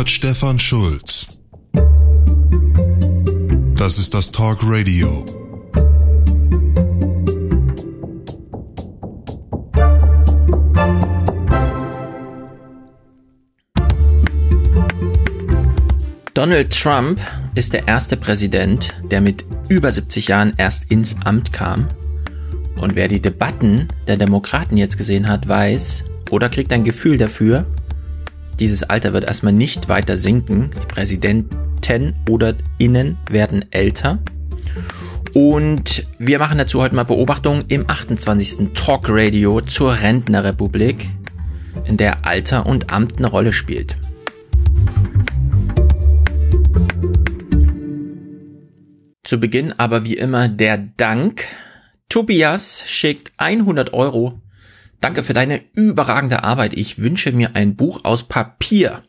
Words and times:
hört 0.00 0.08
Stefan 0.08 0.58
Schulz. 0.58 1.40
Das 3.74 3.98
ist 3.98 4.14
das 4.14 4.32
Talk 4.32 4.60
Radio. 4.62 5.26
Donald 16.32 16.72
Trump 16.72 17.20
ist 17.54 17.74
der 17.74 17.86
erste 17.86 18.16
Präsident, 18.16 18.94
der 19.10 19.20
mit 19.20 19.44
über 19.68 19.92
70 19.92 20.28
Jahren 20.28 20.54
erst 20.56 20.90
ins 20.90 21.14
Amt 21.26 21.52
kam. 21.52 21.88
Und 22.76 22.96
wer 22.96 23.08
die 23.08 23.20
Debatten 23.20 23.88
der 24.08 24.16
Demokraten 24.16 24.78
jetzt 24.78 24.96
gesehen 24.96 25.28
hat, 25.28 25.46
weiß 25.46 26.04
oder 26.30 26.48
kriegt 26.48 26.72
ein 26.72 26.84
Gefühl 26.84 27.18
dafür, 27.18 27.66
dieses 28.60 28.82
Alter 28.84 29.14
wird 29.14 29.24
erstmal 29.24 29.54
nicht 29.54 29.88
weiter 29.88 30.16
sinken. 30.16 30.70
Die 30.82 30.86
Präsidenten 30.86 31.56
oder 32.28 32.54
Innen 32.78 33.16
werden 33.28 33.64
älter. 33.72 34.18
Und 35.32 36.06
wir 36.18 36.38
machen 36.38 36.58
dazu 36.58 36.80
heute 36.80 36.94
mal 36.94 37.04
Beobachtungen 37.04 37.64
im 37.68 37.88
28. 37.88 38.72
Talk 38.74 39.06
Radio 39.08 39.60
zur 39.60 39.94
Rentnerrepublik, 39.94 41.08
in 41.84 41.96
der 41.96 42.26
Alter 42.26 42.66
und 42.66 42.92
Amt 42.92 43.18
eine 43.18 43.28
Rolle 43.28 43.52
spielt. 43.52 43.96
Zu 49.24 49.40
Beginn 49.40 49.72
aber 49.78 50.04
wie 50.04 50.16
immer 50.16 50.48
der 50.48 50.76
Dank. 50.76 51.44
Tobias 52.08 52.84
schickt 52.86 53.32
100 53.38 53.92
Euro 53.94 54.40
Danke 55.00 55.22
für 55.22 55.32
deine 55.32 55.62
überragende 55.74 56.44
Arbeit. 56.44 56.74
Ich 56.74 56.98
wünsche 56.98 57.32
mir 57.32 57.56
ein 57.56 57.74
Buch 57.74 58.04
aus 58.04 58.24
Papier. 58.24 59.02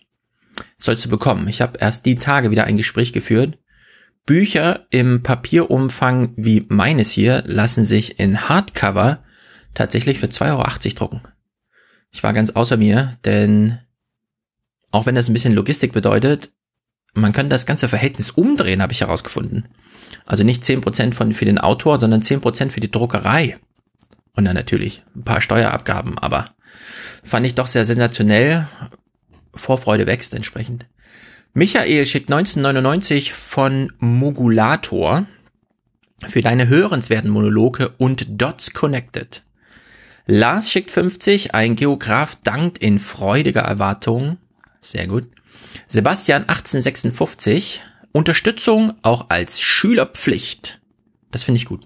sollst 0.77 1.05
du 1.05 1.09
bekommen. 1.09 1.47
Ich 1.47 1.61
habe 1.61 1.77
erst 1.79 2.05
die 2.05 2.15
Tage 2.15 2.51
wieder 2.51 2.63
ein 2.63 2.77
Gespräch 2.77 3.13
geführt. 3.13 3.57
Bücher 4.25 4.85
im 4.89 5.23
Papierumfang 5.23 6.33
wie 6.37 6.65
meines 6.69 7.11
hier 7.11 7.43
lassen 7.45 7.83
sich 7.83 8.19
in 8.19 8.49
Hardcover 8.49 9.23
tatsächlich 9.73 10.19
für 10.19 10.27
2,80 10.27 10.49
Euro 10.51 10.95
drucken. 10.95 11.21
Ich 12.11 12.23
war 12.23 12.33
ganz 12.33 12.51
außer 12.51 12.77
mir, 12.77 13.11
denn 13.25 13.79
auch 14.91 15.05
wenn 15.05 15.15
das 15.15 15.29
ein 15.29 15.33
bisschen 15.33 15.53
Logistik 15.55 15.93
bedeutet, 15.93 16.51
man 17.13 17.33
kann 17.33 17.49
das 17.49 17.65
ganze 17.65 17.89
Verhältnis 17.89 18.29
umdrehen, 18.31 18.81
habe 18.81 18.93
ich 18.93 19.01
herausgefunden. 19.01 19.67
Also 20.25 20.43
nicht 20.43 20.63
10% 20.63 21.13
von, 21.13 21.33
für 21.33 21.45
den 21.45 21.57
Autor, 21.57 21.97
sondern 21.97 22.21
10% 22.21 22.69
für 22.69 22.79
die 22.79 22.91
Druckerei. 22.91 23.57
Und 24.33 24.45
dann 24.45 24.55
natürlich 24.55 25.03
ein 25.15 25.23
paar 25.23 25.41
Steuerabgaben, 25.41 26.17
aber 26.17 26.51
fand 27.23 27.45
ich 27.45 27.55
doch 27.55 27.67
sehr 27.67 27.85
sensationell. 27.85 28.67
Vorfreude 29.53 30.07
wächst 30.07 30.33
entsprechend. 30.33 30.85
Michael 31.53 32.05
schickt 32.05 32.31
1999 32.31 33.33
von 33.33 33.91
Mogulator 33.99 35.25
für 36.27 36.41
deine 36.41 36.69
hörenswerten 36.69 37.29
Monologe 37.29 37.89
und 37.97 38.41
Dots 38.41 38.71
Connected. 38.71 39.43
Lars 40.27 40.71
schickt 40.71 40.91
50, 40.91 41.53
ein 41.53 41.75
Geograf 41.75 42.37
dankt 42.43 42.77
in 42.77 42.99
freudiger 42.99 43.61
Erwartung. 43.61 44.37
Sehr 44.79 45.07
gut. 45.07 45.29
Sebastian 45.87 46.43
1856, 46.43 47.81
Unterstützung 48.13 48.93
auch 49.01 49.25
als 49.29 49.59
Schülerpflicht. 49.59 50.79
Das 51.31 51.43
finde 51.43 51.57
ich 51.57 51.65
gut. 51.65 51.85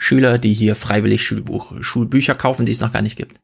Schüler, 0.00 0.38
die 0.38 0.54
hier 0.54 0.76
freiwillig 0.76 1.22
Schulbuch, 1.22 1.74
Schulbücher 1.82 2.34
kaufen, 2.34 2.64
die 2.64 2.72
es 2.72 2.80
noch 2.80 2.92
gar 2.92 3.02
nicht 3.02 3.18
gibt. 3.18 3.38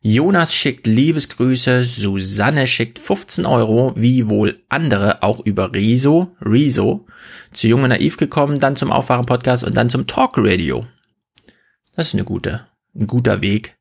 Jonas 0.00 0.54
schickt 0.54 0.86
Liebesgrüße, 0.86 1.84
Susanne 1.84 2.66
schickt 2.66 2.98
15 2.98 3.44
Euro, 3.44 3.92
wie 3.94 4.28
wohl 4.28 4.64
andere 4.70 5.22
auch 5.22 5.40
über 5.40 5.72
Riso, 5.74 6.34
Riso, 6.40 7.06
zu 7.52 7.68
Junge 7.68 7.88
Naiv 7.88 8.16
gekommen, 8.16 8.58
dann 8.58 8.74
zum 8.74 8.90
Aufwachen-Podcast 8.90 9.64
und 9.64 9.76
dann 9.76 9.90
zum 9.90 10.06
Talk 10.06 10.38
Radio. 10.38 10.86
Das 11.94 12.08
ist 12.08 12.14
eine 12.14 12.24
gute, 12.24 12.66
ein 12.96 13.06
guter 13.06 13.42
Weg. 13.42 13.76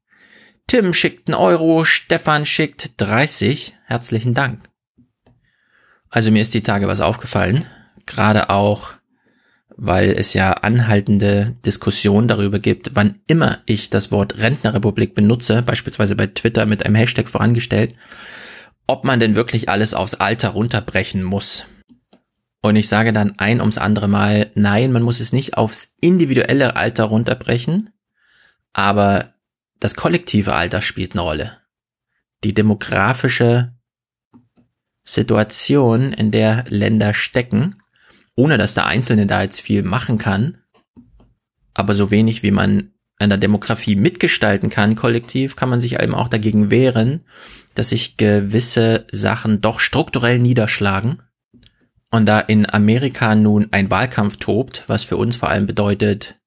Tim 0.67 0.93
schickt 0.93 1.29
einen 1.29 1.39
Euro, 1.39 1.85
Stefan 1.85 2.45
schickt 2.45 2.91
30, 2.97 3.73
herzlichen 3.85 4.33
Dank. 4.33 4.59
Also 6.09 6.29
mir 6.29 6.41
ist 6.41 6.53
die 6.53 6.61
Tage 6.61 6.89
was 6.89 6.99
aufgefallen, 6.99 7.65
gerade 8.05 8.49
auch 8.49 8.95
weil 9.77 10.11
es 10.11 10.33
ja 10.33 10.53
anhaltende 10.53 11.55
Diskussionen 11.65 12.27
darüber 12.27 12.59
gibt, 12.59 12.91
wann 12.95 13.19
immer 13.27 13.59
ich 13.65 13.89
das 13.89 14.11
Wort 14.11 14.39
Rentnerrepublik 14.39 15.15
benutze, 15.15 15.61
beispielsweise 15.61 16.15
bei 16.15 16.27
Twitter 16.27 16.65
mit 16.65 16.85
einem 16.85 16.95
Hashtag 16.95 17.27
vorangestellt, 17.27 17.95
ob 18.87 19.05
man 19.05 19.19
denn 19.19 19.35
wirklich 19.35 19.69
alles 19.69 19.93
aufs 19.93 20.15
Alter 20.15 20.49
runterbrechen 20.49 21.23
muss. 21.23 21.65
Und 22.61 22.75
ich 22.75 22.87
sage 22.87 23.11
dann 23.11 23.39
ein 23.39 23.59
ums 23.59 23.77
andere 23.77 24.07
Mal, 24.07 24.51
nein, 24.53 24.91
man 24.91 25.01
muss 25.01 25.19
es 25.19 25.33
nicht 25.33 25.57
aufs 25.57 25.93
individuelle 25.99 26.75
Alter 26.75 27.05
runterbrechen, 27.05 27.89
aber 28.73 29.33
das 29.79 29.95
kollektive 29.95 30.53
Alter 30.53 30.81
spielt 30.81 31.13
eine 31.13 31.21
Rolle. 31.21 31.57
Die 32.43 32.53
demografische 32.53 33.73
Situation, 35.03 36.13
in 36.13 36.29
der 36.29 36.65
Länder 36.69 37.13
stecken, 37.13 37.80
ohne 38.35 38.57
dass 38.57 38.73
der 38.73 38.87
Einzelne 38.87 39.25
da 39.25 39.41
jetzt 39.41 39.61
viel 39.61 39.83
machen 39.83 40.17
kann, 40.17 40.57
aber 41.73 41.95
so 41.95 42.11
wenig 42.11 42.43
wie 42.43 42.51
man 42.51 42.91
an 43.17 43.29
der 43.29 43.37
Demografie 43.37 43.95
mitgestalten 43.95 44.69
kann, 44.69 44.95
kollektiv, 44.95 45.55
kann 45.55 45.69
man 45.69 45.81
sich 45.81 46.01
eben 46.01 46.15
auch 46.15 46.27
dagegen 46.27 46.71
wehren, 46.71 47.21
dass 47.75 47.89
sich 47.89 48.17
gewisse 48.17 49.05
Sachen 49.11 49.61
doch 49.61 49.79
strukturell 49.79 50.39
niederschlagen. 50.39 51.21
Und 52.09 52.25
da 52.25 52.39
in 52.39 52.69
Amerika 52.69 53.35
nun 53.35 53.67
ein 53.71 53.89
Wahlkampf 53.89 54.37
tobt, 54.37 54.83
was 54.87 55.05
für 55.05 55.17
uns 55.17 55.37
vor 55.37 55.49
allem 55.49 55.67
bedeutet, 55.67 56.39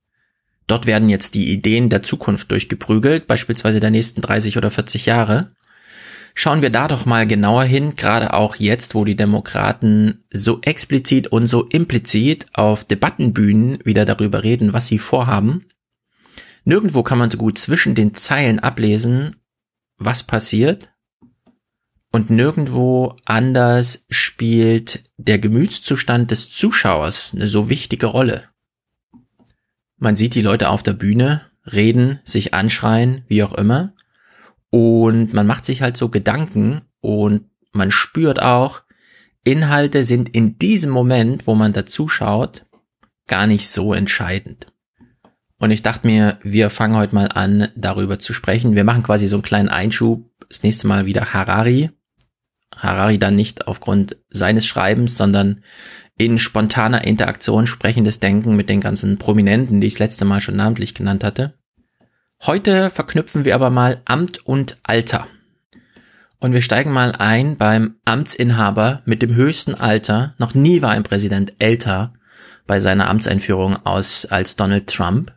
dort 0.66 0.84
werden 0.84 1.08
jetzt 1.08 1.34
die 1.34 1.52
Ideen 1.52 1.88
der 1.88 2.02
Zukunft 2.02 2.50
durchgeprügelt, 2.50 3.26
beispielsweise 3.26 3.80
der 3.80 3.90
nächsten 3.90 4.20
30 4.20 4.58
oder 4.58 4.70
40 4.70 5.06
Jahre, 5.06 5.52
Schauen 6.36 6.62
wir 6.62 6.70
da 6.70 6.88
doch 6.88 7.06
mal 7.06 7.26
genauer 7.26 7.64
hin, 7.64 7.94
gerade 7.94 8.32
auch 8.32 8.56
jetzt, 8.56 8.96
wo 8.96 9.04
die 9.04 9.14
Demokraten 9.14 10.24
so 10.32 10.60
explizit 10.62 11.28
und 11.28 11.46
so 11.46 11.64
implizit 11.66 12.46
auf 12.54 12.82
Debattenbühnen 12.82 13.78
wieder 13.84 14.04
darüber 14.04 14.42
reden, 14.42 14.72
was 14.72 14.88
sie 14.88 14.98
vorhaben. 14.98 15.66
Nirgendwo 16.64 17.04
kann 17.04 17.18
man 17.18 17.30
so 17.30 17.38
gut 17.38 17.58
zwischen 17.58 17.94
den 17.94 18.14
Zeilen 18.14 18.58
ablesen, 18.58 19.36
was 19.96 20.24
passiert. 20.24 20.90
Und 22.10 22.30
nirgendwo 22.30 23.16
anders 23.24 24.06
spielt 24.08 25.04
der 25.16 25.38
Gemütszustand 25.38 26.30
des 26.30 26.50
Zuschauers 26.50 27.32
eine 27.34 27.48
so 27.48 27.70
wichtige 27.70 28.06
Rolle. 28.06 28.48
Man 29.98 30.16
sieht 30.16 30.34
die 30.34 30.42
Leute 30.42 30.68
auf 30.68 30.82
der 30.82 30.92
Bühne, 30.92 31.42
reden, 31.64 32.20
sich 32.24 32.54
anschreien, 32.54 33.24
wie 33.28 33.42
auch 33.42 33.54
immer. 33.54 33.93
Und 34.74 35.32
man 35.34 35.46
macht 35.46 35.64
sich 35.64 35.82
halt 35.82 35.96
so 35.96 36.08
Gedanken 36.08 36.80
und 37.00 37.42
man 37.70 37.92
spürt 37.92 38.42
auch, 38.42 38.82
Inhalte 39.44 40.02
sind 40.02 40.30
in 40.30 40.58
diesem 40.58 40.90
Moment, 40.90 41.46
wo 41.46 41.54
man 41.54 41.72
da 41.72 41.86
zuschaut, 41.86 42.64
gar 43.28 43.46
nicht 43.46 43.68
so 43.68 43.94
entscheidend. 43.94 44.72
Und 45.60 45.70
ich 45.70 45.82
dachte 45.82 46.08
mir, 46.08 46.40
wir 46.42 46.70
fangen 46.70 46.96
heute 46.96 47.14
mal 47.14 47.28
an, 47.28 47.68
darüber 47.76 48.18
zu 48.18 48.32
sprechen. 48.32 48.74
Wir 48.74 48.82
machen 48.82 49.04
quasi 49.04 49.28
so 49.28 49.36
einen 49.36 49.44
kleinen 49.44 49.68
Einschub. 49.68 50.28
Das 50.48 50.64
nächste 50.64 50.88
Mal 50.88 51.06
wieder 51.06 51.32
Harari. 51.32 51.90
Harari 52.74 53.20
dann 53.20 53.36
nicht 53.36 53.68
aufgrund 53.68 54.16
seines 54.28 54.66
Schreibens, 54.66 55.16
sondern 55.16 55.62
in 56.18 56.40
spontaner 56.40 57.04
Interaktion 57.04 57.68
sprechendes 57.68 58.18
Denken 58.18 58.56
mit 58.56 58.68
den 58.68 58.80
ganzen 58.80 59.18
Prominenten, 59.18 59.80
die 59.80 59.86
ich 59.86 59.94
das 59.94 60.00
letzte 60.00 60.24
Mal 60.24 60.40
schon 60.40 60.56
namentlich 60.56 60.94
genannt 60.94 61.22
hatte. 61.22 61.54
Heute 62.46 62.90
verknüpfen 62.90 63.46
wir 63.46 63.54
aber 63.54 63.70
mal 63.70 64.02
Amt 64.04 64.46
und 64.46 64.76
Alter. 64.82 65.26
Und 66.40 66.52
wir 66.52 66.60
steigen 66.60 66.92
mal 66.92 67.12
ein 67.12 67.56
beim 67.56 67.96
Amtsinhaber 68.04 69.00
mit 69.06 69.22
dem 69.22 69.34
höchsten 69.34 69.74
Alter. 69.74 70.34
Noch 70.36 70.52
nie 70.52 70.82
war 70.82 70.90
ein 70.90 71.04
Präsident 71.04 71.54
älter 71.58 72.12
bei 72.66 72.80
seiner 72.80 73.08
Amtseinführung 73.08 73.86
aus 73.86 74.26
als 74.26 74.56
Donald 74.56 74.88
Trump. 74.88 75.32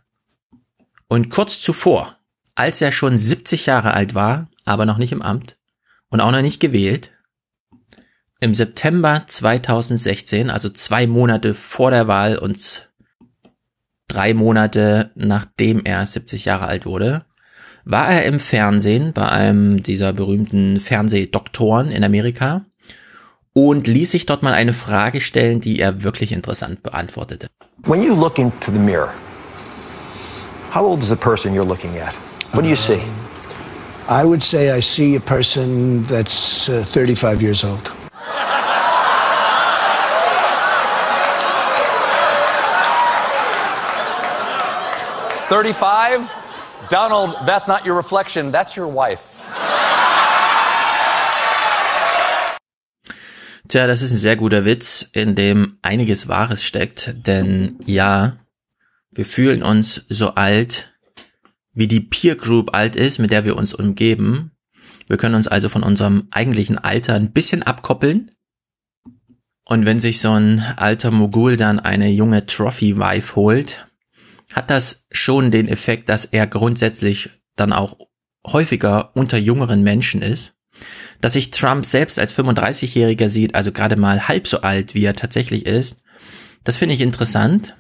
Und 1.08 1.30
kurz 1.30 1.62
zuvor, 1.62 2.18
als 2.56 2.82
er 2.82 2.92
schon 2.92 3.18
70 3.18 3.68
Jahre 3.68 3.94
alt 3.94 4.14
war, 4.14 4.50
aber 4.66 4.86
noch 4.86 4.98
nicht 4.98 5.14
im 5.14 5.22
Amt 5.22 5.56
und 6.10 6.20
auch 6.20 6.32
noch 6.32 6.42
nicht 6.42 6.60
gewählt, 6.60 7.12
im 8.42 8.54
September 8.54 9.24
2016, 9.26 10.50
also 10.50 10.68
zwei 10.68 11.08
Monate 11.08 11.54
vor 11.54 11.90
der 11.90 12.10
Wahl 12.10 12.38
und 12.38 12.87
drei 14.08 14.34
Monate 14.34 15.12
nachdem 15.16 15.82
er 15.84 16.06
70 16.06 16.46
Jahre 16.46 16.68
alt 16.68 16.86
wurde, 16.86 17.26
war 17.86 18.10
er 18.10 18.26
im 18.26 18.40
Fernsehen 18.40 19.14
bei 19.14 19.30
einem 19.30 19.84
dieser 19.84 20.14
berühmten 20.14 20.80
Fernsehdoktoren 20.80 21.90
in 21.90 22.04
Amerika 22.04 22.64
und 23.54 23.88
ließ 23.88 24.12
sich 24.12 24.26
dort 24.26 24.44
mal 24.44 24.54
eine 24.54 24.74
Frage 24.74 25.22
stellen, 25.22 25.62
die 25.62 25.80
er 25.80 26.04
wirklich 26.04 26.32
interessant 26.32 26.84
beantwortete. 26.84 27.48
When 27.86 28.04
you 28.04 28.14
look 28.14 28.40
into 28.40 28.72
the 28.72 28.80
mirror, 28.80 29.14
how 30.74 30.84
old 30.86 31.02
is 31.02 31.10
the 31.10 31.16
person 31.16 31.54
you're 31.54 31.68
looking 31.68 31.98
at? 31.98 32.14
What 32.54 32.64
do 32.64 32.70
you 32.70 32.76
see? 32.76 33.02
I 34.10 34.24
would 34.24 34.42
say 34.42 34.72
I 34.72 34.82
see 34.82 35.16
a 35.16 35.20
person 35.20 36.06
that's 36.08 36.70
uh, 36.70 36.86
35 36.86 37.42
years 37.42 37.64
old. 37.64 37.92
35? 45.50 46.30
Donald, 46.90 47.36
that's 47.46 47.68
not 47.68 47.86
your 47.86 47.96
reflection, 47.96 48.52
that's 48.52 48.76
your 48.76 48.88
wife. 48.88 49.40
Tja, 53.70 53.88
das 53.88 54.02
ist 54.02 54.12
ein 54.12 54.18
sehr 54.18 54.36
guter 54.36 54.66
Witz, 54.66 55.10
in 55.14 55.36
dem 55.36 55.78
einiges 55.82 56.28
Wahres 56.28 56.64
steckt, 56.64 57.16
denn 57.28 57.80
ja, 57.86 58.38
wir 59.12 59.26
fühlen 59.26 59.64
uns 59.64 60.06
so 60.10 60.36
alt, 60.36 60.94
wie 61.74 61.88
die 61.88 62.02
Peer 62.02 62.36
Group 62.36 62.74
alt 62.76 62.96
ist, 62.96 63.18
mit 63.18 63.32
der 63.32 63.46
wir 63.46 63.56
uns 63.56 63.74
umgeben. 63.74 64.52
Wir 65.08 65.18
können 65.18 65.36
uns 65.36 65.48
also 65.48 65.70
von 65.70 65.84
unserem 65.84 66.28
eigentlichen 66.32 66.78
Alter 66.78 67.14
ein 67.16 67.32
bisschen 67.32 67.64
abkoppeln. 67.64 68.32
Und 69.64 69.86
wenn 69.86 70.00
sich 70.00 70.20
so 70.20 70.32
ein 70.32 70.62
alter 70.78 71.12
Mogul 71.12 71.56
dann 71.56 71.80
eine 71.80 72.10
junge 72.10 72.46
Trophy-Wife 72.46 73.36
holt, 73.36 73.87
hat 74.54 74.70
das 74.70 75.08
schon 75.12 75.52
den 75.52 75.68
Effekt, 75.68 76.10
dass 76.10 76.26
er 76.26 76.48
grundsätzlich 76.48 77.30
dann 77.56 77.74
auch 77.74 77.98
häufiger 78.46 79.16
unter 79.16 79.38
jüngeren 79.38 79.84
Menschen 79.84 80.22
ist. 80.22 80.54
Dass 81.22 81.34
sich 81.34 81.52
Trump 81.52 81.86
selbst 81.86 82.20
als 82.20 82.38
35-Jähriger 82.38 83.30
sieht, 83.30 83.56
also 83.56 83.72
gerade 83.72 83.96
mal 83.96 84.28
halb 84.28 84.48
so 84.48 84.62
alt, 84.62 84.94
wie 84.94 85.04
er 85.04 85.16
tatsächlich 85.16 85.66
ist, 85.66 86.04
das 86.64 86.78
finde 86.78 86.96
ich 86.96 87.02
interessant. 87.02 87.76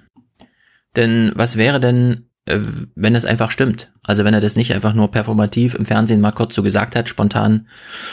Denn 0.95 1.31
was 1.35 1.57
wäre 1.57 1.79
denn, 1.79 2.29
äh, 2.45 2.59
wenn 2.95 3.13
es 3.13 3.25
einfach 3.25 3.51
stimmt? 3.51 3.93
Also 4.03 4.23
wenn 4.23 4.33
er 4.33 4.41
das 4.41 4.55
nicht 4.55 4.73
einfach 4.73 4.93
nur 4.93 5.11
performativ 5.11 5.75
im 5.75 5.85
Fernsehen 5.85 6.21
mal 6.21 6.31
kurz 6.31 6.55
so 6.55 6.63
gesagt 6.63 6.95
hat, 6.95 7.07
spontan 7.07 7.67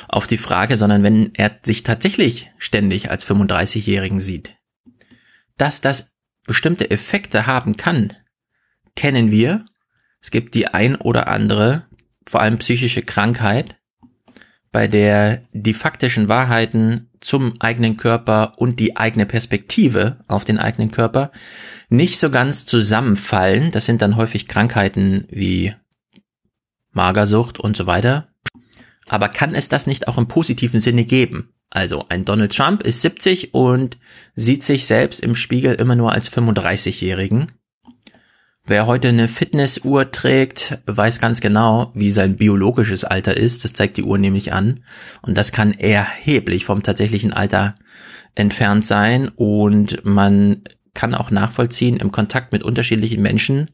auf 0.08 0.26
die 0.26 0.38
Frage, 0.38 0.76
sondern 0.76 1.02
wenn 1.02 1.34
er 1.34 1.58
sich 1.62 1.82
tatsächlich 1.82 2.50
ständig 2.58 3.10
als 3.10 3.26
35-Jährigen 3.26 4.20
sieht. 4.20 4.56
Dass 5.56 5.80
das 5.80 6.12
bestimmte 6.46 6.90
Effekte 6.90 7.46
haben 7.46 7.76
kann, 7.76 8.12
kennen 8.96 9.31
wir. 9.31 9.67
Es 10.20 10.31
gibt 10.31 10.55
die 10.55 10.69
ein 10.69 10.96
oder 10.96 11.29
andere, 11.29 11.87
vor 12.26 12.41
allem 12.41 12.58
psychische 12.58 13.02
Krankheit, 13.02 13.76
bei 14.73 14.88
der 14.88 15.43
die 15.52 15.75
faktischen 15.75 16.29
Wahrheiten 16.29 17.11
zum 17.20 17.55
eigenen 17.61 17.96
Körper 17.96 18.55
und 18.56 18.81
die 18.81 18.96
eigene 18.96 19.26
Perspektive 19.26 20.25
auf 20.29 20.44
den 20.44 20.58
eigenen 20.58 20.91
Körper 20.91 21.31
nicht 21.88 22.19
so 22.19 22.31
ganz 22.31 22.67
zusammenfallen. 22.67 23.70
Das 23.70 23.85
sind 23.87 24.02
dann 24.02 24.17
häufig 24.17 24.49
Krankheiten 24.49 25.26
wie 25.31 25.75
Magersucht 26.93 27.61
und 27.61 27.76
so 27.76 27.87
weiter. 27.87 28.29
Aber 29.06 29.29
kann 29.29 29.55
es 29.55 29.69
das 29.69 29.87
nicht 29.87 30.08
auch 30.08 30.19
im 30.19 30.29
positiven 30.29 30.81
Sinne 30.81 31.05
geben? 31.05 31.55
Also 31.70 32.06
ein 32.08 32.25
Donald 32.25 32.56
Trump 32.56 32.82
ist 32.82 33.02
70 33.02 33.52
und 33.52 33.99
sieht 34.35 34.62
sich 34.62 34.87
selbst 34.87 35.20
im 35.20 35.35
Spiegel 35.35 35.75
immer 35.75 35.97
nur 35.97 36.12
als 36.12 36.31
35-Jährigen. 36.31 37.52
Wer 38.66 38.87
heute 38.87 39.08
eine 39.08 39.28
Fitnessuhr 39.28 40.11
trägt, 40.11 40.78
weiß 40.87 41.20
ganz 41.20 41.43
genau, 41.43 41.93
wie 41.94 42.11
sein 42.11 42.37
biologisches 42.37 43.05
Alter 43.05 43.37
ist. 43.37 43.62
Das 43.62 43.75
zeigt 43.75 43.99
die 43.99 44.05
Uhr 44.05 44.16
nämlich 44.16 44.55
an. 44.55 44.81
Und 45.20 45.37
das 45.37 45.52
kann 45.52 45.75
erheblich 45.75 46.64
vom 46.64 46.82
tatsächlichen 46.82 47.34
Alter 47.34 47.75
entfernt 48.34 48.87
sein. 48.87 49.28
Und 49.28 50.02
man 50.06 50.62
kann 50.94 51.14
auch 51.14 51.31
nachvollziehen 51.31 51.99
im 51.99 52.11
Kontakt 52.11 52.52
mit 52.52 52.62
unterschiedlichen 52.62 53.20
Menschen, 53.20 53.70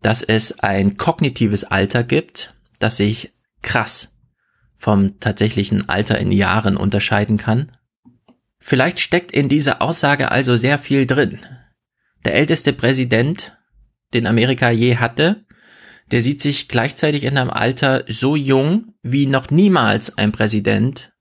dass 0.00 0.22
es 0.22 0.60
ein 0.60 0.96
kognitives 0.96 1.64
Alter 1.64 2.04
gibt, 2.04 2.54
das 2.78 2.98
sich 2.98 3.32
krass 3.62 4.14
vom 4.76 5.18
tatsächlichen 5.18 5.88
Alter 5.88 6.18
in 6.18 6.30
Jahren 6.30 6.76
unterscheiden 6.76 7.36
kann. 7.36 7.72
Vielleicht 8.60 9.00
steckt 9.00 9.32
in 9.32 9.48
dieser 9.48 9.82
Aussage 9.82 10.30
also 10.30 10.56
sehr 10.56 10.78
viel 10.78 11.04
drin. 11.04 11.40
Der 12.24 12.34
älteste 12.36 12.72
Präsident 12.72 13.56
den 14.14 14.26
Amerika 14.26 14.70
je 14.70 14.96
hatte, 14.96 15.44
der 16.10 16.22
sieht 16.22 16.40
sich 16.40 16.68
gleichzeitig 16.68 17.24
in 17.24 17.38
einem 17.38 17.50
Alter 17.50 18.04
so 18.08 18.34
jung, 18.36 18.94
wie 19.02 19.26
noch 19.26 19.50
niemals 19.50 20.16
ein 20.18 20.32
Präsident 20.32 21.12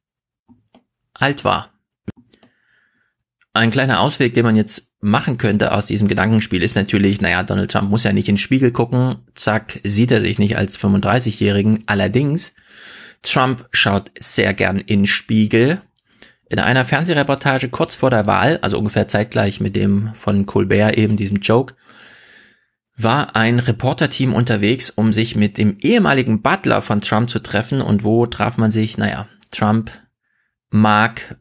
alt 1.14 1.44
war. 1.44 1.74
Ein 3.54 3.72
kleiner 3.72 4.00
Ausweg, 4.00 4.34
den 4.34 4.46
man 4.46 4.56
jetzt 4.56 4.94
machen 5.02 5.38
könnte 5.38 5.72
aus 5.72 5.86
diesem 5.86 6.08
Gedankenspiel, 6.08 6.64
ist 6.64 6.76
natürlich, 6.76 7.22
naja, 7.22 7.44
Donald 7.44 7.72
Trump 7.72 7.90
muss 7.90 8.04
ja 8.04 8.14
nicht 8.14 8.30
in 8.30 8.36
den 8.36 8.40
Spiegel 8.40 8.72
gucken, 8.72 9.18
zack, 9.36 9.80
sieht 9.84 10.12
er 10.12 10.22
sich 10.22 10.40
nicht 10.40 10.58
als 10.58 10.80
35-Jährigen. 10.80 11.84
Allerdings, 11.86 12.54
Trump 13.22 13.68
schaut 13.72 14.12
sehr 14.20 14.54
gern 14.54 14.78
in 14.80 15.02
den 15.02 15.08
Spiegel. 15.08 15.82
In 16.50 16.60
einer 16.60 16.86
Fernsehreportage 16.86 17.70
kurz 17.70 17.96
vor 17.96 18.10
der 18.10 18.26
Wahl, 18.28 18.58
also 18.62 18.78
ungefähr 18.78 19.08
zeitgleich 19.08 19.60
mit 19.60 19.76
dem 19.76 20.14
von 20.16 20.46
Colbert 20.46 20.98
eben 20.98 21.16
diesem 21.16 21.38
Joke, 21.38 21.76
war 23.02 23.36
ein 23.36 23.60
Reporterteam 23.60 24.34
unterwegs, 24.34 24.90
um 24.90 25.14
sich 25.14 25.36
mit 25.36 25.58
dem 25.58 25.78
ehemaligen 25.80 26.42
Butler 26.42 26.82
von 26.82 27.02
Trump 27.02 27.30
zu 27.30 27.40
treffen. 27.40 27.82
Und 27.82 28.04
wo 28.04 28.26
traf 28.26 28.58
man 28.58 28.72
sich? 28.72 28.98
Naja, 28.98 29.28
Trump 29.52 29.92
mag 30.70 31.40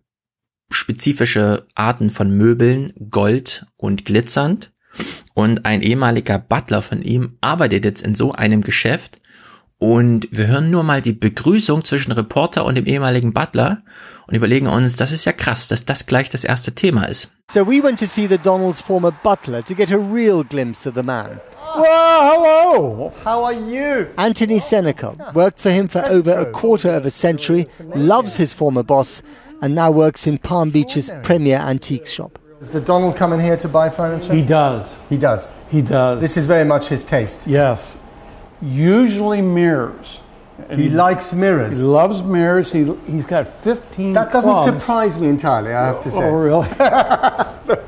spezifische 0.70 1.66
Arten 1.74 2.10
von 2.10 2.30
Möbeln, 2.30 2.92
Gold 3.10 3.66
und 3.76 4.04
glitzernd. 4.04 4.72
Und 5.34 5.64
ein 5.64 5.82
ehemaliger 5.82 6.38
Butler 6.38 6.82
von 6.82 7.02
ihm 7.02 7.36
arbeitet 7.40 7.84
jetzt 7.84 8.02
in 8.02 8.14
so 8.14 8.32
einem 8.32 8.62
Geschäft. 8.62 9.20
Und 9.80 10.26
wir 10.32 10.48
hören 10.48 10.72
nur 10.72 10.82
mal 10.82 11.00
die 11.00 11.12
Begrüßung 11.12 11.84
zwischen 11.84 12.10
Reporter 12.10 12.64
und 12.64 12.74
dem 12.74 12.86
ehemaligen 12.86 13.32
Butler 13.32 13.82
und 14.26 14.34
überlegen 14.34 14.66
uns, 14.66 14.96
das 14.96 15.12
ist 15.12 15.24
ja 15.24 15.32
krass, 15.32 15.68
dass 15.68 15.84
das 15.84 16.06
gleich 16.06 16.28
das 16.28 16.42
erste 16.42 16.72
Thema 16.72 17.04
ist. 17.04 17.28
So 17.48 17.64
we 17.64 17.80
went 17.80 18.00
to 18.00 18.06
see 18.06 18.26
the 18.26 18.38
Donald's 18.38 18.80
former 18.80 19.12
butler 19.22 19.62
to 19.64 19.74
get 19.76 19.92
a 19.92 19.96
real 19.96 20.42
glimpse 20.42 20.88
of 20.88 20.96
the 20.96 21.02
man. 21.04 21.40
Well, 21.76 22.20
hello. 22.32 23.12
How 23.24 23.44
are 23.44 23.54
you? 23.54 24.06
Anthony 24.16 24.58
Seneca 24.58 25.14
worked 25.32 25.60
for 25.60 25.70
him 25.70 25.88
for 25.88 26.04
over 26.10 26.32
a 26.32 26.50
quarter 26.50 26.90
of 26.90 27.06
a 27.06 27.10
century, 27.10 27.68
loves 27.94 28.36
his 28.36 28.52
former 28.52 28.82
boss, 28.82 29.22
and 29.62 29.76
now 29.76 29.92
works 29.92 30.26
in 30.26 30.38
Palm 30.38 30.70
Beach's 30.70 31.08
premier 31.22 31.58
antiques 31.58 32.10
shop. 32.10 32.36
Does 32.58 32.72
the 32.72 32.80
Donald 32.80 33.14
come 33.16 33.32
in 33.32 33.38
here 33.38 33.56
to 33.56 33.68
buy 33.68 33.90
furniture? 33.90 34.34
He 34.34 34.42
does. 34.42 34.92
He 35.08 35.16
does. 35.16 35.52
He 35.70 35.82
does. 35.82 36.20
This 36.20 36.36
is 36.36 36.46
very 36.46 36.64
much 36.64 36.88
his 36.88 37.04
taste. 37.04 37.46
yes. 37.46 38.00
Usually 38.60 39.42
mirrors. 39.42 40.20
And 40.68 40.80
He 40.80 40.88
likes 40.88 41.30
He 41.30 41.36
mirrors. 41.36 41.80
loves 41.82 42.22
mirrors. 42.24 42.72
He 42.72 42.84
he's 43.06 43.26
got 43.26 43.46
15 43.46 44.14
That 44.14 44.32
doesn't 44.32 44.52
clubs. 44.52 44.64
surprise 44.64 45.18
me 45.18 45.28
entirely, 45.28 45.70
I 45.70 45.86
have 45.86 46.02
to 46.02 46.10
say. 46.10 46.24
Oh, 46.28 46.34
really? 46.34 46.66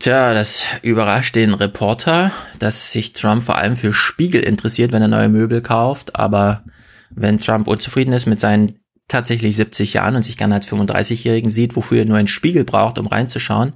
Tja, 0.00 0.32
das 0.32 0.64
überrascht 0.82 1.34
den 1.34 1.54
Reporter, 1.54 2.30
dass 2.60 2.92
sich 2.92 3.12
Trump 3.14 3.42
vor 3.42 3.56
allem 3.56 3.76
für 3.76 3.92
Spiegel 3.92 4.42
interessiert, 4.42 4.92
wenn 4.92 5.02
er 5.02 5.08
neue 5.08 5.28
Möbel 5.28 5.60
kauft. 5.60 6.14
Aber 6.16 6.62
wenn 7.10 7.40
Trump 7.40 7.66
unzufrieden 7.66 8.12
ist 8.12 8.26
mit 8.26 8.38
seinen 8.40 8.78
tatsächlich 9.08 9.56
70 9.56 9.94
Jahren 9.94 10.14
und 10.14 10.22
sich 10.22 10.36
gerne 10.36 10.54
als 10.54 10.68
35-Jährigen 10.70 11.50
sieht, 11.50 11.74
wofür 11.74 12.00
er 12.00 12.04
nur 12.04 12.16
einen 12.18 12.28
Spiegel 12.28 12.62
braucht, 12.64 12.98
um 12.98 13.06
reinzuschauen, 13.08 13.74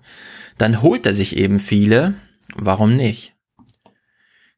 dann 0.59 0.81
holt 0.81 1.07
er 1.07 1.15
sich 1.15 1.37
eben 1.37 1.59
viele. 1.59 2.15
Warum 2.55 2.97
nicht? 2.97 3.35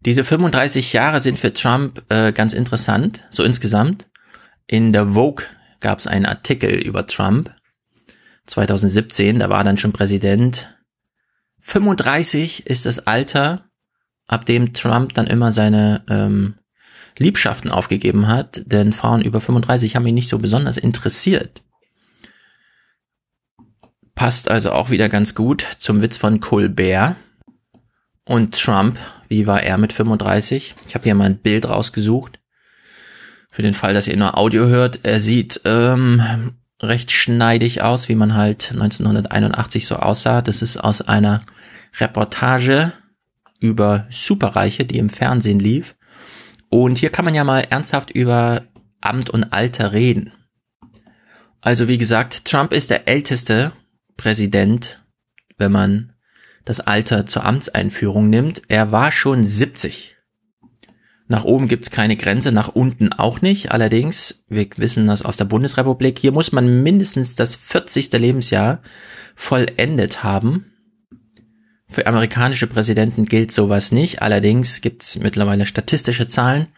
Diese 0.04 0.24
35 0.24 0.92
Jahre 0.92 1.20
sind 1.20 1.38
für 1.38 1.52
Trump 1.52 2.04
äh, 2.10 2.32
ganz 2.32 2.52
interessant, 2.52 3.22
so 3.30 3.42
insgesamt. 3.42 4.08
In 4.66 4.92
der 4.92 5.14
Vogue 5.14 5.44
gab 5.80 5.98
es 5.98 6.06
einen 6.06 6.26
Artikel 6.26 6.70
über 6.74 7.06
Trump 7.06 7.54
2017, 8.46 9.38
da 9.38 9.48
war 9.48 9.58
er 9.58 9.64
dann 9.64 9.78
schon 9.78 9.92
Präsident. 9.92 10.76
35 11.60 12.66
ist 12.66 12.84
das 12.84 13.06
Alter, 13.06 13.70
ab 14.26 14.44
dem 14.44 14.74
Trump 14.74 15.14
dann 15.14 15.26
immer 15.26 15.52
seine 15.52 16.04
ähm, 16.10 16.56
Liebschaften 17.18 17.70
aufgegeben 17.70 18.26
hat, 18.26 18.62
denn 18.66 18.92
Frauen 18.92 19.22
über 19.22 19.40
35 19.40 19.96
haben 19.96 20.06
ihn 20.06 20.14
nicht 20.14 20.28
so 20.28 20.38
besonders 20.38 20.76
interessiert. 20.76 21.62
Passt 24.14 24.50
also 24.50 24.72
auch 24.72 24.90
wieder 24.90 25.08
ganz 25.08 25.34
gut 25.34 25.66
zum 25.78 26.02
Witz 26.02 26.18
von 26.18 26.40
Colbert. 26.40 27.16
Und 28.26 28.58
Trump, 28.58 28.98
wie 29.34 29.48
war 29.48 29.64
er 29.64 29.78
mit 29.78 29.92
35? 29.92 30.76
Ich 30.86 30.94
habe 30.94 31.02
hier 31.02 31.16
mal 31.16 31.24
ein 31.24 31.38
Bild 31.38 31.68
rausgesucht. 31.68 32.38
Für 33.50 33.62
den 33.62 33.74
Fall, 33.74 33.92
dass 33.92 34.06
ihr 34.06 34.16
nur 34.16 34.38
Audio 34.38 34.66
hört. 34.66 35.00
Er 35.02 35.18
sieht 35.18 35.60
ähm, 35.64 36.52
recht 36.80 37.10
schneidig 37.10 37.82
aus, 37.82 38.08
wie 38.08 38.14
man 38.14 38.34
halt 38.34 38.70
1981 38.70 39.88
so 39.88 39.96
aussah. 39.96 40.40
Das 40.40 40.62
ist 40.62 40.76
aus 40.76 41.02
einer 41.02 41.42
Reportage 41.98 42.92
über 43.58 44.06
Superreiche, 44.08 44.84
die 44.84 44.98
im 44.98 45.10
Fernsehen 45.10 45.58
lief. 45.58 45.96
Und 46.70 46.98
hier 46.98 47.10
kann 47.10 47.24
man 47.24 47.34
ja 47.34 47.42
mal 47.42 47.66
ernsthaft 47.68 48.12
über 48.12 48.62
Amt 49.00 49.30
und 49.30 49.52
Alter 49.52 49.92
reden. 49.92 50.32
Also 51.60 51.88
wie 51.88 51.98
gesagt, 51.98 52.44
Trump 52.44 52.72
ist 52.72 52.90
der 52.90 53.08
älteste 53.08 53.72
Präsident, 54.16 55.04
wenn 55.58 55.72
man 55.72 56.13
das 56.64 56.80
Alter 56.80 57.26
zur 57.26 57.44
Amtseinführung 57.44 58.28
nimmt. 58.28 58.62
Er 58.68 58.92
war 58.92 59.12
schon 59.12 59.44
70. 59.44 60.16
Nach 61.26 61.44
oben 61.44 61.68
gibt's 61.68 61.90
keine 61.90 62.16
Grenze, 62.16 62.52
nach 62.52 62.68
unten 62.68 63.12
auch 63.12 63.40
nicht. 63.40 63.72
Allerdings, 63.72 64.44
wir 64.48 64.66
wissen 64.76 65.06
das 65.06 65.22
aus 65.22 65.38
der 65.38 65.46
Bundesrepublik, 65.46 66.18
hier 66.18 66.32
muss 66.32 66.52
man 66.52 66.82
mindestens 66.82 67.34
das 67.34 67.56
40. 67.56 68.12
Lebensjahr 68.12 68.82
vollendet 69.34 70.22
haben. 70.22 70.66
Für 71.88 72.06
amerikanische 72.06 72.66
Präsidenten 72.66 73.24
gilt 73.24 73.52
sowas 73.52 73.92
nicht. 73.92 74.20
Allerdings 74.20 74.80
gibt 74.80 75.02
es 75.02 75.18
mittlerweile 75.18 75.64
statistische 75.66 76.28
Zahlen. 76.28 76.68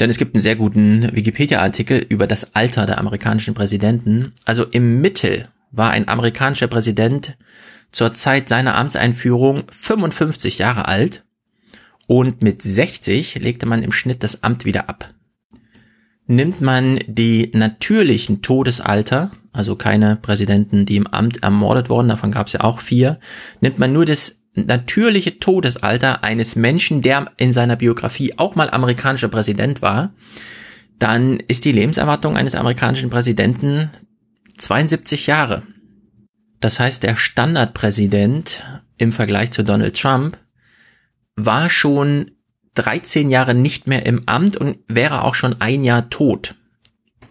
Denn 0.00 0.10
es 0.10 0.18
gibt 0.18 0.34
einen 0.34 0.42
sehr 0.42 0.56
guten 0.56 1.14
Wikipedia-Artikel 1.14 2.04
über 2.08 2.26
das 2.26 2.54
Alter 2.54 2.84
der 2.84 2.98
amerikanischen 2.98 3.54
Präsidenten. 3.54 4.32
Also 4.44 4.64
im 4.64 5.00
Mittel 5.00 5.48
war 5.70 5.90
ein 5.90 6.08
amerikanischer 6.08 6.66
Präsident 6.66 7.36
zur 7.94 8.12
Zeit 8.12 8.48
seiner 8.48 8.76
Amtseinführung 8.76 9.64
55 9.70 10.58
Jahre 10.58 10.88
alt 10.88 11.24
und 12.06 12.42
mit 12.42 12.60
60 12.60 13.36
legte 13.36 13.66
man 13.66 13.82
im 13.82 13.92
Schnitt 13.92 14.22
das 14.22 14.42
Amt 14.42 14.64
wieder 14.64 14.88
ab. 14.88 15.14
Nimmt 16.26 16.60
man 16.60 16.98
die 17.06 17.50
natürlichen 17.54 18.42
Todesalter, 18.42 19.30
also 19.52 19.76
keine 19.76 20.16
Präsidenten, 20.16 20.86
die 20.86 20.96
im 20.96 21.06
Amt 21.06 21.42
ermordet 21.44 21.88
wurden, 21.88 22.08
davon 22.08 22.32
gab 22.32 22.48
es 22.48 22.54
ja 22.54 22.62
auch 22.62 22.80
vier, 22.80 23.20
nimmt 23.60 23.78
man 23.78 23.92
nur 23.92 24.04
das 24.04 24.40
natürliche 24.54 25.38
Todesalter 25.38 26.24
eines 26.24 26.56
Menschen, 26.56 27.00
der 27.00 27.30
in 27.36 27.52
seiner 27.52 27.76
Biografie 27.76 28.36
auch 28.38 28.56
mal 28.56 28.70
amerikanischer 28.70 29.28
Präsident 29.28 29.82
war, 29.82 30.12
dann 30.98 31.38
ist 31.38 31.64
die 31.64 31.72
Lebenserwartung 31.72 32.36
eines 32.36 32.54
amerikanischen 32.54 33.10
Präsidenten 33.10 33.90
72 34.58 35.26
Jahre. 35.26 35.62
Das 36.64 36.80
heißt, 36.80 37.02
der 37.02 37.16
Standardpräsident 37.16 38.64
im 38.96 39.12
Vergleich 39.12 39.50
zu 39.50 39.62
Donald 39.62 40.00
Trump 40.00 40.38
war 41.36 41.68
schon 41.68 42.30
13 42.72 43.28
Jahre 43.28 43.52
nicht 43.52 43.86
mehr 43.86 44.06
im 44.06 44.22
Amt 44.24 44.56
und 44.56 44.78
wäre 44.88 45.24
auch 45.24 45.34
schon 45.34 45.60
ein 45.60 45.84
Jahr 45.84 46.08
tot, 46.08 46.54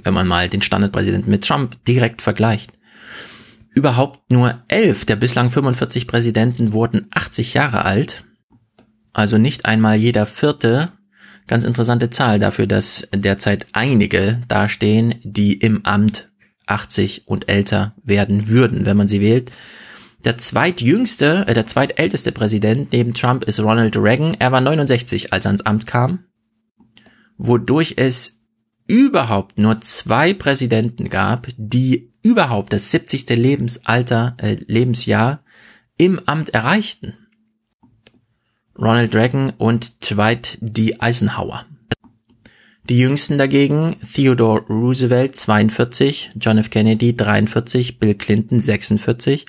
wenn 0.03 0.13
man 0.13 0.27
mal 0.27 0.49
den 0.49 0.61
Standardpräsidenten 0.61 1.31
mit 1.31 1.47
Trump 1.47 1.83
direkt 1.85 2.21
vergleicht. 2.21 2.73
Überhaupt 3.71 4.29
nur 4.29 4.63
elf 4.67 5.03
der 5.03 5.15
bislang 5.15 5.49
45 5.49 6.05
Präsidenten 6.05 6.71
wurden 6.71 7.07
80 7.09 7.55
Jahre 7.55 7.85
alt, 7.85 8.23
also 9.13 9.39
nicht 9.39 9.65
einmal 9.65 9.95
jeder 9.95 10.27
vierte. 10.27 10.91
Ganz 11.47 11.63
interessante 11.63 12.11
Zahl 12.11 12.37
dafür, 12.37 12.67
dass 12.67 13.07
derzeit 13.11 13.65
einige 13.73 14.43
dastehen, 14.47 15.15
die 15.23 15.53
im 15.53 15.83
Amt 15.87 16.29
80 16.67 17.27
und 17.27 17.49
älter 17.49 17.93
werden 18.03 18.47
würden, 18.47 18.85
wenn 18.85 18.97
man 18.97 19.07
sie 19.07 19.21
wählt. 19.21 19.51
Der 20.23 20.37
zweitjüngste, 20.37 21.45
äh, 21.47 21.53
der 21.53 21.67
zweitälteste 21.67 22.31
Präsident 22.31 22.93
neben 22.93 23.13
Trump 23.13 23.43
ist 23.43 23.59
Ronald 23.59 23.97
Reagan. 23.97 24.35
Er 24.39 24.51
war 24.51 24.61
69, 24.61 25.33
als 25.33 25.45
er 25.45 25.49
ans 25.49 25.61
Amt 25.61 25.85
kam, 25.85 26.25
wodurch 27.37 27.95
es 27.97 28.39
überhaupt 28.87 29.57
nur 29.57 29.81
zwei 29.81 30.33
Präsidenten 30.33 31.09
gab, 31.09 31.47
die 31.57 32.13
überhaupt 32.21 32.73
das 32.73 32.91
70. 32.91 33.29
Lebensalter, 33.29 34.35
äh, 34.37 34.55
Lebensjahr 34.67 35.43
im 35.97 36.19
Amt 36.25 36.51
erreichten. 36.51 37.13
Ronald 38.77 39.13
Reagan 39.13 39.51
und 39.51 40.09
Dwight 40.09 40.57
D. 40.61 40.99
Eisenhower. 40.99 41.65
Die 42.89 42.99
jüngsten 42.99 43.37
dagegen 43.37 43.95
Theodore 44.13 44.65
Roosevelt 44.67 45.37
42, 45.37 46.31
John 46.35 46.57
F. 46.57 46.69
Kennedy 46.69 47.15
43, 47.15 47.97
Bill 47.97 48.13
Clinton 48.15 48.59
46, 48.59 49.45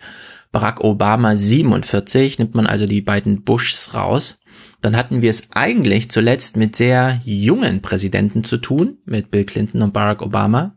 Barack 0.53 0.85
Obama 0.85 1.35
47, 1.35 2.39
nimmt 2.39 2.55
man 2.55 2.69
also 2.69 2.87
die 2.87 3.01
beiden 3.01 3.43
Bushs 3.43 3.93
raus. 3.93 4.39
Dann 4.83 4.97
hatten 4.97 5.21
wir 5.21 5.31
es 5.31 5.49
eigentlich 5.51 6.13
zuletzt 6.13 6.57
mit 6.57 6.77
sehr 6.77 7.21
jungen 7.25 7.83
Präsidenten 7.83 8.45
zu 8.45 8.59
tun, 8.59 8.99
mit 9.05 9.33
Bill 9.33 9.45
Clinton 9.45 9.83
und 9.83 9.93
Barack 9.93 10.23
Obama. 10.23 10.77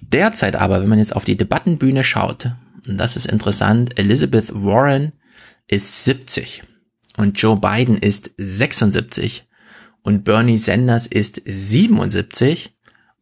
Derzeit 0.00 0.56
aber, 0.56 0.82
wenn 0.82 0.88
man 0.88 0.98
jetzt 0.98 1.14
auf 1.14 1.24
die 1.24 1.36
Debattenbühne 1.36 2.02
schaut, 2.02 2.50
und 2.88 2.98
das 2.98 3.16
ist 3.16 3.26
interessant, 3.26 3.96
Elizabeth 4.00 4.52
Warren 4.52 5.12
ist 5.68 6.04
70 6.04 6.64
und 7.18 7.40
Joe 7.40 7.60
Biden 7.60 7.98
ist 7.98 8.32
76 8.36 9.46
und 10.04 10.24
Bernie 10.24 10.58
Sanders 10.58 11.08
ist 11.08 11.40
77 11.44 12.72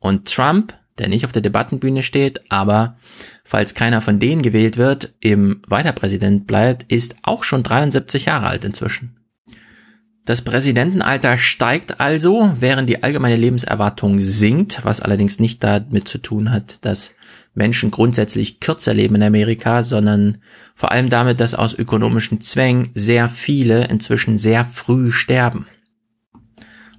und 0.01 0.31
Trump, 0.31 0.75
der 0.99 1.09
nicht 1.09 1.25
auf 1.25 1.33
der 1.33 1.41
Debattenbühne 1.41 2.03
steht, 2.03 2.51
aber 2.51 2.99
falls 3.45 3.75
keiner 3.75 4.03
von 4.03 4.19
denen 4.19 4.43
gewählt 4.43 4.77
wird, 4.77 5.15
im 5.21 5.63
Weiterpräsident 5.67 6.47
bleibt, 6.47 6.93
ist 6.93 7.17
auch 7.23 7.45
schon 7.45 7.63
73 7.63 8.27
Jahre 8.27 8.49
alt 8.49 8.65
inzwischen. 8.65 9.17
Das 10.25 10.43
Präsidentenalter 10.43 11.39
steigt 11.39 11.99
also, 12.01 12.53
während 12.61 12.89
die 12.89 13.03
allgemeine 13.03 13.37
Lebenserwartung 13.37 14.21
sinkt, 14.21 14.85
was 14.85 15.01
allerdings 15.01 15.41
nicht 15.41 15.65
damit 15.65 16.07
zu 16.07 16.19
tun 16.19 16.53
hat, 16.53 16.85
dass 16.85 17.13
Menschen 17.55 17.91
grundsätzlich 17.91 18.61
kürzer 18.61 18.95
leben 18.95 19.17
in 19.17 19.23
Amerika, 19.23 19.83
sondern 19.83 20.39
vor 20.75 20.93
allem 20.93 21.11
damit, 21.11 21.41
dass 21.41 21.55
aus 21.55 21.75
ökonomischen 21.75 22.41
Zwängen 22.41 22.89
sehr 22.95 23.29
viele 23.29 23.87
inzwischen 23.87 24.39
sehr 24.39 24.65
früh 24.65 25.11
sterben. 25.11 25.67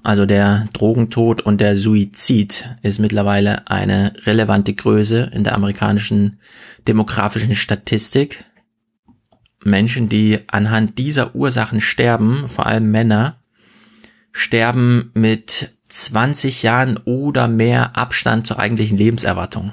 Also 0.04 0.26
der 0.26 0.66
Drogentod 0.74 1.40
und 1.42 1.62
der 1.62 1.78
Suizid 1.78 2.66
ist 2.82 3.00
mittlerweile 3.00 3.70
eine 3.70 4.14
relevante 4.26 4.74
Größe 4.74 5.32
in 5.34 5.46
der 5.46 5.56
amerikanischen 5.56 6.40
demografischen 6.86 7.56
Statistik. 7.56 8.44
Menschen, 9.64 10.10
die 10.10 10.40
anhand 10.48 10.98
dieser 10.98 11.34
Ursachen 11.36 11.80
sterben, 11.80 12.50
vor 12.50 12.66
allem 12.66 12.92
Männer, 12.92 13.38
sterben 14.34 15.12
mit 15.14 15.74
20 15.88 16.64
Jahren 16.64 16.98
oder 17.06 17.48
mehr 17.48 17.98
Abstand 17.98 18.46
zur 18.46 18.60
eigentlichen 18.60 18.98
Lebenserwartung. 18.98 19.72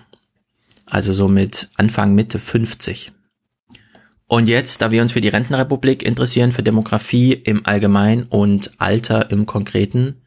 Also 0.87 1.12
so 1.12 1.26
mit 1.26 1.70
Anfang, 1.75 2.14
Mitte 2.14 2.38
50. 2.38 3.12
Und 4.28 4.49
jetzt, 4.49 4.80
da 4.80 4.92
wir 4.92 5.02
uns 5.02 5.10
für 5.10 5.20
die 5.20 5.28
Rentenrepublik 5.28 6.04
interessieren, 6.04 6.52
für 6.52 6.62
Demografie 6.62 7.32
im 7.32 7.66
Allgemeinen 7.66 8.25
und 8.25 8.70
Alter 8.78 9.32
im 9.32 9.44
Konkreten, 9.44 10.19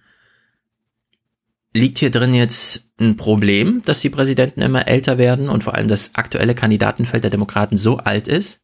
liegt 1.73 1.97
hier 1.97 2.11
drin 2.11 2.33
jetzt 2.33 2.93
ein 2.99 3.17
Problem, 3.17 3.81
dass 3.85 4.01
die 4.01 4.09
Präsidenten 4.09 4.61
immer 4.61 4.87
älter 4.87 5.17
werden 5.17 5.49
und 5.49 5.63
vor 5.63 5.75
allem 5.75 5.87
das 5.87 6.15
aktuelle 6.15 6.55
Kandidatenfeld 6.55 7.23
der 7.23 7.31
Demokraten 7.31 7.77
so 7.77 7.97
alt 7.97 8.27
ist? 8.27 8.61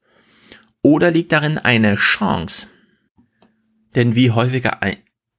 Oder 0.81 1.11
liegt 1.11 1.31
darin 1.31 1.57
eine 1.57 1.95
Chance? 1.95 2.67
Denn 3.95 4.15
wie 4.15 4.31
häufiger 4.31 4.79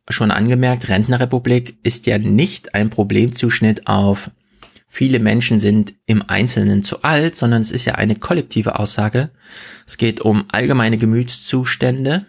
schon 0.08 0.30
angemerkt, 0.30 0.88
Rentnerrepublik 0.88 1.78
ist 1.82 2.06
ja 2.06 2.18
nicht 2.18 2.74
ein 2.74 2.90
Problemzuschnitt 2.90 3.86
auf 3.86 4.30
viele 4.92 5.20
Menschen 5.20 5.60
sind 5.60 5.94
im 6.06 6.24
Einzelnen 6.28 6.82
zu 6.82 7.02
alt, 7.02 7.36
sondern 7.36 7.62
es 7.62 7.70
ist 7.70 7.84
ja 7.84 7.94
eine 7.94 8.16
kollektive 8.16 8.78
Aussage. 8.78 9.30
Es 9.86 9.96
geht 9.96 10.20
um 10.20 10.44
allgemeine 10.48 10.98
Gemütszustände. 10.98 12.26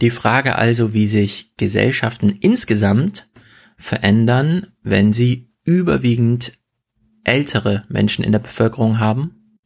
Die 0.00 0.10
Frage 0.10 0.56
also, 0.56 0.94
wie 0.94 1.08
sich 1.08 1.52
Gesellschaften 1.56 2.38
insgesamt 2.40 3.28
verändern, 3.80 4.68
wenn 4.82 5.12
sie 5.12 5.52
überwiegend 5.64 6.52
ältere 7.24 7.84
Menschen 7.88 8.24
in 8.24 8.32
der 8.32 8.38
Bevölkerung 8.38 8.98
haben 9.00 9.58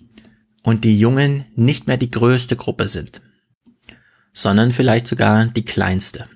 und 0.62 0.84
die 0.84 0.98
Jungen 0.98 1.44
nicht 1.54 1.86
mehr 1.86 1.96
die 1.96 2.10
größte 2.10 2.56
Gruppe 2.56 2.88
sind, 2.88 3.20
sondern 4.32 4.72
vielleicht 4.72 5.06
sogar 5.06 5.46
die 5.46 5.64
kleinste. 5.64 6.28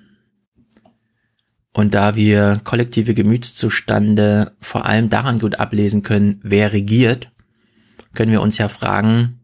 Und 1.73 1.93
da 1.93 2.15
wir 2.15 2.61
kollektive 2.63 3.13
Gemütszustände 3.13 4.55
vor 4.59 4.85
allem 4.85 5.09
daran 5.09 5.39
gut 5.39 5.59
ablesen 5.59 6.01
können, 6.01 6.39
wer 6.43 6.73
regiert, 6.73 7.31
können 8.13 8.31
wir 8.31 8.41
uns 8.41 8.57
ja 8.57 8.69
fragen, 8.69 9.39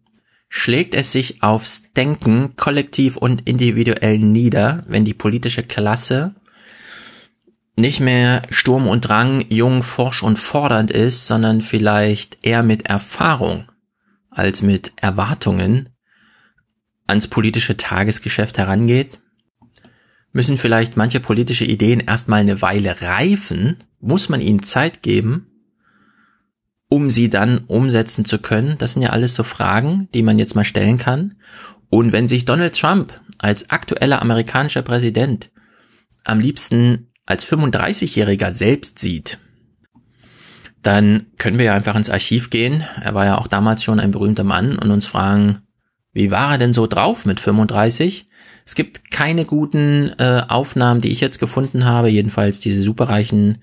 schlägt 0.50 0.96
es 0.96 1.12
sich 1.12 1.44
aufs 1.44 1.94
Denken 1.94 2.56
kollektiv 2.56 3.18
und 3.18 3.48
individuell 3.48 4.20
nieder, 4.20 4.84
wenn 4.88 5.06
die 5.06 5.14
politische 5.14 5.64
Klasse 5.64 6.36
nicht 7.76 8.00
mehr 8.00 8.44
Sturm 8.50 8.88
und 8.88 9.02
Drang, 9.02 9.46
jung, 9.50 9.84
forsch 9.84 10.24
und 10.24 10.40
fordernd 10.40 10.92
ist, 10.92 11.28
sondern 11.28 11.62
vielleicht 11.62 12.38
eher 12.42 12.64
mit 12.64 12.88
Erfahrung 12.88 13.66
als 14.30 14.62
mit 14.62 14.94
Erwartungen 14.98 15.90
ans 17.08 17.28
politische 17.28 17.78
Tagesgeschäft 17.78 18.58
herangeht? 18.58 19.20
Müssen 20.32 20.58
vielleicht 20.58 20.98
manche 20.98 21.20
politische 21.20 21.66
Ideen 21.66 22.02
erstmal 22.02 22.42
eine 22.42 22.62
Weile 22.62 23.02
reifen? 23.02 23.78
Muss 24.00 24.28
man 24.30 24.42
ihnen 24.42 24.64
Zeit 24.64 25.02
geben, 25.02 25.48
um 26.90 27.10
sie 27.10 27.30
dann 27.30 27.60
umsetzen 27.60 28.26
zu 28.26 28.40
können? 28.40 28.78
Das 28.78 28.94
sind 28.94 29.02
ja 29.02 29.12
alles 29.12 29.36
so 29.36 29.44
Fragen, 29.44 30.10
die 30.14 30.24
man 30.24 30.38
jetzt 30.38 30.56
mal 30.56 30.66
stellen 30.66 30.98
kann. 30.98 31.36
Und 31.90 32.12
wenn 32.12 32.28
sich 32.28 32.46
Donald 32.46 32.78
Trump 32.78 33.14
als 33.38 33.70
aktueller 33.70 34.22
amerikanischer 34.22 34.82
Präsident 34.82 35.52
am 36.26 36.40
liebsten 36.40 37.12
als 37.26 37.48
35-Jähriger 37.48 38.52
selbst 38.52 39.00
sieht, 39.00 39.40
dann 40.82 41.28
können 41.38 41.58
wir 41.58 41.66
ja 41.66 41.74
einfach 41.74 41.96
ins 41.96 42.10
Archiv 42.10 42.50
gehen. 42.50 42.84
Er 43.02 43.16
war 43.16 43.26
ja 43.26 43.38
auch 43.38 43.48
damals 43.48 43.84
schon 43.84 44.00
ein 44.00 44.12
berühmter 44.12 44.44
Mann 44.44 44.78
und 44.78 44.92
uns 44.92 45.08
fragen, 45.08 45.60
wie 46.14 46.32
war 46.32 46.54
er 46.54 46.58
denn 46.58 46.74
so 46.74 46.88
drauf 46.88 47.26
mit 47.26 47.40
35? 47.40 48.28
Es 48.66 48.76
gibt 48.76 49.12
keine 49.12 49.46
guten 49.46 50.14
äh, 50.20 50.44
Aufnahmen, 50.48 51.02
die 51.02 51.12
ich 51.12 51.22
jetzt 51.22 51.40
gefunden 51.40 51.86
habe. 51.86 52.10
Jedenfalls 52.10 52.60
diese 52.60 52.82
superreichen 52.82 53.58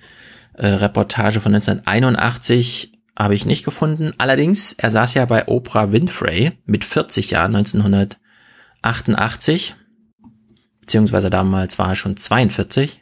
äh, 0.55 0.67
Reportage 0.67 1.41
von 1.41 1.55
1981 1.55 2.93
habe 3.17 3.35
ich 3.35 3.47
nicht 3.47 3.65
gefunden. 3.65 4.13
Allerdings, 4.19 4.73
er 4.73 4.91
saß 4.91 5.15
ja 5.15 5.25
bei 5.25 5.47
Oprah 5.47 5.93
Winfrey 5.93 6.53
mit 6.67 6.85
40 6.85 7.31
Jahren 7.31 7.55
1981 7.55 8.23
88, 8.83 9.77
beziehungsweise 10.81 11.31
damals 11.31 11.79
war 11.79 11.91
er 11.91 11.97
schon 11.97 12.17
42. 12.17 13.02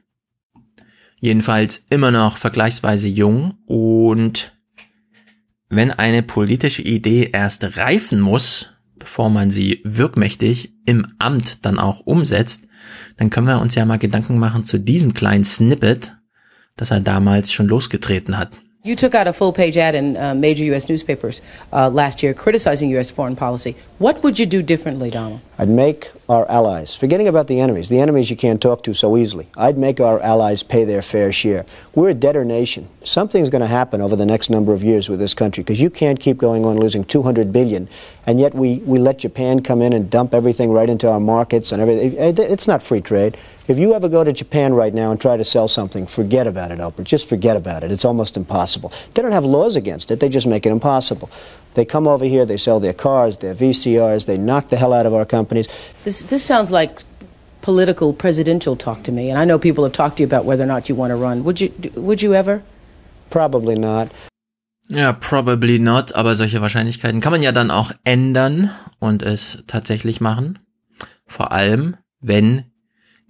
Jedenfalls 1.21 1.85
immer 1.91 2.11
noch 2.11 2.39
vergleichsweise 2.39 3.07
jung 3.07 3.55
und 3.67 4.53
wenn 5.69 5.93
eine 5.93 6.23
politische 6.23 6.83
Idee 6.83 7.31
erst 7.33 7.77
reifen 7.77 8.21
muss, 8.21 8.75
bevor 8.99 9.31
man 9.31 9.50
sie 9.50 9.83
wirkmächtig 9.85 10.73
im 10.87 11.07
Amt 11.19 11.65
dann 11.65 11.79
auch 11.79 12.00
umsetzt, 12.00 12.62
dann 13.19 13.31
können 13.31 13.47
wir 13.47 13.61
uns 13.61 13.75
ja 13.75 13.85
mal 13.85 13.99
Gedanken 13.99 14.39
machen 14.39 14.65
zu 14.65 14.79
diesem 14.79 15.15
kleinen 15.15 15.45
Snippet, 15.45 16.17
das 16.77 16.91
er 16.91 17.00
damals 17.00 17.53
schon 17.53 17.69
losgetreten 17.69 18.39
hat. 18.39 18.61
You 18.83 18.95
took 18.95 19.15
out 19.15 19.27
a 19.27 19.33
full 19.33 19.53
page 19.53 19.77
ad 19.77 19.95
in 19.95 20.17
uh, 20.17 20.35
major 20.35 20.65
U.S. 20.73 20.89
newspapers 20.89 21.43
uh, 21.71 21.91
last 21.93 22.23
year 22.23 22.33
criticizing 22.33 22.91
U.S. 22.95 23.11
foreign 23.11 23.37
policy. 23.37 23.77
What 23.99 24.23
would 24.23 24.39
you 24.39 24.47
do 24.47 24.62
differently, 24.62 25.11
Donald? 25.11 25.41
I'd 25.59 25.69
make 25.69 26.11
our 26.30 26.49
allies, 26.49 26.94
forgetting 26.94 27.26
about 27.26 27.49
the 27.49 27.58
enemies, 27.58 27.88
the 27.88 27.99
enemies 27.99 28.30
you 28.30 28.37
can't 28.37 28.62
talk 28.62 28.84
to 28.84 28.94
so 28.94 29.16
easily, 29.16 29.49
I'd 29.56 29.76
make 29.76 29.99
our 29.99 30.20
allies 30.20 30.62
pay 30.62 30.84
their 30.84 31.02
fair 31.02 31.32
share. 31.32 31.66
We're 31.96 32.10
a 32.10 32.14
debtor 32.14 32.44
nation. 32.44 32.88
Something's 33.02 33.50
going 33.50 33.62
to 33.62 33.66
happen 33.66 34.00
over 34.00 34.14
the 34.14 34.25
next 34.25 34.49
number 34.49 34.72
of 34.72 34.84
years 34.84 35.08
with 35.08 35.18
this 35.18 35.34
country 35.34 35.64
because 35.64 35.80
you 35.80 35.90
can't 35.90 36.20
keep 36.20 36.38
going 36.38 36.64
on 36.64 36.78
losing 36.78 37.04
200 37.04 37.52
billion 37.52 37.88
and 38.26 38.38
yet 38.38 38.54
we, 38.54 38.76
we 38.78 39.00
let 39.00 39.18
Japan 39.18 39.60
come 39.60 39.82
in 39.82 39.92
and 39.92 40.08
dump 40.08 40.32
everything 40.32 40.70
right 40.70 40.88
into 40.88 41.10
our 41.10 41.18
markets 41.18 41.72
and 41.72 41.82
everything. 41.82 42.14
It's 42.16 42.68
not 42.68 42.80
free 42.80 43.00
trade. 43.00 43.37
If 43.66 43.78
you 43.78 43.94
ever 43.94 44.08
go 44.08 44.22
to 44.22 44.32
Japan 44.32 44.75
right 44.75 44.92
now 44.92 45.10
and 45.10 45.20
try 45.20 45.37
to 45.37 45.44
sell 45.44 45.68
something, 45.68 46.06
forget 46.06 46.46
about 46.46 46.70
it, 46.72 46.78
Oprah. 46.78 47.04
Just 47.04 47.28
forget 47.28 47.56
about 47.56 47.84
it. 47.84 47.92
It's 47.92 48.04
almost 48.04 48.37
impossible. 48.37 48.92
They 49.14 49.22
don't 49.22 49.32
have 49.32 49.44
laws 49.44 49.76
against 49.76 50.10
it, 50.10 50.20
they 50.20 50.28
just 50.28 50.46
make 50.46 50.66
it 50.66 50.70
impossible. 50.70 51.30
They 51.75 51.85
come 51.85 52.09
over 52.09 52.25
here, 52.25 52.45
they 52.45 52.57
sell 52.57 52.81
their 52.81 52.93
cars, 52.93 53.39
their 53.39 53.55
VCRs, 53.55 54.27
they 54.27 54.37
knock 54.37 54.69
the 54.69 54.77
hell 54.77 54.93
out 54.93 55.07
of 55.07 55.15
our 55.15 55.25
companies. 55.25 55.69
This, 56.05 56.23
this 56.23 56.45
sounds 56.45 56.71
like 56.71 57.03
political 57.62 58.12
presidential 58.12 58.77
talk 58.77 59.03
to 59.05 59.12
me, 59.12 59.31
and 59.31 59.39
I 59.39 59.45
know 59.45 59.59
people 59.59 59.85
have 59.85 59.93
talked 59.93 60.17
to 60.17 60.23
you 60.23 60.27
about 60.27 60.45
whether 60.45 60.65
or 60.65 60.67
not 60.67 60.89
you 60.89 60.97
want 60.97 61.11
to 61.11 61.17
run. 61.17 61.45
Would 61.45 61.61
you, 61.61 61.73
would 61.95 62.23
you 62.23 62.35
ever? 62.35 62.62
Probably 63.31 63.79
not. 63.79 64.09
Ja, 64.89 65.12
probably 65.12 65.79
not, 65.79 66.17
aber 66.17 66.35
solche 66.35 66.61
Wahrscheinlichkeiten 66.61 67.21
kann 67.21 67.31
man 67.31 67.43
ja 67.43 67.53
dann 67.53 67.71
auch 67.71 67.93
ändern 68.03 68.71
und 68.99 69.23
es 69.23 69.62
tatsächlich 69.69 70.21
machen. 70.21 70.59
Vor 71.27 71.53
allem, 71.53 71.97
wenn 72.21 72.65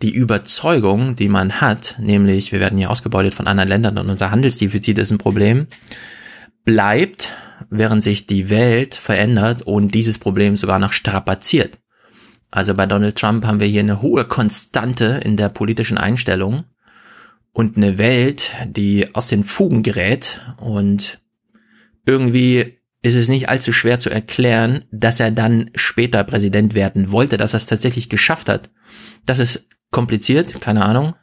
die 0.01 0.11
Überzeugung, 0.11 1.17
die 1.17 1.29
man 1.29 1.61
hat, 1.61 1.97
nämlich 1.99 2.53
wir 2.53 2.61
werden 2.61 2.79
hier 2.79 2.91
ausgebeutet 2.91 3.35
von 3.35 3.47
anderen 3.47 3.69
Ländern 3.69 3.99
und 3.99 4.09
unser 4.09 4.31
Handelsdefizit 4.31 4.97
ist 4.99 5.11
ein 5.11 5.19
Problem, 5.19 5.67
bleibt, 6.64 7.33
während 7.69 8.02
sich 8.02 8.26
die 8.26 8.50
Welt 8.50 8.95
verändert 8.95 9.62
und 9.62 9.95
dieses 9.95 10.19
Problem 10.19 10.57
sogar 10.57 10.79
noch 10.79 10.93
strapaziert. 10.93 11.79
Also 12.50 12.75
bei 12.75 12.87
Donald 12.87 13.17
Trump 13.17 13.45
haben 13.47 13.61
wir 13.61 13.67
hier 13.67 13.81
eine 13.81 14.02
hohe 14.02 14.25
Konstante 14.25 15.21
in 15.25 15.37
der 15.37 15.49
politischen 15.49 15.99
Einstellung 15.99 16.64
und 17.52 17.76
eine 17.76 17.99
Welt, 17.99 18.55
die 18.67 19.14
aus 19.14 19.29
den 19.29 19.45
Fugen 19.45 19.83
gerät 19.83 20.40
und 20.59 21.21
irgendwie 22.07 22.81
ist 23.02 23.14
es 23.14 23.29
nicht 23.29 23.49
allzu 23.49 23.73
schwer 23.73 23.99
zu 23.99 24.11
erklären, 24.11 24.85
dass 24.90 25.21
er 25.21 25.31
dann 25.31 25.71
später 25.75 26.23
Präsident 26.25 26.75
werden 26.75 27.11
wollte, 27.11 27.37
dass 27.37 27.55
er 27.55 27.59
es 27.59 27.67
tatsächlich 27.67 28.09
geschafft 28.09 28.49
hat. 28.49 28.71
Das 29.25 29.38
ist 29.38 29.67
kompliziert, 29.90 30.61
keine 30.61 30.85
Ahnung. 30.85 31.14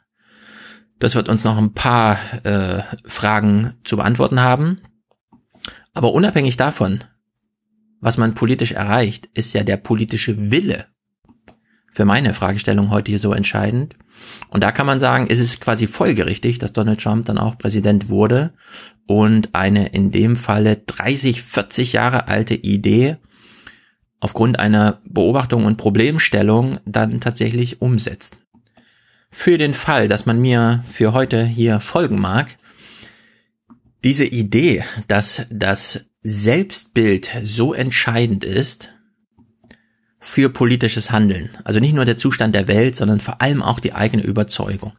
Das 0.98 1.14
wird 1.14 1.28
uns 1.28 1.44
noch 1.44 1.56
ein 1.56 1.74
paar 1.74 2.18
äh, 2.42 2.82
Fragen 3.04 3.74
zu 3.84 3.96
beantworten 3.96 4.40
haben. 4.40 4.80
Aber 5.98 6.12
unabhängig 6.12 6.56
davon, 6.56 7.02
was 8.00 8.18
man 8.18 8.34
politisch 8.34 8.70
erreicht, 8.70 9.28
ist 9.34 9.52
ja 9.52 9.64
der 9.64 9.76
politische 9.76 10.52
Wille 10.52 10.86
für 11.90 12.04
meine 12.04 12.34
Fragestellung 12.34 12.90
heute 12.90 13.10
hier 13.10 13.18
so 13.18 13.32
entscheidend. 13.32 13.96
Und 14.48 14.62
da 14.62 14.70
kann 14.70 14.86
man 14.86 15.00
sagen, 15.00 15.26
ist 15.26 15.40
es 15.40 15.58
quasi 15.58 15.88
folgerichtig, 15.88 16.60
dass 16.60 16.72
Donald 16.72 17.02
Trump 17.02 17.24
dann 17.24 17.36
auch 17.36 17.58
Präsident 17.58 18.10
wurde 18.10 18.52
und 19.08 19.56
eine 19.56 19.88
in 19.88 20.12
dem 20.12 20.36
Falle 20.36 20.76
30, 20.76 21.42
40 21.42 21.94
Jahre 21.94 22.28
alte 22.28 22.54
Idee 22.54 23.16
aufgrund 24.20 24.60
einer 24.60 25.00
Beobachtung 25.04 25.64
und 25.64 25.78
Problemstellung 25.78 26.78
dann 26.84 27.20
tatsächlich 27.20 27.82
umsetzt. 27.82 28.42
Für 29.32 29.58
den 29.58 29.74
Fall, 29.74 30.06
dass 30.06 30.26
man 30.26 30.40
mir 30.40 30.84
für 30.88 31.12
heute 31.12 31.44
hier 31.44 31.80
folgen 31.80 32.20
mag, 32.20 32.56
diese 34.04 34.24
Idee, 34.24 34.84
dass 35.08 35.42
das 35.50 36.04
Selbstbild 36.22 37.30
so 37.42 37.74
entscheidend 37.74 38.44
ist 38.44 38.90
für 40.20 40.50
politisches 40.50 41.10
Handeln, 41.10 41.50
also 41.64 41.80
nicht 41.80 41.94
nur 41.94 42.04
der 42.04 42.16
Zustand 42.16 42.54
der 42.54 42.68
Welt, 42.68 42.96
sondern 42.96 43.20
vor 43.20 43.40
allem 43.40 43.62
auch 43.62 43.80
die 43.80 43.94
eigene 43.94 44.22
Überzeugung. 44.22 44.92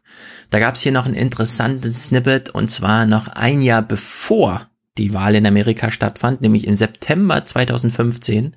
Da 0.49 0.59
gab 0.59 0.75
es 0.75 0.81
hier 0.81 0.91
noch 0.91 1.05
einen 1.05 1.15
interessanten 1.15 1.93
Snippet 1.93 2.49
und 2.49 2.71
zwar 2.71 3.05
noch 3.05 3.27
ein 3.27 3.61
Jahr 3.61 3.81
bevor 3.81 4.69
die 4.97 5.13
Wahl 5.13 5.35
in 5.35 5.45
Amerika 5.45 5.91
stattfand, 5.91 6.41
nämlich 6.41 6.65
im 6.67 6.75
September 6.75 7.45
2015, 7.45 8.55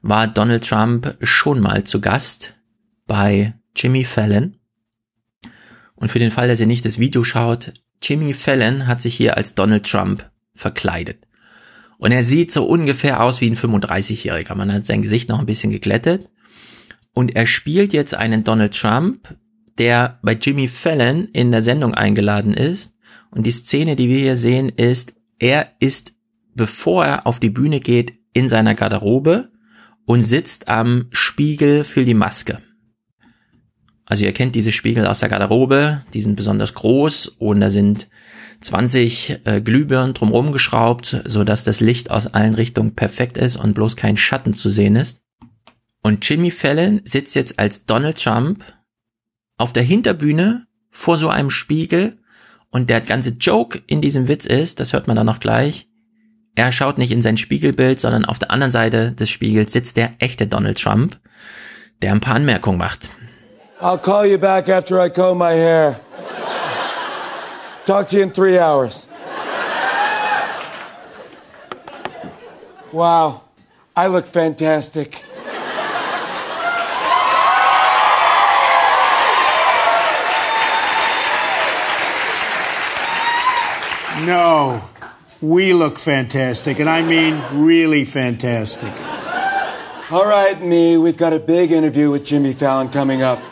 war 0.00 0.26
Donald 0.26 0.66
Trump 0.66 1.16
schon 1.20 1.60
mal 1.60 1.84
zu 1.84 2.00
Gast 2.00 2.54
bei 3.06 3.54
Jimmy 3.76 4.04
Fallon 4.04 4.56
und 5.94 6.10
für 6.10 6.18
den 6.18 6.32
Fall, 6.32 6.48
dass 6.48 6.58
ihr 6.58 6.66
nicht 6.66 6.84
das 6.84 6.98
Video 6.98 7.22
schaut, 7.22 7.72
Jimmy 8.02 8.34
Fallon 8.34 8.86
hat 8.86 9.00
sich 9.00 9.14
hier 9.14 9.36
als 9.36 9.54
Donald 9.54 9.88
Trump 9.88 10.30
verkleidet. 10.54 11.26
Und 11.98 12.12
er 12.12 12.24
sieht 12.24 12.50
so 12.50 12.64
ungefähr 12.64 13.22
aus 13.22 13.40
wie 13.40 13.48
ein 13.48 13.56
35-Jähriger. 13.56 14.54
Man 14.54 14.72
hat 14.72 14.86
sein 14.86 15.02
Gesicht 15.02 15.28
noch 15.28 15.38
ein 15.38 15.46
bisschen 15.46 15.70
geglättet. 15.70 16.28
Und 17.12 17.36
er 17.36 17.46
spielt 17.46 17.92
jetzt 17.92 18.14
einen 18.14 18.42
Donald 18.42 18.76
Trump, 18.76 19.36
der 19.78 20.18
bei 20.22 20.32
Jimmy 20.32 20.68
Fallon 20.68 21.28
in 21.32 21.52
der 21.52 21.62
Sendung 21.62 21.94
eingeladen 21.94 22.54
ist. 22.54 22.94
Und 23.30 23.44
die 23.46 23.52
Szene, 23.52 23.96
die 23.96 24.08
wir 24.08 24.18
hier 24.18 24.36
sehen, 24.36 24.68
ist, 24.68 25.14
er 25.38 25.68
ist, 25.78 26.12
bevor 26.54 27.04
er 27.04 27.26
auf 27.26 27.38
die 27.38 27.50
Bühne 27.50 27.80
geht, 27.80 28.18
in 28.32 28.48
seiner 28.48 28.74
Garderobe 28.74 29.50
und 30.04 30.24
sitzt 30.24 30.68
am 30.68 31.06
Spiegel 31.12 31.84
für 31.84 32.04
die 32.04 32.14
Maske. 32.14 32.58
Also 34.06 34.24
ihr 34.24 34.32
kennt 34.32 34.54
diese 34.54 34.72
Spiegel 34.72 35.06
aus 35.06 35.20
der 35.20 35.28
Garderobe, 35.28 36.02
die 36.12 36.22
sind 36.22 36.36
besonders 36.36 36.74
groß 36.74 37.28
und 37.38 37.60
da 37.60 37.70
sind 37.70 38.08
20 38.60 39.40
äh, 39.44 39.60
Glühbirnen 39.60 40.14
drumherum 40.14 40.52
geschraubt, 40.52 41.22
so 41.24 41.44
dass 41.44 41.64
das 41.64 41.80
Licht 41.80 42.10
aus 42.10 42.26
allen 42.26 42.54
Richtungen 42.54 42.94
perfekt 42.94 43.36
ist 43.36 43.56
und 43.56 43.74
bloß 43.74 43.96
kein 43.96 44.16
Schatten 44.16 44.54
zu 44.54 44.70
sehen 44.70 44.96
ist. 44.96 45.20
Und 46.02 46.28
Jimmy 46.28 46.50
Fallon 46.50 47.00
sitzt 47.04 47.34
jetzt 47.34 47.58
als 47.58 47.86
Donald 47.86 48.22
Trump 48.22 48.62
auf 49.56 49.72
der 49.72 49.84
Hinterbühne 49.84 50.66
vor 50.90 51.16
so 51.16 51.28
einem 51.28 51.50
Spiegel 51.50 52.18
und 52.70 52.90
der 52.90 53.00
ganze 53.00 53.30
Joke 53.30 53.80
in 53.86 54.00
diesem 54.00 54.28
Witz 54.28 54.46
ist, 54.46 54.80
das 54.80 54.92
hört 54.92 55.06
man 55.06 55.16
dann 55.16 55.26
noch 55.26 55.40
gleich, 55.40 55.88
er 56.54 56.72
schaut 56.72 56.98
nicht 56.98 57.12
in 57.12 57.22
sein 57.22 57.38
Spiegelbild, 57.38 57.98
sondern 57.98 58.24
auf 58.24 58.38
der 58.38 58.50
anderen 58.50 58.70
Seite 58.70 59.12
des 59.12 59.30
Spiegels 59.30 59.72
sitzt 59.72 59.96
der 59.96 60.14
echte 60.18 60.46
Donald 60.46 60.80
Trump, 60.80 61.18
der 62.02 62.12
ein 62.12 62.20
paar 62.20 62.34
Anmerkungen 62.34 62.78
macht. 62.78 63.08
I'll 63.82 63.98
call 63.98 64.24
you 64.24 64.38
back 64.38 64.68
after 64.68 65.00
I 65.00 65.08
comb 65.08 65.38
my 65.38 65.54
hair. 65.54 66.00
Talk 67.84 68.06
to 68.10 68.16
you 68.16 68.22
in 68.22 68.30
three 68.30 68.56
hours. 68.56 69.08
Wow, 72.92 73.42
I 73.96 74.06
look 74.06 74.26
fantastic. 74.26 75.24
No, 84.24 84.84
we 85.40 85.72
look 85.72 85.98
fantastic, 85.98 86.78
and 86.78 86.88
I 86.88 87.02
mean 87.02 87.42
really 87.52 88.04
fantastic. 88.04 88.92
All 90.12 90.26
right, 90.26 90.62
me, 90.62 90.98
we've 90.98 91.16
got 91.16 91.32
a 91.32 91.40
big 91.40 91.72
interview 91.72 92.12
with 92.12 92.24
Jimmy 92.24 92.52
Fallon 92.52 92.88
coming 92.88 93.22
up. 93.22 93.42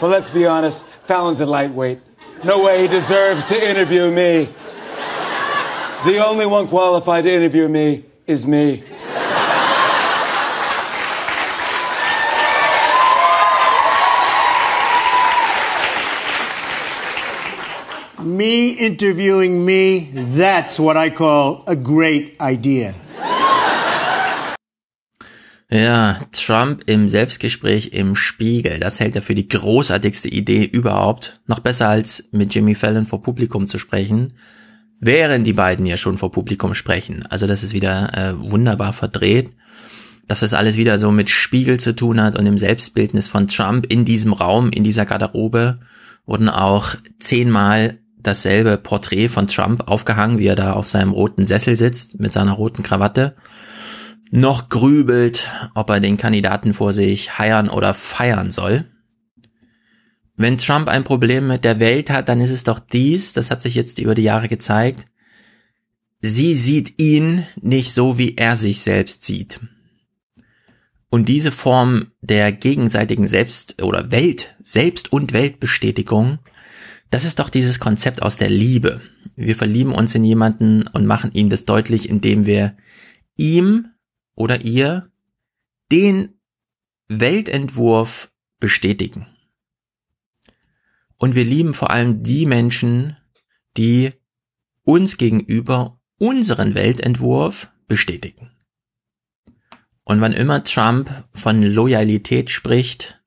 Well, 0.00 0.10
let's 0.10 0.30
be 0.30 0.46
honest, 0.46 0.82
Fallon's 1.04 1.42
a 1.42 1.46
lightweight. 1.46 2.00
No 2.42 2.64
way 2.64 2.82
he 2.82 2.88
deserves 2.88 3.44
to 3.44 3.70
interview 3.70 4.10
me. 4.10 4.48
The 6.06 6.24
only 6.26 6.46
one 6.46 6.68
qualified 6.68 7.24
to 7.24 7.30
interview 7.30 7.68
me 7.68 8.06
is 8.26 8.46
me. 8.46 8.82
Me 18.22 18.70
interviewing 18.70 19.66
me, 19.66 20.10
that's 20.12 20.80
what 20.80 20.96
I 20.96 21.10
call 21.10 21.62
a 21.66 21.76
great 21.76 22.40
idea. 22.40 22.94
Ja, 25.72 26.18
Trump 26.32 26.82
im 26.86 27.08
Selbstgespräch 27.08 27.90
im 27.92 28.16
Spiegel, 28.16 28.80
das 28.80 28.98
hält 28.98 29.14
er 29.14 29.22
für 29.22 29.36
die 29.36 29.46
großartigste 29.46 30.28
Idee 30.28 30.64
überhaupt. 30.64 31.40
Noch 31.46 31.60
besser 31.60 31.88
als 31.88 32.28
mit 32.32 32.52
Jimmy 32.52 32.74
Fallon 32.74 33.06
vor 33.06 33.22
Publikum 33.22 33.68
zu 33.68 33.78
sprechen, 33.78 34.32
während 34.98 35.46
die 35.46 35.52
beiden 35.52 35.86
ja 35.86 35.96
schon 35.96 36.18
vor 36.18 36.32
Publikum 36.32 36.74
sprechen. 36.74 37.24
Also 37.26 37.46
das 37.46 37.62
ist 37.62 37.72
wieder 37.72 38.12
äh, 38.18 38.50
wunderbar 38.50 38.92
verdreht. 38.92 39.50
dass 40.26 40.40
das 40.40 40.54
alles 40.54 40.76
wieder 40.76 41.00
so 41.00 41.10
mit 41.10 41.28
Spiegel 41.28 41.80
zu 41.80 41.94
tun 41.94 42.20
hat 42.20 42.38
und 42.38 42.44
dem 42.44 42.56
Selbstbildnis 42.56 43.26
von 43.26 43.48
Trump 43.48 43.86
in 43.86 44.04
diesem 44.04 44.32
Raum, 44.32 44.70
in 44.70 44.84
dieser 44.84 45.04
Garderobe, 45.04 45.80
wurden 46.24 46.48
auch 46.48 46.94
zehnmal 47.18 47.98
dasselbe 48.16 48.76
Porträt 48.76 49.28
von 49.28 49.48
Trump 49.48 49.88
aufgehangen, 49.88 50.38
wie 50.38 50.46
er 50.46 50.54
da 50.54 50.74
auf 50.74 50.86
seinem 50.86 51.10
roten 51.10 51.46
Sessel 51.46 51.74
sitzt 51.74 52.20
mit 52.20 52.32
seiner 52.32 52.52
roten 52.52 52.84
Krawatte, 52.84 53.34
noch 54.30 54.68
grübelt, 54.68 55.50
ob 55.74 55.90
er 55.90 56.00
den 56.00 56.16
Kandidaten 56.16 56.72
vor 56.72 56.92
sich 56.92 57.38
heiern 57.38 57.68
oder 57.68 57.94
feiern 57.94 58.50
soll. 58.50 58.86
Wenn 60.36 60.56
Trump 60.56 60.88
ein 60.88 61.04
Problem 61.04 61.48
mit 61.48 61.64
der 61.64 61.80
Welt 61.80 62.10
hat, 62.10 62.28
dann 62.28 62.40
ist 62.40 62.50
es 62.50 62.64
doch 62.64 62.78
dies, 62.78 63.32
das 63.32 63.50
hat 63.50 63.60
sich 63.60 63.74
jetzt 63.74 63.98
über 63.98 64.14
die 64.14 64.22
Jahre 64.22 64.48
gezeigt, 64.48 65.04
sie 66.22 66.54
sieht 66.54 66.98
ihn 66.98 67.46
nicht 67.60 67.92
so, 67.92 68.16
wie 68.16 68.36
er 68.36 68.56
sich 68.56 68.80
selbst 68.80 69.24
sieht. 69.24 69.60
Und 71.10 71.28
diese 71.28 71.50
Form 71.50 72.12
der 72.20 72.52
gegenseitigen 72.52 73.26
Selbst- 73.26 73.82
oder 73.82 74.12
Welt, 74.12 74.54
Selbst- 74.62 75.12
und 75.12 75.32
Weltbestätigung, 75.32 76.38
das 77.10 77.24
ist 77.24 77.40
doch 77.40 77.50
dieses 77.50 77.80
Konzept 77.80 78.22
aus 78.22 78.36
der 78.36 78.48
Liebe. 78.48 79.00
Wir 79.34 79.56
verlieben 79.56 79.92
uns 79.92 80.14
in 80.14 80.24
jemanden 80.24 80.86
und 80.86 81.06
machen 81.06 81.32
ihm 81.32 81.50
das 81.50 81.64
deutlich, 81.64 82.08
indem 82.08 82.46
wir 82.46 82.76
ihm 83.36 83.89
oder 84.40 84.62
ihr 84.64 85.10
den 85.92 86.40
Weltentwurf 87.08 88.32
bestätigen. 88.58 89.26
Und 91.18 91.34
wir 91.34 91.44
lieben 91.44 91.74
vor 91.74 91.90
allem 91.90 92.22
die 92.22 92.46
Menschen, 92.46 93.18
die 93.76 94.12
uns 94.82 95.18
gegenüber 95.18 96.00
unseren 96.16 96.74
Weltentwurf 96.74 97.68
bestätigen. 97.86 98.50
Und 100.04 100.22
wann 100.22 100.32
immer 100.32 100.64
Trump 100.64 101.10
von 101.34 101.62
Loyalität 101.62 102.48
spricht 102.48 103.20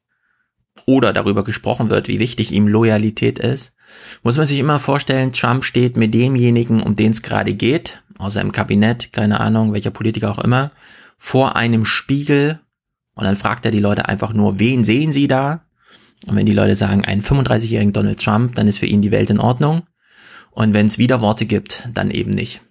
oder 0.88 1.14
darüber 1.14 1.44
gesprochen 1.44 1.92
wird, 1.92 2.08
wie 2.08 2.20
wichtig 2.20 2.52
ihm 2.52 2.68
Loyalität 2.68 3.38
ist, 3.38 3.76
muss 4.24 4.38
man 4.38 4.48
sich 4.48 4.58
immer 4.58 4.80
vorstellen, 4.80 5.32
Trump 5.32 5.64
steht 5.64 5.96
mit 5.96 6.12
demjenigen, 6.16 6.82
um 6.82 6.96
den 6.96 7.12
es 7.12 7.22
gerade 7.22 7.54
geht, 7.54 8.02
aus 8.18 8.34
seinem 8.34 8.52
Kabinett, 8.52 9.14
keine 9.14 9.40
Ahnung, 9.40 9.74
welcher 9.74 9.92
Politiker 9.92 10.32
auch 10.32 10.40
immer, 10.40 10.72
vor 11.18 11.56
einem 11.56 11.86
Spiegel 11.86 12.60
und 13.16 13.26
dann 13.26 13.38
fragt 13.38 13.66
er 13.66 13.72
die 13.72 13.80
Leute 13.80 14.08
einfach 14.10 14.34
nur, 14.34 14.60
wen 14.60 14.84
sehen 14.86 15.14
sie 15.14 15.28
da? 15.28 15.66
Und 16.28 16.36
wenn 16.36 16.46
die 16.46 16.54
Leute 16.54 16.76
sagen, 16.76 17.06
einen 17.06 17.24
35-jährigen 17.24 17.94
Donald 17.94 18.24
Trump, 18.24 18.56
dann 18.56 18.68
ist 18.68 18.80
für 18.80 18.86
ihn 18.86 19.02
die 19.02 19.12
Welt 19.12 19.30
in 19.30 19.40
Ordnung. 19.40 19.84
Und 20.52 20.74
wenn 20.74 20.88
es 20.88 20.98
Widerworte 20.98 21.46
gibt, 21.46 21.88
dann 21.94 22.12
eben 22.12 22.32
nicht. 22.32 22.62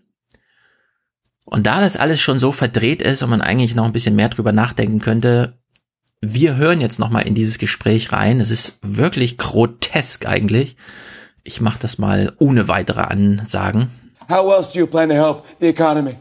Und 1.44 1.66
da 1.66 1.81
das 1.81 1.96
alles 1.96 2.20
schon 2.20 2.38
so 2.38 2.52
verdreht 2.52 3.02
ist 3.02 3.22
und 3.22 3.31
man 3.31 3.42
eigentlich 3.42 3.74
noch 3.74 3.85
ein 3.85 3.92
bisschen 3.92 4.16
mehr 4.16 4.28
drüber 4.28 4.52
nachdenken 4.52 5.00
könnte, 5.00 5.59
wir 6.20 6.57
hören 6.57 6.81
jetzt 6.81 6.98
noch 6.98 7.11
mal 7.11 7.20
in 7.20 7.35
dieses 7.35 7.59
Gespräch 7.59 8.12
rein. 8.12 8.40
Es 8.40 8.50
ist 8.50 8.78
wirklich 8.81 9.37
grotesk 9.38 10.26
eigentlich. 10.26 10.76
Ich 11.42 11.61
mache 11.61 11.81
das 11.81 11.98
mal 11.98 12.33
ohne 12.38 12.68
weitere 12.68 13.00
Ansagen. 13.00 13.88
How 14.31 14.52
else 14.57 14.72
do 14.72 14.78
you 14.78 14.87
plan 14.87 15.09
to 15.09 15.16
help 15.16 15.44
the 15.61 15.66
economy? 15.66 16.16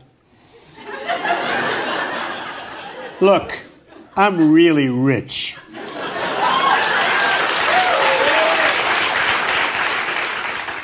Look, 3.21 3.57
I'm 4.17 4.51
really 4.51 4.89
rich. 4.89 5.55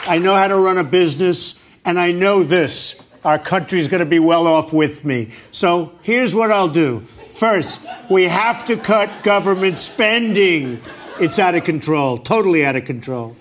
I 0.10 0.20
know 0.22 0.36
how 0.36 0.48
to 0.48 0.56
run 0.56 0.78
a 0.78 0.84
business, 0.84 1.66
and 1.84 2.00
I 2.00 2.12
know 2.12 2.44
this. 2.44 3.04
Our 3.26 3.40
country's 3.40 3.88
going 3.88 4.04
to 4.04 4.10
be 4.10 4.20
well 4.20 4.46
off 4.46 4.72
with 4.72 5.04
me. 5.04 5.32
So 5.50 5.94
here's 6.04 6.36
what 6.36 6.52
I'll 6.52 6.68
do. 6.68 7.00
First, 7.32 7.88
we 8.08 8.26
have 8.26 8.66
to 8.66 8.78
cut 8.78 9.10
government 9.24 9.80
spending. 9.80 10.80
It's 11.20 11.40
out 11.40 11.56
of 11.56 11.64
control, 11.64 12.20
totally 12.20 12.64
out 12.64 12.76
of 12.76 12.86
control. 12.86 13.36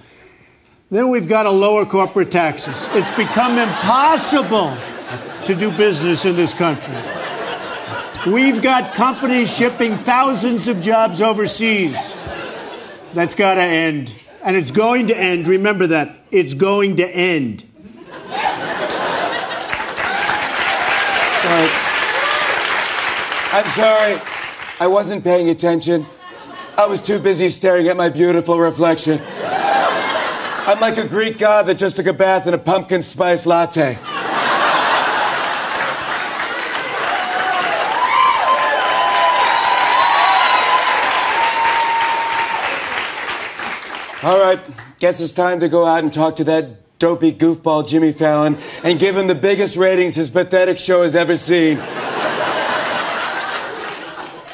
Then 0.91 1.11
we've 1.11 1.29
got 1.29 1.43
to 1.43 1.51
lower 1.51 1.85
corporate 1.85 2.31
taxes. 2.31 2.89
It's 2.93 3.13
become 3.13 3.59
impossible 3.59 4.75
to 5.45 5.55
do 5.55 5.71
business 5.77 6.25
in 6.25 6.35
this 6.35 6.55
country. 6.55 6.97
We've 8.27 8.61
got 8.61 8.95
companies 8.95 9.57
shipping 9.57 9.97
thousands 9.97 10.67
of 10.67 10.81
jobs 10.81 11.23
overseas. 11.23 11.95
That's 13.15 13.37
got 13.37 13.55
to 13.55 13.63
end. 13.63 14.13
And 14.43 14.57
it's 14.57 14.73
going 14.73 15.07
to 15.09 15.17
end. 15.17 15.47
Remember 15.47 15.87
that. 15.87 16.17
It's 16.33 16.55
going 16.55 16.97
to 16.97 17.09
end. 17.09 17.61
Sorry. 21.43 21.71
I'm 23.53 23.65
sorry. 23.77 24.21
I 24.81 24.89
wasn't 24.89 25.23
paying 25.23 25.49
attention. 25.49 26.05
I 26.77 26.87
was 26.87 27.01
too 27.01 27.21
busy 27.21 27.49
staring 27.49 27.87
at 27.87 27.97
my 27.97 28.09
beautiful 28.09 28.59
reflection. 28.59 29.23
I'm 30.67 30.81
like 30.81 30.99
a 30.99 31.07
Greek 31.07 31.39
god 31.39 31.67
that 31.67 31.79
just 31.79 31.95
took 31.95 32.07
a 32.07 32.13
bath 32.13 32.49
in 32.49 32.55
a 32.55 32.59
pumpkin 32.59 33.05
spice 33.05 33.47
latte. 33.47 33.99
All 44.23 44.41
right, 44.41 44.59
guess 44.99 45.21
it's 45.21 45.33
time 45.33 45.61
to 45.61 45.69
go 45.69 45.85
out 45.85 46.03
and 46.03 46.11
talk 46.11 46.37
to 46.37 46.45
that 46.45 46.99
dopey 46.99 47.33
goofball 47.33 47.87
Jimmy 47.87 48.13
Fallon 48.13 48.57
and 48.83 48.99
give 48.99 49.15
him 49.15 49.27
the 49.27 49.35
biggest 49.35 49.77
ratings 49.77 50.15
his 50.15 50.31
pathetic 50.31 50.79
show 50.79 51.03
has 51.03 51.15
ever 51.15 51.37
seen. 51.37 51.77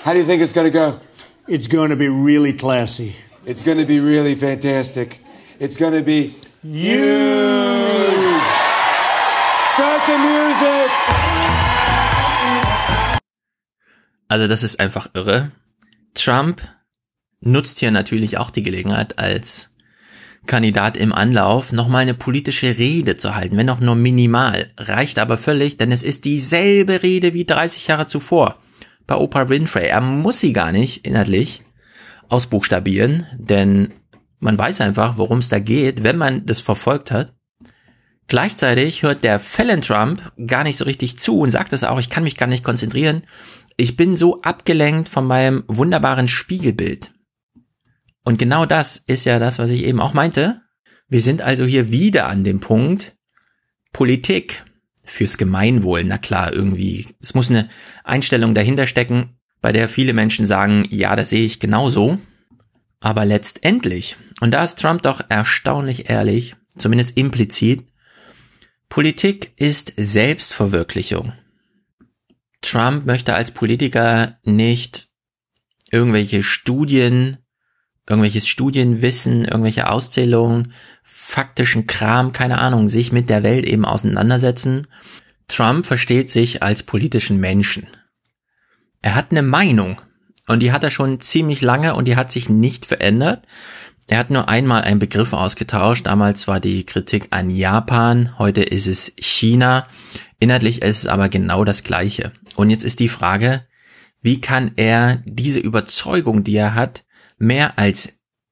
How 0.02 0.12
do 0.14 0.18
you 0.18 0.24
think 0.24 0.42
it's 0.42 0.52
going 0.52 0.66
to 0.66 0.70
go? 0.72 0.98
It's 1.46 1.68
going 1.68 1.90
to 1.90 1.96
be 1.96 2.08
really 2.08 2.52
classy. 2.52 3.14
It's 3.46 3.62
going 3.62 3.78
to 3.78 3.86
be 3.86 4.00
really 4.00 4.34
fantastic. 4.34 5.20
It's 5.60 5.76
going 5.76 5.92
to 5.92 6.02
be 6.02 6.34
huge. 6.62 7.02
Start 9.74 10.02
the 10.08 10.18
music. 10.18 10.90
Also 14.28 14.48
das 14.48 14.64
ist 14.64 14.80
einfach 14.80 15.08
irre. 15.14 15.52
Trump 16.14 16.62
nutzt 17.42 17.80
hier 17.80 17.90
natürlich 17.90 18.38
auch 18.38 18.50
die 18.50 18.62
Gelegenheit 18.62 19.18
als 19.18 19.70
Kandidat 20.46 20.96
im 20.96 21.12
Anlauf 21.12 21.72
nochmal 21.72 22.02
eine 22.02 22.14
politische 22.14 22.76
Rede 22.78 23.16
zu 23.16 23.34
halten, 23.34 23.56
wenn 23.56 23.70
auch 23.70 23.80
nur 23.80 23.94
minimal, 23.94 24.70
reicht 24.76 25.18
aber 25.18 25.38
völlig, 25.38 25.76
denn 25.76 25.92
es 25.92 26.02
ist 26.02 26.24
dieselbe 26.24 27.02
Rede 27.02 27.32
wie 27.32 27.44
30 27.44 27.86
Jahre 27.86 28.06
zuvor 28.06 28.56
bei 29.06 29.14
Oprah 29.14 29.48
Winfrey. 29.48 29.86
Er 29.86 30.00
muss 30.00 30.40
sie 30.40 30.52
gar 30.52 30.72
nicht 30.72 31.06
inhaltlich 31.06 31.62
ausbuchstabieren, 32.28 33.26
denn 33.36 33.92
man 34.40 34.58
weiß 34.58 34.80
einfach, 34.80 35.18
worum 35.18 35.38
es 35.38 35.48
da 35.48 35.60
geht, 35.60 36.02
wenn 36.02 36.16
man 36.16 36.44
das 36.46 36.60
verfolgt 36.60 37.12
hat. 37.12 37.32
Gleichzeitig 38.26 39.02
hört 39.02 39.22
der 39.22 39.38
Fallon 39.38 39.82
Trump 39.82 40.32
gar 40.46 40.64
nicht 40.64 40.76
so 40.76 40.84
richtig 40.84 41.18
zu 41.18 41.40
und 41.40 41.50
sagt 41.50 41.72
es 41.72 41.84
auch, 41.84 42.00
ich 42.00 42.08
kann 42.08 42.24
mich 42.24 42.36
gar 42.36 42.46
nicht 42.46 42.64
konzentrieren. 42.64 43.22
Ich 43.76 43.96
bin 43.96 44.16
so 44.16 44.42
abgelenkt 44.42 45.08
von 45.08 45.26
meinem 45.26 45.64
wunderbaren 45.68 46.28
Spiegelbild. 46.28 47.11
Und 48.24 48.38
genau 48.38 48.66
das 48.66 48.96
ist 48.96 49.24
ja 49.24 49.38
das, 49.38 49.58
was 49.58 49.70
ich 49.70 49.84
eben 49.84 50.00
auch 50.00 50.14
meinte. 50.14 50.62
Wir 51.08 51.20
sind 51.20 51.42
also 51.42 51.64
hier 51.64 51.90
wieder 51.90 52.28
an 52.28 52.44
dem 52.44 52.60
Punkt 52.60 53.16
Politik 53.92 54.64
fürs 55.04 55.36
Gemeinwohl. 55.38 56.04
Na 56.04 56.18
klar, 56.18 56.52
irgendwie. 56.52 57.06
Es 57.20 57.34
muss 57.34 57.50
eine 57.50 57.68
Einstellung 58.04 58.54
dahinter 58.54 58.86
stecken, 58.86 59.36
bei 59.60 59.72
der 59.72 59.88
viele 59.88 60.12
Menschen 60.12 60.46
sagen, 60.46 60.86
ja, 60.90 61.14
das 61.16 61.30
sehe 61.30 61.44
ich 61.44 61.60
genauso. 61.60 62.18
Aber 63.00 63.24
letztendlich, 63.24 64.16
und 64.40 64.52
da 64.52 64.64
ist 64.64 64.78
Trump 64.78 65.02
doch 65.02 65.22
erstaunlich 65.28 66.08
ehrlich, 66.08 66.54
zumindest 66.78 67.16
implizit, 67.16 67.84
Politik 68.88 69.52
ist 69.56 69.92
Selbstverwirklichung. 69.96 71.32
Trump 72.60 73.06
möchte 73.06 73.34
als 73.34 73.50
Politiker 73.50 74.38
nicht 74.44 75.08
irgendwelche 75.90 76.42
Studien 76.42 77.38
irgendwelches 78.12 78.46
Studienwissen, 78.46 79.46
irgendwelche 79.46 79.88
Auszählungen, 79.88 80.74
faktischen 81.02 81.86
Kram, 81.86 82.32
keine 82.32 82.58
Ahnung, 82.58 82.90
sich 82.90 83.10
mit 83.10 83.30
der 83.30 83.42
Welt 83.42 83.64
eben 83.64 83.86
auseinandersetzen. 83.86 84.86
Trump 85.48 85.86
versteht 85.86 86.30
sich 86.30 86.62
als 86.62 86.82
politischen 86.82 87.40
Menschen. 87.40 87.86
Er 89.00 89.14
hat 89.14 89.30
eine 89.30 89.40
Meinung 89.40 90.00
und 90.46 90.60
die 90.60 90.72
hat 90.72 90.84
er 90.84 90.90
schon 90.90 91.20
ziemlich 91.20 91.62
lange 91.62 91.94
und 91.94 92.04
die 92.04 92.16
hat 92.16 92.30
sich 92.30 92.50
nicht 92.50 92.84
verändert. 92.84 93.46
Er 94.08 94.18
hat 94.18 94.28
nur 94.28 94.48
einmal 94.48 94.82
einen 94.82 94.98
Begriff 94.98 95.32
ausgetauscht. 95.32 96.06
Damals 96.06 96.46
war 96.46 96.60
die 96.60 96.84
Kritik 96.84 97.28
an 97.30 97.48
Japan, 97.50 98.38
heute 98.38 98.62
ist 98.62 98.86
es 98.88 99.12
China. 99.18 99.86
Inhaltlich 100.38 100.82
ist 100.82 100.98
es 100.98 101.06
aber 101.06 101.30
genau 101.30 101.64
das 101.64 101.82
Gleiche. 101.82 102.32
Und 102.56 102.68
jetzt 102.68 102.84
ist 102.84 102.98
die 102.98 103.08
Frage, 103.08 103.64
wie 104.20 104.40
kann 104.40 104.72
er 104.76 105.22
diese 105.24 105.60
Überzeugung, 105.60 106.44
die 106.44 106.56
er 106.56 106.74
hat, 106.74 107.04
mehr 107.42 107.76
als 107.76 108.08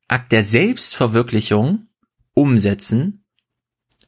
Akt 0.09 0.33
der 0.33 0.43
Selbstverwirklichung 0.43 1.87
umsetzen, 2.35 3.25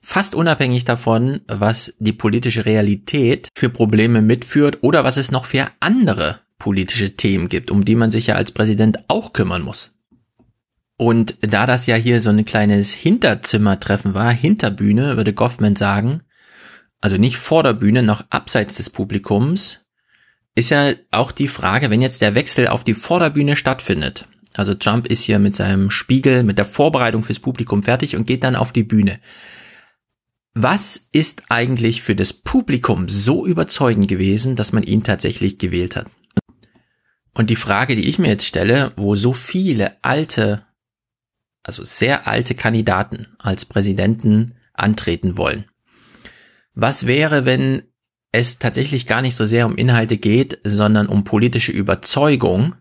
fast 0.02 0.34
unabhängig 0.34 0.84
davon, 0.84 1.42
was 1.46 1.94
die 2.00 2.12
politische 2.12 2.66
Realität 2.66 3.48
für 3.56 3.70
Probleme 3.70 4.20
mitführt 4.20 4.78
oder 4.82 5.04
was 5.04 5.16
es 5.16 5.30
noch 5.30 5.44
für 5.44 5.68
andere 5.78 6.40
politische 6.58 7.16
Themen 7.16 7.48
gibt, 7.48 7.70
um 7.70 7.84
die 7.84 7.94
man 7.94 8.10
sich 8.10 8.26
ja 8.26 8.34
als 8.34 8.50
Präsident 8.50 8.98
auch 9.06 9.32
kümmern 9.32 9.62
muss. 9.62 9.98
Und 10.96 11.36
da 11.40 11.66
das 11.66 11.86
ja 11.86 11.94
hier 11.94 12.20
so 12.20 12.30
ein 12.30 12.44
kleines 12.44 12.92
Hinterzimmertreffen 12.92 14.14
war, 14.14 14.32
Hinterbühne, 14.32 15.16
würde 15.16 15.32
Goffman 15.32 15.76
sagen, 15.76 16.22
also 17.00 17.16
nicht 17.16 17.36
vor 17.36 17.62
der 17.62 17.72
Bühne, 17.72 18.02
noch 18.02 18.24
abseits 18.30 18.76
des 18.76 18.90
Publikums, 18.90 19.86
ist 20.56 20.70
ja 20.70 20.94
auch 21.12 21.30
die 21.30 21.48
Frage, 21.48 21.90
wenn 21.90 22.02
jetzt 22.02 22.20
der 22.20 22.34
Wechsel 22.34 22.66
auf 22.66 22.82
die 22.82 22.94
Vorderbühne 22.94 23.54
stattfindet. 23.56 24.26
Also 24.54 24.74
Trump 24.74 25.06
ist 25.06 25.22
hier 25.22 25.38
mit 25.38 25.56
seinem 25.56 25.90
Spiegel, 25.90 26.42
mit 26.42 26.58
der 26.58 26.64
Vorbereitung 26.64 27.22
fürs 27.22 27.38
Publikum 27.38 27.82
fertig 27.82 28.16
und 28.16 28.26
geht 28.26 28.44
dann 28.44 28.56
auf 28.56 28.72
die 28.72 28.84
Bühne. 28.84 29.18
Was 30.54 31.08
ist 31.12 31.44
eigentlich 31.48 32.02
für 32.02 32.14
das 32.14 32.34
Publikum 32.34 33.08
so 33.08 33.46
überzeugend 33.46 34.08
gewesen, 34.08 34.54
dass 34.54 34.72
man 34.72 34.82
ihn 34.82 35.02
tatsächlich 35.02 35.58
gewählt 35.58 35.96
hat? 35.96 36.10
Und 37.32 37.48
die 37.48 37.56
Frage, 37.56 37.96
die 37.96 38.06
ich 38.06 38.18
mir 38.18 38.28
jetzt 38.28 38.46
stelle, 38.46 38.92
wo 38.96 39.14
so 39.14 39.32
viele 39.32 39.96
alte, 40.04 40.66
also 41.62 41.82
sehr 41.84 42.26
alte 42.26 42.54
Kandidaten 42.54 43.28
als 43.38 43.64
Präsidenten 43.64 44.56
antreten 44.74 45.38
wollen. 45.38 45.64
Was 46.74 47.06
wäre, 47.06 47.46
wenn 47.46 47.84
es 48.32 48.58
tatsächlich 48.58 49.06
gar 49.06 49.22
nicht 49.22 49.36
so 49.36 49.46
sehr 49.46 49.66
um 49.66 49.76
Inhalte 49.76 50.18
geht, 50.18 50.58
sondern 50.64 51.06
um 51.06 51.24
politische 51.24 51.72
Überzeugung, 51.72 52.74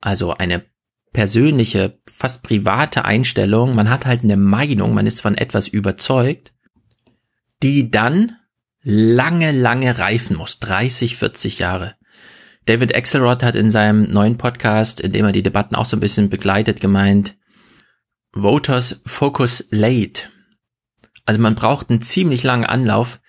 also 0.00 0.34
eine 0.34 0.64
persönliche, 1.12 1.98
fast 2.06 2.42
private 2.42 3.04
Einstellung, 3.04 3.74
man 3.74 3.90
hat 3.90 4.06
halt 4.06 4.22
eine 4.22 4.36
Meinung, 4.36 4.94
man 4.94 5.06
ist 5.06 5.20
von 5.20 5.36
etwas 5.36 5.68
überzeugt, 5.68 6.52
die 7.62 7.90
dann 7.90 8.36
lange, 8.82 9.52
lange 9.52 9.98
reifen 9.98 10.36
muss, 10.36 10.60
30, 10.60 11.16
40 11.16 11.58
Jahre. 11.58 11.96
David 12.66 12.94
Axelrod 12.94 13.42
hat 13.42 13.56
in 13.56 13.70
seinem 13.70 14.04
neuen 14.10 14.38
Podcast, 14.38 15.00
in 15.00 15.12
dem 15.12 15.24
er 15.24 15.32
die 15.32 15.42
Debatten 15.42 15.74
auch 15.74 15.84
so 15.84 15.96
ein 15.96 16.00
bisschen 16.00 16.30
begleitet, 16.30 16.80
gemeint, 16.80 17.36
Voters 18.32 19.00
focus 19.06 19.66
late. 19.70 20.24
Also 21.26 21.40
man 21.40 21.54
braucht 21.54 21.90
einen 21.90 22.02
ziemlich 22.02 22.42
langen 22.42 22.64
Anlauf. 22.64 23.20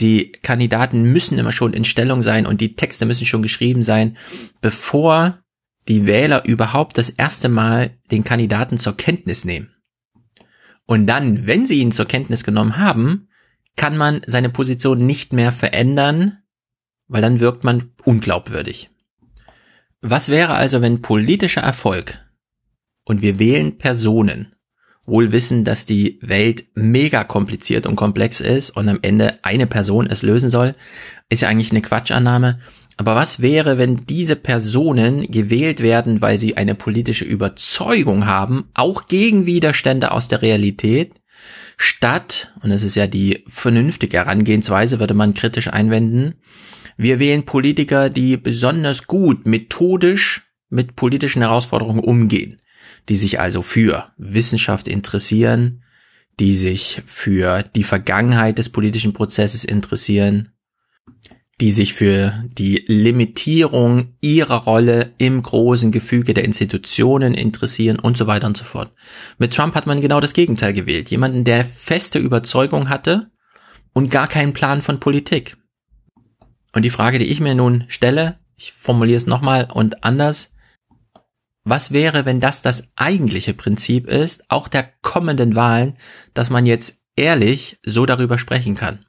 Die 0.00 0.32
Kandidaten 0.32 1.04
müssen 1.04 1.38
immer 1.38 1.52
schon 1.52 1.72
in 1.72 1.84
Stellung 1.84 2.22
sein 2.22 2.46
und 2.46 2.60
die 2.60 2.74
Texte 2.74 3.04
müssen 3.04 3.26
schon 3.26 3.42
geschrieben 3.42 3.82
sein, 3.82 4.16
bevor 4.60 5.38
die 5.88 6.06
Wähler 6.06 6.44
überhaupt 6.44 6.98
das 6.98 7.10
erste 7.10 7.48
Mal 7.48 7.98
den 8.10 8.24
Kandidaten 8.24 8.78
zur 8.78 8.96
Kenntnis 8.96 9.44
nehmen. 9.44 9.74
Und 10.86 11.06
dann, 11.06 11.46
wenn 11.46 11.66
sie 11.66 11.80
ihn 11.80 11.92
zur 11.92 12.06
Kenntnis 12.06 12.44
genommen 12.44 12.78
haben, 12.78 13.28
kann 13.76 13.96
man 13.96 14.20
seine 14.26 14.50
Position 14.50 14.98
nicht 14.98 15.32
mehr 15.32 15.52
verändern, 15.52 16.38
weil 17.06 17.22
dann 17.22 17.40
wirkt 17.40 17.64
man 17.64 17.92
unglaubwürdig. 18.04 18.90
Was 20.00 20.28
wäre 20.28 20.54
also, 20.54 20.80
wenn 20.80 21.02
politischer 21.02 21.62
Erfolg 21.62 22.24
und 23.04 23.20
wir 23.20 23.38
wählen 23.38 23.78
Personen, 23.78 24.54
wohl 25.06 25.32
wissen, 25.32 25.64
dass 25.64 25.86
die 25.86 26.18
Welt 26.22 26.66
mega 26.74 27.24
kompliziert 27.24 27.86
und 27.86 27.96
komplex 27.96 28.40
ist 28.40 28.70
und 28.70 28.88
am 28.88 28.98
Ende 29.02 29.38
eine 29.42 29.66
Person 29.66 30.06
es 30.06 30.22
lösen 30.22 30.50
soll, 30.50 30.74
ist 31.30 31.42
ja 31.42 31.48
eigentlich 31.48 31.70
eine 31.70 31.80
Quatschannahme. 31.80 32.60
Aber 32.98 33.14
was 33.14 33.40
wäre, 33.40 33.78
wenn 33.78 33.96
diese 33.96 34.34
Personen 34.34 35.30
gewählt 35.30 35.80
werden, 35.80 36.20
weil 36.20 36.36
sie 36.36 36.56
eine 36.56 36.74
politische 36.74 37.24
Überzeugung 37.24 38.26
haben, 38.26 38.64
auch 38.74 39.06
gegen 39.06 39.46
Widerstände 39.46 40.10
aus 40.10 40.26
der 40.26 40.42
Realität, 40.42 41.14
statt, 41.76 42.52
und 42.60 42.70
das 42.70 42.82
ist 42.82 42.96
ja 42.96 43.06
die 43.06 43.44
vernünftige 43.46 44.16
Herangehensweise, 44.16 44.98
würde 44.98 45.14
man 45.14 45.32
kritisch 45.32 45.68
einwenden, 45.68 46.34
wir 46.96 47.20
wählen 47.20 47.44
Politiker, 47.44 48.10
die 48.10 48.36
besonders 48.36 49.06
gut 49.06 49.46
methodisch 49.46 50.48
mit 50.68 50.96
politischen 50.96 51.42
Herausforderungen 51.42 52.02
umgehen, 52.02 52.60
die 53.08 53.14
sich 53.14 53.38
also 53.38 53.62
für 53.62 54.10
Wissenschaft 54.16 54.88
interessieren, 54.88 55.84
die 56.40 56.54
sich 56.54 57.02
für 57.06 57.62
die 57.62 57.84
Vergangenheit 57.84 58.58
des 58.58 58.70
politischen 58.70 59.12
Prozesses 59.12 59.64
interessieren, 59.64 60.50
die 61.60 61.72
sich 61.72 61.92
für 61.92 62.44
die 62.46 62.84
Limitierung 62.86 64.14
ihrer 64.20 64.62
Rolle 64.62 65.12
im 65.18 65.42
großen 65.42 65.90
Gefüge 65.90 66.32
der 66.32 66.44
Institutionen 66.44 67.34
interessieren 67.34 67.98
und 67.98 68.16
so 68.16 68.26
weiter 68.28 68.46
und 68.46 68.56
so 68.56 68.64
fort. 68.64 68.92
Mit 69.38 69.54
Trump 69.54 69.74
hat 69.74 69.86
man 69.86 70.00
genau 70.00 70.20
das 70.20 70.34
Gegenteil 70.34 70.72
gewählt. 70.72 71.10
Jemanden, 71.10 71.44
der 71.44 71.64
feste 71.64 72.20
Überzeugung 72.20 72.88
hatte 72.88 73.30
und 73.92 74.10
gar 74.10 74.28
keinen 74.28 74.52
Plan 74.52 74.82
von 74.82 75.00
Politik. 75.00 75.56
Und 76.72 76.82
die 76.82 76.90
Frage, 76.90 77.18
die 77.18 77.26
ich 77.26 77.40
mir 77.40 77.56
nun 77.56 77.84
stelle, 77.88 78.38
ich 78.56 78.72
formuliere 78.72 79.16
es 79.16 79.26
nochmal 79.26 79.68
und 79.72 80.04
anders, 80.04 80.54
was 81.64 81.92
wäre, 81.92 82.24
wenn 82.24 82.40
das 82.40 82.62
das 82.62 82.92
eigentliche 82.94 83.52
Prinzip 83.52 84.06
ist, 84.06 84.44
auch 84.48 84.68
der 84.68 84.84
kommenden 85.02 85.54
Wahlen, 85.54 85.98
dass 86.34 86.50
man 86.50 86.66
jetzt 86.66 87.02
ehrlich 87.16 87.78
so 87.84 88.06
darüber 88.06 88.38
sprechen 88.38 88.74
kann? 88.74 89.04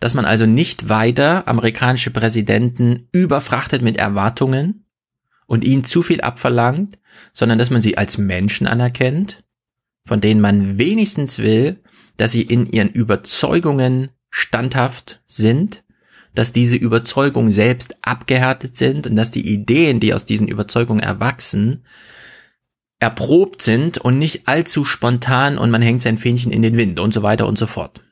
Dass 0.00 0.14
man 0.14 0.24
also 0.24 0.46
nicht 0.46 0.88
weiter 0.88 1.48
amerikanische 1.48 2.10
Präsidenten 2.10 3.08
überfrachtet 3.12 3.82
mit 3.82 3.96
Erwartungen 3.96 4.86
und 5.46 5.64
ihnen 5.64 5.84
zu 5.84 6.02
viel 6.02 6.20
abverlangt, 6.20 6.98
sondern 7.32 7.58
dass 7.58 7.70
man 7.70 7.82
sie 7.82 7.96
als 7.96 8.18
Menschen 8.18 8.66
anerkennt, 8.66 9.44
von 10.06 10.20
denen 10.20 10.40
man 10.40 10.78
wenigstens 10.78 11.38
will, 11.38 11.80
dass 12.16 12.32
sie 12.32 12.42
in 12.42 12.70
ihren 12.70 12.90
Überzeugungen 12.90 14.10
standhaft 14.30 15.22
sind, 15.26 15.84
dass 16.34 16.52
diese 16.52 16.76
Überzeugungen 16.76 17.50
selbst 17.50 17.96
abgehärtet 18.02 18.76
sind 18.76 19.06
und 19.06 19.16
dass 19.16 19.30
die 19.30 19.48
Ideen, 19.48 20.00
die 20.00 20.12
aus 20.12 20.24
diesen 20.24 20.48
Überzeugungen 20.48 21.02
erwachsen, 21.02 21.84
erprobt 22.98 23.62
sind 23.62 23.98
und 23.98 24.18
nicht 24.18 24.48
allzu 24.48 24.84
spontan 24.84 25.58
und 25.58 25.70
man 25.70 25.82
hängt 25.82 26.02
sein 26.02 26.16
Fähnchen 26.18 26.52
in 26.52 26.62
den 26.62 26.76
Wind 26.76 26.98
und 26.98 27.14
so 27.14 27.22
weiter 27.22 27.46
und 27.46 27.58
so 27.58 27.66
fort. 27.66 28.02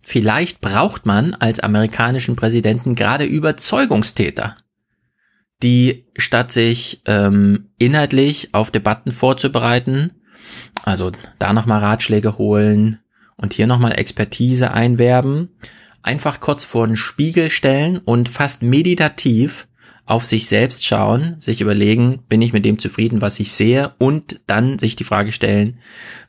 Vielleicht 0.00 0.60
braucht 0.60 1.06
man 1.06 1.34
als 1.34 1.60
amerikanischen 1.60 2.36
Präsidenten 2.36 2.94
gerade 2.94 3.24
Überzeugungstäter, 3.24 4.54
die 5.62 6.06
statt 6.16 6.52
sich 6.52 7.02
ähm, 7.04 7.70
inhaltlich 7.78 8.54
auf 8.54 8.70
Debatten 8.70 9.12
vorzubereiten, 9.12 10.12
also 10.84 11.10
da 11.38 11.52
nochmal 11.52 11.80
Ratschläge 11.80 12.38
holen 12.38 13.00
und 13.36 13.52
hier 13.52 13.66
nochmal 13.66 13.98
Expertise 13.98 14.70
einwerben, 14.72 15.50
einfach 16.02 16.40
kurz 16.40 16.64
vor 16.64 16.86
den 16.86 16.96
Spiegel 16.96 17.50
stellen 17.50 17.98
und 17.98 18.28
fast 18.28 18.62
meditativ 18.62 19.66
auf 20.06 20.24
sich 20.24 20.48
selbst 20.48 20.86
schauen, 20.86 21.36
sich 21.38 21.60
überlegen, 21.60 22.22
bin 22.28 22.40
ich 22.40 22.54
mit 22.54 22.64
dem 22.64 22.78
zufrieden, 22.78 23.20
was 23.20 23.38
ich 23.40 23.52
sehe? 23.52 23.92
Und 23.98 24.40
dann 24.46 24.78
sich 24.78 24.96
die 24.96 25.04
Frage 25.04 25.32
stellen, 25.32 25.80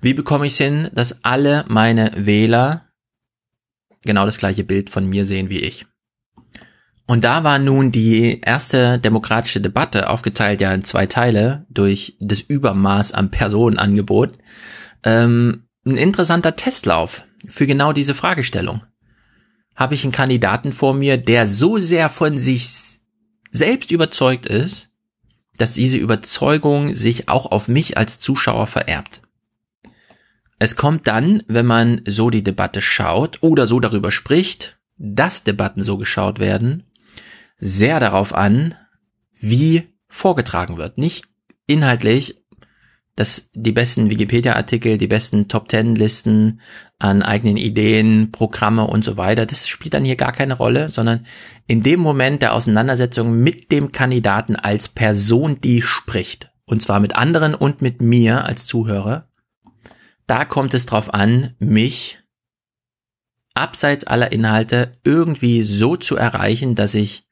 wie 0.02 0.14
bekomme 0.14 0.48
ich 0.48 0.54
es 0.54 0.58
hin, 0.58 0.90
dass 0.94 1.24
alle 1.24 1.64
meine 1.70 2.12
Wähler 2.18 2.89
genau 4.06 4.26
das 4.26 4.38
gleiche 4.38 4.64
Bild 4.64 4.90
von 4.90 5.08
mir 5.08 5.26
sehen 5.26 5.50
wie 5.50 5.60
ich. 5.60 5.86
Und 7.10 7.24
da 7.24 7.44
war 7.44 7.58
nun 7.58 7.92
die 7.92 8.40
erste 8.42 9.00
demokratische 9.00 9.62
Debatte, 9.62 10.10
aufgeteilt 10.10 10.62
ja 10.62 10.72
in 10.72 10.84
zwei 10.84 11.08
Teile 11.08 11.66
durch 11.70 12.16
das 12.20 12.42
Übermaß 12.42 13.14
am 13.14 13.32
Personenangebot, 13.32 14.38
ähm, 15.04 15.64
ein 15.86 15.98
interessanter 15.98 16.56
Testlauf 16.56 17.26
für 17.48 17.66
genau 17.66 17.94
diese 17.94 18.14
Fragestellung. 18.14 18.84
Habe 19.76 19.96
ich 19.96 20.04
einen 20.04 20.12
Kandidaten 20.12 20.72
vor 20.72 20.94
mir, 20.94 21.18
der 21.18 21.48
so 21.48 21.80
sehr 21.80 22.10
von 22.10 22.38
sich 22.38 22.68
selbst 23.50 23.90
überzeugt 23.90 24.46
ist, 24.46 24.92
dass 25.58 25.74
diese 25.74 25.98
Überzeugung 25.98 26.94
sich 26.94 27.28
auch 27.28 27.52
auf 27.52 27.68
mich 27.68 27.98
als 27.98 28.20
Zuschauer 28.20 28.68
vererbt. 28.68 29.22
Es 30.60 30.76
kommt 30.76 31.08
dann, 31.08 31.42
wenn 31.48 31.66
man 31.66 32.02
so 32.06 32.30
die 32.30 32.44
Debatte 32.44 32.82
schaut 32.82 33.38
oder 33.42 33.66
so 33.66 33.80
darüber 33.80 34.12
spricht, 34.12 34.78
dass 34.98 35.46
Debatten 35.46 35.82
so 35.82 35.98
geschaut 35.98 36.40
werden, 36.40 36.84
sehr 37.56 38.02
darauf 38.02 38.36
an, 38.36 38.76
wie 39.34 39.88
vorgetragen 40.10 40.78
wird. 40.78 40.98
Nicht 40.98 41.26
inhaltlich, 41.66 42.44
dass 43.16 43.50
die 43.54 43.72
besten 43.72 44.10
Wikipedia-Artikel, 44.10 44.98
die 44.98 45.08
besten 45.08 45.48
Top-Ten-Listen 45.48 46.60
an 47.00 47.22
eigenen 47.22 47.58
Ideen, 47.58 48.32
Programme 48.32 48.86
und 48.86 49.06
so 49.06 49.16
weiter, 49.16 49.46
das 49.46 49.68
spielt 49.70 49.94
dann 49.94 50.06
hier 50.06 50.18
gar 50.18 50.34
keine 50.34 50.56
Rolle, 50.56 50.90
sondern 50.90 51.26
in 51.68 51.84
dem 51.84 52.02
Moment 52.02 52.42
der 52.42 52.54
Auseinandersetzung 52.54 53.38
mit 53.38 53.72
dem 53.72 53.94
Kandidaten 53.94 54.58
als 54.58 54.90
Person, 54.90 55.62
die 55.62 55.82
spricht. 55.82 56.52
Und 56.66 56.82
zwar 56.82 57.00
mit 57.00 57.16
anderen 57.16 57.56
und 57.56 57.82
mit 57.82 58.02
mir 58.02 58.46
als 58.46 58.66
Zuhörer 58.66 59.29
da 60.30 60.46
kommt 60.46 60.74
es 60.74 60.86
drauf 60.86 61.14
an, 61.14 61.56
mich 61.60 62.20
abseits 63.54 64.04
aller 64.04 64.32
Inhalte 64.32 64.92
irgendwie 65.04 65.64
so 65.64 65.96
zu 65.96 66.16
erreichen, 66.16 66.76
dass 66.76 66.94
ich 66.94 67.28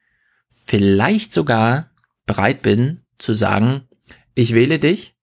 vielleicht 0.49 1.31
sogar 1.31 1.91
bereit 2.25 2.61
bin 2.61 3.01
zu 3.17 3.35
sagen, 3.35 3.87
ich 4.33 4.53
wähle 4.53 4.79
dich 4.79 5.15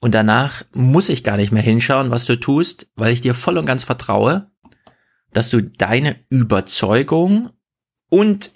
und 0.00 0.14
danach 0.14 0.62
muss 0.72 1.08
ich 1.08 1.24
gar 1.24 1.36
nicht 1.36 1.52
mehr 1.52 1.62
hinschauen, 1.62 2.10
was 2.10 2.26
du 2.26 2.36
tust, 2.36 2.90
weil 2.96 3.12
ich 3.12 3.22
dir 3.22 3.34
voll 3.34 3.58
und 3.58 3.66
ganz 3.66 3.82
vertraue, 3.84 4.50
dass 5.32 5.50
du 5.50 5.62
deine 5.62 6.16
Überzeugung 6.28 7.50
und 8.08 8.52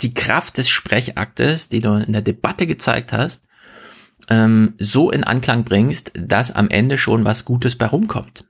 die 0.00 0.14
Kraft 0.14 0.58
des 0.58 0.68
Sprechaktes, 0.68 1.68
die 1.68 1.80
du 1.80 1.94
in 1.94 2.12
der 2.12 2.22
Debatte 2.22 2.66
gezeigt 2.66 3.12
hast, 3.12 3.44
ähm, 4.28 4.74
so 4.78 5.10
in 5.10 5.24
Anklang 5.24 5.64
bringst, 5.64 6.12
dass 6.14 6.50
am 6.50 6.68
Ende 6.68 6.98
schon 6.98 7.24
was 7.24 7.44
Gutes 7.44 7.76
bei 7.76 7.86
rumkommt. 7.86 8.44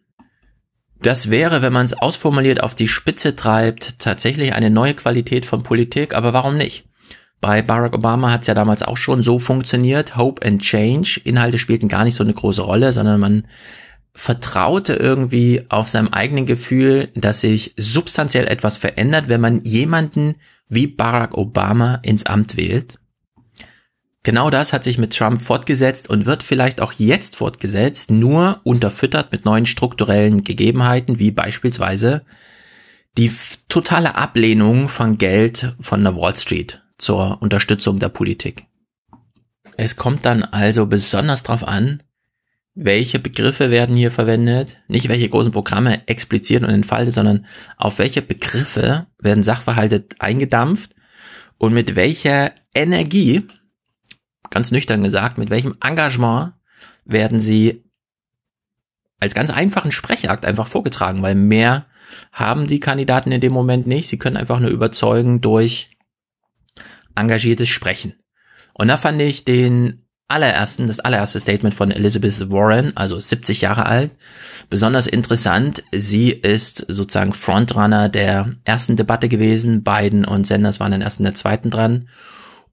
Das 1.00 1.30
wäre, 1.30 1.62
wenn 1.62 1.72
man 1.72 1.84
es 1.84 1.94
ausformuliert 1.94 2.62
auf 2.62 2.74
die 2.74 2.86
Spitze 2.86 3.34
treibt, 3.34 3.98
tatsächlich 3.98 4.54
eine 4.54 4.70
neue 4.70 4.94
Qualität 4.94 5.44
von 5.44 5.62
Politik, 5.62 6.14
aber 6.14 6.32
warum 6.32 6.56
nicht? 6.56 6.84
Bei 7.40 7.60
Barack 7.60 7.94
Obama 7.94 8.30
hat 8.30 8.42
es 8.42 8.46
ja 8.46 8.54
damals 8.54 8.84
auch 8.84 8.96
schon 8.96 9.20
so 9.20 9.40
funktioniert, 9.40 10.16
Hope 10.16 10.46
and 10.46 10.62
Change. 10.62 11.20
Inhalte 11.24 11.58
spielten 11.58 11.88
gar 11.88 12.04
nicht 12.04 12.14
so 12.14 12.22
eine 12.22 12.32
große 12.32 12.62
Rolle, 12.62 12.92
sondern 12.92 13.18
man 13.18 13.48
vertraute 14.14 14.94
irgendwie 14.94 15.64
auf 15.68 15.88
seinem 15.88 16.08
eigenen 16.08 16.46
Gefühl, 16.46 17.08
dass 17.16 17.40
sich 17.40 17.74
substanziell 17.76 18.46
etwas 18.46 18.76
verändert, 18.76 19.28
wenn 19.28 19.40
man 19.40 19.64
jemanden 19.64 20.36
wie 20.68 20.86
Barack 20.86 21.36
Obama 21.36 21.96
ins 22.02 22.26
Amt 22.26 22.56
wählt. 22.56 23.00
Genau 24.24 24.50
das 24.50 24.72
hat 24.72 24.84
sich 24.84 24.98
mit 24.98 25.16
Trump 25.16 25.40
fortgesetzt 25.42 26.08
und 26.08 26.26
wird 26.26 26.44
vielleicht 26.44 26.80
auch 26.80 26.92
jetzt 26.92 27.34
fortgesetzt, 27.36 28.10
nur 28.10 28.60
unterfüttert 28.62 29.32
mit 29.32 29.44
neuen 29.44 29.66
strukturellen 29.66 30.44
Gegebenheiten, 30.44 31.18
wie 31.18 31.32
beispielsweise 31.32 32.24
die 33.18 33.32
totale 33.68 34.14
Ablehnung 34.14 34.88
von 34.88 35.18
Geld 35.18 35.74
von 35.80 36.04
der 36.04 36.16
Wall 36.16 36.36
Street 36.36 36.82
zur 36.98 37.42
Unterstützung 37.42 37.98
der 37.98 38.10
Politik. 38.10 38.64
Es 39.76 39.96
kommt 39.96 40.24
dann 40.24 40.44
also 40.44 40.86
besonders 40.86 41.42
darauf 41.42 41.66
an, 41.66 42.02
welche 42.74 43.18
Begriffe 43.18 43.70
werden 43.70 43.96
hier 43.96 44.10
verwendet, 44.10 44.78
nicht 44.88 45.08
welche 45.08 45.28
großen 45.28 45.52
Programme 45.52 46.06
expliziert 46.08 46.62
und 46.62 46.70
entfaltet, 46.70 47.14
sondern 47.14 47.46
auf 47.76 47.98
welche 47.98 48.22
Begriffe 48.22 49.06
werden 49.18 49.42
Sachverhalte 49.42 50.06
eingedampft 50.18 50.94
und 51.58 51.74
mit 51.74 51.96
welcher 51.96 52.52
Energie, 52.74 53.46
ganz 54.52 54.70
nüchtern 54.70 55.02
gesagt, 55.02 55.38
mit 55.38 55.50
welchem 55.50 55.76
Engagement 55.82 56.52
werden 57.04 57.40
sie 57.40 57.84
als 59.18 59.34
ganz 59.34 59.50
einfachen 59.50 59.92
Sprechakt 59.92 60.44
einfach 60.44 60.68
vorgetragen, 60.68 61.22
weil 61.22 61.34
mehr 61.34 61.86
haben 62.30 62.66
die 62.66 62.80
Kandidaten 62.80 63.32
in 63.32 63.40
dem 63.40 63.52
Moment 63.52 63.86
nicht. 63.86 64.08
Sie 64.08 64.18
können 64.18 64.36
einfach 64.36 64.60
nur 64.60 64.70
überzeugen 64.70 65.40
durch 65.40 65.90
engagiertes 67.14 67.68
Sprechen. 67.68 68.14
Und 68.74 68.88
da 68.88 68.96
fand 68.96 69.20
ich 69.20 69.44
den 69.44 70.06
allerersten, 70.28 70.86
das 70.86 71.00
allererste 71.00 71.40
Statement 71.40 71.74
von 71.74 71.90
Elizabeth 71.90 72.50
Warren, 72.50 72.96
also 72.96 73.20
70 73.20 73.60
Jahre 73.60 73.86
alt, 73.86 74.12
besonders 74.70 75.06
interessant. 75.06 75.84
Sie 75.92 76.30
ist 76.30 76.84
sozusagen 76.88 77.34
Frontrunner 77.34 78.08
der 78.08 78.54
ersten 78.64 78.96
Debatte 78.96 79.28
gewesen. 79.28 79.84
Biden 79.84 80.24
und 80.24 80.46
Sanders 80.46 80.80
waren 80.80 80.92
dann 80.92 81.02
erst 81.02 81.20
in 81.20 81.24
der 81.24 81.34
zweiten 81.34 81.70
dran. 81.70 82.08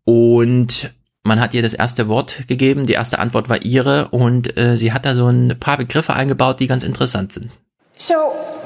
Und 0.05 0.93
man 1.23 1.39
hat 1.39 1.53
ihr 1.53 1.61
das 1.61 1.73
erste 1.73 2.07
Wort 2.07 2.47
gegeben, 2.47 2.85
die 2.85 2.93
erste 2.93 3.19
Antwort 3.19 3.49
war 3.49 3.61
ihre 3.63 4.09
und 4.09 4.57
äh, 4.57 4.77
sie 4.77 4.93
hat 4.93 5.05
da 5.05 5.13
so 5.13 5.27
ein 5.27 5.57
paar 5.59 5.77
Begriffe 5.77 6.13
eingebaut, 6.13 6.59
die 6.59 6.67
ganz 6.67 6.83
interessant 6.83 7.33
sind. 7.33 7.51
So, 7.97 8.13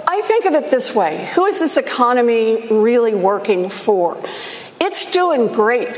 I 0.07 0.21
think 0.27 0.45
of 0.45 0.53
it 0.55 0.69
this 0.69 0.95
way. 0.95 1.27
Who 1.35 1.45
is 1.45 1.59
this 1.59 1.77
economy 1.77 2.63
really 2.69 3.13
working 3.13 3.69
for? 3.69 4.15
It's 4.79 5.09
doing 5.09 5.51
great 5.51 5.89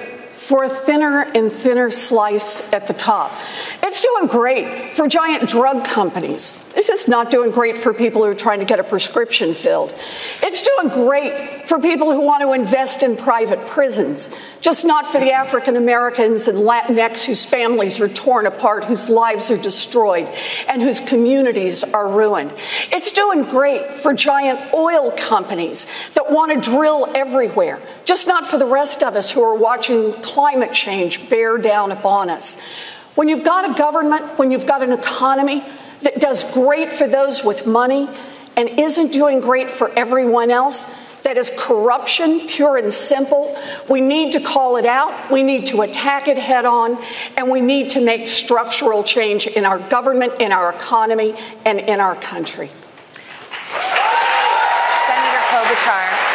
for 0.46 0.64
a 0.64 0.70
thinner 0.70 1.22
and 1.22 1.52
thinner 1.52 1.90
slice 1.90 2.62
at 2.72 2.86
the 2.86 2.94
top. 2.94 3.32
It's 3.82 4.00
doing 4.00 4.28
great 4.28 4.94
for 4.94 5.08
giant 5.08 5.50
drug 5.50 5.84
companies. 5.86 6.56
It's 6.76 6.88
just 6.88 7.08
not 7.08 7.32
doing 7.32 7.50
great 7.50 7.80
for 7.80 7.96
people 7.96 8.24
who 8.24 8.30
are 8.30 8.36
trying 8.36 8.60
to 8.60 8.66
get 8.66 8.80
a 8.80 8.84
prescription 8.84 9.56
filled. 9.56 9.92
It's 10.44 10.62
doing 10.62 10.90
great 10.94 11.66
for 11.68 11.80
people 11.80 12.12
who 12.12 12.22
want 12.22 12.44
to 12.44 12.52
invest 12.52 13.02
in 13.02 13.18
private 13.18 13.66
prisons, 13.68 14.30
just 14.62 14.86
not 14.86 15.08
for 15.08 15.20
the 15.20 15.32
African 15.32 15.78
Americans 15.78 16.48
and 16.48 16.60
Latinx 16.60 17.24
whose 17.24 17.46
families 17.46 18.00
are 18.00 18.08
torn 18.08 18.46
apart, 18.46 18.84
whose 18.84 19.10
lives 19.10 19.50
are 19.50 19.58
destroyed, 19.58 20.28
and 20.68 20.82
whose 20.82 21.00
communities 21.00 21.84
are 21.84 22.08
ruined. 22.08 22.54
It's 22.92 23.12
doing 23.12 23.44
great 23.44 23.90
for 24.02 24.14
giant 24.14 24.74
oil 24.74 25.12
companies 25.18 25.88
that 26.14 26.30
want 26.32 26.54
to 26.54 26.70
drill 26.70 27.10
everywhere, 27.16 27.80
just 28.04 28.28
not 28.28 28.46
for 28.46 28.58
the 28.58 28.68
rest 28.68 29.02
of 29.02 29.16
us 29.16 29.32
who 29.32 29.42
are 29.42 29.56
watching 29.56 30.14
climate 30.36 30.74
change 30.74 31.30
bear 31.30 31.58
down 31.58 31.94
upon 31.94 32.30
us. 32.30 32.58
When 33.16 33.30
you've 33.30 33.46
got 33.46 33.72
a 33.72 33.74
government, 33.74 34.38
when 34.38 34.52
you've 34.52 34.66
got 34.66 34.84
an 34.84 34.92
economy 34.92 35.64
that 36.02 36.20
does 36.20 36.44
great 36.52 36.92
for 36.92 37.08
those 37.08 37.42
with 37.42 37.66
money 37.66 38.10
and 38.58 38.68
isn't 38.68 39.14
doing 39.14 39.40
great 39.40 39.72
for 39.72 39.90
everyone 39.98 40.52
else, 40.52 40.88
that 41.24 41.38
is 41.38 41.50
corruption, 41.58 42.48
pure 42.48 42.76
and 42.76 42.94
simple. 42.94 43.58
We 43.90 44.02
need 44.02 44.34
to 44.34 44.42
call 44.42 44.76
it 44.76 44.86
out. 44.86 45.32
We 45.32 45.42
need 45.42 45.68
to 45.68 45.82
attack 45.82 46.28
it 46.28 46.38
head 46.38 46.66
on. 46.66 47.02
And 47.38 47.50
we 47.50 47.62
need 47.62 47.92
to 47.92 48.02
make 48.02 48.28
structural 48.28 49.06
change 49.06 49.48
in 49.48 49.66
our 49.66 49.80
government, 49.80 50.42
in 50.42 50.52
our 50.52 50.74
economy, 50.74 51.34
and 51.64 51.80
in 51.80 52.02
our 52.02 52.18
country. 52.18 52.70
Senator 53.42 55.42
Klobuchar. 55.50 56.26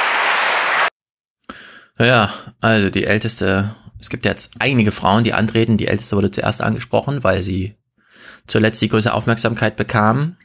Ja, 2.00 2.30
also 2.62 2.88
die 2.88 3.04
älteste, 3.04 3.76
es 4.00 4.08
gibt 4.08 4.24
jetzt 4.24 4.52
einige 4.58 4.92
Frauen, 4.92 5.24
die 5.24 5.34
antreten. 5.34 5.76
Die 5.76 5.86
älteste 5.86 6.16
wurde 6.16 6.30
zuerst 6.30 6.62
angesprochen, 6.62 7.22
weil 7.22 7.42
sie 7.42 7.76
zuletzt 8.46 8.80
die 8.80 8.88
größte 8.88 9.12
Aufmerksamkeit 9.12 9.76
bekam. 9.76 10.36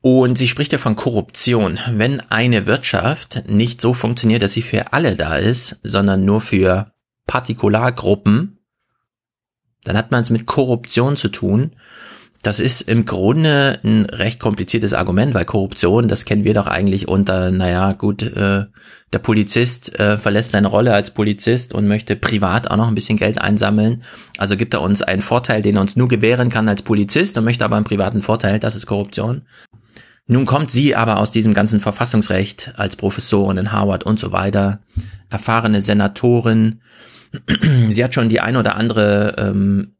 Und 0.00 0.38
sie 0.38 0.48
spricht 0.48 0.72
ja 0.72 0.78
von 0.78 0.96
Korruption. 0.96 1.78
Wenn 1.92 2.20
eine 2.30 2.66
Wirtschaft 2.66 3.44
nicht 3.46 3.80
so 3.80 3.92
funktioniert, 3.92 4.42
dass 4.42 4.52
sie 4.52 4.62
für 4.62 4.92
alle 4.92 5.16
da 5.16 5.36
ist, 5.36 5.78
sondern 5.82 6.24
nur 6.24 6.40
für 6.40 6.92
Partikulargruppen, 7.26 8.58
dann 9.84 9.96
hat 9.96 10.10
man 10.10 10.22
es 10.22 10.30
mit 10.30 10.46
Korruption 10.46 11.16
zu 11.16 11.28
tun. 11.28 11.76
Das 12.42 12.60
ist 12.60 12.82
im 12.82 13.04
Grunde 13.04 13.80
ein 13.84 14.06
recht 14.06 14.38
kompliziertes 14.38 14.94
Argument, 14.94 15.34
weil 15.34 15.44
Korruption, 15.44 16.06
das 16.06 16.24
kennen 16.24 16.44
wir 16.44 16.54
doch 16.54 16.68
eigentlich 16.68 17.08
unter, 17.08 17.50
naja, 17.50 17.92
gut, 17.92 18.22
äh, 18.22 18.66
der 19.12 19.18
Polizist 19.18 19.98
äh, 19.98 20.18
verlässt 20.18 20.52
seine 20.52 20.68
Rolle 20.68 20.94
als 20.94 21.10
Polizist 21.10 21.74
und 21.74 21.88
möchte 21.88 22.14
privat 22.14 22.70
auch 22.70 22.76
noch 22.76 22.86
ein 22.86 22.94
bisschen 22.94 23.18
Geld 23.18 23.40
einsammeln. 23.40 24.04
Also 24.36 24.56
gibt 24.56 24.74
er 24.74 24.82
uns 24.82 25.02
einen 25.02 25.22
Vorteil, 25.22 25.62
den 25.62 25.76
er 25.76 25.80
uns 25.80 25.96
nur 25.96 26.06
gewähren 26.06 26.48
kann 26.48 26.68
als 26.68 26.82
Polizist 26.82 27.36
und 27.38 27.44
möchte 27.44 27.64
aber 27.64 27.76
einen 27.76 27.84
privaten 27.84 28.22
Vorteil, 28.22 28.60
das 28.60 28.76
ist 28.76 28.86
Korruption. 28.86 29.42
Nun 30.28 30.44
kommt 30.46 30.70
sie 30.70 30.94
aber 30.94 31.18
aus 31.18 31.30
diesem 31.30 31.54
ganzen 31.54 31.80
Verfassungsrecht 31.80 32.72
als 32.76 32.96
Professorin 32.96 33.56
in 33.56 33.72
Harvard 33.72 34.04
und 34.04 34.20
so 34.20 34.30
weiter, 34.30 34.80
erfahrene 35.30 35.80
Senatorin. 35.80 36.82
Sie 37.88 38.04
hat 38.04 38.14
schon 38.14 38.28
die 38.28 38.40
ein 38.40 38.56
oder 38.56 38.76
andere 38.76 39.34
ähm, 39.38 39.94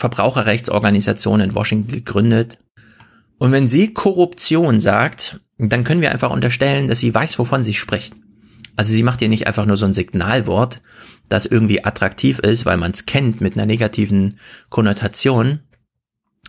Verbraucherrechtsorganisation 0.00 1.40
in 1.40 1.54
Washington 1.54 1.92
gegründet. 1.92 2.58
Und 3.38 3.52
wenn 3.52 3.68
sie 3.68 3.92
Korruption 3.92 4.80
sagt, 4.80 5.40
dann 5.58 5.84
können 5.84 6.00
wir 6.00 6.10
einfach 6.10 6.30
unterstellen, 6.30 6.88
dass 6.88 7.00
sie 7.00 7.14
weiß, 7.14 7.38
wovon 7.38 7.62
sie 7.62 7.74
spricht. 7.74 8.14
Also 8.76 8.92
sie 8.92 9.02
macht 9.02 9.18
hier 9.18 9.28
nicht 9.28 9.46
einfach 9.46 9.66
nur 9.66 9.76
so 9.76 9.84
ein 9.84 9.92
Signalwort, 9.92 10.80
das 11.28 11.44
irgendwie 11.44 11.84
attraktiv 11.84 12.38
ist, 12.38 12.64
weil 12.64 12.78
man 12.78 12.92
es 12.92 13.04
kennt 13.04 13.42
mit 13.42 13.56
einer 13.56 13.66
negativen 13.66 14.38
Konnotation, 14.70 15.60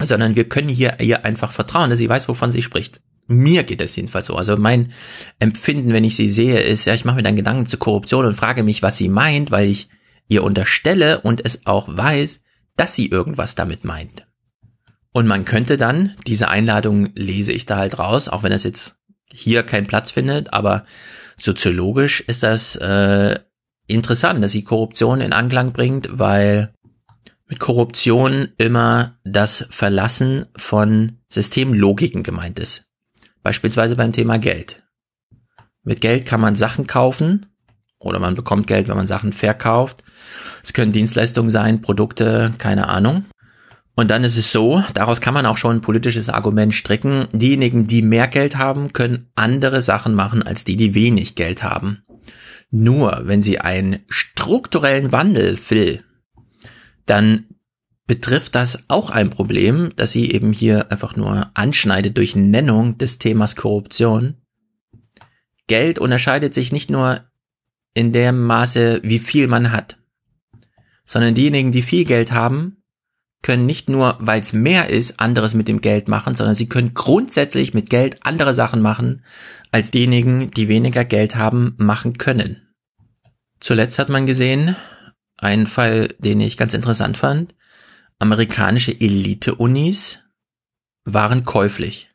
sondern 0.02 0.36
wir 0.36 0.48
können 0.48 0.70
hier 0.70 1.02
ihr 1.02 1.26
einfach 1.26 1.52
vertrauen, 1.52 1.90
dass 1.90 2.00
sie 2.00 2.10
weiß, 2.10 2.30
wovon 2.30 2.54
sie 2.54 2.64
spricht. 2.64 3.02
Mir 3.28 3.64
geht 3.64 3.82
es 3.82 3.98
jedenfalls 3.98 4.28
so. 4.28 4.36
Also 4.36 4.56
mein 4.56 4.94
Empfinden, 5.40 5.92
wenn 5.92 6.06
ich 6.06 6.16
sie 6.16 6.30
sehe, 6.30 6.62
ist, 6.62 6.86
ja, 6.86 6.94
ich 6.94 7.04
mache 7.04 7.18
mir 7.18 7.24
dann 7.24 7.36
Gedanken 7.36 7.66
zur 7.66 7.80
Korruption 7.80 8.26
und 8.26 8.36
frage 8.36 8.64
mich, 8.64 8.82
was 8.82 8.98
sie 8.98 9.10
meint, 9.10 9.52
weil 9.52 9.68
ich 9.68 9.90
ihr 10.30 10.44
unterstelle 10.44 11.20
und 11.20 11.44
es 11.46 11.66
auch 11.66 11.90
weiß, 11.90 12.42
dass 12.78 12.96
sie 12.96 13.08
irgendwas 13.08 13.56
damit 13.56 13.86
meint. 13.86 14.26
Und 15.14 15.28
man 15.28 15.46
könnte 15.46 15.78
dann, 15.78 16.16
diese 16.26 16.48
Einladung 16.48 17.10
lese 17.16 17.52
ich 17.52 17.66
da 17.66 17.78
halt 17.78 18.00
raus, 18.00 18.30
auch 18.30 18.44
wenn 18.44 18.52
es 18.52 18.64
jetzt 18.64 18.96
hier 19.34 19.64
keinen 19.64 19.88
Platz 19.88 20.12
findet, 20.12 20.54
aber 20.54 20.86
soziologisch 21.38 22.22
ist 22.22 22.44
das 22.44 22.76
äh, 22.78 23.40
interessant, 23.88 24.44
dass 24.44 24.54
sie 24.54 24.64
Korruption 24.64 25.22
in 25.22 25.34
Anklang 25.34 25.74
bringt, 25.74 26.08
weil 26.12 26.74
mit 27.48 27.60
Korruption 27.60 28.50
immer 28.58 29.18
das 29.26 29.66
Verlassen 29.70 30.46
von 30.56 31.18
Systemlogiken 31.30 32.24
gemeint 32.24 32.60
ist. 32.60 32.86
Beispielsweise 33.44 33.96
beim 33.96 34.14
Thema 34.14 34.40
Geld. 34.40 34.84
Mit 35.84 36.00
Geld 36.00 36.26
kann 36.26 36.40
man 36.40 36.56
Sachen 36.56 36.88
kaufen 36.88 37.48
oder 38.02 38.20
man 38.20 38.36
bekommt 38.36 38.68
Geld, 38.68 38.88
wenn 38.88 38.98
man 38.98 39.08
Sachen 39.08 39.32
verkauft. 39.32 40.04
Es 40.64 40.74
können 40.74 40.92
Dienstleistungen 40.92 41.50
sein, 41.50 41.82
Produkte, 41.82 42.52
keine 42.58 42.88
Ahnung. 42.88 43.26
Und 43.96 44.10
dann 44.10 44.24
ist 44.24 44.38
es 44.38 44.52
so, 44.52 44.84
daraus 44.94 45.22
kann 45.22 45.34
man 45.34 45.46
auch 45.46 45.58
schon 45.58 45.78
ein 45.78 45.82
politisches 45.82 46.30
Argument 46.30 46.74
stricken. 46.74 47.28
Diejenigen, 47.34 47.88
die 47.88 48.02
mehr 48.02 48.28
Geld 48.28 48.58
haben, 48.58 48.94
können 48.94 49.30
andere 49.36 49.82
Sachen 49.82 50.16
machen 50.16 50.42
als 50.42 50.64
die, 50.64 50.78
die 50.78 50.96
wenig 50.96 51.36
Geld 51.36 51.62
haben. 51.62 52.04
Nur 52.72 53.22
wenn 53.26 53.42
sie 53.42 53.60
einen 53.60 54.00
strukturellen 54.08 55.12
Wandel 55.12 55.60
will, 55.70 56.04
dann 57.06 57.46
betrifft 58.08 58.56
das 58.56 58.86
auch 58.88 59.10
ein 59.10 59.30
Problem, 59.30 59.92
dass 59.96 60.14
sie 60.14 60.32
eben 60.32 60.54
hier 60.54 60.92
einfach 60.92 61.16
nur 61.16 61.52
anschneidet 61.54 62.18
durch 62.18 62.36
Nennung 62.36 62.98
des 62.98 63.20
Themas 63.20 63.56
Korruption. 63.56 64.36
Geld 65.68 66.00
unterscheidet 66.00 66.54
sich 66.54 66.72
nicht 66.72 66.90
nur 66.90 67.31
in 67.94 68.14
dem 68.14 68.44
Maße, 68.44 69.02
wie 69.04 69.20
viel 69.20 69.48
man 69.48 69.72
hat. 69.72 69.98
Sondern 71.04 71.36
diejenigen, 71.36 71.72
die 71.72 71.82
viel 71.82 72.06
Geld 72.06 72.32
haben, 72.32 72.82
können 73.42 73.66
nicht 73.66 73.90
nur, 73.90 74.18
weil 74.20 74.40
es 74.40 74.54
mehr 74.54 74.90
ist, 74.90 75.20
anderes 75.20 75.54
mit 75.54 75.68
dem 75.68 75.82
Geld 75.82 76.08
machen, 76.08 76.36
sondern 76.36 76.56
sie 76.56 76.70
können 76.70 76.94
grundsätzlich 76.94 77.74
mit 77.74 77.90
Geld 77.90 78.18
andere 78.24 78.54
Sachen 78.54 78.82
machen, 78.82 79.24
als 79.72 79.92
diejenigen, 79.92 80.52
die 80.52 80.68
weniger 80.68 81.06
Geld 81.06 81.36
haben, 81.36 81.74
machen 81.78 82.18
können. 82.18 82.68
Zuletzt 83.60 84.00
hat 84.00 84.10
man 84.10 84.26
gesehen, 84.26 84.76
einen 85.38 85.68
Fall, 85.68 86.10
den 86.20 86.40
ich 86.40 86.58
ganz 86.58 86.74
interessant 86.74 87.18
fand, 87.18 87.56
amerikanische 88.20 88.92
Elite-Unis 88.92 90.20
waren 91.04 91.44
käuflich. 91.44 92.12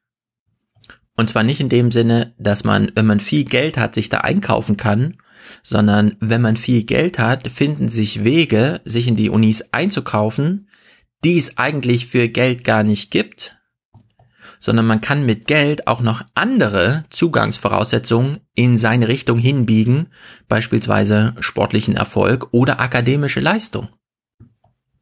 Und 1.16 1.30
zwar 1.30 1.42
nicht 1.42 1.60
in 1.60 1.68
dem 1.68 1.90
Sinne, 1.90 2.34
dass 2.38 2.62
man, 2.62 2.92
wenn 2.94 3.06
man 3.06 3.20
viel 3.20 3.44
Geld 3.44 3.78
hat, 3.78 3.94
sich 3.94 4.08
da 4.08 4.18
einkaufen 4.18 4.76
kann, 4.76 5.16
sondern 5.62 6.16
wenn 6.20 6.42
man 6.42 6.56
viel 6.56 6.84
Geld 6.84 7.18
hat, 7.18 7.48
finden 7.48 7.88
sich 7.88 8.24
Wege, 8.24 8.80
sich 8.84 9.06
in 9.08 9.16
die 9.16 9.30
Unis 9.30 9.64
einzukaufen, 9.72 10.68
die 11.24 11.36
es 11.38 11.58
eigentlich 11.58 12.06
für 12.06 12.28
Geld 12.28 12.64
gar 12.64 12.82
nicht 12.82 13.10
gibt, 13.10 13.56
sondern 14.58 14.86
man 14.86 15.00
kann 15.00 15.26
mit 15.26 15.46
Geld 15.46 15.86
auch 15.86 16.00
noch 16.00 16.22
andere 16.34 17.04
Zugangsvoraussetzungen 17.10 18.40
in 18.54 18.78
seine 18.78 19.08
Richtung 19.08 19.38
hinbiegen, 19.38 20.08
beispielsweise 20.48 21.34
sportlichen 21.40 21.96
Erfolg 21.96 22.48
oder 22.52 22.80
akademische 22.80 23.40
Leistung. 23.40 23.88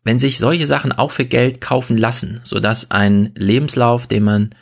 Wenn 0.03 0.19
sich 0.19 0.39
solche 0.39 0.67
Sachen 0.67 0.93
auch 0.93 1.11
für 1.11 1.25
Geld 1.25 1.61
kaufen 1.61 1.97
lassen, 1.97 2.41
sodass 2.45 2.91
ein 2.91 3.33
Lebenslauf, 3.37 4.07
den 4.07 4.25
man 4.25 4.55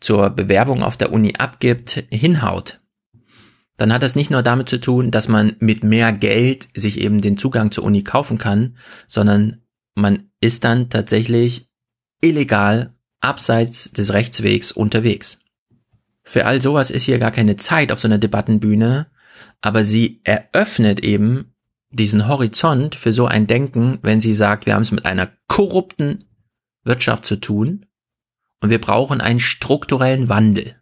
zur 0.00 0.30
Bewerbung 0.30 0.82
auf 0.82 0.96
der 0.96 1.12
Uni 1.12 1.34
abgibt, 1.36 2.04
hinhaut, 2.10 2.80
dann 3.76 3.92
hat 3.92 4.02
das 4.02 4.16
nicht 4.16 4.30
nur 4.30 4.42
damit 4.42 4.68
zu 4.68 4.80
tun, 4.80 5.10
dass 5.10 5.28
man 5.28 5.56
mit 5.58 5.84
mehr 5.84 6.12
Geld 6.12 6.68
sich 6.74 7.00
eben 7.00 7.20
den 7.20 7.36
Zugang 7.36 7.70
zur 7.70 7.84
Uni 7.84 8.02
kaufen 8.02 8.38
kann, 8.38 8.76
sondern 9.06 9.62
man 9.94 10.30
ist 10.40 10.64
dann 10.64 10.88
tatsächlich 10.88 11.68
illegal 12.20 12.94
abseits 13.20 13.90
des 13.92 14.12
Rechtswegs 14.12 14.72
unterwegs. 14.72 15.38
Für 16.22 16.46
all 16.46 16.60
sowas 16.60 16.90
ist 16.90 17.04
hier 17.04 17.18
gar 17.18 17.30
keine 17.30 17.56
Zeit 17.56 17.92
auf 17.92 18.00
so 18.00 18.08
einer 18.08 18.18
Debattenbühne, 18.18 19.06
aber 19.60 19.84
sie 19.84 20.20
eröffnet 20.24 21.00
eben 21.00 21.52
diesen 21.90 22.28
Horizont 22.28 22.94
für 22.94 23.12
so 23.12 23.26
ein 23.26 23.46
Denken, 23.46 23.98
wenn 24.02 24.20
sie 24.20 24.34
sagt, 24.34 24.66
wir 24.66 24.74
haben 24.74 24.82
es 24.82 24.92
mit 24.92 25.04
einer 25.04 25.30
korrupten 25.48 26.24
Wirtschaft 26.84 27.24
zu 27.24 27.36
tun 27.36 27.86
und 28.60 28.70
wir 28.70 28.80
brauchen 28.80 29.20
einen 29.20 29.40
strukturellen 29.40 30.28
Wandel. 30.28 30.76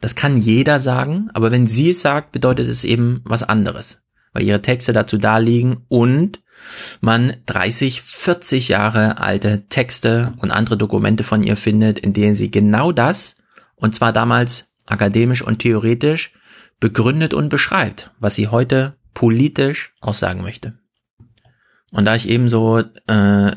Das 0.00 0.14
kann 0.14 0.36
jeder 0.36 0.80
sagen, 0.80 1.30
aber 1.34 1.50
wenn 1.50 1.66
sie 1.66 1.90
es 1.90 2.02
sagt, 2.02 2.32
bedeutet 2.32 2.68
es 2.68 2.84
eben 2.84 3.22
was 3.24 3.42
anderes, 3.42 4.02
weil 4.32 4.42
ihre 4.42 4.62
Texte 4.62 4.92
dazu 4.92 5.18
da 5.18 5.38
liegen 5.38 5.84
und 5.88 6.42
man 7.00 7.36
30, 7.46 8.02
40 8.02 8.68
Jahre 8.68 9.18
alte 9.18 9.66
Texte 9.68 10.34
und 10.38 10.50
andere 10.50 10.76
Dokumente 10.76 11.24
von 11.24 11.42
ihr 11.42 11.56
findet, 11.56 11.98
in 11.98 12.12
denen 12.12 12.34
sie 12.34 12.50
genau 12.50 12.92
das, 12.92 13.36
und 13.76 13.94
zwar 13.94 14.12
damals 14.12 14.74
akademisch 14.86 15.42
und 15.42 15.58
theoretisch, 15.58 16.32
begründet 16.80 17.34
und 17.34 17.48
beschreibt, 17.48 18.10
was 18.18 18.34
sie 18.34 18.48
heute 18.48 18.96
politisch 19.14 19.94
aussagen 20.00 20.42
möchte. 20.42 20.78
Und 21.90 22.04
da 22.04 22.14
ich 22.14 22.28
eben 22.28 22.48
so 22.48 22.78
äh, 22.78 23.52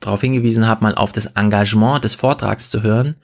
darauf 0.00 0.20
hingewiesen 0.20 0.66
habe, 0.66 0.82
mal 0.82 0.94
auf 0.94 1.12
das 1.12 1.26
Engagement 1.26 2.04
des 2.04 2.14
Vortrags 2.14 2.70
zu 2.70 2.82
hören, 2.82 3.16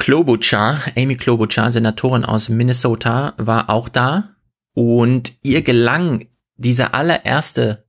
Klobuchar, 0.00 0.80
Amy 0.96 1.14
Klobuchar, 1.14 1.70
Senatorin 1.70 2.24
aus 2.24 2.48
Minnesota, 2.48 3.34
war 3.36 3.68
auch 3.68 3.90
da 3.90 4.34
und 4.72 5.34
ihr 5.42 5.60
gelang 5.60 6.26
dieser 6.56 6.94
allererste 6.94 7.84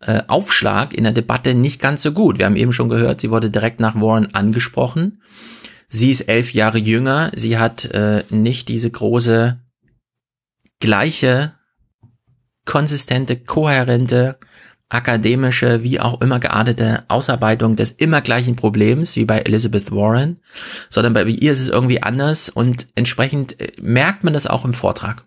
äh, 0.00 0.22
Aufschlag 0.28 0.94
in 0.94 1.04
der 1.04 1.12
Debatte 1.12 1.52
nicht 1.52 1.78
ganz 1.78 2.02
so 2.02 2.12
gut. 2.12 2.38
Wir 2.38 2.46
haben 2.46 2.56
eben 2.56 2.72
schon 2.72 2.88
gehört, 2.88 3.20
sie 3.20 3.30
wurde 3.30 3.50
direkt 3.50 3.80
nach 3.80 3.96
Warren 3.96 4.34
angesprochen. 4.34 5.20
Sie 5.88 6.10
ist 6.10 6.22
elf 6.22 6.54
Jahre 6.54 6.78
jünger. 6.78 7.30
Sie 7.34 7.58
hat 7.58 7.84
äh, 7.84 8.24
nicht 8.30 8.68
diese 8.68 8.90
große, 8.90 9.60
gleiche, 10.80 11.54
konsistente, 12.64 13.36
kohärente, 13.36 14.38
akademische, 14.92 15.82
wie 15.82 16.00
auch 16.00 16.20
immer 16.20 16.38
geartete 16.38 17.04
Ausarbeitung 17.08 17.76
des 17.76 17.90
immer 17.90 18.20
gleichen 18.20 18.56
Problems 18.56 19.16
wie 19.16 19.24
bei 19.24 19.38
Elizabeth 19.40 19.90
Warren, 19.90 20.38
sondern 20.88 21.14
bei 21.14 21.24
ihr 21.24 21.52
ist 21.52 21.60
es 21.60 21.68
irgendwie 21.68 22.02
anders 22.02 22.48
und 22.48 22.86
entsprechend 22.94 23.60
äh, 23.60 23.72
merkt 23.80 24.24
man 24.24 24.34
das 24.34 24.46
auch 24.46 24.64
im 24.64 24.74
Vortrag. 24.74 25.24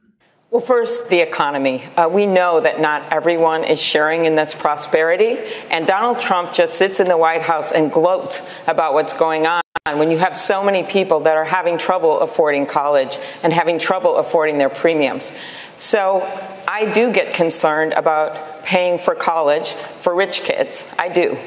Well, 0.51 0.61
first, 0.61 1.09
the 1.09 1.19
economy. 1.19 1.81
Uh, 1.97 2.07
we 2.07 2.25
know 2.25 2.61
that 2.61 2.79
not 2.79 3.01
everyone 3.11 3.65
is 3.65 3.81
sharing 3.81 4.23
in 4.23 4.37
this 4.37 4.55
prosperity, 4.55 5.37
and 5.69 5.85
Donald 5.85 6.21
Trump 6.21 6.53
just 6.53 6.77
sits 6.77 7.01
in 7.01 7.07
the 7.07 7.17
White 7.17 7.41
House 7.41 7.73
and 7.73 7.91
gloats 7.91 8.41
about 8.65 8.93
what's 8.93 9.11
going 9.11 9.45
on 9.47 9.61
when 9.93 10.09
you 10.09 10.17
have 10.17 10.37
so 10.37 10.63
many 10.63 10.83
people 10.83 11.19
that 11.21 11.35
are 11.35 11.43
having 11.43 11.77
trouble 11.77 12.21
affording 12.21 12.65
college 12.65 13.19
and 13.43 13.51
having 13.51 13.77
trouble 13.77 14.15
affording 14.15 14.57
their 14.57 14.69
premiums. 14.69 15.33
So 15.77 16.21
I 16.67 16.85
do 16.85 17.11
get 17.11 17.33
concerned 17.33 17.93
about 17.93 18.63
paying 18.63 18.99
for 18.99 19.15
college 19.15 19.75
for 20.01 20.15
rich 20.15 20.43
kids. 20.43 20.85
I 20.97 21.09
do. 21.09 21.37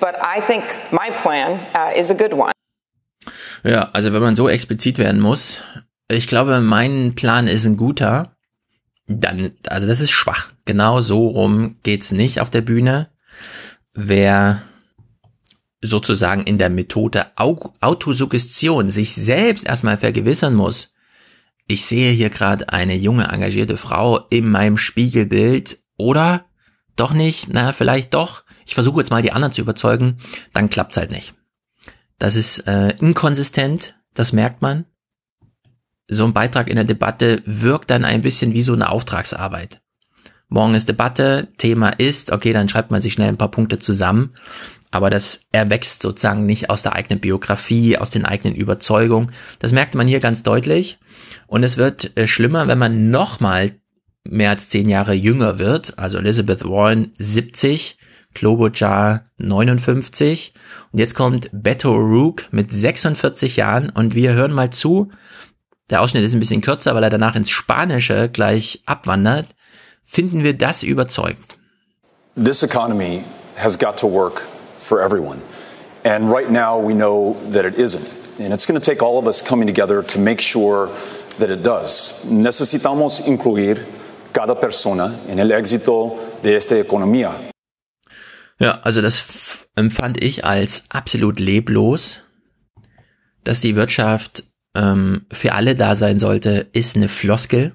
But 0.00 0.14
I 0.22 0.40
think 0.40 0.64
my 0.92 1.10
plan 1.22 1.60
uh, 1.74 1.92
is 1.96 2.10
a 2.10 2.14
good 2.14 2.32
one. 2.32 2.52
Ja, 3.64 3.90
also 3.92 4.12
wenn 4.12 4.22
man 4.22 4.36
so 4.36 4.48
explizit 4.48 4.98
werden 4.98 5.20
muss, 5.20 5.60
ich 6.08 6.28
glaube, 6.28 6.60
mein 6.60 7.14
Plan 7.14 7.48
ist 7.48 7.66
ein 7.66 7.76
guter. 7.76 8.30
dann, 9.08 9.52
also 9.66 9.86
das 9.86 10.00
ist 10.00 10.10
schwach. 10.10 10.52
Genau 10.64 11.00
so 11.00 11.28
rum 11.28 11.74
geht's 11.82 12.12
nicht 12.12 12.40
auf 12.40 12.50
der 12.50 12.60
Bühne. 12.60 13.08
Wer 13.94 14.62
sozusagen 15.80 16.42
in 16.42 16.58
der 16.58 16.70
Methode 16.70 17.26
Autosuggestion 17.36 18.88
sich 18.90 19.14
selbst 19.14 19.66
erstmal 19.66 19.96
vergewissern 19.96 20.54
muss, 20.54 20.92
ich 21.68 21.84
sehe 21.84 22.10
hier 22.10 22.30
gerade 22.30 22.70
eine 22.70 22.96
junge, 22.96 23.28
engagierte 23.28 23.76
Frau 23.76 24.26
in 24.30 24.50
meinem 24.50 24.78
Spiegelbild. 24.78 25.78
Oder? 25.98 26.46
Doch 26.96 27.12
nicht, 27.12 27.48
na, 27.50 27.72
vielleicht 27.72 28.14
doch, 28.14 28.42
ich 28.66 28.74
versuche 28.74 28.98
jetzt 28.98 29.10
mal 29.10 29.22
die 29.22 29.32
anderen 29.32 29.52
zu 29.52 29.60
überzeugen, 29.60 30.18
dann 30.52 30.70
klappt's 30.70 30.96
halt 30.96 31.12
nicht. 31.12 31.34
Das 32.18 32.34
ist 32.34 32.66
äh, 32.66 32.96
inkonsistent, 32.98 33.96
das 34.14 34.32
merkt 34.32 34.62
man. 34.62 34.86
So 36.08 36.24
ein 36.24 36.32
Beitrag 36.32 36.68
in 36.68 36.76
der 36.76 36.84
Debatte 36.84 37.42
wirkt 37.44 37.90
dann 37.90 38.04
ein 38.04 38.22
bisschen 38.22 38.54
wie 38.54 38.62
so 38.62 38.72
eine 38.72 38.88
Auftragsarbeit. 38.88 39.80
Morgen 40.48 40.74
ist 40.74 40.88
Debatte, 40.88 41.52
Thema 41.58 41.90
ist, 41.90 42.32
okay, 42.32 42.54
dann 42.54 42.70
schreibt 42.70 42.90
man 42.90 43.02
sich 43.02 43.12
schnell 43.12 43.28
ein 43.28 43.36
paar 43.36 43.50
Punkte 43.50 43.78
zusammen, 43.78 44.32
aber 44.90 45.10
das 45.10 45.40
erwächst 45.52 46.02
sozusagen 46.02 46.46
nicht 46.46 46.70
aus 46.70 46.82
der 46.82 46.94
eigenen 46.94 47.20
Biografie, 47.20 47.98
aus 47.98 48.10
den 48.10 48.24
eigenen 48.24 48.54
Überzeugungen. 48.54 49.32
Das 49.58 49.72
merkt 49.72 49.94
man 49.94 50.08
hier 50.08 50.20
ganz 50.20 50.42
deutlich. 50.42 50.98
Und 51.46 51.62
es 51.62 51.76
wird 51.76 52.16
äh, 52.16 52.26
schlimmer, 52.26 52.68
wenn 52.68 52.78
man 52.78 53.10
nochmal 53.10 53.72
mehr 54.24 54.50
als 54.50 54.68
zehn 54.68 54.88
Jahre 54.88 55.12
jünger 55.12 55.58
wird. 55.58 55.98
Also 55.98 56.18
Elizabeth 56.18 56.64
Warren 56.64 57.12
70, 57.18 57.98
Klobuchar 58.34 59.24
59. 59.36 60.54
Und 60.92 60.98
jetzt 60.98 61.14
kommt 61.14 61.50
Beto 61.52 61.94
O'Rourke 61.94 62.44
mit 62.50 62.72
46 62.72 63.56
Jahren 63.56 63.90
und 63.90 64.14
wir 64.14 64.32
hören 64.32 64.52
mal 64.52 64.70
zu, 64.70 65.10
der 65.90 66.02
Ausschnitt 66.02 66.24
ist 66.24 66.34
ein 66.34 66.40
bisschen 66.40 66.60
kürzer, 66.60 66.94
weil 66.94 67.02
er 67.02 67.10
danach 67.10 67.34
ins 67.34 67.50
Spanische 67.50 68.28
gleich 68.28 68.82
abwandert, 68.84 69.46
finden 70.02 70.44
wir 70.44 70.56
das 70.56 70.82
überzeugend. 70.82 71.58
This 72.42 72.62
economy 72.62 73.22
has 73.56 73.78
got 73.78 73.98
to 73.98 74.10
work 74.10 74.46
for 74.88 75.02
everyone. 75.02 75.40
And 76.04 76.30
right 76.30 76.50
now 76.50 76.78
we 76.78 76.94
know 76.94 77.36
that 77.50 77.64
it 77.64 77.78
isn't. 77.78 78.06
And 78.40 78.52
it's 78.52 78.66
going 78.66 78.80
to 78.80 78.90
take 78.90 79.02
all 79.02 79.18
of 79.18 79.26
us 79.26 79.42
coming 79.42 79.66
together 79.66 80.02
to 80.02 80.18
make 80.18 80.40
sure 80.40 80.88
that 81.38 81.50
it 81.50 81.62
does. 81.62 82.24
Necesitamos 82.24 83.20
incluir 83.20 83.86
cada 84.32 84.54
persona 84.54 85.14
en 85.28 85.38
el 85.38 85.50
éxito 85.50 86.16
de 86.42 86.56
esta 86.56 86.76
economía. 86.76 87.32
Ja, 88.60 88.80
also 88.82 89.00
das 89.02 89.24
empfand 89.76 90.22
ich 90.22 90.44
als 90.44 90.84
absolut 90.88 91.38
leblos, 91.38 92.18
dass 93.44 93.60
die 93.60 93.76
Wirtschaft 93.76 94.44
ähm, 94.74 95.26
für 95.32 95.52
alle 95.52 95.74
da 95.74 95.94
sein 95.94 96.18
sollte, 96.18 96.66
ist 96.72 96.96
eine 96.96 97.08
Floskel. 97.08 97.72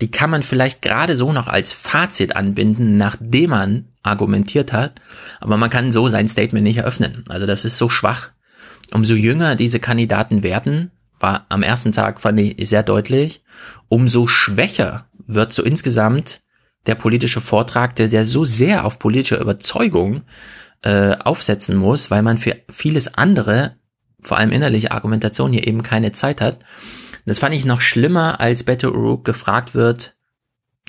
Die 0.00 0.10
kann 0.10 0.30
man 0.30 0.42
vielleicht 0.42 0.82
gerade 0.82 1.16
so 1.16 1.32
noch 1.32 1.48
als 1.48 1.72
Fazit 1.72 2.36
anbinden, 2.36 2.98
nachdem 2.98 3.50
man 3.50 3.88
argumentiert 4.06 4.72
hat, 4.72 5.00
aber 5.40 5.56
man 5.56 5.70
kann 5.70 5.92
so 5.92 6.08
sein 6.08 6.28
Statement 6.28 6.64
nicht 6.64 6.78
eröffnen. 6.78 7.24
Also 7.28 7.46
das 7.46 7.64
ist 7.64 7.78
so 7.78 7.88
schwach. 7.88 8.30
Umso 8.92 9.14
jünger 9.14 9.56
diese 9.56 9.80
Kandidaten 9.80 10.42
werden, 10.42 10.90
war 11.18 11.46
am 11.48 11.62
ersten 11.62 11.92
Tag 11.92 12.20
fand 12.20 12.40
ich 12.40 12.68
sehr 12.68 12.82
deutlich, 12.82 13.42
umso 13.88 14.26
schwächer 14.26 15.08
wird 15.26 15.52
so 15.52 15.62
insgesamt 15.62 16.42
der 16.86 16.94
politische 16.94 17.40
Vortrag, 17.40 17.96
der, 17.96 18.08
der 18.08 18.24
so 18.24 18.44
sehr 18.44 18.84
auf 18.84 18.98
politische 18.98 19.36
Überzeugung 19.36 20.22
äh, 20.82 21.16
aufsetzen 21.16 21.76
muss, 21.76 22.10
weil 22.10 22.22
man 22.22 22.38
für 22.38 22.56
vieles 22.70 23.14
andere 23.14 23.76
vor 24.22 24.38
allem 24.38 24.52
innerliche 24.52 24.92
Argumentation 24.92 25.52
hier 25.52 25.66
eben 25.66 25.82
keine 25.82 26.12
Zeit 26.12 26.40
hat. 26.40 26.60
Das 27.24 27.38
fand 27.38 27.54
ich 27.54 27.64
noch 27.64 27.80
schlimmer, 27.80 28.40
als 28.40 28.64
Beto 28.64 28.88
O'Rourke 28.88 29.24
gefragt 29.24 29.74
wird, 29.74 30.16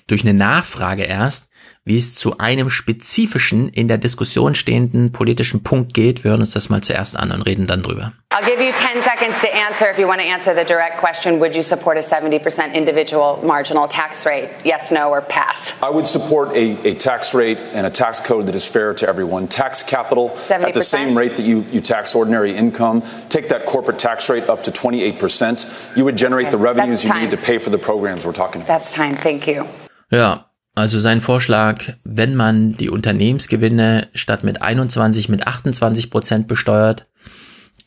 durch 0.07 0.21
eine 0.21 0.33
Nachfrage 0.33 1.03
erst, 1.03 1.49
wie 1.85 1.97
es 1.97 2.15
zu 2.15 2.37
einem 2.37 2.69
spezifischen, 2.69 3.69
in 3.69 3.87
der 3.87 3.97
Diskussion 3.97 4.55
stehenden 4.55 5.11
politischen 5.11 5.63
Punkt 5.63 5.93
geht. 5.93 6.23
Wir 6.23 6.31
hören 6.31 6.41
uns 6.41 6.51
das 6.51 6.69
mal 6.69 6.81
zuerst 6.81 7.17
an 7.17 7.31
und 7.31 7.43
reden 7.43 7.65
dann 7.65 7.81
drüber. 7.81 8.13
I'll 8.29 8.45
give 8.45 8.61
you 8.61 8.73
10 8.73 9.01
seconds 9.01 9.39
to 9.41 9.47
answer. 9.47 9.89
If 9.89 9.97
you 9.97 10.05
want 10.05 10.19
to 10.19 10.27
answer 10.27 10.53
the 10.53 10.65
direct 10.65 10.97
question, 10.99 11.39
would 11.39 11.55
you 11.55 11.63
support 11.63 11.97
a 11.97 12.01
70% 12.01 12.73
individual 12.73 13.39
marginal 13.41 13.87
tax 13.87 14.25
rate? 14.25 14.49
Yes, 14.65 14.91
no, 14.91 15.09
or 15.09 15.21
pass? 15.21 15.73
I 15.81 15.89
would 15.89 16.05
support 16.05 16.49
a, 16.49 16.77
a 16.85 16.93
tax 16.93 17.33
rate 17.33 17.57
and 17.73 17.87
a 17.87 17.89
tax 17.89 18.19
code 18.19 18.47
that 18.47 18.55
is 18.55 18.65
fair 18.65 18.93
to 18.95 19.07
everyone. 19.07 19.47
Tax 19.47 19.81
capital 19.81 20.31
at 20.51 20.73
the 20.73 20.81
70%? 20.81 20.83
same 20.83 21.17
rate 21.17 21.37
that 21.37 21.43
you, 21.43 21.65
you 21.71 21.79
tax 21.79 22.13
ordinary 22.15 22.53
income. 22.53 23.01
Take 23.29 23.47
that 23.47 23.65
corporate 23.65 23.97
tax 23.97 24.29
rate 24.29 24.49
up 24.49 24.63
to 24.63 24.71
28%. 24.71 25.95
You 25.95 26.03
would 26.03 26.17
generate 26.17 26.51
the 26.51 26.57
revenues 26.57 26.97
That's 26.97 27.05
you 27.05 27.11
time. 27.11 27.21
need 27.23 27.31
to 27.31 27.37
pay 27.37 27.59
for 27.59 27.69
the 27.69 27.79
programs 27.79 28.25
we're 28.25 28.33
talking 28.33 28.61
about. 28.61 28.67
That's 28.67 28.93
time. 28.93 29.15
Thank 29.15 29.47
you. 29.47 29.65
Ja, 30.09 30.46
also 30.77 30.99
sein 30.99 31.21
Vorschlag, 31.21 31.93
wenn 32.03 32.35
man 32.35 32.77
die 32.77 32.91
Unternehmensgewinne 32.91 34.09
statt 34.13 34.43
mit 34.43 34.61
21 34.61 35.27
mit 35.27 35.47
28 35.47 36.11
Prozent 36.11 36.47
besteuert, 36.47 37.09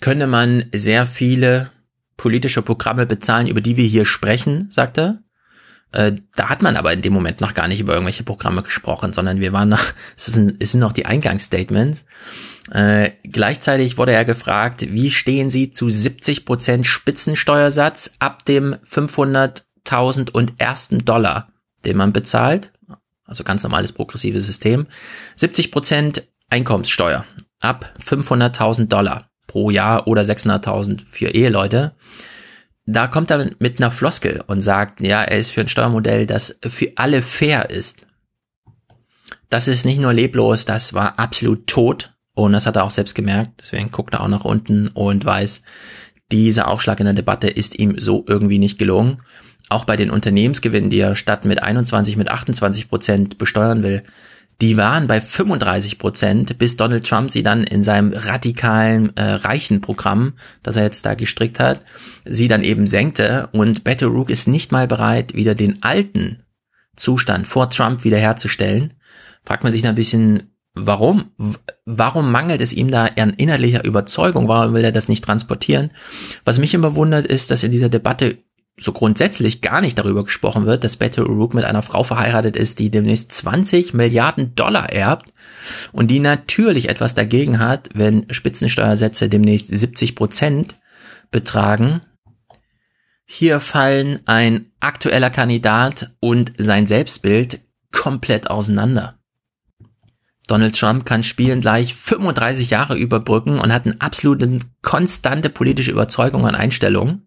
könne 0.00 0.26
man 0.26 0.64
sehr 0.74 1.06
viele 1.06 1.70
politische 2.16 2.62
Programme 2.62 3.06
bezahlen, 3.06 3.46
über 3.46 3.60
die 3.60 3.76
wir 3.76 3.86
hier 3.86 4.04
sprechen, 4.04 4.72
sagt 4.72 4.98
er. 4.98 5.22
Äh, 5.92 6.14
da 6.34 6.48
hat 6.48 6.62
man 6.62 6.76
aber 6.76 6.92
in 6.92 7.00
dem 7.00 7.12
Moment 7.12 7.40
noch 7.40 7.54
gar 7.54 7.68
nicht 7.68 7.78
über 7.78 7.92
irgendwelche 7.92 8.24
Programme 8.24 8.64
gesprochen, 8.64 9.12
sondern 9.12 9.38
wir 9.38 9.52
waren 9.52 9.68
noch, 9.68 9.84
es 10.16 10.26
sind, 10.26 10.56
es 10.58 10.72
sind 10.72 10.80
noch 10.80 10.92
die 10.92 11.06
Eingangsstatements. 11.06 12.04
Äh, 12.72 13.12
gleichzeitig 13.22 13.98
wurde 13.98 14.14
er 14.14 14.24
gefragt, 14.24 14.92
wie 14.92 15.12
stehen 15.12 15.48
Sie 15.48 15.70
zu 15.70 15.88
70 15.88 16.44
Prozent 16.44 16.88
Spitzensteuersatz 16.88 18.14
ab 18.18 18.44
dem 18.46 18.74
500.000 18.84 20.32
und 20.32 20.54
ersten 20.58 21.04
Dollar, 21.04 21.52
den 21.84 21.96
man 21.96 22.12
bezahlt? 22.12 22.72
Also 23.30 23.44
ganz 23.44 23.62
normales 23.62 23.92
progressives 23.92 24.44
System. 24.44 24.86
70 25.36 25.70
Prozent 25.70 26.28
Einkommenssteuer 26.50 27.24
ab 27.60 27.94
500.000 28.04 28.88
Dollar 28.88 29.30
pro 29.46 29.70
Jahr 29.70 30.08
oder 30.08 30.22
600.000 30.22 31.06
für 31.06 31.28
Eheleute. 31.28 31.94
Da 32.86 33.06
kommt 33.06 33.30
er 33.30 33.50
mit 33.60 33.80
einer 33.80 33.92
Floskel 33.92 34.42
und 34.48 34.62
sagt, 34.62 35.00
ja, 35.00 35.22
er 35.22 35.38
ist 35.38 35.52
für 35.52 35.60
ein 35.60 35.68
Steuermodell, 35.68 36.26
das 36.26 36.58
für 36.66 36.92
alle 36.96 37.22
fair 37.22 37.70
ist. 37.70 37.98
Das 39.48 39.68
ist 39.68 39.84
nicht 39.84 40.00
nur 40.00 40.12
leblos, 40.12 40.64
das 40.64 40.92
war 40.92 41.18
absolut 41.18 41.66
tot. 41.68 42.14
Und 42.34 42.52
das 42.52 42.66
hat 42.66 42.76
er 42.76 42.84
auch 42.84 42.90
selbst 42.90 43.14
gemerkt. 43.14 43.50
Deswegen 43.60 43.90
guckt 43.90 44.14
er 44.14 44.22
auch 44.22 44.28
nach 44.28 44.44
unten 44.44 44.88
und 44.88 45.24
weiß, 45.24 45.62
dieser 46.32 46.68
Aufschlag 46.68 47.00
in 47.00 47.06
der 47.06 47.14
Debatte 47.14 47.48
ist 47.48 47.78
ihm 47.78 47.98
so 47.98 48.24
irgendwie 48.26 48.58
nicht 48.58 48.78
gelungen. 48.78 49.22
Auch 49.70 49.84
bei 49.84 49.96
den 49.96 50.10
Unternehmensgewinnen, 50.10 50.90
die 50.90 51.00
er 51.00 51.16
statt 51.16 51.46
mit 51.46 51.62
21 51.62 52.16
mit 52.16 52.28
28 52.28 52.88
Prozent 52.90 53.38
besteuern 53.38 53.82
will, 53.82 54.02
die 54.60 54.76
waren 54.76 55.06
bei 55.06 55.20
35 55.22 55.98
Prozent, 55.98 56.58
bis 56.58 56.76
Donald 56.76 57.06
Trump 57.06 57.30
sie 57.30 57.42
dann 57.42 57.64
in 57.64 57.82
seinem 57.82 58.12
radikalen 58.12 59.16
äh, 59.16 59.22
reichen 59.22 59.80
Programm, 59.80 60.34
das 60.62 60.76
er 60.76 60.82
jetzt 60.82 61.06
da 61.06 61.14
gestrickt 61.14 61.58
hat, 61.58 61.82
sie 62.26 62.46
dann 62.46 62.62
eben 62.62 62.86
senkte. 62.86 63.48
Und 63.52 63.84
Beto 63.84 64.24
ist 64.24 64.48
nicht 64.48 64.70
mal 64.70 64.86
bereit, 64.86 65.34
wieder 65.34 65.54
den 65.54 65.82
alten 65.82 66.42
Zustand 66.96 67.46
vor 67.46 67.70
Trump 67.70 68.04
wiederherzustellen. 68.04 68.92
Fragt 69.42 69.64
man 69.64 69.72
sich 69.72 69.86
ein 69.86 69.94
bisschen, 69.94 70.52
warum? 70.74 71.30
Warum 71.86 72.30
mangelt 72.30 72.60
es 72.60 72.74
ihm 72.74 72.90
da 72.90 73.06
an 73.06 73.32
innerlicher 73.34 73.84
Überzeugung? 73.84 74.46
Warum 74.46 74.74
will 74.74 74.84
er 74.84 74.92
das 74.92 75.08
nicht 75.08 75.24
transportieren? 75.24 75.90
Was 76.44 76.58
mich 76.58 76.74
immer 76.74 76.94
wundert, 76.94 77.26
ist, 77.26 77.50
dass 77.50 77.62
in 77.62 77.72
dieser 77.72 77.88
Debatte 77.88 78.38
so 78.82 78.92
grundsätzlich 78.92 79.60
gar 79.60 79.80
nicht 79.80 79.98
darüber 79.98 80.24
gesprochen 80.24 80.66
wird, 80.66 80.84
dass 80.84 80.96
Beto 80.96 81.22
O'Rourke 81.22 81.56
mit 81.56 81.64
einer 81.64 81.82
Frau 81.82 82.02
verheiratet 82.02 82.56
ist, 82.56 82.78
die 82.78 82.90
demnächst 82.90 83.32
20 83.32 83.94
Milliarden 83.94 84.54
Dollar 84.54 84.90
erbt 84.90 85.32
und 85.92 86.10
die 86.10 86.20
natürlich 86.20 86.88
etwas 86.88 87.14
dagegen 87.14 87.58
hat, 87.58 87.90
wenn 87.94 88.26
Spitzensteuersätze 88.32 89.28
demnächst 89.28 89.68
70 89.68 90.14
Prozent 90.14 90.76
betragen. 91.30 92.00
Hier 93.24 93.60
fallen 93.60 94.20
ein 94.26 94.72
aktueller 94.80 95.30
Kandidat 95.30 96.12
und 96.20 96.52
sein 96.58 96.86
Selbstbild 96.86 97.60
komplett 97.92 98.50
auseinander. 98.50 99.20
Donald 100.50 100.76
Trump 100.76 101.06
kann 101.06 101.22
spielen 101.22 101.60
gleich 101.60 101.94
35 101.94 102.70
Jahre 102.70 102.96
überbrücken 102.96 103.60
und 103.60 103.72
hat 103.72 103.86
eine 103.86 104.00
absolute 104.00 104.58
konstante 104.82 105.48
politische 105.48 105.92
Überzeugung 105.92 106.42
und 106.42 106.56
Einstellung. 106.56 107.22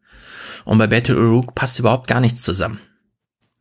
Und 0.66 0.78
bei 0.78 0.88
Beto 0.88 1.14
O'Rourke 1.14 1.53
passt 1.53 1.80
überhaupt 1.80 2.07
gar 2.07 2.20
nichts 2.20 2.41
zusammen. 2.41 2.80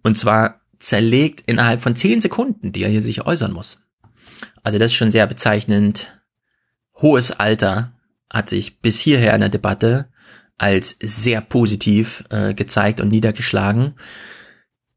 Und 0.02 0.18
zwar 0.18 0.60
zerlegt 0.78 1.42
innerhalb 1.46 1.82
von 1.82 1.96
10 1.96 2.20
Sekunden, 2.20 2.72
die 2.72 2.82
er 2.82 2.90
hier 2.90 3.02
sich 3.02 3.24
äußern 3.24 3.52
muss. 3.52 3.86
Also 4.62 4.78
das 4.78 4.90
ist 4.90 4.96
schon 4.96 5.10
sehr 5.10 5.26
bezeichnend. 5.26 6.22
Hohes 7.00 7.32
Alter 7.32 7.92
hat 8.30 8.48
sich 8.48 8.80
bis 8.80 8.98
hierher 8.98 9.34
in 9.34 9.40
der 9.40 9.48
Debatte 9.48 10.08
als 10.58 10.96
sehr 11.00 11.40
positiv 11.40 12.24
äh, 12.30 12.54
gezeigt 12.54 13.00
und 13.00 13.08
niedergeschlagen. 13.08 13.94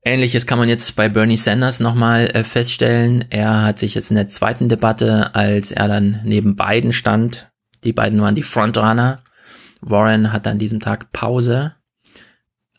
Ähnliches 0.03 0.45
kann 0.45 0.59
man 0.59 0.69
jetzt 0.69 0.95
bei 0.95 1.09
Bernie 1.09 1.37
Sanders 1.37 1.79
nochmal 1.79 2.27
äh, 2.27 2.43
feststellen. 2.43 3.25
Er 3.31 3.63
hat 3.63 3.79
sich 3.79 3.95
jetzt 3.95 4.11
in 4.11 4.15
der 4.15 4.27
zweiten 4.27 4.69
Debatte, 4.69 5.33
als 5.33 5.71
er 5.71 5.87
dann 5.87 6.21
neben 6.23 6.55
beiden 6.55 6.93
stand, 6.93 7.49
die 7.83 7.93
beiden 7.93 8.21
waren 8.21 8.35
die 8.35 8.43
Frontrunner. 8.43 9.17
Warren 9.81 10.33
hat 10.33 10.47
an 10.47 10.59
diesem 10.59 10.79
Tag 10.79 11.11
Pause. 11.11 11.75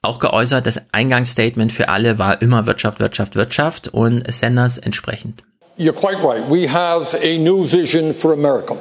Auch 0.06 0.20
geäußert, 0.20 0.66
das 0.66 0.80
Eingangsstatement 0.92 1.72
für 1.72 1.88
alle 1.88 2.16
war 2.16 2.40
immer 2.40 2.66
Wirtschaft, 2.66 3.00
Wirtschaft, 3.00 3.34
Wirtschaft 3.34 3.88
und 3.88 4.22
Sanders 4.32 4.78
entsprechend. 4.78 5.42
You're 5.76 5.92
quite 5.92 6.22
right. 6.22 6.48
We 6.48 6.68
have 6.68 7.12
a 7.20 7.36
new 7.38 7.64
vision 7.64 8.14
for 8.14 8.32
America. 8.32 8.76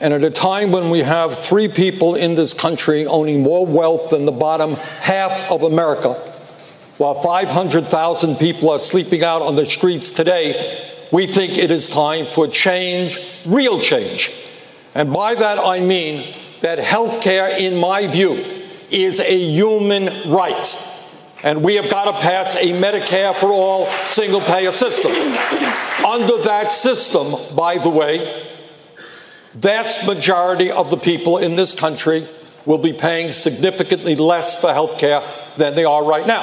And 0.00 0.14
at 0.14 0.24
a 0.24 0.30
time 0.30 0.72
when 0.72 0.90
we 0.90 1.04
have 1.04 1.36
three 1.36 1.68
people 1.68 2.14
in 2.14 2.36
this 2.36 2.54
country 2.54 3.06
owning 3.06 3.42
more 3.42 3.66
wealth 3.66 4.08
than 4.08 4.24
the 4.24 4.32
bottom 4.32 4.76
half 5.02 5.50
of 5.50 5.62
America, 5.62 6.14
while 6.96 7.14
500,000 7.14 8.36
people 8.36 8.70
are 8.70 8.78
sleeping 8.78 9.22
out 9.22 9.42
on 9.42 9.56
the 9.56 9.66
streets 9.66 10.10
today, 10.10 10.54
we 11.12 11.26
think 11.26 11.58
it 11.58 11.70
is 11.70 11.90
time 11.90 12.24
for 12.24 12.48
change, 12.48 13.18
real 13.44 13.78
change. 13.78 14.32
And 14.94 15.12
by 15.12 15.34
that 15.34 15.58
I 15.58 15.80
mean 15.80 16.24
that 16.62 16.78
health 16.78 17.20
care, 17.20 17.48
in 17.56 17.76
my 17.76 18.06
view, 18.06 18.42
is 18.90 19.18
a 19.20 19.36
human 19.36 20.08
right. 20.26 20.90
And 21.42 21.62
we 21.62 21.74
have 21.74 21.90
got 21.90 22.04
to 22.04 22.12
pass 22.26 22.54
a 22.54 22.72
Medicare 22.72 23.34
for 23.34 23.52
all 23.52 23.86
single 24.06 24.40
payer 24.40 24.72
system. 24.72 25.12
Under 26.04 26.42
that 26.42 26.72
system, 26.72 27.34
by 27.54 27.78
the 27.78 27.90
way, 27.90 28.46
vast 29.52 30.06
majority 30.06 30.70
of 30.70 30.90
the 30.90 30.96
people 30.96 31.38
in 31.38 31.54
this 31.54 31.72
country 31.72 32.26
will 32.64 32.78
be 32.78 32.94
paying 32.94 33.32
significantly 33.32 34.16
less 34.16 34.58
for 34.58 34.72
health 34.72 34.98
care 34.98 35.22
than 35.58 35.74
they 35.74 35.84
are 35.84 36.02
right 36.02 36.26
now. 36.26 36.42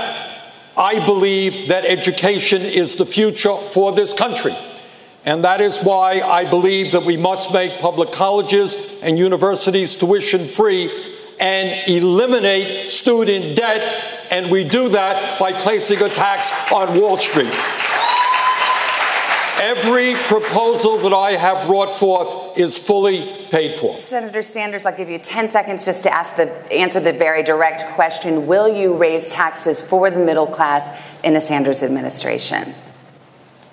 I 0.78 1.04
believe 1.06 1.70
that 1.70 1.84
education 1.84 2.62
is 2.62 2.96
the 2.96 3.06
future 3.06 3.56
for 3.56 3.92
this 3.92 4.14
country. 4.14 4.56
And 5.26 5.44
that 5.44 5.62
is 5.62 5.80
why 5.80 6.22
I 6.22 6.50
believe 6.50 6.94
that 6.94 7.04
we 7.04 7.18
must 7.18 7.54
make 7.54 7.80
public 7.80 8.12
colleges 8.12 8.76
and 9.02 9.20
universities 9.20 9.98
tuition 9.98 10.48
free 10.48 10.90
and 11.42 11.90
eliminate 11.90 12.90
student 12.90 13.58
debt. 13.58 14.28
And 14.32 14.50
we 14.50 14.64
do 14.64 14.90
that 14.90 15.40
by 15.40 15.52
placing 15.52 16.02
a 16.02 16.10
tax 16.10 16.52
on 16.72 16.98
Wall 16.98 17.18
Street. 17.18 17.52
Every 19.62 20.16
proposal 20.16 20.98
that 21.00 21.14
I 21.14 21.34
have 21.34 21.68
brought 21.68 21.94
forth 21.94 22.58
is 22.58 22.80
fully 22.80 23.32
paid 23.52 23.78
for. 23.78 24.00
Senator 24.00 24.42
Sanders, 24.42 24.88
I'll 24.88 24.98
give 24.98 25.10
you 25.10 25.20
10 25.20 25.50
seconds 25.50 25.86
just 25.86 26.02
to 26.04 26.12
ask 26.12 26.36
the, 26.36 26.52
answer 26.74 27.00
the 27.00 27.14
very 27.14 27.44
direct 27.44 27.86
question. 27.94 28.48
Will 28.48 28.68
you 28.68 28.96
raise 28.96 29.30
taxes 29.30 29.80
for 29.80 30.10
the 30.10 30.18
middle 30.18 30.48
class 30.48 31.00
in 31.24 31.36
a 31.36 31.42
Sanders 31.42 31.84
administration? 31.84 32.74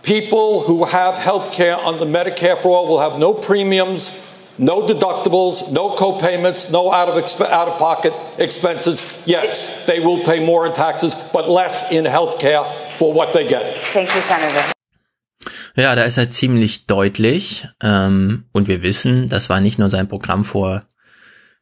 People 0.03 0.63
who 0.63 0.85
have 0.85 1.15
health 1.15 1.53
care 1.53 1.77
under 1.77 2.05
Medicare 2.05 2.61
for 2.61 2.77
all 2.77 2.89
will 2.89 3.01
have 3.01 3.19
no 3.19 3.33
premiums, 3.33 4.11
no 4.59 4.87
deductibles, 4.87 5.71
no 5.71 5.91
co-payments, 5.91 6.71
no 6.71 6.93
out 6.93 7.09
of, 7.09 7.17
exp- 7.17 7.51
out 7.51 7.69
of 7.69 7.79
pocket 7.79 8.13
expenses. 8.37 9.15
Yes, 9.25 9.87
they 9.87 10.01
will 10.01 10.23
pay 10.25 10.45
more 10.45 10.67
in 10.67 10.73
taxes, 10.73 11.15
but 11.33 11.49
less 11.49 11.91
in 11.91 12.05
health 12.05 12.39
care 12.39 12.65
for 12.97 13.15
what 13.15 13.33
they 13.33 13.47
get. 13.47 13.81
Thank 13.93 14.15
you, 14.15 14.21
Senator. 14.21 14.65
Ja, 15.77 15.95
da 15.95 16.03
ist 16.03 16.17
er 16.17 16.29
ziemlich 16.31 16.87
deutlich. 16.87 17.69
Ähm, 17.81 18.47
und 18.53 18.67
wir 18.67 18.83
wissen, 18.83 19.29
das 19.29 19.49
war 19.49 19.61
nicht 19.61 19.79
nur 19.79 19.89
sein 19.89 20.09
Programm 20.09 20.45
vor 20.45 20.83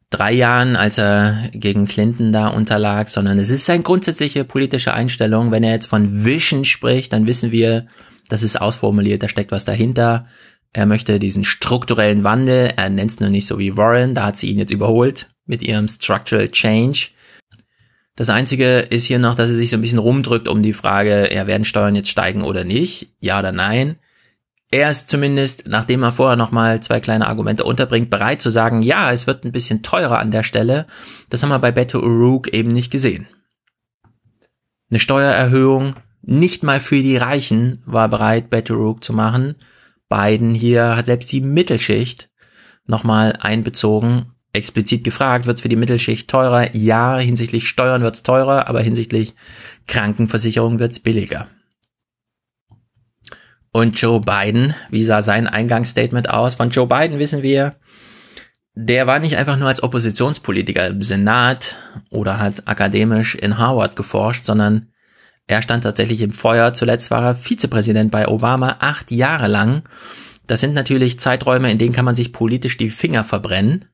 drei 0.09 0.31
Jahren, 0.31 0.75
als 0.75 0.97
er 0.97 1.49
gegen 1.53 1.87
Clinton 1.87 2.31
da 2.31 2.47
unterlag, 2.47 3.09
sondern 3.09 3.37
es 3.37 3.49
ist 3.49 3.65
seine 3.65 3.83
grundsätzliche 3.83 4.43
politische 4.43 4.93
Einstellung. 4.93 5.51
Wenn 5.51 5.63
er 5.63 5.73
jetzt 5.73 5.85
von 5.85 6.25
Vision 6.25 6.65
spricht, 6.65 7.13
dann 7.13 7.27
wissen 7.27 7.51
wir, 7.51 7.87
das 8.29 8.41
ist 8.41 8.59
ausformuliert, 8.59 9.21
da 9.21 9.29
steckt 9.29 9.51
was 9.51 9.65
dahinter. 9.65 10.25
Er 10.77 10.85
möchte 10.85 11.17
diesen 11.17 11.43
strukturellen 11.43 12.23
Wandel, 12.23 12.71
er 12.75 12.91
nennt 12.91 13.09
es 13.09 13.19
nur 13.19 13.31
nicht 13.31 13.47
so 13.47 13.57
wie 13.57 13.77
Warren, 13.77 14.13
da 14.13 14.27
hat 14.27 14.37
sie 14.37 14.51
ihn 14.51 14.59
jetzt 14.59 14.69
überholt 14.69 15.27
mit 15.47 15.63
ihrem 15.63 15.87
Structural 15.87 16.49
Change. 16.49 17.07
Das 18.15 18.29
Einzige 18.29 18.81
ist 18.81 19.05
hier 19.05 19.17
noch, 19.17 19.33
dass 19.33 19.49
er 19.49 19.55
sich 19.55 19.71
so 19.71 19.77
ein 19.77 19.81
bisschen 19.81 19.97
rumdrückt 19.97 20.47
um 20.47 20.61
die 20.61 20.73
Frage, 20.73 21.33
ja, 21.33 21.47
werden 21.47 21.65
Steuern 21.65 21.95
jetzt 21.95 22.11
steigen 22.11 22.43
oder 22.43 22.63
nicht? 22.63 23.07
Ja 23.19 23.39
oder 23.39 23.51
nein? 23.51 23.95
Er 24.69 24.91
ist 24.91 25.09
zumindest, 25.09 25.63
nachdem 25.67 26.03
er 26.03 26.11
vorher 26.11 26.37
nochmal 26.37 26.79
zwei 26.83 26.99
kleine 26.99 27.25
Argumente 27.25 27.63
unterbringt, 27.63 28.11
bereit 28.11 28.43
zu 28.43 28.51
sagen, 28.51 28.83
ja, 28.83 29.11
es 29.11 29.25
wird 29.25 29.45
ein 29.45 29.51
bisschen 29.51 29.81
teurer 29.81 30.19
an 30.19 30.29
der 30.29 30.43
Stelle. 30.43 30.85
Das 31.31 31.41
haben 31.41 31.49
wir 31.49 31.57
bei 31.57 31.71
Beto 31.71 31.97
O'Rourke 31.97 32.53
eben 32.53 32.69
nicht 32.69 32.91
gesehen. 32.91 33.25
Eine 34.91 34.99
Steuererhöhung 34.99 35.95
nicht 36.21 36.61
mal 36.61 36.79
für 36.79 37.01
die 37.01 37.17
Reichen 37.17 37.81
war 37.87 38.09
bereit, 38.09 38.51
Beto 38.51 38.75
O'Rourke 38.75 39.01
zu 39.01 39.13
machen. 39.13 39.55
Biden 40.09 40.53
hier 40.53 40.95
hat 40.95 41.07
selbst 41.07 41.31
die 41.31 41.41
Mittelschicht 41.41 42.29
nochmal 42.85 43.33
einbezogen. 43.39 44.33
Explizit 44.53 45.03
gefragt, 45.03 45.45
wird 45.45 45.57
es 45.57 45.61
für 45.61 45.69
die 45.69 45.75
Mittelschicht 45.75 46.29
teurer? 46.29 46.75
Ja, 46.75 47.17
hinsichtlich 47.17 47.67
Steuern 47.67 48.01
wird 48.01 48.15
es 48.15 48.23
teurer, 48.23 48.67
aber 48.67 48.81
hinsichtlich 48.81 49.35
Krankenversicherung 49.85 50.79
wird 50.79 50.93
es 50.93 50.99
billiger. 50.99 51.47
Und 53.71 53.99
Joe 54.01 54.21
Biden, 54.21 54.73
wie 54.89 55.03
sah 55.03 55.21
sein 55.21 55.45
Eingangsstatement 55.45 56.29
aus? 56.29 56.55
Von 56.55 56.71
Joe 56.71 56.87
Biden 56.87 57.19
wissen 57.19 57.43
wir, 57.43 57.75
der 58.73 59.05
war 59.05 59.19
nicht 59.19 59.37
einfach 59.37 59.57
nur 59.57 59.67
als 59.67 59.83
Oppositionspolitiker 59.83 60.87
im 60.87 61.01
Senat 61.01 61.75
oder 62.09 62.39
hat 62.39 62.67
akademisch 62.67 63.35
in 63.35 63.57
Harvard 63.57 63.95
geforscht, 63.95 64.45
sondern 64.45 64.91
er 65.47 65.61
stand 65.61 65.83
tatsächlich 65.83 66.21
im 66.21 66.31
Feuer. 66.31 66.73
Zuletzt 66.73 67.09
war 67.09 67.23
er 67.23 67.35
Vizepräsident 67.35 68.11
bei 68.11 68.27
Obama 68.27 68.77
acht 68.79 69.11
Jahre 69.11 69.47
lang. 69.47 69.83
Das 70.45 70.59
sind 70.59 70.73
natürlich 70.73 71.19
Zeiträume, 71.19 71.71
in 71.71 71.77
denen 71.77 71.93
kann 71.93 72.05
man 72.05 72.15
sich 72.15 72.33
politisch 72.33 72.77
die 72.77 72.91
Finger 72.91 73.23
verbrennen. 73.23 73.85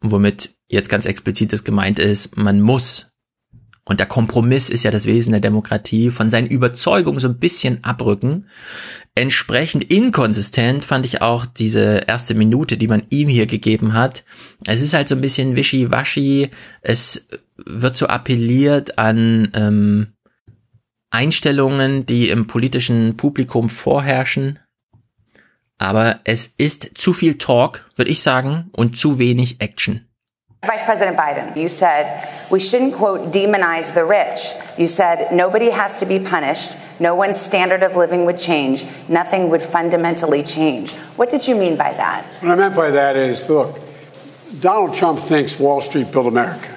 Womit 0.00 0.56
jetzt 0.68 0.88
ganz 0.88 1.06
explizit 1.06 1.52
das 1.52 1.64
gemeint 1.64 1.98
ist, 1.98 2.36
man 2.36 2.60
muss 2.60 3.15
und 3.88 4.00
der 4.00 4.06
Kompromiss 4.06 4.68
ist 4.68 4.82
ja 4.82 4.90
das 4.90 5.06
Wesen 5.06 5.30
der 5.30 5.40
Demokratie, 5.40 6.10
von 6.10 6.28
seinen 6.28 6.48
Überzeugungen 6.48 7.20
so 7.20 7.28
ein 7.28 7.38
bisschen 7.38 7.84
abrücken. 7.84 8.46
Entsprechend 9.14 9.84
inkonsistent 9.84 10.84
fand 10.84 11.06
ich 11.06 11.22
auch 11.22 11.46
diese 11.46 12.02
erste 12.06 12.34
Minute, 12.34 12.76
die 12.76 12.88
man 12.88 13.04
ihm 13.10 13.28
hier 13.28 13.46
gegeben 13.46 13.94
hat. 13.94 14.24
Es 14.66 14.82
ist 14.82 14.92
halt 14.92 15.08
so 15.08 15.14
ein 15.14 15.20
bisschen 15.20 15.54
wischiwaschi. 15.54 16.50
Es 16.82 17.28
wird 17.64 17.96
so 17.96 18.08
appelliert 18.08 18.98
an 18.98 19.52
ähm, 19.54 20.08
Einstellungen, 21.10 22.06
die 22.06 22.28
im 22.28 22.48
politischen 22.48 23.16
Publikum 23.16 23.70
vorherrschen. 23.70 24.58
Aber 25.78 26.20
es 26.24 26.52
ist 26.58 26.90
zu 26.98 27.12
viel 27.12 27.38
Talk, 27.38 27.88
würde 27.94 28.10
ich 28.10 28.20
sagen, 28.20 28.68
und 28.72 28.96
zu 28.96 29.20
wenig 29.20 29.60
Action. 29.60 30.05
Vice 30.66 30.84
President 30.84 31.16
Biden, 31.16 31.56
you 31.56 31.68
said 31.68 32.28
we 32.50 32.60
shouldn't, 32.60 32.94
quote, 32.94 33.32
demonize 33.32 33.94
the 33.94 34.04
rich. 34.04 34.52
You 34.78 34.86
said 34.86 35.32
nobody 35.32 35.70
has 35.70 35.96
to 35.98 36.06
be 36.06 36.18
punished, 36.18 36.76
no 37.00 37.14
one's 37.14 37.40
standard 37.40 37.82
of 37.82 37.96
living 37.96 38.24
would 38.24 38.38
change, 38.38 38.84
nothing 39.08 39.50
would 39.50 39.62
fundamentally 39.62 40.42
change. 40.42 40.92
What 41.16 41.30
did 41.30 41.46
you 41.46 41.54
mean 41.54 41.76
by 41.76 41.92
that? 41.92 42.24
What 42.40 42.52
I 42.52 42.54
meant 42.54 42.74
by 42.74 42.90
that 42.90 43.16
is 43.16 43.48
look, 43.48 43.78
Donald 44.60 44.94
Trump 44.94 45.20
thinks 45.20 45.58
Wall 45.58 45.80
Street 45.80 46.10
built 46.12 46.26
America. 46.26 46.72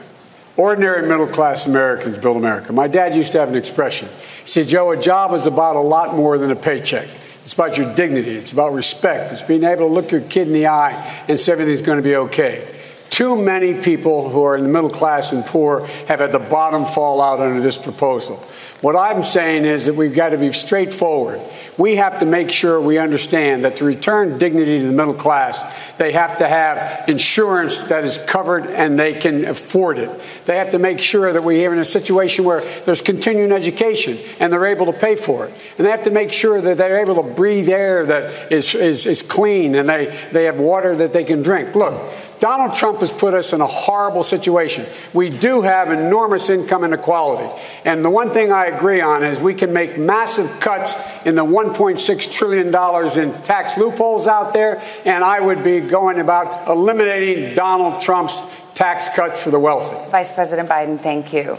Ordinary 0.57 1.07
middle 1.07 1.27
class 1.27 1.67
Americans 1.67 2.17
built 2.17 2.35
America. 2.35 2.73
My 2.73 2.87
dad 2.87 3.15
used 3.15 3.31
to 3.31 3.39
have 3.39 3.47
an 3.47 3.55
expression. 3.55 4.09
He 4.43 4.49
said, 4.49 4.67
Joe, 4.67 4.91
a 4.91 4.97
job 4.99 5.33
is 5.33 5.45
about 5.45 5.77
a 5.77 5.81
lot 5.81 6.15
more 6.15 6.37
than 6.37 6.51
a 6.51 6.55
paycheck. 6.55 7.07
It's 7.43 7.53
about 7.53 7.77
your 7.77 7.95
dignity. 7.95 8.35
It's 8.35 8.51
about 8.51 8.73
respect. 8.73 9.31
It's 9.31 9.41
being 9.41 9.63
able 9.63 9.87
to 9.87 9.93
look 9.93 10.11
your 10.11 10.21
kid 10.21 10.47
in 10.47 10.53
the 10.53 10.67
eye 10.67 11.23
and 11.27 11.39
say 11.39 11.53
everything's 11.53 11.81
going 11.81 11.97
to 11.97 12.03
be 12.03 12.15
okay. 12.15 12.78
Too 13.09 13.35
many 13.41 13.73
people 13.81 14.29
who 14.29 14.43
are 14.43 14.55
in 14.55 14.63
the 14.63 14.69
middle 14.69 14.89
class 14.89 15.31
and 15.31 15.45
poor 15.45 15.85
have 16.07 16.19
had 16.19 16.31
the 16.31 16.39
bottom 16.39 16.85
fall 16.85 17.21
out 17.21 17.39
under 17.39 17.61
this 17.61 17.77
proposal. 17.77 18.43
What 18.81 18.95
I'm 18.95 19.23
saying 19.23 19.65
is 19.65 19.85
that 19.85 19.95
we've 19.95 20.13
got 20.13 20.29
to 20.29 20.37
be 20.37 20.53
straightforward. 20.53 21.41
We 21.77 21.97
have 21.97 22.19
to 22.19 22.25
make 22.25 22.49
sure 22.49 22.79
we 22.79 22.97
understand 22.97 23.65
that 23.65 23.77
to 23.77 23.85
return 23.85 24.37
dignity 24.37 24.79
to 24.79 24.85
the 24.85 24.93
middle 24.93 25.13
class, 25.13 25.63
they 25.97 26.13
have 26.13 26.37
to 26.37 26.47
have 26.47 27.09
insurance 27.09 27.81
that 27.83 28.05
is 28.05 28.17
covered 28.17 28.67
and 28.67 28.97
they 28.97 29.15
can 29.15 29.43
afford 29.43 29.97
it. 29.97 30.09
They 30.45 30.55
have 30.55 30.69
to 30.69 30.79
make 30.79 31.01
sure 31.01 31.33
that 31.33 31.43
we're 31.43 31.73
in 31.73 31.79
a 31.79 31.85
situation 31.85 32.45
where 32.45 32.61
there's 32.85 33.01
continuing 33.01 33.51
education 33.51 34.17
and 34.39 34.53
they're 34.53 34.65
able 34.67 34.85
to 34.85 34.93
pay 34.93 35.17
for 35.17 35.47
it. 35.47 35.53
And 35.77 35.85
they 35.85 35.91
have 35.91 36.03
to 36.03 36.11
make 36.11 36.31
sure 36.31 36.61
that 36.61 36.77
they're 36.77 37.01
able 37.01 37.21
to 37.21 37.29
breathe 37.33 37.67
air 37.67 38.05
that 38.05 38.49
is, 38.49 38.75
is, 38.75 39.05
is 39.05 39.21
clean 39.21 39.75
and 39.75 39.89
they, 39.89 40.17
they 40.31 40.45
have 40.45 40.57
water 40.57 40.95
that 40.95 41.11
they 41.11 41.25
can 41.25 41.43
drink. 41.43 41.75
Look, 41.75 42.13
Donald 42.39 42.73
Trump 42.73 42.99
has 42.99 43.11
put 43.11 43.33
us 43.33 43.51
in 43.53 43.61
a 43.61 43.67
horrible 43.67 44.23
situation. 44.23 44.85
We 45.13 45.29
do 45.29 45.61
have 45.61 45.91
enormous 45.91 46.49
income 46.49 46.83
inequality. 46.83 47.49
And 47.83 48.03
the 48.03 48.09
one 48.09 48.29
thing 48.29 48.51
I 48.51 48.65
agree 48.67 49.01
on 49.01 49.23
is 49.23 49.41
we 49.41 49.53
can 49.53 49.73
make 49.73 49.97
massive 49.97 50.59
cuts 50.59 50.95
in 51.25 51.35
the 51.35 51.43
$1.6 51.43 52.31
trillion 52.31 52.67
in 52.67 53.43
tax 53.43 53.77
loopholes 53.77 54.25
out 54.27 54.53
there. 54.53 54.81
And 55.05 55.23
I 55.23 55.39
would 55.39 55.63
be 55.63 55.81
going 55.81 56.19
about 56.19 56.67
eliminating 56.67 57.55
Donald 57.55 58.01
Trump's 58.01 58.41
tax 58.73 59.09
cuts 59.09 59.41
for 59.43 59.51
the 59.51 59.59
wealthy. 59.59 59.97
Vice 60.09 60.31
President 60.31 60.69
Biden, 60.69 60.97
thank 60.97 61.33
you. 61.33 61.57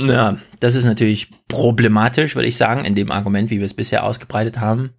Ja, 0.00 0.36
das 0.60 0.76
ist 0.76 0.84
natürlich 0.84 1.28
problematisch, 1.48 2.36
würde 2.36 2.46
ich 2.46 2.56
sagen, 2.56 2.84
in 2.84 2.94
dem 2.94 3.10
Argument, 3.10 3.50
wie 3.50 3.58
wir 3.58 3.66
es 3.66 3.74
bisher 3.74 4.04
ausgebreitet 4.04 4.60
haben. 4.60 4.94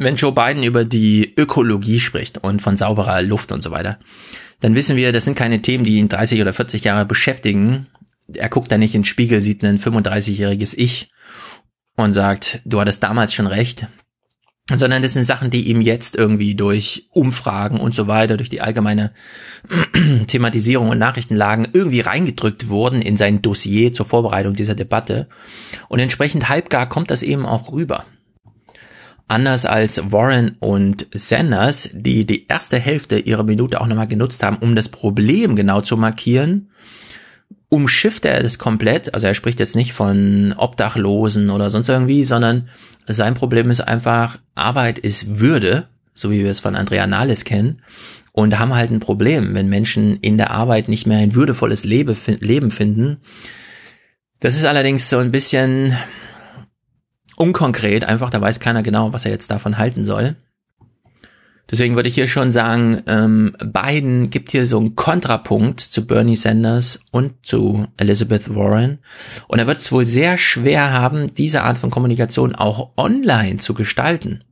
Wenn 0.00 0.16
Joe 0.16 0.32
Biden 0.32 0.62
über 0.62 0.86
die 0.86 1.34
Ökologie 1.36 2.00
spricht 2.00 2.38
und 2.38 2.62
von 2.62 2.78
sauberer 2.78 3.20
Luft 3.20 3.52
und 3.52 3.62
so 3.62 3.70
weiter, 3.70 3.98
dann 4.60 4.74
wissen 4.74 4.96
wir, 4.96 5.12
das 5.12 5.26
sind 5.26 5.36
keine 5.36 5.60
Themen, 5.60 5.84
die 5.84 5.98
ihn 5.98 6.08
30 6.08 6.40
oder 6.40 6.54
40 6.54 6.84
Jahre 6.84 7.04
beschäftigen. 7.04 7.86
Er 8.32 8.48
guckt 8.48 8.72
da 8.72 8.78
nicht 8.78 8.94
in 8.94 9.02
den 9.02 9.06
Spiegel, 9.06 9.42
sieht 9.42 9.62
ein 9.62 9.78
35-jähriges 9.78 10.74
Ich 10.74 11.10
und 11.96 12.14
sagt, 12.14 12.60
du 12.64 12.80
hattest 12.80 13.02
damals 13.02 13.34
schon 13.34 13.46
recht. 13.46 13.88
Sondern 14.72 15.02
das 15.02 15.14
sind 15.14 15.24
Sachen, 15.24 15.50
die 15.50 15.68
ihm 15.68 15.82
jetzt 15.82 16.16
irgendwie 16.16 16.54
durch 16.54 17.08
Umfragen 17.10 17.78
und 17.78 17.94
so 17.94 18.06
weiter, 18.06 18.36
durch 18.38 18.48
die 18.48 18.62
allgemeine 18.62 19.12
Thematisierung 20.28 20.88
und 20.88 20.98
Nachrichtenlagen 20.98 21.68
irgendwie 21.74 22.00
reingedrückt 22.00 22.70
wurden 22.70 23.02
in 23.02 23.18
sein 23.18 23.42
Dossier 23.42 23.92
zur 23.92 24.06
Vorbereitung 24.06 24.54
dieser 24.54 24.76
Debatte. 24.76 25.28
Und 25.88 25.98
entsprechend 25.98 26.48
halbgar 26.48 26.88
kommt 26.88 27.10
das 27.10 27.22
eben 27.22 27.44
auch 27.44 27.72
rüber. 27.72 28.06
Anders 29.30 29.64
als 29.64 30.10
Warren 30.10 30.56
und 30.58 31.06
Sanders, 31.14 31.88
die 31.92 32.26
die 32.26 32.48
erste 32.48 32.80
Hälfte 32.80 33.18
ihrer 33.20 33.44
Minute 33.44 33.80
auch 33.80 33.86
nochmal 33.86 34.08
genutzt 34.08 34.42
haben, 34.42 34.56
um 34.56 34.74
das 34.74 34.88
Problem 34.88 35.54
genau 35.54 35.80
zu 35.80 35.96
markieren, 35.96 36.70
umschifft 37.68 38.24
er 38.24 38.42
das 38.42 38.58
komplett. 38.58 39.14
Also 39.14 39.28
er 39.28 39.34
spricht 39.34 39.60
jetzt 39.60 39.76
nicht 39.76 39.92
von 39.92 40.52
Obdachlosen 40.56 41.50
oder 41.50 41.70
sonst 41.70 41.88
irgendwie, 41.88 42.24
sondern 42.24 42.68
sein 43.06 43.34
Problem 43.34 43.70
ist 43.70 43.80
einfach, 43.80 44.38
Arbeit 44.56 44.98
ist 44.98 45.38
Würde, 45.38 45.86
so 46.12 46.32
wie 46.32 46.42
wir 46.42 46.50
es 46.50 46.58
von 46.58 46.74
Andrea 46.74 47.06
Nahles 47.06 47.44
kennen. 47.44 47.82
Und 48.32 48.58
haben 48.58 48.74
halt 48.74 48.90
ein 48.90 48.98
Problem, 48.98 49.54
wenn 49.54 49.68
Menschen 49.68 50.18
in 50.20 50.38
der 50.38 50.50
Arbeit 50.50 50.88
nicht 50.88 51.06
mehr 51.06 51.18
ein 51.18 51.36
würdevolles 51.36 51.84
Leben 51.84 52.16
finden. 52.70 53.18
Das 54.40 54.56
ist 54.56 54.64
allerdings 54.64 55.08
so 55.08 55.18
ein 55.18 55.30
bisschen, 55.30 55.96
unkonkret, 57.40 58.04
einfach, 58.04 58.30
da 58.30 58.40
weiß 58.40 58.60
keiner 58.60 58.82
genau, 58.82 59.12
was 59.12 59.24
er 59.24 59.30
jetzt 59.30 59.50
davon 59.50 59.78
halten 59.78 60.04
soll. 60.04 60.36
Deswegen 61.70 61.94
würde 61.94 62.08
ich 62.08 62.16
hier 62.16 62.26
schon 62.26 62.50
sagen, 62.52 63.02
ähm, 63.06 63.56
Biden 63.64 64.28
gibt 64.30 64.50
hier 64.50 64.66
so 64.66 64.76
einen 64.76 64.96
Kontrapunkt 64.96 65.80
zu 65.80 66.04
Bernie 66.04 66.36
Sanders 66.36 67.00
und 67.12 67.46
zu 67.46 67.86
Elizabeth 67.96 68.54
Warren. 68.54 68.98
Und 69.46 69.60
er 69.60 69.68
wird 69.68 69.78
es 69.78 69.92
wohl 69.92 70.04
sehr 70.04 70.36
schwer 70.36 70.92
haben, 70.92 71.32
diese 71.32 71.62
Art 71.62 71.78
von 71.78 71.90
Kommunikation 71.90 72.56
auch 72.56 72.90
online 72.96 73.58
zu 73.58 73.72
gestalten. 73.72 74.42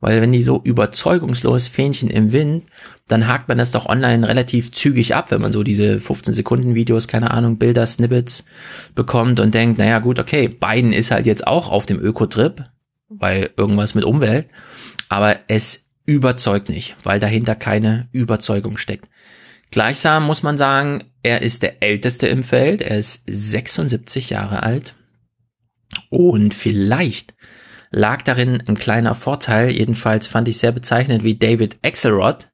Weil 0.00 0.20
wenn 0.20 0.32
die 0.32 0.42
so 0.42 0.60
überzeugungslos 0.62 1.66
Fähnchen 1.66 2.08
im 2.08 2.32
Wind, 2.32 2.64
dann 3.08 3.26
hakt 3.26 3.48
man 3.48 3.58
das 3.58 3.72
doch 3.72 3.86
online 3.86 4.28
relativ 4.28 4.70
zügig 4.70 5.14
ab, 5.14 5.30
wenn 5.30 5.40
man 5.40 5.50
so 5.50 5.62
diese 5.62 6.00
15 6.00 6.34
Sekunden 6.34 6.74
Videos, 6.74 7.08
keine 7.08 7.32
Ahnung, 7.32 7.58
Bilder, 7.58 7.86
Snippets 7.86 8.44
bekommt 8.94 9.40
und 9.40 9.54
denkt, 9.54 9.78
naja 9.78 9.98
gut, 9.98 10.20
okay, 10.20 10.48
Biden 10.48 10.92
ist 10.92 11.10
halt 11.10 11.26
jetzt 11.26 11.46
auch 11.46 11.70
auf 11.70 11.86
dem 11.86 11.98
Ökotrip, 12.00 12.64
weil 13.08 13.50
irgendwas 13.56 13.94
mit 13.94 14.04
Umwelt, 14.04 14.46
aber 15.08 15.40
es 15.48 15.86
überzeugt 16.06 16.68
nicht, 16.68 16.94
weil 17.02 17.18
dahinter 17.18 17.54
keine 17.54 18.08
Überzeugung 18.12 18.76
steckt. 18.76 19.08
Gleichsam 19.70 20.24
muss 20.24 20.42
man 20.42 20.56
sagen, 20.56 21.04
er 21.22 21.42
ist 21.42 21.62
der 21.62 21.82
älteste 21.82 22.28
im 22.28 22.44
Feld, 22.44 22.80
er 22.80 22.98
ist 22.98 23.22
76 23.26 24.30
Jahre 24.30 24.62
alt 24.62 24.94
und 26.08 26.54
vielleicht 26.54 27.34
lag 27.90 28.22
darin 28.22 28.62
ein 28.66 28.76
kleiner 28.76 29.14
Vorteil. 29.14 29.70
Jedenfalls 29.70 30.26
fand 30.26 30.48
ich 30.48 30.58
sehr 30.58 30.72
bezeichnend, 30.72 31.24
wie 31.24 31.38
David 31.38 31.78
Axelrod, 31.84 32.50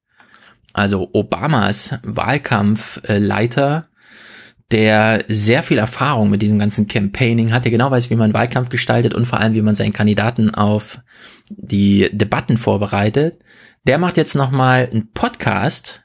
also 0.73 1.11
Obamas 1.13 1.99
Wahlkampfleiter, 2.03 3.89
der 4.71 5.25
sehr 5.29 5.63
viel 5.63 5.79
Erfahrung 5.79 6.31
mit 6.31 6.43
diesem 6.43 6.59
ganzen 6.59 6.87
Campaigning 6.87 7.53
hat, 7.53 7.65
der 7.65 7.71
genau 7.71 7.91
weiß, 7.91 8.11
wie 8.11 8.17
man 8.17 8.35
Wahlkampf 8.35 8.71
gestaltet 8.71 9.15
und 9.15 9.27
vor 9.27 9.39
allem, 9.39 9.55
wie 9.55 9.63
man 9.63 9.77
seinen 9.77 9.93
Kandidaten 9.93 10.55
auf 10.55 11.01
die 11.49 12.09
Debatten 12.13 12.57
vorbereitet. 12.57 13.41
Der 13.87 13.99
macht 13.99 14.17
jetzt 14.17 14.35
nochmal 14.35 14.89
einen 14.91 15.13
Podcast, 15.13 16.03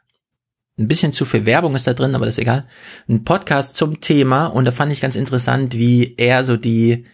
ein 0.78 0.88
bisschen 0.88 1.14
zu 1.14 1.26
viel 1.26 1.46
Werbung 1.46 1.76
ist 1.76 1.88
da 1.88 1.94
drin, 1.94 2.16
aber 2.16 2.26
das 2.26 2.36
ist 2.36 2.42
egal. 2.42 2.66
Ein 3.08 3.24
Podcast 3.26 3.76
zum 3.76 4.00
Thema 4.00 4.48
und 4.48 4.66
da 4.66 4.72
fand 4.72 4.92
ich 4.92 5.02
ganz 5.02 5.16
interessant, 5.16 5.76
wie 5.76 6.16
er 6.18 6.44
so 6.44 6.56
die 6.56 7.06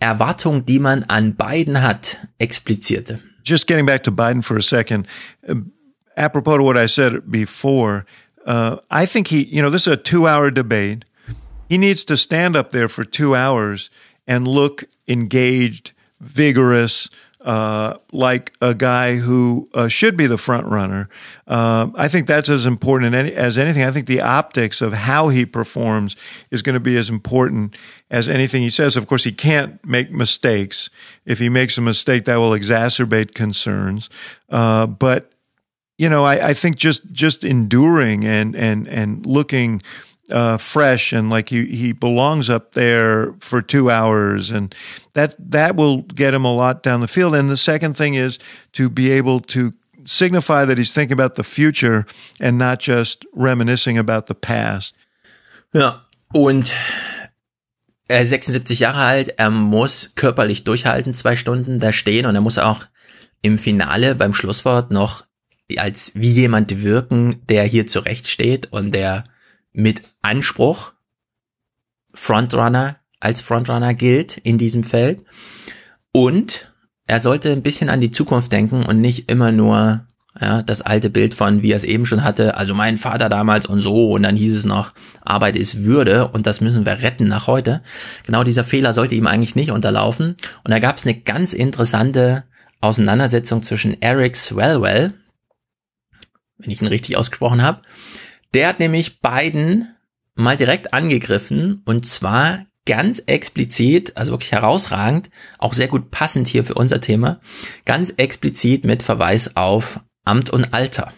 Erwartung, 0.00 0.64
die 0.64 0.78
man 0.78 1.04
an 1.08 1.34
Biden 1.34 1.80
hat, 1.80 2.18
explizierte. 2.38 3.20
Just 3.42 3.66
getting 3.66 3.86
back 3.86 4.02
to 4.04 4.12
Biden 4.12 4.42
for 4.42 4.56
a 4.56 4.62
second, 4.62 5.06
uh, 5.48 5.54
apropos 6.16 6.58
to 6.58 6.64
what 6.64 6.76
I 6.76 6.86
said 6.86 7.30
before, 7.30 8.04
uh, 8.46 8.76
I 8.90 9.06
think 9.06 9.28
he, 9.28 9.44
you 9.44 9.62
know, 9.62 9.70
this 9.70 9.86
is 9.86 9.92
a 9.92 9.96
two 9.96 10.26
hour 10.26 10.50
debate. 10.50 11.04
He 11.68 11.78
needs 11.78 12.04
to 12.06 12.16
stand 12.16 12.56
up 12.56 12.72
there 12.72 12.88
for 12.88 13.04
two 13.04 13.34
hours 13.34 13.90
and 14.26 14.48
look 14.48 14.84
engaged, 15.06 15.92
vigorous, 16.20 17.08
uh, 17.40 17.96
like 18.12 18.52
a 18.60 18.74
guy 18.74 19.16
who 19.16 19.68
uh, 19.72 19.88
should 19.88 20.16
be 20.16 20.26
the 20.26 20.36
front 20.36 20.66
runner. 20.66 21.08
Uh, 21.46 21.90
I 21.94 22.08
think 22.08 22.26
that's 22.26 22.50
as 22.50 22.66
important 22.66 23.14
as 23.14 23.56
anything. 23.56 23.82
I 23.82 23.90
think 23.90 24.06
the 24.06 24.20
optics 24.20 24.82
of 24.82 24.92
how 24.92 25.28
he 25.28 25.46
performs 25.46 26.16
is 26.50 26.60
going 26.60 26.74
to 26.74 26.80
be 26.80 26.96
as 26.96 27.08
important 27.08 27.76
as 28.10 28.28
anything 28.28 28.62
he 28.62 28.70
says. 28.70 28.96
Of 28.96 29.06
course, 29.06 29.24
he 29.24 29.32
can't 29.32 29.84
make 29.86 30.10
mistakes. 30.10 30.90
If 31.24 31.38
he 31.38 31.48
makes 31.48 31.78
a 31.78 31.80
mistake, 31.80 32.26
that 32.26 32.36
will 32.36 32.50
exacerbate 32.50 33.34
concerns. 33.34 34.10
Uh, 34.50 34.86
but 34.86 35.32
you 35.96 36.08
know, 36.08 36.24
I, 36.24 36.48
I 36.48 36.54
think 36.54 36.76
just 36.76 37.10
just 37.12 37.44
enduring 37.44 38.24
and 38.24 38.56
and 38.56 38.88
and 38.88 39.24
looking 39.26 39.82
uh, 40.32 40.58
fresh 40.58 41.12
and 41.12 41.30
like 41.30 41.48
he 41.48 41.66
he 41.66 41.92
belongs 41.92 42.48
up 42.48 42.72
there 42.72 43.32
for 43.40 43.62
two 43.62 43.90
hours, 43.90 44.50
and 44.50 44.74
that 45.14 45.34
that 45.38 45.76
will 45.76 46.02
get 46.02 46.34
him 46.34 46.44
a 46.44 46.54
lot 46.54 46.82
down 46.82 47.00
the 47.00 47.08
field. 47.08 47.34
And 47.34 47.50
the 47.50 47.56
second 47.56 47.96
thing 47.96 48.14
is 48.14 48.38
to 48.72 48.88
be 48.88 49.10
able 49.10 49.40
to 49.40 49.72
signify 50.04 50.64
that 50.64 50.78
he's 50.78 50.92
thinking 50.92 51.12
about 51.12 51.34
the 51.34 51.44
future 51.44 52.06
and 52.40 52.58
not 52.58 52.80
just 52.80 53.24
reminiscing 53.32 53.98
about 53.98 54.26
the 54.26 54.34
past. 54.34 54.94
Ja, 55.72 56.04
und 56.32 56.72
er 58.08 58.22
ist 58.22 58.30
76 58.30 58.80
Jahre 58.80 59.02
alt, 59.02 59.28
er 59.36 59.50
muss 59.50 60.12
körperlich 60.16 60.64
durchhalten, 60.64 61.14
zwei 61.14 61.36
Stunden 61.36 61.78
da 61.78 61.92
stehen 61.92 62.26
und 62.26 62.34
er 62.34 62.40
muss 62.40 62.58
auch 62.58 62.86
im 63.42 63.58
Finale 63.58 64.14
beim 64.16 64.34
Schlusswort 64.34 64.90
noch 64.90 65.24
als 65.76 66.12
wie 66.14 66.32
jemand 66.32 66.82
wirken, 66.82 67.42
der 67.48 67.64
hier 67.64 67.86
zurecht 67.86 68.28
steht 68.28 68.72
und 68.72 68.92
der 68.92 69.24
mit 69.72 70.02
Anspruch 70.22 70.92
Frontrunner 72.12 72.96
als 73.20 73.40
Frontrunner 73.40 73.94
gilt 73.94 74.38
in 74.38 74.58
diesem 74.58 74.82
Feld. 74.82 75.24
Und 76.12 76.72
er 77.06 77.20
sollte 77.20 77.52
ein 77.52 77.62
bisschen 77.62 77.90
an 77.90 78.00
die 78.00 78.10
Zukunft 78.10 78.50
denken 78.50 78.84
und 78.84 79.00
nicht 79.00 79.30
immer 79.30 79.52
nur 79.52 80.06
ja, 80.40 80.62
das 80.62 80.80
alte 80.80 81.10
Bild 81.10 81.34
von, 81.34 81.62
wie 81.62 81.72
er 81.72 81.76
es 81.76 81.84
eben 81.84 82.06
schon 82.06 82.22
hatte, 82.22 82.56
also 82.56 82.74
mein 82.74 82.98
Vater 82.98 83.28
damals 83.28 83.66
und 83.66 83.80
so, 83.80 84.12
und 84.12 84.22
dann 84.22 84.36
hieß 84.36 84.54
es 84.54 84.64
noch, 84.64 84.92
Arbeit 85.22 85.56
ist 85.56 85.82
Würde 85.82 86.28
und 86.28 86.46
das 86.46 86.60
müssen 86.60 86.86
wir 86.86 87.02
retten 87.02 87.28
nach 87.28 87.46
heute. 87.46 87.82
Genau 88.24 88.44
dieser 88.44 88.64
Fehler 88.64 88.92
sollte 88.92 89.16
ihm 89.16 89.26
eigentlich 89.26 89.56
nicht 89.56 89.72
unterlaufen. 89.72 90.36
Und 90.64 90.70
da 90.70 90.78
gab 90.78 90.98
es 90.98 91.06
eine 91.06 91.16
ganz 91.16 91.52
interessante 91.52 92.44
Auseinandersetzung 92.80 93.62
zwischen 93.62 94.00
Eric 94.00 94.36
Swellwell, 94.36 95.12
wenn 96.58 96.70
ich 96.70 96.80
ihn 96.80 96.88
richtig 96.88 97.16
ausgesprochen 97.16 97.62
habe, 97.62 97.82
der 98.54 98.68
hat 98.68 98.80
nämlich 98.80 99.20
Biden 99.20 99.94
mal 100.34 100.56
direkt 100.56 100.92
angegriffen 100.92 101.82
und 101.84 102.06
zwar 102.06 102.66
ganz 102.86 103.22
explizit, 103.26 104.16
also 104.16 104.32
wirklich 104.32 104.52
herausragend, 104.52 105.30
auch 105.58 105.74
sehr 105.74 105.88
gut 105.88 106.10
passend 106.10 106.48
hier 106.48 106.64
für 106.64 106.74
unser 106.74 107.00
Thema, 107.00 107.40
ganz 107.84 108.10
explizit 108.16 108.84
mit 108.84 109.02
Verweis 109.02 109.56
auf 109.56 110.00
Amt 110.24 110.50
und 110.50 110.72
Alter. 110.72 111.12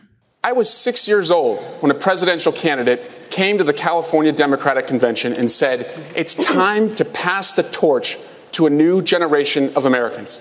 I 0.44 0.50
was 0.54 0.68
six 0.68 1.06
years 1.06 1.30
old 1.30 1.60
when 1.80 1.90
a 1.92 1.94
presidential 1.94 2.52
candidate 2.52 3.00
came 3.30 3.58
to 3.58 3.64
the 3.64 3.72
California 3.72 4.32
Democratic 4.32 4.88
Convention 4.88 5.32
and 5.32 5.48
said, 5.48 5.86
It's 6.16 6.34
time 6.34 6.94
to 6.96 7.04
pass 7.04 7.54
the 7.54 7.62
torch 7.62 8.18
to 8.52 8.66
a 8.66 8.70
new 8.70 9.02
generation 9.02 9.70
of 9.76 9.86
Americans. 9.86 10.40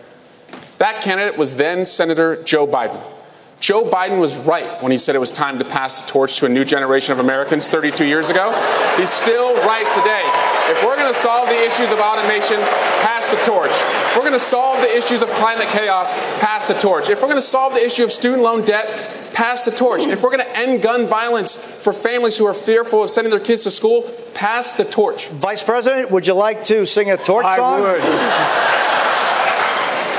That 0.79 1.01
candidate 1.01 1.37
was 1.37 1.55
then 1.57 1.85
Senator 1.85 2.35
Joe 2.43 2.65
Biden. 2.65 2.99
Joe 3.62 3.84
Biden 3.84 4.20
was 4.20 4.39
right 4.39 4.82
when 4.82 4.91
he 4.91 4.97
said 4.97 5.14
it 5.16 5.20
was 5.20 5.30
time 5.30 5.59
to 5.59 5.66
pass 5.66 6.01
the 6.01 6.07
torch 6.07 6.38
to 6.38 6.47
a 6.47 6.49
new 6.49 6.66
generation 6.66 7.14
of 7.14 7.20
Americans 7.20 7.70
32 7.70 8.05
years 8.05 8.30
ago. 8.30 8.49
He's 8.97 9.12
still 9.12 9.53
right 9.57 9.86
today. 9.93 10.24
If 10.74 10.84
we're 10.84 10.95
going 10.95 11.14
to 11.14 11.20
solve 11.20 11.47
the 11.47 11.64
issues 11.64 11.91
of 11.91 11.99
automation, 11.99 12.57
pass 13.05 13.30
the 13.30 13.38
torch. 13.43 13.70
If 13.70 14.16
we're 14.16 14.24
going 14.24 14.34
to 14.34 14.39
solve 14.39 14.82
the 14.82 14.97
issues 14.97 15.22
of 15.22 15.30
climate 15.30 15.68
chaos, 15.68 16.16
pass 16.39 16.70
the 16.70 16.74
torch. 16.74 17.09
If 17.09 17.22
we're 17.22 17.28
going 17.28 17.38
to 17.38 17.41
solve 17.41 17.74
the 17.74 17.86
issue 17.86 18.03
of 18.03 18.12
student 18.12 18.41
loan 18.41 18.66
debt, 18.66 19.34
pass 19.36 19.64
the 19.64 19.72
torch. 19.72 20.07
If 20.07 20.24
we're 20.24 20.36
going 20.36 20.43
to 20.43 20.59
end 20.59 20.82
gun 20.82 21.05
violence 21.05 21.55
for 21.55 21.93
families 21.93 22.39
who 22.39 22.47
are 22.47 22.55
fearful 22.55 23.03
of 23.03 23.12
sending 23.12 23.30
their 23.30 23.39
kids 23.39 23.62
to 23.66 23.72
school, 23.72 24.09
pass 24.34 24.74
the 24.74 24.86
torch. 24.86 25.30
Vice 25.30 25.62
President, 25.62 26.09
would 26.09 26.26
you 26.26 26.34
like 26.34 26.64
to 26.66 26.88
sing 26.88 27.12
a 27.12 27.18
torch 27.18 27.45
I 27.45 27.57
song? 27.57 27.82
would. 27.82 28.01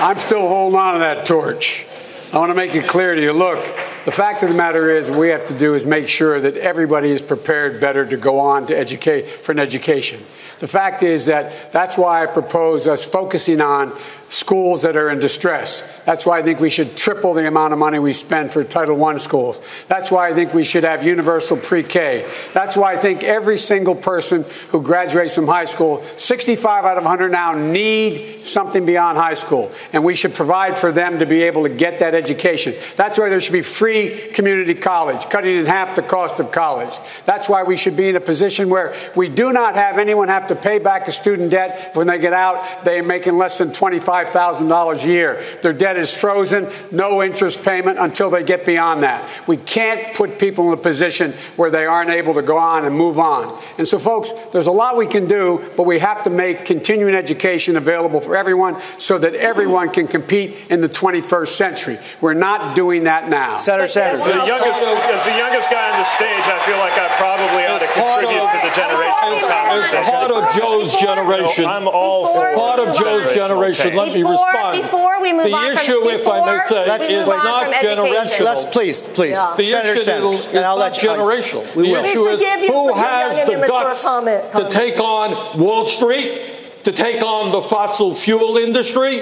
I'm 0.01 0.21
still 0.21 0.47
holding 0.47 0.79
on 0.79 0.93
to 0.95 1.01
that 1.01 1.27
torch. 1.27 1.87
I 2.33 2.39
want 2.39 2.49
to 2.49 2.55
make 2.55 2.75
it 2.75 2.89
clear 2.89 3.15
to 3.15 3.21
you 3.21 3.35
look, 3.35 3.63
the 4.07 4.11
fact 4.11 4.43
of 4.43 4.49
the 4.49 4.55
matter 4.55 4.89
is, 4.89 5.11
what 5.11 5.19
we 5.19 5.29
have 5.29 5.47
to 5.49 5.59
do 5.59 5.75
is 5.75 5.85
make 5.85 6.09
sure 6.09 6.41
that 6.41 6.57
everybody 6.57 7.11
is 7.11 7.21
prepared 7.21 7.79
better 7.79 8.07
to 8.07 8.17
go 8.17 8.41
on 8.41 8.69
to 8.69 8.75
educate 8.75 9.29
for 9.29 9.53
an 9.53 9.59
education. 9.59 10.19
The 10.59 10.67
fact 10.67 11.03
is 11.03 11.27
that 11.27 11.73
that's 11.73 11.99
why 11.99 12.23
I 12.23 12.27
propose 12.27 12.87
us 12.87 13.05
focusing 13.05 13.61
on 13.61 13.93
schools 14.33 14.81
that 14.81 14.97
are 14.97 15.11
in 15.11 15.21
distress. 15.21 15.87
That's 16.07 16.25
why 16.25 16.39
I 16.39 16.43
think 16.43 16.59
we 16.59 16.71
should 16.71 16.97
triple 16.97 17.35
the 17.35 17.47
amount 17.47 17.75
of 17.75 17.79
money 17.79 17.99
we 17.99 18.15
spend 18.15 18.51
for 18.51 18.65
Title 18.65 19.05
I 19.05 19.19
schools. 19.19 19.61
That's 19.89 20.11
why 20.11 20.31
I 20.31 20.35
think 20.35 20.55
we 20.55 20.65
should 20.65 20.85
have 20.85 21.05
universal 21.05 21.59
pre 21.59 21.83
K. 21.83 22.27
That's 22.55 22.75
why 22.75 22.95
I 22.95 22.97
think 22.97 23.25
every 23.25 23.59
single 23.59 23.95
person 23.95 24.47
who 24.71 24.81
graduates 24.81 25.35
from 25.35 25.47
high 25.47 25.67
school, 25.67 26.03
65 26.17 26.87
out 26.87 26.97
of 26.97 27.05
100 27.05 27.31
now, 27.31 27.53
need 27.53 28.43
something 28.43 28.87
beyond 28.87 29.19
high 29.19 29.35
school. 29.35 29.71
And 29.93 30.03
we 30.03 30.15
should 30.15 30.33
provide 30.33 30.79
for 30.79 30.93
them 30.93 31.19
to 31.19 31.27
be 31.27 31.43
able 31.43 31.65
to 31.65 31.69
get 31.69 31.99
that 31.99 32.15
education. 32.15 32.75
That's 32.97 33.19
why 33.19 33.29
there 33.29 33.41
should 33.41 33.53
be 33.53 33.61
free 33.61 34.31
community 34.33 34.75
college, 34.75 35.29
cutting 35.29 35.57
in 35.57 35.67
half 35.67 35.95
the 35.95 36.03
cost 36.03 36.41
of 36.41 36.51
college. 36.51 36.95
That's 37.27 37.51
why 37.51 37.65
we 37.65 37.77
should 37.77 37.97
be 37.97 38.09
in 38.09 38.17
a 38.17 38.21
position 38.21 38.71
where 38.71 38.95
we 39.15 39.29
do 39.29 39.53
not 39.53 39.75
have 39.75 39.99
anyone 39.99 40.29
have 40.29 40.47
to 40.47 40.57
pay 40.57 40.79
back 40.79 41.07
a 41.07 41.13
student 41.13 41.51
debt 41.51 41.95
when 41.95 42.07
they 42.07 42.19
get 42.19 42.33
out. 42.33 42.83
They 42.87 42.99
are 42.99 43.05
making 43.05 43.37
less 43.37 43.59
than 43.59 43.75
25 43.75 44.22
$5,000 44.29 45.05
a 45.05 45.09
year. 45.09 45.45
Their 45.63 45.73
debt 45.73 45.97
is 45.97 46.13
frozen, 46.13 46.69
no 46.91 47.23
interest 47.23 47.65
payment 47.65 47.99
until 47.99 48.31
they 48.31 48.43
get 48.43 48.65
beyond 48.67 49.03
that. 49.03 49.29
We 49.47 49.57
can't 49.57 50.15
put 50.15 50.39
people 50.39 50.69
in 50.69 50.79
a 50.79 50.83
position 50.83 51.33
where 51.57 51.71
they 51.71 51.87
aren't 51.87 52.11
able 52.11 52.35
to 52.35 52.43
go 52.43 52.59
on 52.59 52.85
and 52.85 52.95
move 52.95 53.19
on. 53.19 53.59
And 53.79 53.87
so, 53.87 53.99
folks, 53.99 54.33
there's 54.53 54.67
a 54.67 54.73
lot 54.73 54.97
we 54.97 55.07
can 55.07 55.27
do, 55.27 55.71
but 55.77 55.85
we 55.85 55.99
have 55.99 56.25
to 56.25 56.31
make 56.31 56.65
continuing 56.65 57.15
education 57.15 57.77
available 57.77 58.21
for 58.21 58.37
everyone 58.37 58.81
so 58.99 59.19
that 59.19 59.35
everyone 59.35 59.91
can 59.91 60.07
compete 60.07 60.57
in 60.71 60.81
the 60.81 60.89
21st 60.89 61.49
century. 61.49 61.99
We're 62.21 62.35
not 62.35 62.77
doing 62.77 63.05
that 63.05 63.29
now. 63.29 63.59
Senator 63.59 63.89
Sanders. 63.89 64.21
As 64.21 64.27
the 64.27 64.47
youngest, 64.47 64.83
as 64.83 65.25
the 65.25 65.37
youngest 65.37 65.71
guy 65.71 65.93
on 65.93 65.99
the 65.99 66.05
stage, 66.05 66.45
I 66.45 66.59
feel 66.67 66.79
like 66.79 66.93
I 66.99 67.09
probably 67.17 67.65
ought 67.65 67.81
to 67.81 67.91
contribute 67.95 68.47
to 68.53 68.59
the 68.61 68.73
generational 68.77 69.41
conversation. 69.41 69.99
As 69.99 70.09
part 70.09 70.31
of 70.31 70.43
Joe's 70.55 70.97
generation, 71.01 71.65
I'm 71.65 71.89
all 71.89 72.35
for 72.35 72.55
part 72.55 72.81
of 72.81 72.97
Joe's 72.97 73.33
generation. 73.35 73.95
Let 73.95 74.12
me 74.12 74.12
respond. 74.21 74.83
Before 74.83 75.21
we 75.23 75.33
move 75.33 75.45
the 75.45 75.55
on 75.55 75.73
issue, 75.73 76.01
from, 76.01 76.09
if 76.11 76.29
I 76.29 76.45
may 76.45 76.65
say, 76.67 76.87
let's 76.89 77.09
is 77.09 77.27
move 77.27 77.29
on 77.29 77.45
not 77.45 77.65
from 77.65 77.75
generational. 77.75 78.21
education. 78.21 78.45
Let's 78.45 78.65
please, 78.67 79.07
please. 79.07 79.39
Yeah. 79.39 79.55
The 79.57 79.65
Senator 79.65 79.93
issue 79.95 80.03
Sanders, 80.03 80.41
is, 80.41 80.47
is 80.47 80.55
and 80.55 80.65
I'll 80.65 80.77
not 80.77 80.93
let 80.93 81.03
you. 81.03 81.09
generational. 81.09 81.77
We 81.77 81.83
the 81.87 81.93
will. 81.93 82.05
issue 82.05 82.27
is 82.27 82.41
you 82.41 82.51
who 82.61 82.67
for 82.67 82.87
your 82.89 82.97
has 82.97 83.41
the 83.45 83.65
guts 83.67 84.05
comment, 84.05 84.53
to 84.53 84.69
take 84.71 84.99
on 85.01 85.59
Wall 85.59 85.87
Street, 85.87 86.41
to 86.85 86.93
take 86.93 87.23
on 87.23 87.53
the 87.53 87.63
fossil 87.63 88.15
fuel 88.15 88.57
industry, 88.57 89.21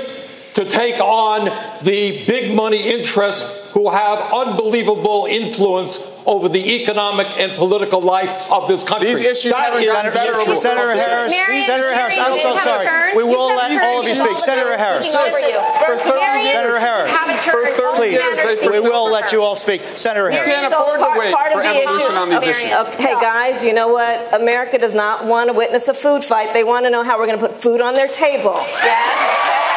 to 0.55 0.64
take 0.64 1.01
on 1.01 1.45
the 1.84 2.24
big 2.26 2.55
money 2.55 2.95
interests 2.95 3.45
who 3.73 3.91
have 3.91 4.18
unbelievable 4.33 5.27
influence 5.31 5.99
over 6.27 6.49
the 6.49 6.83
economic 6.83 7.27
and 7.39 7.53
political 7.57 8.01
life 8.01 8.51
of 8.53 8.68
this 8.68 8.85
country. 8.85 9.09
These 9.09 9.21
issues 9.25 9.53
That 9.53 9.73
haven't 9.73 9.83
is 9.83 9.89
gotten 9.89 10.12
better 10.12 10.35
over 10.37 10.55
Senator 10.55 10.93
Harris, 10.93 11.31
Marion, 11.33 11.64
Senator 11.64 11.93
Harris, 11.95 12.16
I'm 12.18 12.31
Marion, 12.37 12.43
so 12.43 12.49
you 12.51 12.55
have 12.57 12.81
a 12.81 12.85
sorry. 12.85 12.87
turn. 12.87 13.16
We 13.16 13.25
will 13.25 13.49
let 13.57 13.83
all 13.83 14.01
of 14.01 14.07
you 14.09 14.14
speak. 14.14 14.37
Senator 14.37 14.77
Harris. 14.77 15.07
Speaking 15.11 15.27
over 15.27 16.07
you. 16.07 16.21
Marion, 16.21 16.53
Senator 16.53 16.79
Harris. 16.79 17.11
have 17.16 17.29
a 17.31 17.51
turn. 17.51 17.95
Please, 17.97 18.21
Senator, 18.37 18.71
we 18.71 18.81
will 18.81 19.11
let 19.11 19.33
you 19.33 19.43
all 19.43 19.57
speak. 19.57 19.83
Senator 19.97 20.31
Harris. 20.31 20.47
You 20.47 20.53
Harris. 20.55 20.73
can't 20.73 20.75
afford 20.75 21.01
to 21.01 21.18
wait 21.18 21.35
for 21.53 21.62
the 21.62 21.68
evolution 21.68 22.11
issue. 22.11 22.16
on 22.21 22.29
these 22.31 22.39
Okay. 22.43 22.51
issues. 22.51 22.73
Okay, 22.95 23.14
guys, 23.21 23.62
you 23.64 23.73
know 23.73 23.89
what? 23.89 24.33
America 24.35 24.79
does 24.79 24.95
not 24.95 25.25
want 25.25 25.49
to 25.49 25.55
witness 25.55 25.89
a 25.89 25.95
food 25.95 26.25
fight. 26.25 26.53
They 26.53 26.64
want 26.64 26.87
to 26.87 26.91
know 26.91 27.03
how 27.03 27.18
we're 27.18 27.27
going 27.27 27.39
to 27.39 27.47
put 27.49 27.61
food 27.61 27.81
on 27.81 27.95
their 27.95 28.09
table. 28.09 28.55
Yes? 28.85 29.70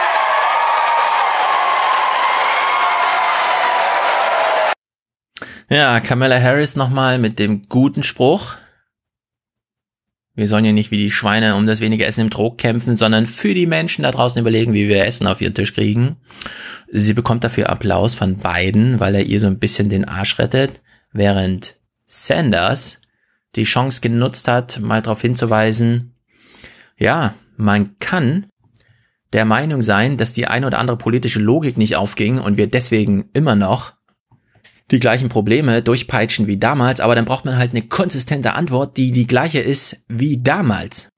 Ja, 5.70 5.99
Kamala 6.01 6.39
Harris 6.41 6.76
nochmal 6.76 7.20
mit 7.20 7.39
dem 7.39 7.68
guten 7.68 8.03
Spruch. 8.03 8.55
Wir 10.36 10.47
sollen 10.47 10.66
ja 10.66 10.72
nicht 10.72 10.91
wie 10.91 10.97
die 10.97 11.11
Schweine 11.11 11.55
um 11.55 11.68
das 11.68 11.80
wenige 11.80 12.05
Essen 12.05 12.22
im 12.22 12.30
Trog 12.30 12.57
kämpfen, 12.57 12.97
sondern 12.97 13.28
für 13.28 13.53
die 13.53 13.68
Menschen 13.68 14.03
da 14.03 14.11
draußen 14.11 14.41
überlegen, 14.41 14.74
wie 14.74 14.89
wir 14.89 15.05
Essen 15.05 15.28
auf 15.28 15.41
ihren 15.41 15.53
Tisch 15.53 15.74
kriegen. 15.74 16.18
Sie 16.91 17.14
bekommt 17.14 17.43
dafür 17.43 17.70
Applaus 17.70 18.16
von 18.16 18.38
Biden, 18.38 18.99
weil 18.99 19.16
er 19.16 19.24
ihr 19.24 19.39
so 19.39 19.47
ein 19.47 19.59
bisschen 19.59 19.89
den 19.89 20.05
Arsch 20.05 20.38
rettet, 20.39 20.82
während 21.11 21.76
Sanders 22.05 22.99
die 23.55 23.64
Chance 23.64 24.01
genutzt 24.01 24.47
hat, 24.47 24.80
mal 24.80 25.01
darauf 25.01 25.22
hinzuweisen, 25.22 26.16
ja, 26.97 27.36
man 27.55 27.99
kann 27.99 28.47
der 29.32 29.45
Meinung 29.45 29.82
sein, 29.82 30.18
dass 30.18 30.34
die 30.34 30.47
eine 30.47 30.68
oder 30.68 30.80
andere 30.80 30.97
politische 30.97 31.39
Logik 31.39 31.78
nicht 31.78 31.95
aufging 31.95 32.39
und 32.39 32.57
wir 32.57 32.68
deswegen 32.68 33.30
immer 33.34 33.55
noch 33.55 33.93
die 34.94 35.00
gleichen 35.00 35.30
Probleme 35.30 35.82
durchpeitschen 35.82 36.48
wie 36.48 36.58
damals, 36.58 37.02
aber 37.02 37.16
dann 37.16 37.26
braucht 37.26 37.46
man 37.46 37.58
halt 37.58 37.72
eine 37.72 37.82
konsistente 37.82 38.54
Antwort, 38.54 38.96
die 38.98 39.12
die 39.12 39.28
gleiche 39.28 39.60
ist 39.60 40.04
wie 40.08 40.41
damals. 40.41 41.10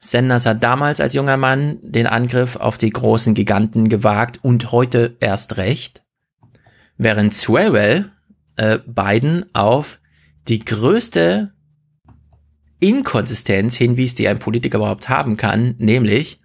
Sanders 0.00 0.46
hat 0.46 0.62
damals 0.62 1.00
als 1.00 1.14
junger 1.14 1.36
Mann 1.36 1.78
den 1.82 2.06
Angriff 2.06 2.56
auf 2.56 2.78
die 2.78 2.90
großen 2.90 3.34
Giganten 3.34 3.88
gewagt 3.88 4.38
und 4.42 4.72
heute 4.72 5.16
erst 5.20 5.56
recht, 5.56 6.02
während 6.96 7.34
Swalwell 7.34 8.10
äh, 8.56 8.78
Biden 8.86 9.44
auf 9.54 10.00
die 10.48 10.60
größte 10.60 11.52
Inkonsistenz 12.80 13.76
hinwies, 13.76 14.14
die 14.14 14.28
ein 14.28 14.38
Politiker 14.38 14.78
überhaupt 14.78 15.08
haben 15.08 15.36
kann, 15.36 15.74
nämlich 15.78 16.40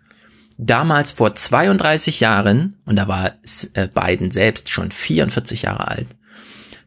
damals 0.57 1.11
vor 1.11 1.35
32 1.35 2.19
Jahren, 2.19 2.81
und 2.85 2.95
da 2.95 3.07
war 3.07 3.33
äh, 3.73 3.87
Biden 3.87 4.31
selbst 4.31 4.69
schon 4.69 4.91
44 4.91 5.63
Jahre 5.63 5.87
alt, 5.87 6.07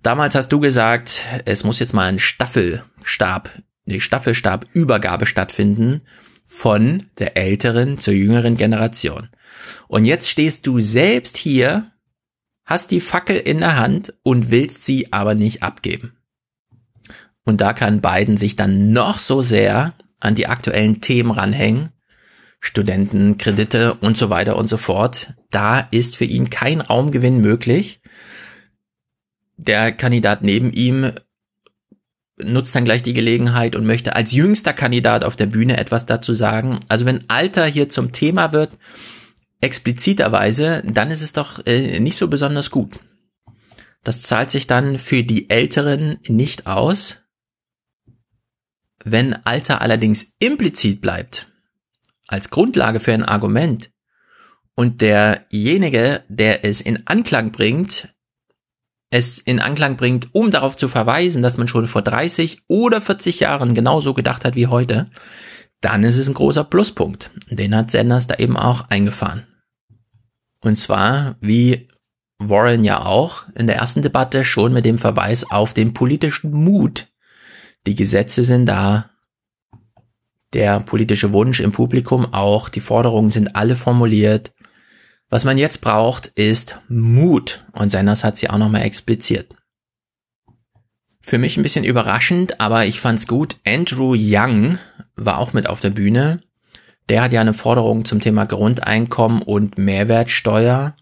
damals 0.07 0.37
hast 0.37 0.51
du 0.51 0.61
gesagt, 0.61 1.25
es 1.47 1.65
muss 1.65 1.81
jetzt 1.81 1.93
mal 1.93 2.05
ein 2.05 2.21
Staffelstab, 2.21 3.51
eine 3.89 4.01
Staffelstabübergabe 4.01 5.27
stattfinden 5.27 6.03
von 6.45 7.07
der 7.19 7.37
älteren 7.37 7.99
zur 7.99 8.15
jüngeren 8.15 8.57
Generation. 8.57 9.31
Und 9.89 10.05
jetzt 10.05 10.31
stehst 10.31 10.65
du 10.69 10.79
selbst 10.79 11.37
hier, 11.37 11.91
hast 12.65 12.93
die 12.93 13.01
Fackel 13.01 13.37
in 13.37 13.59
der 13.59 13.77
Hand 13.77 14.15
und 14.23 14.53
willst 14.53 14.85
sie 14.85 15.13
aber 15.13 15.35
nicht 15.35 15.65
abgeben. 15.65 16.17
Und 17.45 17.61
da 17.61 17.73
kann 17.73 18.01
Biden 18.01 18.37
sich 18.37 18.55
dann 18.55 18.93
noch 18.93 19.19
so 19.19 19.43
sehr 19.43 19.95
an 20.21 20.37
die 20.37 20.47
aktuellen 20.47 21.01
Themen 21.01 21.33
ranhängen, 21.33 21.89
Studenten, 22.61 23.39
Kredite 23.39 23.95
und 23.95 24.17
so 24.17 24.31
weiter 24.31 24.57
und 24.57 24.69
so 24.69 24.77
fort. 24.77 25.35
Da 25.51 25.81
ist 25.81 26.17
für 26.17 26.25
ihn 26.25 26.49
kein 26.49 26.81
Raumgewinn 26.81 27.41
möglich. 27.41 28.01
Der 29.57 29.93
Kandidat 29.93 30.43
neben 30.43 30.73
ihm 30.73 31.13
nutzt 32.39 32.75
dann 32.75 32.85
gleich 32.85 33.03
die 33.03 33.15
Gelegenheit 33.15 33.75
und 33.75 33.87
möchte 33.87 34.15
als 34.15 34.33
jüngster 34.33 34.73
Kandidat 34.73 35.25
auf 35.25 35.37
der 35.37 35.47
Bühne 35.47 35.79
etwas 35.79 36.07
dazu 36.07 36.35
sagen. 36.35 36.81
Also 36.89 37.07
wenn 37.07 37.29
Alter 37.31 37.65
hier 37.67 37.89
zum 37.89 38.13
Thema 38.13 38.53
wird, 38.53 38.79
expliziterweise, 39.61 40.83
dann 40.87 41.11
ist 41.11 41.23
es 41.23 41.33
doch 41.33 41.65
äh, 41.65 41.99
nicht 41.99 42.19
so 42.19 42.29
besonders 42.29 42.71
gut. 42.71 43.01
Das 44.03 44.23
zahlt 44.23 44.51
sich 44.51 44.67
dann 44.67 44.99
für 44.99 45.25
die 45.25 45.49
Älteren 45.49 46.19
nicht 46.29 46.67
aus. 46.67 47.23
Wenn 49.03 49.35
Alter 49.47 49.81
allerdings 49.81 50.37
implizit 50.39 51.01
bleibt, 51.01 51.51
als 52.27 52.51
Grundlage 52.51 53.01
für 53.01 53.15
ein 53.15 53.25
Argument, 53.25 53.91
und 54.77 55.01
derjenige, 55.01 56.23
der 56.29 56.65
es 56.65 56.83
in 56.83 57.07
Anklang 57.07 57.51
bringt, 57.51 58.15
es 59.11 59.39
in 59.39 59.61
Anklang 59.61 59.97
bringt, 59.97 60.29
um 60.33 60.51
darauf 60.51 60.77
zu 60.77 60.89
verweisen, 60.89 61.43
dass 61.43 61.59
man 61.59 61.69
schon 61.69 61.87
vor 61.87 62.03
30 62.03 62.63
oder 62.69 63.01
40 63.01 63.41
Jahren 63.41 63.75
genauso 63.75 64.15
gedacht 64.15 64.45
hat 64.45 64.57
wie 64.57 64.67
heute, 64.67 65.09
dann 65.81 66.05
ist 66.05 66.19
es 66.19 66.29
ein 66.29 66.35
großer 66.35 66.65
Pluspunkt. 66.65 67.31
Den 67.51 67.75
hat 67.75 67.91
Sanders 67.91 68.27
da 68.27 68.37
eben 68.37 68.57
auch 68.57 68.89
eingefahren. 68.89 69.47
Und 70.61 70.79
zwar, 70.79 71.37
wie 71.41 71.89
Warren 72.39 72.85
ja 72.85 73.05
auch 73.05 73.45
in 73.55 73.67
der 73.67 73.77
ersten 73.77 74.03
Debatte 74.03 74.45
schon 74.45 74.73
mit 74.73 74.85
dem 74.85 74.99
Verweis 74.99 75.51
auf 75.51 75.73
den 75.75 75.95
politischen 75.95 76.51
Mut. 76.51 77.07
Die 77.87 77.95
Gesetze 77.95 78.43
sind 78.43 78.67
da, 78.67 79.11
der 80.53 80.81
politische 80.81 81.33
Wunsch 81.33 81.61
im 81.61 81.73
Publikum 81.73 82.33
auch, 82.33 82.69
die 82.69 82.81
Forderungen 82.81 83.31
sind 83.31 83.57
alle 83.57 83.77
formuliert. 83.77 84.53
Was 85.29 85.45
man 85.45 85.59
jetzt 85.59 85.81
braucht, 85.81 86.29
ist 86.29 86.79
Mut. 86.89 87.65
Und 87.73 87.91
Sanders 87.91 88.23
hat 88.23 88.37
sie 88.37 88.49
auch 88.49 88.59
nochmal 88.59 88.83
expliziert. 88.83 89.55
Für 91.21 91.39
mich 91.39 91.57
ein 91.57 91.65
bisschen 91.65 91.85
überraschend, 91.85 92.61
aber 92.61 92.87
ich 92.87 93.01
fand's 93.01 93.27
gut. 93.27 93.57
Andrew 93.67 94.15
Young 94.17 94.79
war 95.17 95.39
auch 95.39 95.53
mit 95.53 95.69
auf 95.69 95.81
der 95.81 95.91
Bühne. 95.91 96.43
Der 97.09 97.23
hat 97.23 97.33
ja 97.33 97.41
eine 97.41 97.55
Forderung 97.55 98.05
zum 98.05 98.21
Thema 98.21 98.47
Grundeinkommen 98.47 99.43
und 99.43 99.79
Mehrwertsteuer. 99.79 100.95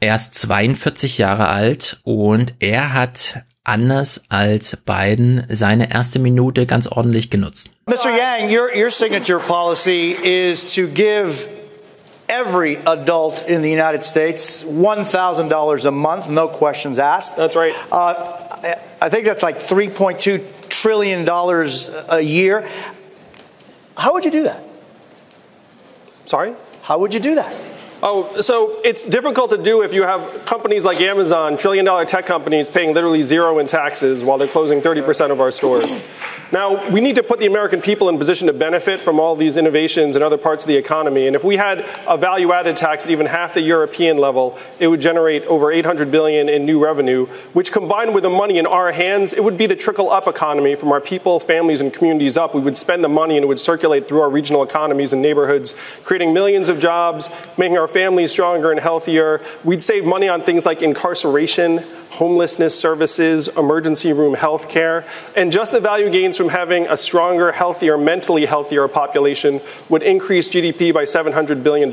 Er 0.00 0.14
ist 0.14 0.34
42 0.34 1.16
Jahre 1.16 1.48
alt 1.48 2.00
und 2.04 2.54
er 2.58 2.92
hat 2.92 3.44
anders 3.64 4.22
als 4.28 4.76
Biden 4.76 5.46
seine 5.48 5.90
erste 5.90 6.18
Minute 6.18 6.66
ganz 6.66 6.86
ordentlich 6.86 7.30
genutzt. 7.30 7.70
Mr. 7.88 8.10
Yang, 8.10 8.54
your, 8.54 8.68
your 8.74 8.90
signature 8.90 9.38
policy 9.38 10.16
is 10.22 10.74
to 10.74 10.86
give 10.86 11.48
every 12.30 12.76
adult 12.76 13.46
in 13.48 13.60
the 13.60 13.68
United 13.68 14.04
States 14.04 14.62
$1,000 14.62 15.84
a 15.84 15.90
month, 15.90 16.30
no 16.30 16.48
questions 16.48 16.98
asked. 16.98 17.36
That's 17.36 17.56
right. 17.56 17.74
Uh, 17.90 18.46
I 19.00 19.08
think 19.08 19.26
that's 19.26 19.42
like 19.42 19.58
$3.2 19.58 20.68
trillion 20.68 21.28
a 21.28 22.20
year. 22.20 22.68
How 23.96 24.14
would 24.14 24.24
you 24.24 24.30
do 24.30 24.44
that? 24.44 24.62
Sorry? 26.24 26.54
How 26.82 26.98
would 26.98 27.12
you 27.12 27.20
do 27.20 27.34
that? 27.34 27.54
Oh, 28.02 28.40
so 28.40 28.80
it's 28.82 29.02
difficult 29.02 29.50
to 29.50 29.58
do 29.58 29.82
if 29.82 29.92
you 29.92 30.04
have 30.04 30.46
companies 30.46 30.84
like 30.84 31.00
Amazon, 31.00 31.58
trillion 31.58 31.84
dollar 31.84 32.06
tech 32.06 32.24
companies 32.24 32.70
paying 32.70 32.94
literally 32.94 33.22
zero 33.22 33.58
in 33.58 33.66
taxes 33.66 34.24
while 34.24 34.38
they're 34.38 34.48
closing 34.48 34.80
30% 34.80 35.30
of 35.30 35.40
our 35.40 35.50
stores. 35.50 35.98
Now, 36.52 36.90
we 36.90 37.00
need 37.00 37.14
to 37.14 37.22
put 37.22 37.38
the 37.38 37.46
American 37.46 37.80
people 37.80 38.08
in 38.08 38.18
position 38.18 38.48
to 38.48 38.52
benefit 38.52 38.98
from 38.98 39.20
all 39.20 39.36
these 39.36 39.56
innovations 39.56 40.16
in 40.16 40.22
other 40.22 40.36
parts 40.36 40.64
of 40.64 40.68
the 40.68 40.76
economy. 40.76 41.28
And 41.28 41.36
if 41.36 41.44
we 41.44 41.56
had 41.56 41.84
a 42.08 42.18
value 42.18 42.52
added 42.52 42.76
tax 42.76 43.04
at 43.04 43.10
even 43.10 43.26
half 43.26 43.54
the 43.54 43.60
European 43.60 44.18
level, 44.18 44.58
it 44.80 44.88
would 44.88 45.00
generate 45.00 45.44
over 45.44 45.70
800 45.70 46.10
billion 46.10 46.48
in 46.48 46.66
new 46.66 46.82
revenue, 46.82 47.26
which 47.52 47.70
combined 47.70 48.14
with 48.14 48.24
the 48.24 48.30
money 48.30 48.58
in 48.58 48.66
our 48.66 48.90
hands, 48.90 49.32
it 49.32 49.44
would 49.44 49.56
be 49.56 49.66
the 49.66 49.76
trickle 49.76 50.10
up 50.10 50.26
economy 50.26 50.74
from 50.74 50.90
our 50.90 51.00
people, 51.00 51.38
families, 51.38 51.80
and 51.80 51.92
communities 51.92 52.36
up. 52.36 52.52
We 52.52 52.60
would 52.62 52.76
spend 52.76 53.04
the 53.04 53.08
money 53.08 53.36
and 53.36 53.44
it 53.44 53.46
would 53.46 53.60
circulate 53.60 54.08
through 54.08 54.20
our 54.20 54.30
regional 54.30 54.64
economies 54.64 55.12
and 55.12 55.22
neighborhoods, 55.22 55.76
creating 56.02 56.34
millions 56.34 56.68
of 56.68 56.80
jobs, 56.80 57.28
making 57.58 57.78
our 57.78 57.88
families 57.88 58.32
stronger 58.32 58.72
and 58.72 58.80
healthier. 58.80 59.40
We'd 59.62 59.84
save 59.84 60.04
money 60.04 60.28
on 60.28 60.42
things 60.42 60.66
like 60.66 60.82
incarceration, 60.82 61.84
homelessness 62.10 62.78
services, 62.78 63.48
emergency 63.56 64.12
room 64.12 64.34
health 64.34 64.68
care, 64.68 65.04
and 65.36 65.52
just 65.52 65.72
the 65.72 65.80
value 65.80 66.10
gains 66.10 66.36
from 66.36 66.48
having 66.48 66.86
a 66.86 66.96
stronger, 66.96 67.52
healthier, 67.52 67.96
mentally 67.96 68.46
healthier 68.46 68.86
population 68.88 69.60
would 69.88 70.02
increase 70.02 70.48
GDP 70.48 70.92
by 70.92 71.04
$700 71.04 71.62
billion. 71.62 71.90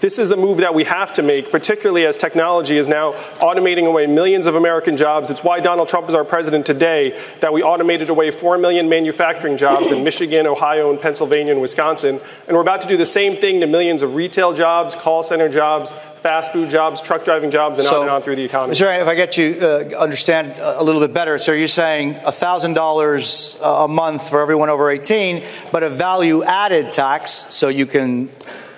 This 0.00 0.18
is 0.18 0.28
the 0.28 0.36
move 0.36 0.58
that 0.58 0.74
we 0.74 0.84
have 0.84 1.12
to 1.14 1.22
make, 1.22 1.50
particularly 1.50 2.04
as 2.04 2.16
technology 2.16 2.76
is 2.76 2.88
now 2.88 3.12
automating 3.38 3.86
away 3.86 4.06
millions 4.06 4.46
of 4.46 4.54
American 4.54 4.96
jobs. 4.96 5.30
It's 5.30 5.44
why 5.44 5.60
Donald 5.60 5.88
Trump 5.88 6.08
is 6.08 6.14
our 6.14 6.24
president 6.24 6.66
today, 6.66 7.18
that 7.40 7.52
we 7.52 7.62
automated 7.62 8.10
away 8.10 8.30
4 8.30 8.58
million 8.58 8.88
manufacturing 8.88 9.56
jobs 9.56 9.90
in 9.90 10.04
Michigan, 10.04 10.46
Ohio, 10.46 10.90
and 10.90 11.00
Pennsylvania 11.00 11.52
and 11.52 11.62
Wisconsin. 11.62 12.20
And 12.46 12.56
we're 12.56 12.62
about 12.62 12.82
to 12.82 12.88
do 12.88 12.96
the 12.96 13.06
same 13.06 13.36
thing 13.36 13.60
to 13.60 13.66
millions 13.66 14.02
of 14.02 14.14
retail 14.14 14.52
jobs, 14.52 14.94
call 14.94 15.22
center 15.22 15.48
jobs, 15.48 15.92
fast 16.28 16.52
food 16.52 16.68
jobs, 16.68 17.00
truck 17.00 17.24
driving 17.24 17.50
jobs, 17.50 17.78
and 17.78 17.88
So, 17.88 17.96
on 17.96 18.02
and 18.02 18.10
on 18.10 18.20
through 18.20 18.36
the 18.36 18.44
economy. 18.44 18.74
Mr. 18.74 19.00
If 19.00 19.08
I 19.08 19.14
get 19.14 19.38
you 19.38 19.56
uh, 19.62 19.96
understand 19.96 20.52
a 20.58 20.84
little 20.84 21.00
bit 21.00 21.14
better, 21.14 21.38
so 21.38 21.52
you're 21.52 21.68
saying 21.68 22.16
$1,000 22.16 23.84
a 23.84 23.88
month 23.88 24.28
for 24.28 24.42
everyone 24.42 24.68
over 24.68 24.90
18, 24.90 25.42
but 25.72 25.82
a 25.82 25.88
value 25.88 26.44
added 26.44 26.90
tax, 26.90 27.30
so 27.32 27.68
you 27.68 27.86
can 27.86 28.28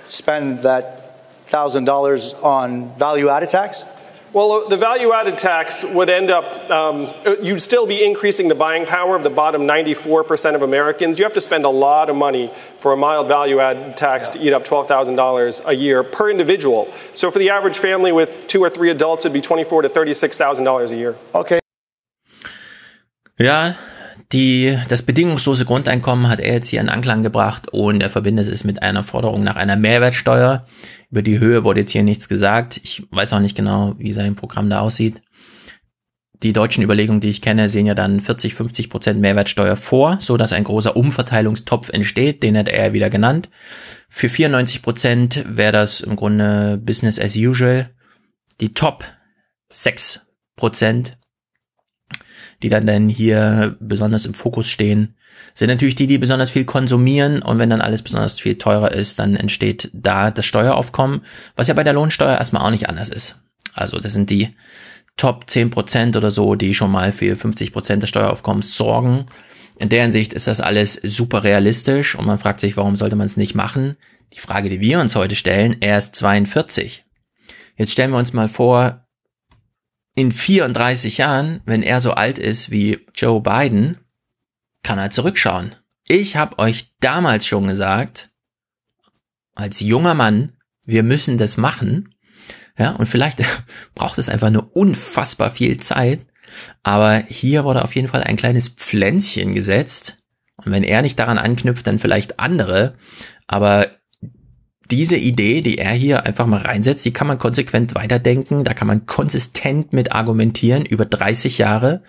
spend 0.07 0.61
that 0.61 1.17
$1,000 1.49 2.45
on 2.45 2.95
value 2.97 3.29
added 3.29 3.49
tax? 3.49 3.85
Well, 4.33 4.69
the 4.69 4.77
value 4.77 5.13
added 5.13 5.39
tax 5.39 5.83
would 5.83 6.09
end 6.09 6.31
up, 6.31 6.71
um, 6.71 7.09
you'd 7.43 7.61
still 7.61 7.85
be 7.85 8.05
increasing 8.05 8.47
the 8.47 8.55
buying 8.55 8.87
power 8.87 9.17
of 9.17 9.25
the 9.25 9.31
bottom 9.31 9.63
94% 9.63 10.55
of 10.55 10.63
Americans. 10.63 11.19
You 11.19 11.25
have 11.25 11.35
to 11.35 11.41
spend 11.41 11.65
a 11.65 11.69
lot 11.69 12.09
of 12.09 12.15
money 12.15 12.49
for 12.79 12.93
a 12.93 12.97
mild 12.97 13.27
value 13.27 13.59
added 13.59 13.97
tax 13.97 14.31
to 14.31 14.39
eat 14.39 14.53
up 14.53 14.65
$12,000 14.65 15.67
a 15.67 15.75
year 15.75 16.05
per 16.05 16.31
individual. 16.31 16.87
So 17.15 17.33
for 17.33 17.41
the 17.41 17.51
average 17.51 17.79
family 17.79 18.13
with 18.13 18.47
two 18.47 18.63
or 18.63 18.71
three 18.71 18.91
adults, 18.91 19.25
it'd 19.25 19.33
be 19.33 19.41
$24,000 19.41 19.83
to 19.83 19.89
$36,000 19.89 20.91
a 20.91 20.97
year. 20.97 21.17
Okay. 21.35 21.59
Ja, 23.37 23.75
die, 24.33 24.79
das 24.89 25.03
bedingungslose 25.03 25.65
Grundeinkommen 25.65 26.29
hat 26.29 26.39
er 26.39 26.53
jetzt 26.53 26.69
hier 26.69 26.81
in 26.81 26.89
Anklang 26.89 27.25
gebracht 27.25 27.69
und 27.73 28.01
er 28.01 28.11
verbindet 28.11 28.47
es 28.47 28.63
mit 28.63 28.81
einer 28.81 29.03
Forderung 29.03 29.43
nach 29.43 29.57
einer 29.57 29.75
Mehrwertsteuer. 29.75 30.65
Über 31.11 31.23
die 31.23 31.39
Höhe 31.39 31.65
wurde 31.65 31.81
jetzt 31.81 31.93
hier 31.93 32.03
nichts 32.03 32.29
gesagt. 32.29 32.81
Ich 32.83 33.07
weiß 33.11 33.33
auch 33.33 33.41
nicht 33.41 33.57
genau, 33.57 33.95
wie 33.99 34.13
sein 34.13 34.37
Programm 34.37 34.71
da 34.71 34.81
aussieht. 34.81 35.21
Die 36.43 36.53
deutschen 36.53 36.83
Überlegungen, 36.83 37.21
die 37.21 37.29
ich 37.29 37.43
kenne, 37.43 37.69
sehen 37.69 37.87
ja 37.87 37.95
dann 37.95 38.21
40, 38.21 38.55
50 38.55 38.89
Prozent 38.89 39.21
Mehrwertsteuer 39.21 39.77
vor, 39.77 40.19
so 40.21 40.37
dass 40.37 40.53
ein 40.53 40.65
großer 40.65 40.97
Umverteilungstopf 40.97 41.91
entsteht. 41.91 42.43
Den 42.43 42.57
hat 42.57 42.69
er 42.69 42.93
wieder 42.93 43.11
genannt. 43.11 43.51
Für 44.09 44.29
94 44.29 44.81
Prozent 44.81 45.45
wäre 45.47 45.73
das 45.73 46.01
im 46.01 46.17
Grunde 46.17 46.79
Business 46.79 47.19
as 47.19 47.37
usual. 47.37 47.91
Die 48.61 48.73
Top 48.73 49.05
6 49.71 50.21
Prozent 50.57 51.17
die 52.63 52.69
dann 52.69 52.87
dann 52.87 53.09
hier 53.09 53.77
besonders 53.81 54.27
im 54.27 54.35
Fokus 54.35 54.69
stehen, 54.69 55.15
sind 55.55 55.69
natürlich 55.69 55.95
die, 55.95 56.07
die 56.07 56.19
besonders 56.19 56.51
viel 56.51 56.65
konsumieren 56.65 57.43
und 57.43 57.59
wenn 57.59 57.71
dann 57.71 57.81
alles 57.81 58.03
besonders 58.03 58.41
viel 58.41 58.57
teurer 58.59 58.93
ist, 58.93 59.19
dann 59.19 59.37
entsteht 59.37 59.91
da 59.93 60.31
das 60.31 60.47
Steueraufkommen, 60.47 61.23
was 61.57 61.69
ja 61.69 61.75
bei 61.75 61.85
der 61.85 61.93
Lohnsteuer 61.93 62.39
erstmal 62.39 62.63
auch 62.63 62.71
nicht 62.71 62.89
anders 62.89 63.09
ist. 63.09 63.41
Also 63.75 63.99
das 63.99 64.13
sind 64.13 64.31
die 64.31 64.55
Top 65.17 65.45
10% 65.49 66.17
oder 66.17 66.31
so, 66.31 66.55
die 66.55 66.75
schon 66.75 66.91
mal 66.91 67.13
für 67.13 67.35
50% 67.35 67.97
des 67.97 68.09
Steueraufkommens 68.09 68.75
sorgen. 68.75 69.27
In 69.79 69.89
der 69.89 70.03
Hinsicht 70.03 70.33
ist 70.33 70.47
das 70.47 70.61
alles 70.61 70.95
super 70.95 71.45
realistisch 71.45 72.15
und 72.15 72.27
man 72.27 72.39
fragt 72.39 72.61
sich, 72.61 72.77
warum 72.77 72.97
sollte 72.97 73.17
man 73.17 73.27
es 73.27 73.37
nicht 73.37 73.55
machen? 73.55 73.97
Die 74.33 74.41
Frage, 74.41 74.71
die 74.71 74.81
wir 74.81 75.01
uns 75.01 75.17
heute 75.17 75.35
stellen, 75.35 75.77
er 75.81 75.99
ist 75.99 76.15
42. 76.17 77.05
Jetzt 77.77 77.93
stellen 77.93 78.11
wir 78.11 78.19
uns 78.19 78.33
mal 78.33 78.49
vor, 78.49 79.07
in 80.15 80.33
34 80.33 81.19
Jahren, 81.19 81.61
wenn 81.65 81.83
er 81.83 82.01
so 82.01 82.13
alt 82.13 82.39
ist 82.39 82.71
wie 82.71 83.07
Joe 83.15 83.41
Biden, 83.41 83.97
kann 84.83 84.99
er 84.99 85.11
zurückschauen. 85.11 85.75
Ich 86.07 86.37
habe 86.37 86.59
euch 86.59 86.93
damals 87.01 87.47
schon 87.47 87.69
gesagt, 87.69 88.31
als 89.55 89.81
junger 89.81 90.15
Mann, 90.15 90.53
wir 90.87 91.03
müssen 91.03 91.39
das 91.39 91.57
machen. 91.57 92.15
Ja, 92.79 92.93
und 92.93 93.07
vielleicht 93.07 93.43
braucht 93.95 94.19
es 94.19 94.29
einfach 94.29 94.51
nur 94.51 94.75
unfassbar 94.75 95.51
viel 95.51 95.79
Zeit. 95.79 96.21
Aber 96.83 97.23
hier 97.29 97.65
wurde 97.65 97.83
auf 97.83 97.95
jeden 97.95 98.09
Fall 98.09 98.23
ein 98.23 98.37
kleines 98.37 98.69
Pflänzchen 98.69 99.55
gesetzt. 99.55 100.17
Und 100.57 100.73
wenn 100.73 100.83
er 100.83 101.03
nicht 101.03 101.19
daran 101.19 101.39
anknüpft, 101.39 101.87
dann 101.87 101.99
vielleicht 101.99 102.41
andere. 102.41 102.97
Aber 103.47 103.89
diese 104.91 105.17
Idee, 105.17 105.61
die 105.61 105.79
er 105.79 105.93
hier 105.93 106.27
einfach 106.27 106.47
mal 106.47 106.61
reinsetzt, 106.61 107.05
die 107.05 107.13
kann 107.13 107.27
man 107.27 107.39
konsequent 107.39 107.95
weiterdenken, 107.95 108.65
da 108.65 108.75
kann 108.75 108.89
man 108.89 109.07
konsistent 109.07 109.93
mit 109.93 110.13
argumentieren 110.13 110.85
über 110.85 111.05
30 111.05 111.59
Jahre. 111.59 112.03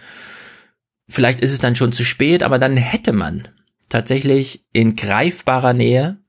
Vielleicht 1.12 1.42
ist 1.42 1.52
es 1.52 1.60
dann 1.60 1.76
schon 1.76 1.92
zu 1.92 2.06
spät, 2.06 2.42
aber 2.42 2.58
dann 2.58 2.78
hätte 2.78 3.12
man 3.12 3.50
tatsächlich 3.90 4.66
in 4.72 4.96
greifbarer 4.96 5.74
Nähe 5.74 6.22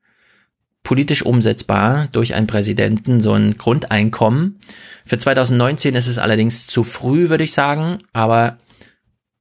politisch 0.82 1.24
umsetzbar 1.24 2.08
durch 2.10 2.34
einen 2.34 2.48
Präsidenten 2.48 3.20
so 3.20 3.32
ein 3.32 3.56
Grundeinkommen. 3.56 4.58
Für 5.06 5.18
2019 5.18 5.94
ist 5.94 6.08
es 6.08 6.18
allerdings 6.18 6.66
zu 6.66 6.82
früh, 6.82 7.28
würde 7.28 7.44
ich 7.44 7.52
sagen, 7.52 8.02
aber 8.12 8.58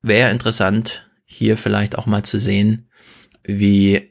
wäre 0.03 0.29
interessant, 0.29 1.09
hier 1.25 1.57
vielleicht 1.57 1.97
auch 1.97 2.05
mal 2.05 2.21
zu 2.21 2.39
sehen, 2.39 2.87
wie 3.43 4.10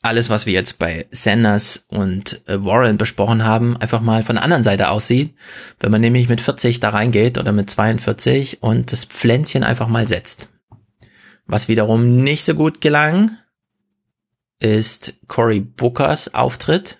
alles, 0.00 0.30
was 0.30 0.46
wir 0.46 0.52
jetzt 0.52 0.78
bei 0.78 1.06
Sanders 1.10 1.86
und 1.88 2.40
äh, 2.48 2.64
Warren 2.64 2.98
besprochen 2.98 3.44
haben, 3.44 3.76
einfach 3.76 4.00
mal 4.00 4.22
von 4.22 4.36
der 4.36 4.44
anderen 4.44 4.62
Seite 4.62 4.90
aussieht. 4.90 5.34
Wenn 5.80 5.90
man 5.90 6.00
nämlich 6.00 6.28
mit 6.28 6.40
40 6.40 6.80
da 6.80 6.90
reingeht 6.90 7.36
oder 7.36 7.52
mit 7.52 7.68
42 7.68 8.62
und 8.62 8.92
das 8.92 9.04
Pflänzchen 9.04 9.64
einfach 9.64 9.88
mal 9.88 10.06
setzt. 10.06 10.48
Was 11.46 11.68
wiederum 11.68 12.22
nicht 12.22 12.44
so 12.44 12.54
gut 12.54 12.80
gelang, 12.80 13.30
ist 14.60 15.14
Cory 15.26 15.60
Bookers 15.60 16.34
Auftritt. 16.34 16.98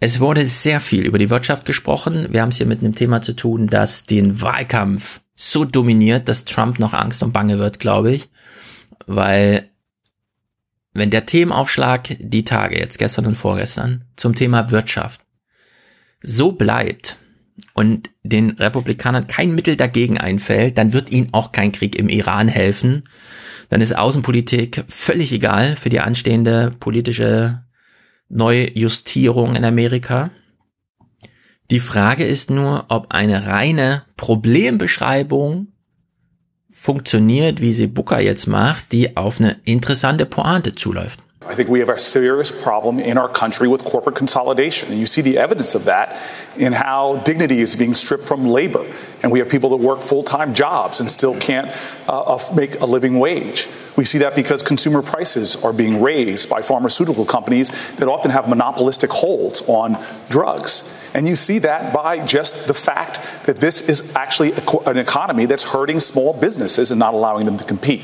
Es 0.00 0.20
wurde 0.20 0.46
sehr 0.46 0.80
viel 0.80 1.04
über 1.06 1.18
die 1.18 1.30
Wirtschaft 1.30 1.64
gesprochen. 1.64 2.28
Wir 2.30 2.42
haben 2.42 2.50
es 2.50 2.58
hier 2.58 2.66
mit 2.66 2.80
einem 2.80 2.94
Thema 2.94 3.20
zu 3.20 3.34
tun, 3.34 3.66
das 3.66 4.04
den 4.04 4.40
Wahlkampf 4.40 5.20
so 5.34 5.64
dominiert, 5.64 6.28
dass 6.28 6.44
Trump 6.44 6.78
noch 6.78 6.92
Angst 6.92 7.22
und 7.22 7.32
Bange 7.32 7.58
wird, 7.58 7.80
glaube 7.80 8.12
ich. 8.12 8.28
Weil 9.06 9.70
wenn 10.92 11.10
der 11.10 11.26
Themenaufschlag 11.26 12.16
die 12.18 12.44
Tage, 12.44 12.78
jetzt 12.78 12.98
gestern 12.98 13.26
und 13.26 13.34
vorgestern, 13.34 14.04
zum 14.16 14.34
Thema 14.34 14.70
Wirtschaft 14.70 15.20
so 16.20 16.52
bleibt 16.52 17.16
und 17.74 18.10
den 18.22 18.50
Republikanern 18.50 19.26
kein 19.26 19.54
Mittel 19.54 19.76
dagegen 19.76 20.18
einfällt, 20.18 20.78
dann 20.78 20.92
wird 20.92 21.10
ihnen 21.10 21.28
auch 21.32 21.52
kein 21.52 21.72
Krieg 21.72 21.96
im 21.96 22.08
Iran 22.08 22.48
helfen. 22.48 23.04
Dann 23.68 23.80
ist 23.80 23.96
Außenpolitik 23.96 24.84
völlig 24.88 25.32
egal 25.32 25.76
für 25.76 25.88
die 25.88 26.00
anstehende 26.00 26.70
politische 26.80 27.64
Neujustierung 28.28 29.54
in 29.54 29.64
Amerika. 29.64 30.30
Die 31.70 31.80
Frage 31.80 32.26
ist 32.26 32.50
nur, 32.50 32.86
ob 32.88 33.12
eine 33.12 33.46
reine 33.46 34.04
Problembeschreibung 34.16 35.68
funktioniert, 36.70 37.60
wie 37.60 37.72
sie 37.72 37.86
Booker 37.86 38.20
jetzt 38.20 38.46
macht, 38.46 38.92
die 38.92 39.16
auf 39.16 39.40
eine 39.40 39.56
interessante 39.64 40.26
Pointe 40.26 40.74
zuläuft. 40.74 41.24
I 41.46 41.54
think 41.54 41.68
we 41.68 41.78
have 41.78 41.88
a 41.88 42.00
serious 42.00 42.50
problem 42.50 42.98
in 42.98 43.16
our 43.16 43.28
country 43.28 43.68
with 43.68 43.84
corporate 43.84 44.16
consolidation. 44.16 44.90
And 44.90 44.98
you 44.98 45.06
see 45.06 45.22
the 45.22 45.38
evidence 45.38 45.76
of 45.76 45.84
that 45.84 46.20
in 46.56 46.72
how 46.72 47.18
dignity 47.18 47.60
is 47.60 47.76
being 47.76 47.94
stripped 47.94 48.24
from 48.24 48.44
labor. 48.44 48.84
And 49.22 49.30
we 49.30 49.38
have 49.38 49.48
people 49.48 49.70
that 49.70 49.76
work 49.76 50.00
full 50.00 50.24
time 50.24 50.52
jobs 50.52 50.98
and 50.98 51.08
still 51.08 51.38
can't 51.38 51.68
uh, 52.08 52.38
make 52.56 52.80
a 52.80 52.86
living 52.86 53.20
wage. 53.20 53.68
We 53.96 54.04
see 54.04 54.18
that 54.18 54.34
because 54.34 54.62
consumer 54.62 55.00
prices 55.00 55.64
are 55.64 55.72
being 55.72 56.02
raised 56.02 56.50
by 56.50 56.60
pharmaceutical 56.60 57.24
companies 57.24 57.70
that 57.96 58.08
often 58.08 58.32
have 58.32 58.48
monopolistic 58.48 59.10
holds 59.10 59.62
on 59.68 59.96
drugs. 60.28 61.10
And 61.14 61.28
you 61.28 61.36
see 61.36 61.60
that 61.60 61.94
by 61.94 62.24
just 62.24 62.66
the 62.66 62.74
fact 62.74 63.20
that 63.46 63.56
this 63.56 63.88
is 63.88 64.14
actually 64.16 64.54
an 64.86 64.98
economy 64.98 65.46
that's 65.46 65.64
hurting 65.64 66.00
small 66.00 66.38
businesses 66.38 66.90
and 66.90 66.98
not 66.98 67.14
allowing 67.14 67.46
them 67.46 67.56
to 67.58 67.64
compete. 67.64 68.02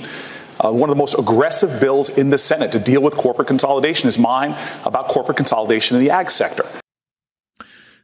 Uh, 0.59 0.71
one 0.71 0.85
of 0.85 0.91
the 0.91 0.99
most 0.99 1.19
aggressive 1.19 1.81
bills 1.81 2.09
in 2.09 2.31
the 2.31 2.39
Senate 2.39 2.71
to 2.73 2.79
deal 2.79 3.03
with 3.03 3.17
corporate 3.17 3.49
consolidation 3.49 4.09
is 4.09 4.19
mine 4.19 4.55
about 4.85 5.09
corporate 5.09 5.37
consolidation 5.37 5.97
in 5.97 6.05
the 6.05 6.11
ag 6.11 6.31
sector. 6.31 6.65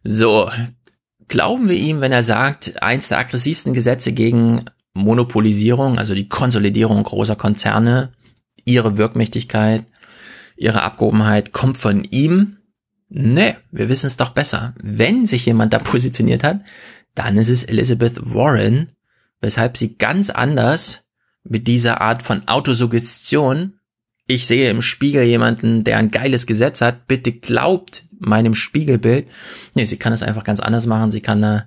So, 0.03 0.51
glauben 1.29 1.69
wir 1.69 1.77
ihm, 1.77 2.01
wenn 2.01 2.13
er 2.13 2.23
sagt, 2.23 2.83
eins 2.83 3.09
der 3.09 3.19
aggressivsten 3.19 3.73
Gesetze 3.73 4.13
gegen 4.13 4.65
Monopolisierung, 4.95 5.99
also 5.99 6.15
die 6.15 6.29
Konsolidierung 6.29 7.03
großer 7.03 7.37
Konzerne, 7.37 8.13
ihre 8.65 8.97
Wirkmächtigkeit, 8.99 9.85
ihre 10.57 10.83
Abgehobenheit 10.83 11.53
kommt 11.53 11.79
von 11.79 12.05
ihm? 12.05 12.59
Nee, 13.09 13.57
wir 13.71 13.89
wissen 13.89 14.07
es 14.07 14.17
doch 14.17 14.31
besser. 14.31 14.75
Wenn 14.83 15.27
sich 15.27 15.47
jemand 15.47 15.73
da 15.73 15.79
positioniert 15.79 16.45
hat, 16.45 16.61
dann 17.15 17.37
ist 17.37 17.49
es 17.49 17.65
Elizabeth 17.65 18.19
Warren, 18.23 18.89
weshalb 19.41 19.77
sie 19.77 19.97
ganz 19.97 20.31
anders 20.31 21.03
mit 21.45 21.69
dieser 21.69 22.01
Art 22.01 22.23
von 22.23 22.47
Autosuggestion, 22.49 23.75
ich 24.27 24.47
sehe 24.47 24.71
im 24.71 24.83
Spiegel 24.83 25.25
jemanden, 25.25 25.83
der 25.83 25.99
ein 25.99 26.11
geiles 26.11 26.47
Gesetz 26.47 26.81
hat, 26.81 27.09
bitte 27.09 27.33
glaubt 27.33 28.05
meinem 28.21 28.55
Spiegelbild. 28.55 29.27
Nee, 29.75 29.87
sie 29.87 29.97
kann 29.97 30.13
es 30.13 30.23
einfach 30.23 30.45
ganz 30.45 30.61
anders 30.61 30.87
machen. 30.87 31.11
Sie 31.11 31.21
kann 31.21 31.43
da, 31.43 31.65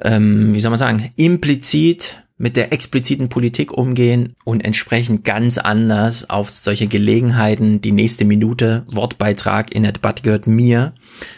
ähm, 0.00 0.54
wie 0.54 0.60
soll 0.60 0.70
man 0.70 0.78
sagen, 0.78 1.10
implizit 1.16 2.22
mit 2.38 2.56
der 2.56 2.72
expliziten 2.72 3.28
Politik 3.28 3.70
umgehen 3.72 4.34
und 4.44 4.64
entsprechend 4.64 5.24
ganz 5.24 5.58
anders 5.58 6.30
auf 6.30 6.48
solche 6.48 6.86
Gelegenheiten 6.86 7.82
die 7.82 7.92
nächste 7.92 8.24
Minute 8.24 8.82
Wortbeitrag 8.86 9.74
in 9.74 9.82
der 9.82 9.92
Debatte 9.92 10.22
gehört 10.22 10.46
mir 10.46 10.94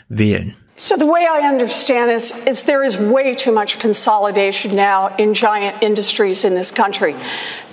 wählen. 0.09 0.55
So 0.77 0.97
the 0.97 1.07
way 1.07 1.27
I 1.31 1.47
understand 1.47 2.11
this 2.11 2.35
is 2.47 2.65
there 2.65 2.83
is 2.83 2.97
way 2.97 3.35
too 3.35 3.53
much 3.53 3.79
consolidation 3.79 4.75
now 4.75 5.15
in 5.17 5.35
giant 5.35 5.83
industries 5.83 6.45
in 6.45 6.55
this 6.55 6.71
country. 6.71 7.15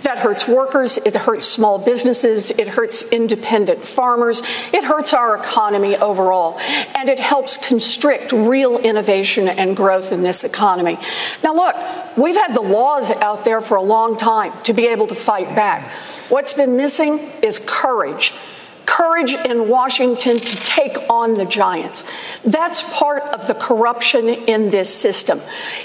That 0.03 0.19
hurts 0.19 0.47
workers, 0.47 0.97
it 0.97 1.15
hurts 1.15 1.47
small 1.47 1.79
businesses, 1.79 2.51
it 2.51 2.67
hurts 2.67 3.03
independent 3.03 3.85
farmers, 3.85 4.41
it 4.73 4.83
hurts 4.83 5.13
our 5.13 5.37
economy 5.37 5.95
overall, 5.97 6.59
and 6.59 7.09
it 7.09 7.19
helps 7.19 7.57
constrict 7.57 8.31
real 8.31 8.77
innovation 8.77 9.47
and 9.47 9.75
growth 9.75 10.11
in 10.11 10.21
this 10.21 10.43
economy. 10.43 10.99
Now 11.43 11.55
look, 11.55 11.75
we've 12.17 12.35
had 12.35 12.53
the 12.53 12.61
laws 12.61 13.11
out 13.11 13.45
there 13.45 13.61
for 13.61 13.75
a 13.75 13.81
long 13.81 14.17
time 14.17 14.51
to 14.63 14.73
be 14.73 14.87
able 14.87 15.07
to 15.07 15.15
fight 15.15 15.55
back. 15.55 15.89
What's 16.27 16.53
been 16.53 16.75
missing 16.75 17.19
is 17.41 17.59
courage 17.59 18.33
courage 18.89 19.33
in 19.33 19.69
Washington 19.69 20.39
to 20.39 20.55
take 20.57 20.97
on 21.11 21.35
the 21.35 21.45
giants. 21.45 22.03
That's 22.43 22.81
part 22.81 23.21
of 23.21 23.45
the 23.45 23.53
corruption 23.53 24.27
in 24.27 24.71
this 24.71 24.91
system. 24.93 25.41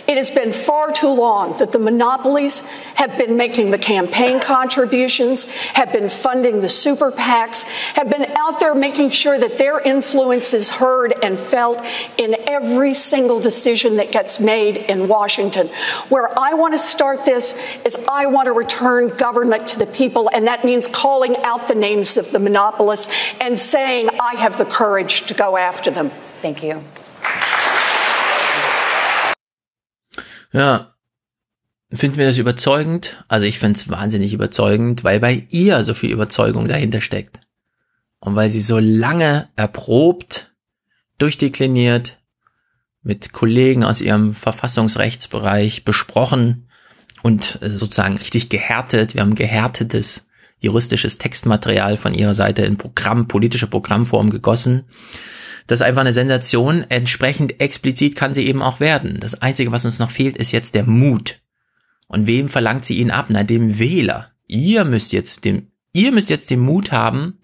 It 0.09 0.16
has 0.16 0.30
been 0.30 0.55
far 0.55 0.90
too 0.90 1.11
long 1.11 1.59
that 1.59 1.70
the 1.70 1.78
monopolies 1.78 2.61
have 2.94 3.18
been 3.18 3.36
making 3.36 3.72
the 3.72 3.78
campaign 3.78 4.40
contributions, 4.40 5.44
have 5.74 5.92
been 5.92 6.09
funding 6.09 6.62
the 6.62 6.68
super 6.70 7.12
PACs, 7.12 7.64
have 7.92 8.09
been 8.09 8.24
out 8.38 8.59
there 8.59 8.74
making 8.74 9.11
sure 9.11 9.38
that 9.38 9.59
their 9.59 9.80
influence 9.80 10.55
is 10.55 10.70
heard 10.70 11.12
and 11.22 11.38
felt 11.38 11.82
in 12.16 12.34
every 12.46 12.94
single 12.94 13.38
decision 13.38 13.96
that 13.96 14.12
gets 14.12 14.40
made 14.40 14.78
in 14.78 15.09
Washington. 15.09 15.68
Where 16.09 16.36
I 16.38 16.55
want 16.55 16.72
to 16.72 16.78
start 16.78 17.26
this 17.26 17.55
is 17.84 17.96
I 18.09 18.26
want 18.26 18.46
to 18.46 18.52
return 18.52 19.09
government 19.09 19.68
to 19.68 19.78
the 19.78 19.86
people, 19.86 20.30
and 20.32 20.46
that 20.46 20.64
means 20.64 20.88
calling 20.88 21.36
out 21.38 21.68
the 21.68 21.74
names 21.74 22.16
of 22.16 22.32
the 22.32 22.38
monopolists 22.95 23.09
and 23.40 23.59
saying, 23.59 24.09
I 24.20 24.36
have 24.36 24.59
the 24.59 24.64
courage 24.64 25.26
to 25.26 25.34
go 25.34 25.57
after 25.57 25.92
them. 25.92 26.11
Thank 26.42 26.62
you. 26.62 26.82
Ja, 30.53 30.95
finden 31.92 32.18
wir 32.18 32.26
das 32.26 32.38
überzeugend? 32.38 33.24
Also 33.28 33.47
ich 33.47 33.59
finde 33.59 33.78
es 33.78 33.88
wahnsinnig 33.90 34.32
überzeugend, 34.32 35.03
weil 35.03 35.18
bei 35.20 35.47
ihr 35.51 35.82
so 35.82 35.95
viel 35.95 36.12
Überzeugung 36.12 36.68
dahinter 36.68 37.01
steckt. 37.01 37.40
Und 38.20 38.36
weil 38.36 38.51
sie 38.51 38.61
so 38.61 38.78
lange 38.78 39.49
erprobt, 39.57 40.55
durchdekliniert, 41.18 42.18
mit 43.03 43.32
Kollegen 43.32 43.84
aus 43.84 44.01
ihrem 44.01 44.34
Verfassungsrechtsbereich 44.34 45.84
besprochen 45.84 46.68
und 47.22 47.59
äh, 47.61 47.76
sozusagen 47.76 48.16
richtig 48.16 48.49
gehärtet. 48.49 49.14
Wir 49.14 49.20
haben 49.20 49.34
gehärtetes 49.34 50.24
juristisches 50.65 51.19
Textmaterial 51.19 51.97
von 51.97 52.15
ihrer 52.15 52.35
Seite 52.35 52.62
in 52.62 52.77
Programm, 52.77 53.29
politische 53.29 53.67
Programmform 53.67 54.31
gegossen. 54.31 54.85
Das 55.67 55.81
ist 55.81 55.87
einfach 55.87 56.03
eine 56.03 56.12
Sensation. 56.12 56.85
Entsprechend 56.89 57.61
explizit 57.61 58.17
kann 58.17 58.35
sie 58.35 58.47
eben 58.47 58.62
auch 58.62 58.81
werden. 58.81 59.19
Das 59.21 59.41
Einzige, 59.41 59.73
was 59.73 59.85
uns 59.85 59.99
noch 59.99 60.11
fehlt, 60.11 60.37
ist 60.37 60.53
jetzt 60.53 60.75
der 60.75 60.85
Mut. 60.85 61.41
Und 62.07 62.27
wem 62.27 62.49
verlangt 62.49 62.85
sie 62.85 62.99
ihn 62.99 63.11
ab? 63.11 63.27
Na, 63.29 63.45
dem 63.45 63.79
Wähler. 63.79 64.31
Ihr 64.47 64.85
müsst 64.85 65.12
jetzt 65.12 65.45
dem, 65.45 65.69
ihr 65.93 66.12
müsst 66.12 66.29
jetzt 66.29 66.51
den 66.51 66.61
Mut 66.61 66.93
haben, 66.93 67.39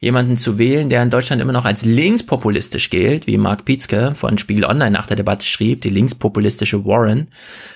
jemanden 0.00 0.38
zu 0.38 0.58
wählen, 0.58 0.88
der 0.88 1.02
in 1.02 1.10
Deutschland 1.10 1.40
immer 1.40 1.52
noch 1.52 1.64
als 1.64 1.84
linkspopulistisch 1.84 2.90
gilt, 2.90 3.26
wie 3.26 3.38
Mark 3.38 3.64
Pietzke 3.64 4.14
von 4.14 4.38
Spiegel 4.38 4.64
Online 4.64 4.90
nach 4.90 5.06
der 5.06 5.16
Debatte 5.16 5.46
schrieb, 5.46 5.82
die 5.82 5.90
linkspopulistische 5.90 6.84
Warren, 6.84 7.28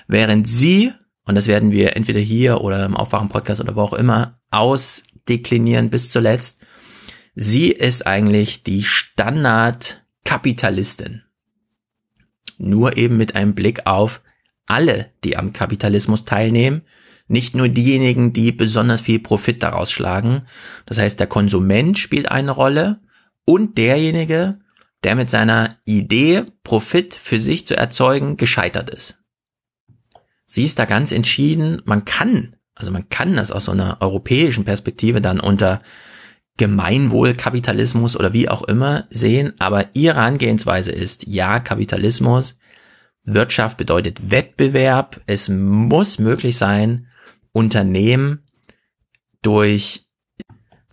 während 0.08 0.48
sie, 0.48 0.92
und 1.26 1.34
das 1.36 1.46
werden 1.46 1.70
wir 1.70 1.96
entweder 1.96 2.20
hier 2.20 2.62
oder 2.62 2.84
im 2.84 2.96
Aufwachen-Podcast 2.96 3.60
oder 3.60 3.76
wo 3.76 3.82
auch 3.82 3.92
immer, 3.92 4.40
ausdeklinieren 4.54 5.90
bis 5.90 6.10
zuletzt, 6.10 6.60
sie 7.34 7.70
ist 7.70 8.06
eigentlich 8.06 8.62
die 8.62 8.84
Standardkapitalistin. 8.84 11.22
Nur 12.58 12.96
eben 12.96 13.16
mit 13.16 13.34
einem 13.34 13.54
Blick 13.54 13.86
auf 13.86 14.22
alle, 14.66 15.10
die 15.24 15.36
am 15.36 15.52
Kapitalismus 15.52 16.24
teilnehmen, 16.24 16.82
nicht 17.26 17.54
nur 17.54 17.68
diejenigen, 17.68 18.32
die 18.32 18.52
besonders 18.52 19.00
viel 19.00 19.18
Profit 19.18 19.62
daraus 19.62 19.90
schlagen. 19.90 20.42
Das 20.86 20.98
heißt, 20.98 21.18
der 21.18 21.26
Konsument 21.26 21.98
spielt 21.98 22.30
eine 22.30 22.50
Rolle 22.50 23.00
und 23.44 23.78
derjenige, 23.78 24.58
der 25.04 25.16
mit 25.16 25.30
seiner 25.30 25.76
Idee, 25.84 26.44
Profit 26.62 27.14
für 27.14 27.40
sich 27.40 27.66
zu 27.66 27.76
erzeugen, 27.76 28.36
gescheitert 28.36 28.90
ist. 28.90 29.18
Sie 30.46 30.64
ist 30.64 30.78
da 30.78 30.84
ganz 30.84 31.12
entschieden, 31.12 31.82
man 31.84 32.04
kann, 32.04 32.56
also 32.74 32.90
man 32.90 33.08
kann 33.08 33.36
das 33.36 33.50
aus 33.50 33.66
so 33.66 33.72
einer 33.72 33.98
europäischen 34.00 34.64
Perspektive 34.64 35.20
dann 35.20 35.40
unter 35.40 35.80
Gemeinwohlkapitalismus 36.56 38.16
oder 38.16 38.32
wie 38.32 38.48
auch 38.48 38.62
immer 38.62 39.06
sehen, 39.10 39.54
aber 39.58 39.88
ihre 39.94 40.16
Herangehensweise 40.16 40.92
ist, 40.92 41.26
ja, 41.26 41.58
Kapitalismus, 41.58 42.58
Wirtschaft 43.24 43.76
bedeutet 43.76 44.30
Wettbewerb, 44.30 45.20
es 45.26 45.48
muss 45.48 46.18
möglich 46.18 46.56
sein, 46.56 47.08
Unternehmen 47.52 48.44
durch 49.42 50.06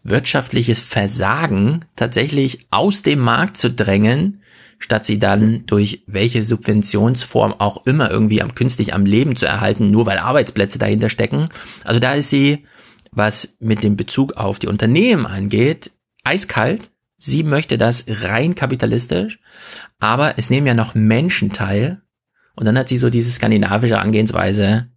wirtschaftliches 0.03 0.79
Versagen 0.79 1.86
tatsächlich 1.95 2.67
aus 2.71 3.03
dem 3.03 3.19
Markt 3.19 3.57
zu 3.57 3.71
drängen, 3.71 4.41
statt 4.82 5.05
sie 5.05 5.19
dann 5.19 5.65
durch 5.67 6.03
welche 6.07 6.43
Subventionsform 6.43 7.53
auch 7.53 7.86
immer 7.86 8.11
irgendwie 8.11 8.41
am 8.41 8.55
künstlich 8.55 8.93
am 8.93 9.05
Leben 9.05 9.36
zu 9.36 9.45
erhalten, 9.45 9.91
nur 9.91 10.05
weil 10.05 10.17
Arbeitsplätze 10.17 10.79
dahinter 10.79 11.09
stecken. 11.09 11.49
Also 11.84 11.99
da 11.99 12.13
ist 12.13 12.29
sie, 12.29 12.65
was 13.11 13.55
mit 13.59 13.84
dem 13.84 13.95
Bezug 13.95 14.34
auf 14.34 14.59
die 14.59 14.67
Unternehmen 14.67 15.25
angeht, 15.25 15.91
eiskalt. 16.23 16.91
Sie 17.17 17.43
möchte 17.43 17.77
das 17.77 18.05
rein 18.07 18.55
kapitalistisch, 18.55 19.39
aber 19.99 20.38
es 20.38 20.49
nehmen 20.49 20.67
ja 20.67 20.73
noch 20.73 20.95
Menschen 20.95 21.53
teil. 21.53 22.01
Und 22.55 22.65
dann 22.65 22.77
hat 22.77 22.89
sie 22.89 22.97
so 22.97 23.09
diese 23.09 23.32
skandinavische 23.32 23.99
Angehensweise, 23.99 24.88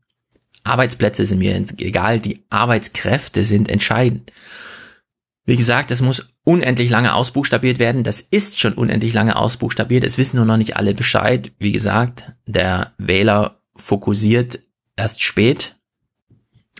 Arbeitsplätze 0.64 1.26
sind 1.26 1.38
mir 1.38 1.62
egal, 1.78 2.20
die 2.20 2.42
Arbeitskräfte 2.48 3.44
sind 3.44 3.68
entscheidend. 3.68 4.32
Wie 5.46 5.56
gesagt, 5.56 5.90
es 5.90 6.00
muss 6.00 6.26
unendlich 6.44 6.88
lange 6.88 7.14
ausbuchstabiert 7.14 7.78
werden. 7.78 8.02
Das 8.02 8.20
ist 8.20 8.58
schon 8.58 8.72
unendlich 8.72 9.12
lange 9.12 9.36
ausbuchstabiert. 9.36 10.04
Es 10.04 10.16
wissen 10.16 10.36
nur 10.36 10.46
noch 10.46 10.56
nicht 10.56 10.76
alle 10.76 10.94
Bescheid. 10.94 11.52
Wie 11.58 11.72
gesagt, 11.72 12.32
der 12.46 12.92
Wähler 12.96 13.60
fokussiert 13.76 14.60
erst 14.96 15.22
spät. 15.22 15.76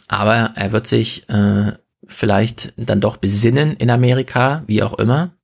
Aber 0.08 0.52
er 0.54 0.72
wird 0.72 0.86
sich 0.86 1.28
äh, 1.28 1.72
vielleicht 2.06 2.72
dann 2.76 3.00
doch 3.00 3.18
besinnen 3.18 3.76
in 3.76 3.90
Amerika, 3.90 4.62
wie 4.66 4.82
auch 4.82 4.94
immer. 4.94 5.34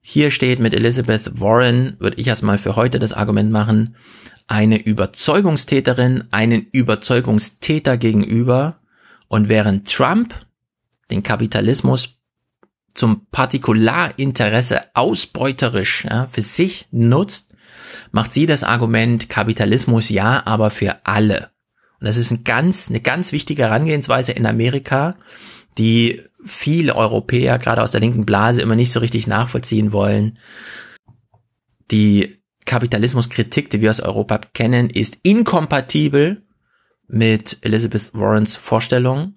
Hier 0.00 0.30
steht 0.30 0.58
mit 0.58 0.74
Elizabeth 0.74 1.40
Warren, 1.40 1.96
würde 1.98 2.16
ich 2.18 2.26
erstmal 2.26 2.58
für 2.58 2.74
heute 2.74 2.98
das 2.98 3.12
Argument 3.12 3.52
machen, 3.52 3.96
eine 4.46 4.78
Überzeugungstäterin 4.78 6.24
einen 6.32 6.66
Überzeugungstäter 6.72 7.96
gegenüber 7.96 8.80
und 9.28 9.48
während 9.48 9.92
Trump 9.92 10.34
den 11.10 11.22
Kapitalismus 11.22 12.20
zum 12.94 13.26
Partikularinteresse 13.30 14.94
ausbeuterisch 14.94 16.04
ja, 16.04 16.26
für 16.30 16.42
sich 16.42 16.86
nutzt, 16.90 17.54
macht 18.12 18.32
sie 18.32 18.46
das 18.46 18.64
Argument 18.64 19.28
Kapitalismus 19.28 20.08
ja, 20.08 20.46
aber 20.46 20.70
für 20.70 21.04
alle. 21.04 21.50
Und 22.00 22.06
das 22.06 22.16
ist 22.16 22.30
ein 22.30 22.44
ganz, 22.44 22.88
eine 22.88 23.00
ganz 23.00 23.32
wichtige 23.32 23.64
Herangehensweise 23.64 24.32
in 24.32 24.46
Amerika, 24.46 25.16
die 25.78 26.22
viele 26.44 26.96
Europäer, 26.96 27.58
gerade 27.58 27.82
aus 27.82 27.92
der 27.92 28.00
linken 28.00 28.26
Blase, 28.26 28.62
immer 28.62 28.76
nicht 28.76 28.92
so 28.92 29.00
richtig 29.00 29.26
nachvollziehen 29.26 29.92
wollen. 29.92 30.38
Die 31.90 32.40
Kapitalismuskritik, 32.64 33.70
die 33.70 33.80
wir 33.80 33.90
aus 33.90 34.00
Europa 34.00 34.38
kennen, 34.54 34.90
ist 34.90 35.18
inkompatibel 35.22 36.42
mit 37.08 37.58
Elizabeth 37.62 38.12
Warrens 38.14 38.56
Vorstellung. 38.56 39.34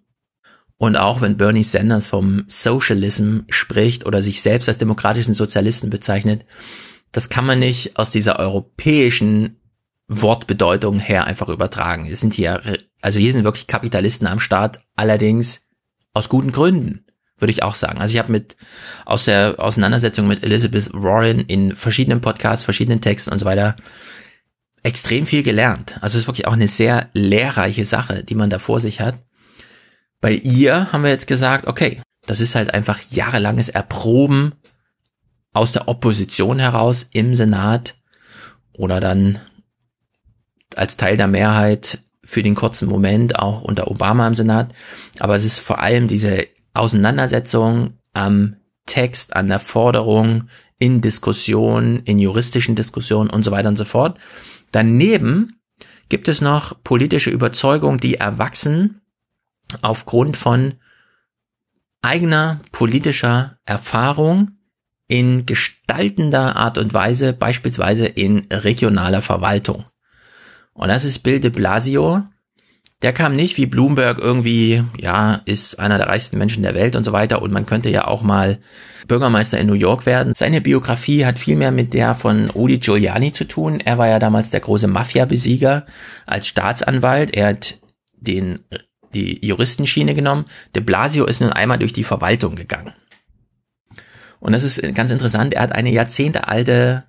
Und 0.84 0.98
auch 0.98 1.22
wenn 1.22 1.38
Bernie 1.38 1.64
Sanders 1.64 2.08
vom 2.08 2.44
Socialism 2.48 3.44
spricht 3.48 4.06
oder 4.06 4.22
sich 4.22 4.42
selbst 4.42 4.68
als 4.68 4.78
demokratischen 4.78 5.34
Sozialisten 5.34 5.90
bezeichnet, 5.90 6.46
das 7.14 7.30
kann 7.30 7.46
man 7.46 7.60
nicht 7.60 7.98
aus 7.98 8.12
dieser 8.12 8.38
europäischen 8.38 9.56
Wortbedeutung 10.10 11.00
her 11.00 11.24
einfach 11.24 11.48
übertragen. 11.48 12.10
Es 12.12 12.20
sind 12.20 12.34
hier, 12.34 12.62
also 13.02 13.18
hier 13.18 13.32
sind 13.32 13.46
wirklich 13.46 13.68
Kapitalisten 13.68 14.28
am 14.28 14.42
Start, 14.42 14.82
allerdings 14.98 15.62
aus 16.14 16.28
guten 16.28 16.52
Gründen 16.52 17.06
würde 17.38 17.54
ich 17.54 17.64
auch 17.64 17.76
sagen. 17.76 18.02
Also 18.02 18.16
ich 18.16 18.20
habe 18.20 18.34
mit 18.34 18.58
aus 19.06 19.24
der 19.24 19.56
Auseinandersetzung 19.60 20.28
mit 20.28 20.44
Elizabeth 20.44 20.90
Warren 20.92 21.40
in 21.40 21.78
verschiedenen 21.78 22.20
Podcasts, 22.20 22.66
verschiedenen 22.66 23.00
Texten 23.00 23.32
und 23.32 23.40
so 23.40 23.46
weiter 23.46 23.78
extrem 24.84 25.28
viel 25.28 25.44
gelernt. 25.44 25.98
Also 26.02 26.18
es 26.18 26.24
ist 26.24 26.28
wirklich 26.28 26.46
auch 26.46 26.52
eine 26.52 26.68
sehr 26.68 27.10
lehrreiche 27.14 27.86
Sache, 27.86 28.26
die 28.26 28.36
man 28.36 28.50
da 28.50 28.60
vor 28.60 28.82
sich 28.82 29.00
hat. 29.00 29.16
Bei 30.24 30.36
ihr 30.36 30.94
haben 30.94 31.04
wir 31.04 31.10
jetzt 31.10 31.28
gesagt, 31.28 31.68
okay, 31.68 32.02
das 32.26 32.40
ist 32.40 32.56
halt 32.56 32.74
einfach 32.74 32.98
jahrelanges 33.10 33.68
Erproben 33.68 34.54
aus 35.52 35.74
der 35.74 35.90
Opposition 35.90 36.60
heraus 36.60 37.10
im 37.12 37.36
Senat 37.36 37.98
oder 38.72 39.02
dann 39.02 39.42
als 40.78 40.96
Teil 40.96 41.18
der 41.18 41.28
Mehrheit 41.28 42.00
für 42.24 42.42
den 42.42 42.56
kurzen 42.56 42.88
Moment 42.88 43.38
auch 43.38 43.64
unter 43.64 43.92
Obama 43.92 44.26
im 44.26 44.34
Senat. 44.34 44.74
Aber 45.20 45.36
es 45.36 45.44
ist 45.44 45.60
vor 45.60 45.80
allem 45.80 46.08
diese 46.08 46.48
Auseinandersetzung 46.74 47.98
am 48.14 48.56
Text, 48.86 49.36
an 49.36 49.50
der 49.50 49.60
Forderung, 49.60 50.46
in 50.80 51.02
Diskussionen, 51.02 52.00
in 52.06 52.18
juristischen 52.18 52.76
Diskussionen 52.76 53.30
und 53.30 53.44
so 53.44 53.52
weiter 53.52 53.68
und 53.68 53.78
so 53.78 53.84
fort. 53.84 54.18
Daneben 54.72 55.60
gibt 56.08 56.30
es 56.30 56.40
noch 56.40 56.82
politische 56.82 57.30
Überzeugungen, 57.30 58.00
die 58.00 58.16
erwachsen 58.16 59.02
aufgrund 59.82 60.38
von 60.38 60.76
eigener 62.02 62.60
politischer 62.72 63.58
Erfahrung 63.66 64.52
in 65.08 65.46
gestaltender 65.46 66.56
Art 66.56 66.78
und 66.78 66.94
Weise, 66.94 67.34
beispielsweise 67.34 68.06
in 68.06 68.48
regionaler 68.52 69.22
Verwaltung. 69.22 69.86
Und 70.74 70.88
das 70.88 71.06
ist 71.06 71.20
Bill 71.20 71.40
de 71.40 71.52
Blasio, 71.52 72.24
der 73.04 73.12
kam 73.12 73.36
nicht 73.36 73.58
wie 73.58 73.66
Bloomberg 73.66 74.18
irgendwie, 74.18 74.84
ja, 75.00 75.42
ist 75.44 75.78
einer 75.78 75.98
der 75.98 76.08
reichsten 76.08 76.38
Menschen 76.38 76.64
der 76.64 76.74
Welt 76.74 76.96
und 76.96 77.04
so 77.04 77.12
weiter 77.12 77.42
und 77.42 77.52
man 77.52 77.66
könnte 77.66 77.90
ja 77.90 78.08
auch 78.08 78.24
mal 78.24 78.60
Bürgermeister 79.08 79.60
in 79.60 79.68
New 79.68 79.74
York 79.74 80.06
werden. 80.06 80.34
Seine 80.36 80.62
Biografie 80.62 81.26
hat 81.26 81.38
viel 81.38 81.58
mehr 81.58 81.72
mit 81.72 81.94
der 81.94 82.16
von 82.16 82.50
Rudy 82.50 82.78
Giuliani 82.78 83.34
zu 83.34 83.44
tun. 83.44 83.82
Er 83.82 83.98
war 83.98 84.08
ja 84.08 84.20
damals 84.20 84.52
der 84.52 84.62
große 84.62 84.88
Mafia-Besieger 84.88 85.86
als 86.26 86.48
Staatsanwalt. 86.48 87.34
Er 87.34 87.48
hat 87.50 87.78
den, 88.16 88.60
die 89.14 89.46
Juristenschiene 89.46 90.14
genommen. 90.14 90.46
De 90.76 90.82
Blasio 90.82 91.26
ist 91.26 91.42
nun 91.42 91.52
einmal 91.52 91.80
durch 91.80 91.94
die 91.94 92.04
Verwaltung 92.04 92.56
gegangen. 92.56 92.94
Und 94.40 94.52
das 94.52 94.64
ist 94.64 94.82
ganz 94.94 95.12
interessant. 95.12 95.54
Er 95.54 95.62
hat 95.62 95.72
eine 95.72 95.92
jahrzehntealte, 95.92 97.06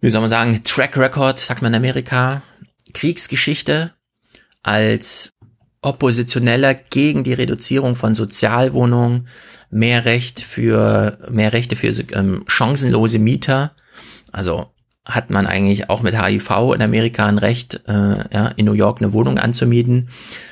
wie 0.00 0.10
soll 0.10 0.22
man 0.22 0.30
sagen, 0.30 0.64
Track 0.64 0.96
Record, 0.96 1.38
sagt 1.38 1.62
man 1.62 1.72
in 1.72 1.76
Amerika, 1.76 2.42
Kriegsgeschichte 2.94 3.92
als 4.62 5.30
Oppositioneller 5.82 6.74
gegen 6.74 7.22
die 7.22 7.34
Reduzierung 7.34 7.96
von 7.96 8.14
Sozialwohnungen, 8.14 9.28
mehr 9.70 10.04
Recht 10.04 10.40
für, 10.40 11.18
mehr 11.30 11.52
Rechte 11.52 11.76
für 11.76 11.88
ähm, 12.12 12.44
chancenlose 12.46 13.18
Mieter. 13.18 13.74
Also 14.32 14.72
hat 15.06 15.30
man 15.30 15.46
eigentlich 15.46 15.88
auch 15.88 16.02
mit 16.02 16.20
HIV 16.20 16.74
in 16.74 16.82
Amerika 16.82 17.26
ein 17.26 17.38
Recht, 17.38 17.80
äh, 17.86 18.34
ja, 18.34 18.48
in 18.56 18.66
New 18.66 18.72
York 18.72 19.00
eine 19.00 19.12
Wohnung 19.12 19.38
anzumieten. 19.38 20.08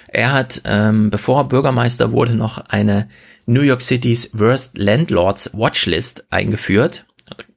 Er 0.08 0.32
hat, 0.32 0.62
ähm, 0.64 1.10
bevor 1.10 1.40
er 1.40 1.48
Bürgermeister 1.48 2.12
wurde, 2.12 2.36
noch 2.36 2.58
eine 2.68 3.08
New 3.46 3.62
York 3.62 3.82
City's 3.82 4.30
Worst 4.32 4.78
Landlords 4.78 5.50
Watchlist 5.52 6.24
eingeführt. 6.30 7.04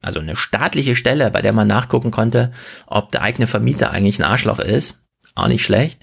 Also 0.02 0.18
eine 0.18 0.34
staatliche 0.34 0.96
Stelle, 0.96 1.30
bei 1.30 1.40
der 1.40 1.52
man 1.52 1.68
nachgucken 1.68 2.10
konnte, 2.10 2.50
ob 2.86 3.12
der 3.12 3.22
eigene 3.22 3.46
Vermieter 3.46 3.92
eigentlich 3.92 4.18
ein 4.18 4.24
Arschloch 4.24 4.58
ist. 4.58 5.00
Auch 5.36 5.48
nicht 5.48 5.64
schlecht. 5.64 6.00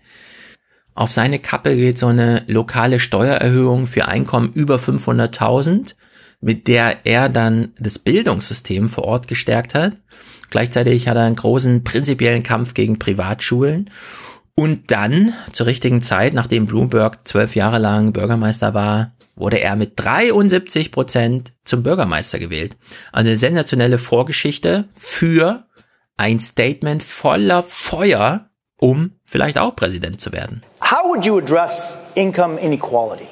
Auf 0.94 1.12
seine 1.12 1.40
Kappe 1.40 1.76
geht 1.76 2.00
so 2.00 2.08
eine 2.08 2.44
lokale 2.48 3.00
Steuererhöhung 3.00 3.86
für 3.86 4.08
Einkommen 4.08 4.54
über 4.54 4.78
500.000, 4.78 5.96
mit 6.40 6.68
der 6.68 7.06
er 7.06 7.28
dann 7.28 7.74
das 7.78 8.00
Bildungssystem 8.00 8.88
vor 8.88 9.04
Ort 9.04 9.28
gestärkt 9.28 9.76
hat. 9.76 9.98
Gleichzeitig 10.50 11.08
hat 11.08 11.18
er 11.18 11.24
einen 11.24 11.36
großen 11.36 11.84
prinzipiellen 11.84 12.44
Kampf 12.44 12.74
gegen 12.74 13.00
Privatschulen. 13.00 13.90
Und 14.56 14.92
dann, 14.92 15.34
zur 15.52 15.66
richtigen 15.66 16.02
Zeit, 16.02 16.34
nachdem 16.34 16.66
Bloomberg 16.66 17.28
zwölf 17.28 17.56
Jahre 17.56 17.78
lang 17.78 18.14
Bürgermeister 18.14 18.74
war, 18.74 19.12
wurde 19.36 19.60
er 19.60 19.76
mit 19.76 19.94
73 19.98 20.92
Prozent 20.92 21.54
zum 21.66 21.84
Bürgermeister 21.84 22.40
gewählt. 22.40 22.78
Also 23.12 23.30
eine 23.30 23.38
sensationelle 23.38 23.98
Vorgeschichte 23.98 24.88
für 24.96 25.66
ein 26.16 26.40
Statement 26.40 27.04
voller 27.04 27.64
Feuer, 27.64 28.50
um 28.80 29.12
vielleicht 29.26 29.58
auch 29.58 29.76
Präsident 29.76 30.22
zu 30.22 30.32
werden. 30.32 30.64
How 30.82 31.04
would 31.06 31.26
you 31.26 31.38
address 31.38 32.00
income 32.16 32.58
inequality? 32.60 33.28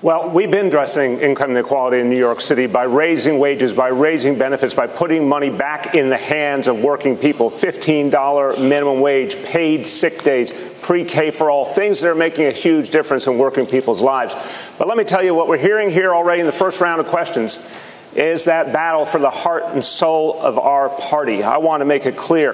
Well, 0.00 0.30
we've 0.30 0.48
been 0.48 0.66
addressing 0.66 1.18
income 1.18 1.50
inequality 1.50 1.98
in 1.98 2.08
New 2.08 2.16
York 2.16 2.40
City 2.40 2.68
by 2.68 2.84
raising 2.84 3.40
wages, 3.40 3.74
by 3.74 3.88
raising 3.88 4.38
benefits, 4.38 4.72
by 4.72 4.86
putting 4.86 5.28
money 5.28 5.50
back 5.50 5.96
in 5.96 6.08
the 6.08 6.16
hands 6.16 6.68
of 6.68 6.78
working 6.78 7.16
people. 7.16 7.50
$15 7.50 8.60
minimum 8.60 9.00
wage, 9.00 9.42
paid 9.42 9.88
sick 9.88 10.22
days, 10.22 10.52
pre 10.82 11.04
K 11.04 11.32
for 11.32 11.50
all, 11.50 11.64
things 11.64 12.00
that 12.00 12.10
are 12.10 12.14
making 12.14 12.46
a 12.46 12.52
huge 12.52 12.90
difference 12.90 13.26
in 13.26 13.38
working 13.38 13.66
people's 13.66 14.00
lives. 14.00 14.36
But 14.78 14.86
let 14.86 14.96
me 14.96 15.02
tell 15.02 15.24
you 15.24 15.34
what 15.34 15.48
we're 15.48 15.58
hearing 15.58 15.90
here 15.90 16.14
already 16.14 16.42
in 16.42 16.46
the 16.46 16.52
first 16.52 16.80
round 16.80 17.00
of 17.00 17.08
questions 17.08 17.58
is 18.14 18.44
that 18.44 18.72
battle 18.72 19.04
for 19.04 19.18
the 19.18 19.30
heart 19.30 19.64
and 19.64 19.84
soul 19.84 20.40
of 20.40 20.60
our 20.60 20.90
party. 20.90 21.42
I 21.42 21.58
want 21.58 21.80
to 21.80 21.84
make 21.84 22.06
it 22.06 22.16
clear. 22.16 22.52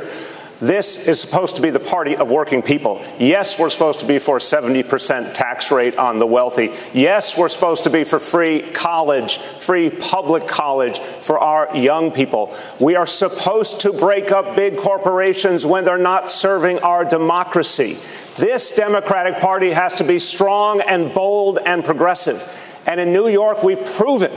This 0.64 1.06
is 1.06 1.20
supposed 1.20 1.56
to 1.56 1.62
be 1.62 1.68
the 1.68 1.78
party 1.78 2.16
of 2.16 2.30
working 2.30 2.62
people. 2.62 3.04
Yes, 3.18 3.58
we're 3.58 3.68
supposed 3.68 4.00
to 4.00 4.06
be 4.06 4.18
for 4.18 4.38
a 4.38 4.40
70% 4.40 5.34
tax 5.34 5.70
rate 5.70 5.98
on 5.98 6.16
the 6.16 6.24
wealthy. 6.24 6.72
Yes, 6.94 7.36
we're 7.36 7.50
supposed 7.50 7.84
to 7.84 7.90
be 7.90 8.02
for 8.02 8.18
free 8.18 8.62
college, 8.72 9.36
free 9.36 9.90
public 9.90 10.46
college 10.46 11.00
for 11.00 11.38
our 11.38 11.76
young 11.76 12.12
people. 12.12 12.56
We 12.80 12.96
are 12.96 13.04
supposed 13.04 13.80
to 13.80 13.92
break 13.92 14.32
up 14.32 14.56
big 14.56 14.78
corporations 14.78 15.66
when 15.66 15.84
they're 15.84 15.98
not 15.98 16.32
serving 16.32 16.78
our 16.78 17.04
democracy. 17.04 17.98
This 18.36 18.74
Democratic 18.74 19.42
Party 19.42 19.70
has 19.70 19.92
to 19.96 20.04
be 20.04 20.18
strong 20.18 20.80
and 20.80 21.12
bold 21.12 21.58
and 21.66 21.84
progressive. 21.84 22.42
And 22.86 22.98
in 22.98 23.12
New 23.12 23.28
York, 23.28 23.62
we've 23.62 23.84
proven 23.84 24.32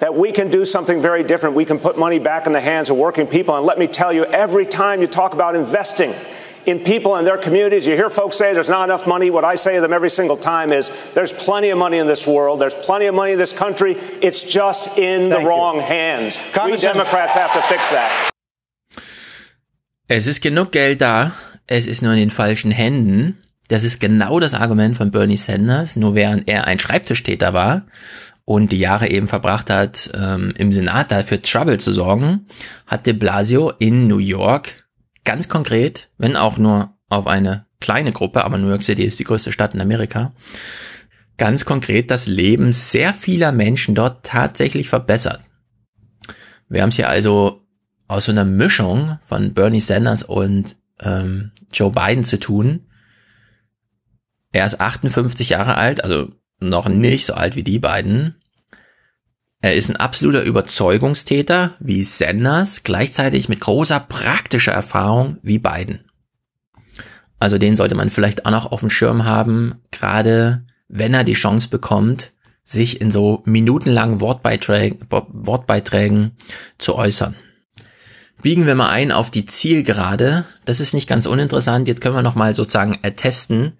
that 0.00 0.14
we 0.14 0.32
can 0.32 0.50
do 0.50 0.64
something 0.64 1.00
very 1.00 1.22
different. 1.22 1.54
We 1.54 1.64
can 1.64 1.78
put 1.78 1.96
money 1.96 2.18
back 2.18 2.46
in 2.46 2.52
the 2.52 2.60
hands 2.60 2.90
of 2.90 2.96
working 2.96 3.26
people. 3.26 3.54
And 3.54 3.64
let 3.64 3.78
me 3.78 3.86
tell 3.86 4.12
you, 4.12 4.24
every 4.24 4.66
time 4.66 5.00
you 5.00 5.06
talk 5.06 5.34
about 5.34 5.54
investing 5.54 6.14
in 6.66 6.80
people 6.80 7.16
and 7.16 7.26
their 7.26 7.38
communities, 7.38 7.86
you 7.86 7.94
hear 7.94 8.10
folks 8.10 8.36
say 8.36 8.52
there's 8.52 8.68
not 8.68 8.84
enough 8.84 9.06
money. 9.06 9.30
What 9.30 9.44
I 9.44 9.54
say 9.54 9.76
to 9.76 9.80
them 9.80 9.92
every 9.92 10.10
single 10.10 10.36
time 10.36 10.72
is 10.72 10.90
there's 11.14 11.32
plenty 11.32 11.70
of 11.70 11.78
money 11.78 11.98
in 11.98 12.06
this 12.06 12.26
world. 12.26 12.60
There's 12.60 12.74
plenty 12.74 13.06
of 13.06 13.14
money 13.14 13.32
in 13.32 13.38
this 13.38 13.52
country. 13.52 13.96
It's 14.20 14.42
just 14.42 14.98
in 14.98 15.28
the 15.28 15.40
wrong 15.40 15.80
hands. 15.80 16.38
We 16.64 16.76
Democrats 16.76 17.34
have 17.34 17.52
to 17.52 17.62
fix 17.62 17.90
that. 17.90 18.30
Es 20.08 20.26
ist 20.26 20.40
genug 20.40 20.72
Geld 20.72 21.00
da, 21.00 21.32
es 21.68 21.86
ist 21.86 22.02
nur 22.02 22.12
in 22.12 22.18
den 22.18 22.30
falschen 22.30 22.72
Händen. 22.72 23.38
Das 23.68 23.84
ist 23.84 24.00
genau 24.00 24.40
das 24.40 24.54
Argument 24.54 24.96
von 24.96 25.12
Bernie 25.12 25.36
Sanders, 25.36 25.94
nur 25.94 26.16
während 26.16 26.48
er 26.48 26.66
ein 26.66 26.80
Schreibtischtäter 26.80 27.52
war 27.52 27.84
und 28.50 28.72
die 28.72 28.80
Jahre 28.80 29.08
eben 29.08 29.28
verbracht 29.28 29.70
hat, 29.70 30.10
ähm, 30.12 30.52
im 30.58 30.72
Senat 30.72 31.12
dafür 31.12 31.40
Trouble 31.40 31.78
zu 31.78 31.92
sorgen, 31.92 32.46
hat 32.84 33.06
de 33.06 33.12
Blasio 33.12 33.70
in 33.78 34.08
New 34.08 34.18
York 34.18 34.88
ganz 35.24 35.48
konkret, 35.48 36.10
wenn 36.18 36.34
auch 36.34 36.58
nur 36.58 36.96
auf 37.08 37.28
eine 37.28 37.66
kleine 37.78 38.10
Gruppe, 38.10 38.44
aber 38.44 38.58
New 38.58 38.68
York 38.68 38.82
City 38.82 39.04
ist 39.04 39.20
die 39.20 39.24
größte 39.24 39.52
Stadt 39.52 39.72
in 39.76 39.80
Amerika, 39.80 40.32
ganz 41.38 41.64
konkret 41.64 42.10
das 42.10 42.26
Leben 42.26 42.72
sehr 42.72 43.14
vieler 43.14 43.52
Menschen 43.52 43.94
dort 43.94 44.26
tatsächlich 44.26 44.88
verbessert. 44.88 45.42
Wir 46.68 46.82
haben 46.82 46.88
es 46.88 46.96
hier 46.96 47.08
also 47.08 47.64
aus 48.08 48.24
so 48.24 48.32
einer 48.32 48.44
Mischung 48.44 49.16
von 49.22 49.54
Bernie 49.54 49.80
Sanders 49.80 50.24
und 50.24 50.74
ähm, 50.98 51.52
Joe 51.72 51.92
Biden 51.92 52.24
zu 52.24 52.40
tun. 52.40 52.88
Er 54.50 54.66
ist 54.66 54.80
58 54.80 55.50
Jahre 55.50 55.76
alt, 55.76 56.02
also 56.02 56.30
noch 56.58 56.88
nicht 56.88 57.26
so 57.26 57.34
alt 57.34 57.54
wie 57.54 57.62
die 57.62 57.78
beiden. 57.78 58.39
Er 59.62 59.74
ist 59.74 59.90
ein 59.90 59.96
absoluter 59.96 60.42
Überzeugungstäter 60.42 61.74
wie 61.80 62.02
Sanders, 62.04 62.82
gleichzeitig 62.82 63.48
mit 63.48 63.60
großer 63.60 64.00
praktischer 64.00 64.72
Erfahrung 64.72 65.36
wie 65.42 65.58
Biden. 65.58 66.00
Also 67.38 67.58
den 67.58 67.76
sollte 67.76 67.94
man 67.94 68.10
vielleicht 68.10 68.46
auch 68.46 68.50
noch 68.50 68.72
auf 68.72 68.80
dem 68.80 68.90
Schirm 68.90 69.24
haben, 69.24 69.82
gerade 69.90 70.64
wenn 70.88 71.14
er 71.14 71.24
die 71.24 71.34
Chance 71.34 71.68
bekommt, 71.68 72.32
sich 72.64 73.00
in 73.00 73.10
so 73.10 73.42
minutenlangen 73.44 74.20
Wortbeiträgen, 74.20 75.06
Wortbeiträgen 75.08 76.32
zu 76.78 76.94
äußern. 76.94 77.34
Biegen 78.42 78.66
wir 78.66 78.74
mal 78.74 78.88
ein 78.88 79.12
auf 79.12 79.30
die 79.30 79.44
Zielgerade. 79.44 80.44
Das 80.64 80.80
ist 80.80 80.94
nicht 80.94 81.08
ganz 81.08 81.26
uninteressant. 81.26 81.88
Jetzt 81.88 82.00
können 82.00 82.14
wir 82.14 82.22
noch 82.22 82.36
mal 82.36 82.54
sozusagen 82.54 82.98
ertesten, 83.02 83.72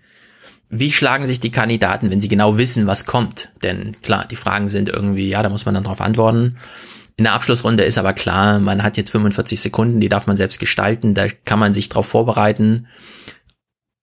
wie 0.71 0.93
schlagen 0.93 1.27
sich 1.27 1.41
die 1.41 1.51
Kandidaten, 1.51 2.11
wenn 2.11 2.21
sie 2.21 2.29
genau 2.29 2.57
wissen, 2.57 2.87
was 2.87 3.05
kommt? 3.05 3.51
Denn 3.63 4.01
klar, 4.03 4.25
die 4.25 4.37
Fragen 4.37 4.69
sind 4.69 4.89
irgendwie, 4.89 5.29
ja, 5.29 5.43
da 5.43 5.51
muss 5.51 5.67
man 5.67 5.75
dann 5.75 5.85
drauf 5.85 6.01
antworten. 6.01 6.57
In 7.17 7.25
der 7.25 7.35
Abschlussrunde 7.35 7.83
ist 7.83 7.99
aber 7.99 8.13
klar, 8.13 8.61
man 8.61 8.83
hat 8.83 8.97
jetzt 8.97 9.11
45 9.11 9.61
Sekunden, 9.61 10.01
die 10.01 10.09
darf 10.09 10.29
man 10.29 10.37
selbst 10.37 10.61
gestalten, 10.61 11.15
da 11.15 11.27
kann 11.29 11.59
man 11.59 11.75
sich 11.75 11.89
drauf 11.89 12.07
vorbereiten 12.07 12.87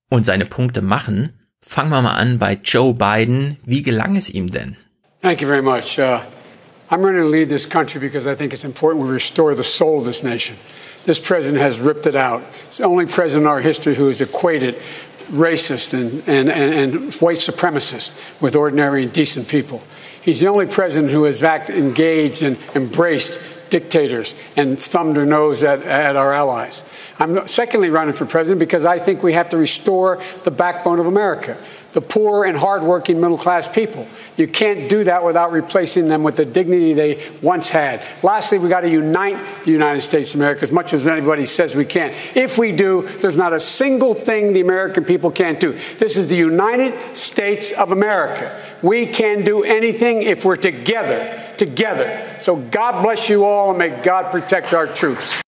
und 0.09 0.25
seine 0.25 0.45
Punkte 0.45 0.81
machen. 0.81 1.33
Fangen 1.61 1.89
wir 1.89 2.01
mal 2.01 2.15
an 2.15 2.37
bei 2.37 2.59
Joe 2.61 2.93
Biden. 2.93 3.57
Wie 3.65 3.81
gelang 3.81 4.15
es 4.15 4.29
ihm 4.29 4.51
denn? 4.51 4.75
Thank 5.21 5.41
you 5.41 5.47
very 5.47 5.63
much. 5.63 5.97
Uh, 5.97 6.19
I'm 6.91 7.01
running 7.01 7.21
to 7.21 7.29
lead 7.29 7.49
this 7.49 7.67
country 7.67 7.99
because 7.99 8.29
I 8.29 8.35
think 8.35 8.53
it's 8.53 8.63
important 8.63 9.03
we 9.03 9.11
restore 9.11 9.55
the 9.55 9.63
soul 9.63 9.99
of 9.99 10.05
this 10.05 10.21
nation. 10.21 10.55
This 11.05 11.19
president 11.19 11.61
has 11.61 11.79
ripped 11.79 12.05
it 12.05 12.15
out. 12.15 12.41
It's 12.67 12.77
the 12.77 12.85
only 12.85 13.05
president 13.05 13.43
in 13.43 13.47
our 13.47 13.61
history 13.61 13.95
who 13.95 14.07
has 14.07 14.21
equated 14.21 14.75
racist 15.27 15.93
and, 15.93 16.23
and, 16.27 16.49
and, 16.49 16.95
and 16.95 17.13
white 17.15 17.37
supremacist 17.37 18.41
with 18.41 18.55
ordinary 18.55 19.03
and 19.03 19.13
decent 19.13 19.47
people. 19.47 19.81
He's 20.21 20.39
the 20.39 20.47
only 20.47 20.65
president 20.65 21.11
who 21.11 21.23
has 21.23 21.43
act, 21.43 21.69
engaged 21.69 22.43
and 22.43 22.57
embraced 22.75 23.39
dictators 23.69 24.35
and 24.55 24.79
thumbed 24.79 25.15
their 25.15 25.25
nose 25.25 25.63
at, 25.63 25.83
at 25.83 26.15
our 26.15 26.33
allies. 26.33 26.83
I'm 27.19 27.47
secondly 27.47 27.89
running 27.89 28.13
for 28.13 28.25
president 28.25 28.59
because 28.59 28.85
I 28.85 28.99
think 28.99 29.23
we 29.23 29.33
have 29.33 29.49
to 29.49 29.57
restore 29.57 30.21
the 30.43 30.51
backbone 30.51 30.99
of 30.99 31.07
America 31.07 31.57
the 31.97 32.01
poor 32.01 32.45
and 32.45 32.55
hardworking 32.55 33.19
middle 33.19 33.39
class 33.39 33.67
people. 33.67 34.07
You 34.35 34.47
can't 34.47 34.87
do 34.87 35.05
that 35.05 35.23
without 35.23 35.51
replacing 35.51 36.07
them 36.07 36.21
with 36.21 36.35
the 36.35 36.45
dignity 36.45 36.93
they 36.93 37.27
once 37.41 37.69
had. 37.69 38.03
Lastly, 38.21 38.59
we 38.59 38.69
got 38.69 38.81
to 38.81 38.89
unite 38.89 39.63
the 39.63 39.71
United 39.71 40.01
States 40.01 40.35
of 40.35 40.39
America 40.39 40.61
as 40.61 40.71
much 40.71 40.93
as 40.93 41.07
anybody 41.07 41.47
says 41.47 41.73
we 41.73 41.85
can. 41.85 42.13
If 42.35 42.59
we 42.59 42.71
do, 42.71 43.09
there's 43.21 43.35
not 43.35 43.51
a 43.51 43.59
single 43.59 44.13
thing 44.13 44.53
the 44.53 44.61
American 44.61 45.05
people 45.05 45.31
can't 45.31 45.59
do. 45.59 45.75
This 45.97 46.17
is 46.17 46.27
the 46.27 46.35
United 46.35 46.93
States 47.15 47.71
of 47.71 47.91
America. 47.91 48.55
We 48.83 49.07
can 49.07 49.43
do 49.43 49.63
anything 49.63 50.21
if 50.21 50.45
we're 50.45 50.55
together, 50.55 51.43
together. 51.57 52.37
So 52.39 52.57
God 52.57 53.01
bless 53.01 53.27
you 53.27 53.43
all 53.43 53.71
and 53.71 53.79
may 53.79 53.89
God 53.89 54.31
protect 54.31 54.71
our 54.71 54.85
troops. 54.85 55.41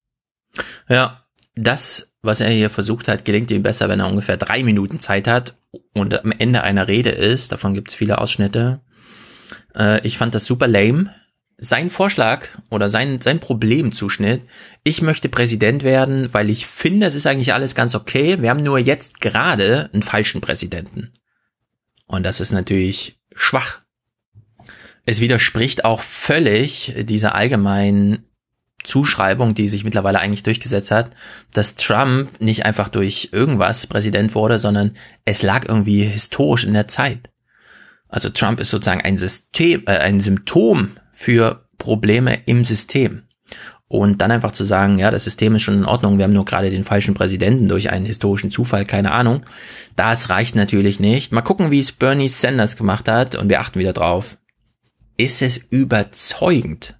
Yeah, 0.89 1.17
das 1.55 2.08
was 2.21 2.41
er 2.41 2.49
hier 2.49 2.69
versucht 2.69 3.07
hat, 3.07 3.25
gelingt 3.25 3.51
ihm 3.51 3.63
besser, 3.63 3.89
wenn 3.89 3.99
er 3.99 4.09
ungefähr 4.09 4.37
drei 4.37 4.63
Minuten 4.63 4.99
Zeit 4.99 5.27
hat 5.27 5.57
und 5.93 6.23
am 6.23 6.33
Ende 6.37 6.63
einer 6.63 6.87
Rede 6.87 7.11
ist. 7.11 7.51
Davon 7.51 7.73
gibt 7.73 7.89
es 7.89 7.95
viele 7.95 8.17
Ausschnitte. 8.17 8.81
Äh, 9.75 10.05
ich 10.05 10.17
fand 10.17 10.35
das 10.35 10.45
super 10.45 10.67
lame. 10.67 11.13
Sein 11.61 11.89
Vorschlag 11.89 12.47
oder 12.69 12.89
sein, 12.89 13.19
sein 13.19 13.39
Problemzuschnitt, 13.39 14.43
ich 14.85 15.01
möchte 15.01 15.27
Präsident 15.27 15.83
werden, 15.83 16.33
weil 16.33 16.49
ich 16.49 16.65
finde, 16.65 17.05
es 17.05 17.15
ist 17.15 17.27
eigentlich 17.27 17.53
alles 17.53 17.75
ganz 17.75 17.95
okay. 17.95 18.41
Wir 18.41 18.49
haben 18.49 18.63
nur 18.63 18.79
jetzt 18.79 19.19
gerade 19.19 19.89
einen 19.91 20.01
falschen 20.01 20.39
Präsidenten. 20.39 21.11
Und 22.05 22.23
das 22.25 22.39
ist 22.39 22.51
natürlich 22.51 23.19
schwach. 23.35 23.81
Es 25.05 25.19
widerspricht 25.19 25.83
auch 25.83 26.01
völlig 26.01 26.93
dieser 26.99 27.35
allgemeinen 27.35 28.28
Zuschreibung, 28.89 29.53
die 29.53 29.69
sich 29.69 29.83
mittlerweile 29.83 30.19
eigentlich 30.19 30.43
durchgesetzt 30.43 30.91
hat, 30.91 31.11
dass 31.53 31.75
Trump 31.75 32.41
nicht 32.41 32.65
einfach 32.65 32.89
durch 32.89 33.29
irgendwas 33.31 33.87
Präsident 33.87 34.35
wurde, 34.35 34.59
sondern 34.59 34.91
es 35.25 35.43
lag 35.43 35.67
irgendwie 35.67 36.03
historisch 36.03 36.65
in 36.65 36.73
der 36.73 36.87
Zeit. 36.87 37.29
Also 38.09 38.29
Trump 38.29 38.59
ist 38.59 38.71
sozusagen 38.71 39.01
ein 39.01 39.17
System, 39.17 39.83
äh, 39.85 39.97
ein 39.97 40.19
Symptom 40.19 40.97
für 41.13 41.67
Probleme 41.77 42.41
im 42.45 42.63
System. 42.63 43.23
Und 43.87 44.21
dann 44.21 44.31
einfach 44.31 44.51
zu 44.51 44.65
sagen, 44.65 44.99
ja, 44.99 45.09
das 45.09 45.23
System 45.23 45.55
ist 45.55 45.63
schon 45.63 45.79
in 45.79 45.85
Ordnung, 45.85 46.17
wir 46.17 46.25
haben 46.25 46.33
nur 46.33 46.45
gerade 46.45 46.69
den 46.69 46.83
falschen 46.83 47.15
Präsidenten 47.15 47.67
durch 47.67 47.89
einen 47.89 48.05
historischen 48.05 48.51
Zufall, 48.51 48.85
keine 48.85 49.11
Ahnung. 49.11 49.45
Das 49.95 50.29
reicht 50.29 50.55
natürlich 50.55 50.99
nicht. 50.99 51.31
Mal 51.31 51.41
gucken, 51.41 51.71
wie 51.71 51.79
es 51.79 51.91
Bernie 51.91 52.29
Sanders 52.29 52.77
gemacht 52.77 53.07
hat 53.07 53.33
und 53.35 53.49
wir 53.49 53.59
achten 53.59 53.79
wieder 53.79 53.93
drauf. 53.93 54.37
Ist 55.17 55.41
es 55.41 55.57
überzeugend? 55.57 56.99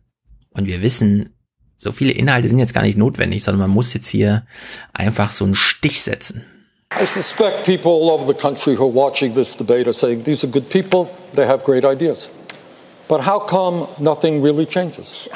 Und 0.50 0.66
wir 0.66 0.82
wissen, 0.82 1.30
so 1.80 1.94
viele 1.94 2.12
Inhalte 2.12 2.50
sind 2.50 2.60
jetzt 2.60 2.74
gar 2.74 2.84
nicht 2.84 2.98
notwendig, 2.98 3.44
sondern 3.44 3.62
man 3.62 3.70
muss 3.72 3.94
jetzt 3.94 4.10
hier 4.10 4.44
einfach 4.94 5.32
so 5.32 5.46
einen 5.46 5.56
Stich 5.56 6.04
setzen. 6.04 6.46
I 6.92 7.06
suspect 7.06 7.66
people 7.66 7.92
all 7.92 8.10
over 8.10 8.26
the 8.26 8.34
country 8.34 8.76
who 8.76 8.84
are 8.84 8.94
watching 8.94 9.34
this 9.34 9.56
debate 9.56 9.88
are 9.88 9.94
saying 9.94 10.24
these 10.24 10.44
are 10.44 10.52
good 10.52 10.70
people, 10.70 11.08
they 11.36 11.48
have 11.48 11.64
great 11.64 11.86
ideas. 11.86 12.30
But 13.08 13.22
how 13.22 13.40
come 13.40 13.88
nothing 14.00 14.44
really 14.44 14.66
changes? 14.66 15.30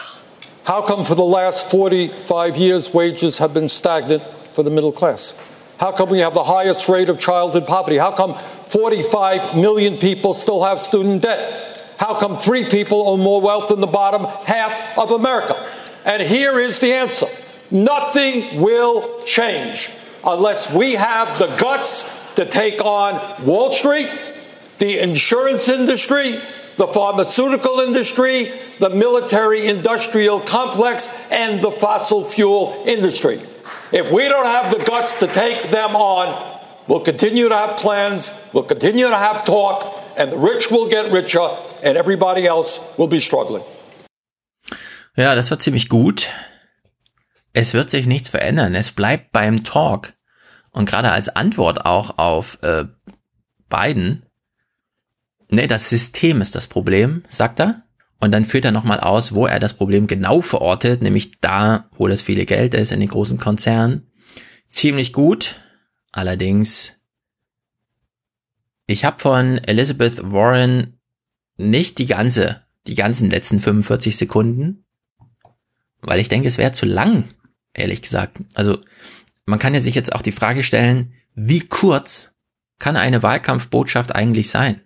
How 0.66 0.82
come 0.82 1.06
for 1.06 1.16
the 1.16 1.24
last 1.24 1.70
45 1.72 2.58
years 2.58 2.94
wages 2.94 3.38
have 3.38 3.54
been 3.54 3.70
stagnant 3.70 4.24
for 4.54 4.64
the 4.64 4.70
middle 4.70 4.92
class? 4.92 5.34
How 5.80 5.92
come 5.92 6.10
we 6.10 6.20
have 6.20 6.34
the 6.34 6.44
highest 6.44 6.90
rate 6.90 7.10
of 7.10 7.20
childhood 7.20 7.66
poverty? 7.66 7.98
How 7.98 8.12
come 8.12 8.36
45 8.70 9.56
million 9.56 9.98
people 9.98 10.34
still 10.34 10.64
have 10.64 10.82
student 10.82 11.22
debt? 11.22 11.96
How 11.98 12.20
come 12.20 12.38
three 12.38 12.66
people 12.66 13.08
own 13.08 13.22
more 13.22 13.40
wealth 13.40 13.70
than 13.70 13.80
the 13.80 13.88
bottom 13.88 14.26
half 14.46 14.98
of 14.98 15.12
America? 15.12 15.63
And 16.06 16.22
here 16.22 16.60
is 16.60 16.80
the 16.80 16.94
answer 16.94 17.28
nothing 17.72 18.62
will 18.62 19.22
change 19.24 19.90
unless 20.26 20.72
we 20.72 20.94
have 20.94 21.40
the 21.40 21.48
guts 21.58 22.06
to 22.36 22.46
take 22.46 22.82
on 22.82 23.46
Wall 23.46 23.72
Street, 23.72 24.10
the 24.80 25.00
insurance 25.00 25.70
industry, 25.70 26.40
the 26.78 26.88
pharmaceutical 26.88 27.80
industry, 27.80 28.52
the 28.80 28.90
military 28.90 29.68
industrial 29.68 30.40
complex, 30.40 31.10
and 31.32 31.62
the 31.62 31.72
fossil 31.72 32.26
fuel 32.26 32.84
industry. 32.86 33.42
If 33.92 34.12
we 34.12 34.28
don't 34.28 34.46
have 34.46 34.76
the 34.76 34.84
guts 34.84 35.18
to 35.18 35.28
take 35.28 35.70
them 35.70 35.96
on, 35.96 36.60
we'll 36.88 37.02
continue 37.02 37.50
to 37.50 37.56
have 37.56 37.78
plans, 37.78 38.32
we'll 38.52 38.64
continue 38.64 39.08
to 39.08 39.18
have 39.18 39.46
talk, 39.46 40.00
and 40.18 40.32
the 40.32 40.38
rich 40.38 40.72
will 40.72 40.90
get 40.90 41.12
richer, 41.12 41.50
and 41.84 41.98
everybody 41.98 42.46
else 42.48 42.80
will 42.98 43.08
be 43.08 43.20
struggling. 43.20 43.64
Ja, 45.16 45.36
das 45.36 45.52
war 45.52 45.60
ziemlich 45.60 45.90
gut. 45.90 46.32
Es 47.54 47.74
wird 47.74 47.90
sich 47.90 48.08
nichts 48.08 48.30
verändern. 48.30 48.74
Es 48.74 48.92
bleibt 48.92 49.32
beim 49.32 49.64
Talk. 49.64 50.14
Und 50.72 50.90
gerade 50.90 51.12
als 51.12 51.30
Antwort 51.30 51.86
auch 51.86 52.18
auf 52.18 52.58
äh, 52.64 52.86
Biden, 53.70 54.26
nee, 55.50 55.68
das 55.68 55.90
System 55.90 56.42
ist 56.42 56.56
das 56.56 56.66
Problem, 56.66 57.24
sagt 57.28 57.60
er. 57.60 57.84
Und 58.20 58.32
dann 58.32 58.46
führt 58.46 58.66
er 58.66 58.72
nochmal 58.72 59.02
aus, 59.02 59.36
wo 59.36 59.46
er 59.46 59.60
das 59.60 59.74
Problem 59.74 60.08
genau 60.08 60.42
verortet, 60.42 61.02
nämlich 61.02 61.40
da, 61.42 61.90
wo 61.92 62.08
das 62.08 62.22
viele 62.22 62.46
Geld 62.46 62.74
ist, 62.74 62.92
in 62.92 63.02
den 63.02 63.10
großen 63.10 63.38
Konzernen. 63.38 64.10
Ziemlich 64.68 65.14
gut. 65.14 65.60
Allerdings, 66.12 66.94
ich 68.88 69.06
habe 69.06 69.20
von 69.20 69.58
Elizabeth 69.60 70.32
Warren 70.32 71.00
nicht 71.58 72.00
die 72.00 72.06
ganze, 72.06 72.64
die 72.88 72.96
ganzen 72.96 73.30
letzten 73.30 73.60
45 73.60 74.18
Sekunden, 74.18 74.86
weil 76.04 76.20
ich 76.20 76.30
denke, 76.30 76.48
es 76.48 76.58
wäre 76.58 76.72
zu 76.72 76.86
lang, 76.86 77.26
ehrlich 77.74 78.02
gesagt. 78.02 78.38
Also 78.56 78.80
man 79.46 79.60
kann 79.60 79.74
ja 79.74 79.80
sich 79.80 79.96
jetzt 79.96 80.14
auch 80.14 80.22
die 80.22 80.32
Frage 80.32 80.64
stellen, 80.64 81.14
wie 81.36 81.62
kurz 81.62 82.32
kann 82.80 82.96
eine 82.96 83.24
Wahlkampfbotschaft 83.24 84.14
eigentlich 84.14 84.50
sein? 84.50 84.82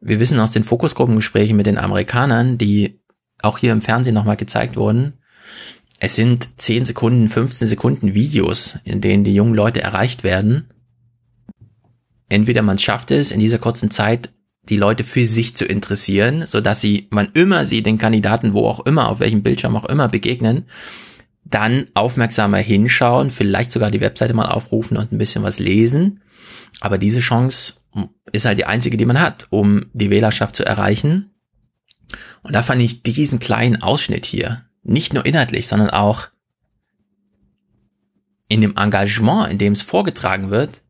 Wir 0.00 0.20
wissen 0.20 0.40
aus 0.40 0.52
den 0.52 0.64
Fokusgruppengesprächen 0.64 1.56
mit 1.56 1.66
den 1.66 1.78
Amerikanern, 1.78 2.56
die 2.58 3.00
auch 3.42 3.58
hier 3.58 3.72
im 3.72 3.82
Fernsehen 3.82 4.14
nochmal 4.14 4.36
gezeigt 4.36 4.76
wurden, 4.76 5.20
es 6.02 6.16
sind 6.16 6.48
10 6.56 6.86
Sekunden, 6.86 7.28
15 7.28 7.68
Sekunden 7.68 8.14
Videos, 8.14 8.78
in 8.84 9.02
denen 9.02 9.22
die 9.22 9.34
jungen 9.34 9.54
Leute 9.54 9.82
erreicht 9.82 10.24
werden. 10.24 10.72
Entweder 12.30 12.62
man 12.62 12.78
schafft 12.78 13.10
es, 13.10 13.30
in 13.30 13.38
dieser 13.38 13.58
kurzen 13.58 13.90
Zeit 13.90 14.32
die 14.62 14.76
Leute 14.76 15.04
für 15.04 15.24
sich 15.24 15.56
zu 15.56 15.64
interessieren, 15.64 16.46
so 16.46 16.60
dass 16.60 16.80
sie, 16.80 17.08
man 17.10 17.30
immer 17.32 17.66
sie 17.66 17.82
den 17.82 17.98
Kandidaten, 17.98 18.52
wo 18.52 18.66
auch 18.66 18.80
immer, 18.80 19.08
auf 19.08 19.20
welchem 19.20 19.42
Bildschirm 19.42 19.76
auch 19.76 19.86
immer 19.86 20.08
begegnen, 20.08 20.66
dann 21.44 21.86
aufmerksamer 21.94 22.58
hinschauen, 22.58 23.30
vielleicht 23.30 23.72
sogar 23.72 23.90
die 23.90 24.00
Webseite 24.00 24.34
mal 24.34 24.46
aufrufen 24.46 24.96
und 24.96 25.12
ein 25.12 25.18
bisschen 25.18 25.42
was 25.42 25.58
lesen. 25.58 26.22
Aber 26.80 26.98
diese 26.98 27.20
Chance 27.20 27.74
ist 28.32 28.44
halt 28.44 28.58
die 28.58 28.66
einzige, 28.66 28.96
die 28.96 29.04
man 29.04 29.20
hat, 29.20 29.48
um 29.50 29.86
die 29.92 30.10
Wählerschaft 30.10 30.54
zu 30.54 30.64
erreichen. 30.64 31.30
Und 32.42 32.54
da 32.54 32.62
fand 32.62 32.80
ich 32.82 33.02
diesen 33.02 33.40
kleinen 33.40 33.82
Ausschnitt 33.82 34.26
hier, 34.26 34.64
nicht 34.82 35.12
nur 35.12 35.26
inhaltlich, 35.26 35.66
sondern 35.66 35.90
auch 35.90 36.28
in 38.48 38.60
dem 38.60 38.76
Engagement, 38.76 39.50
in 39.50 39.58
dem 39.58 39.72
es 39.72 39.82
vorgetragen 39.82 40.50
wird, 40.50 40.82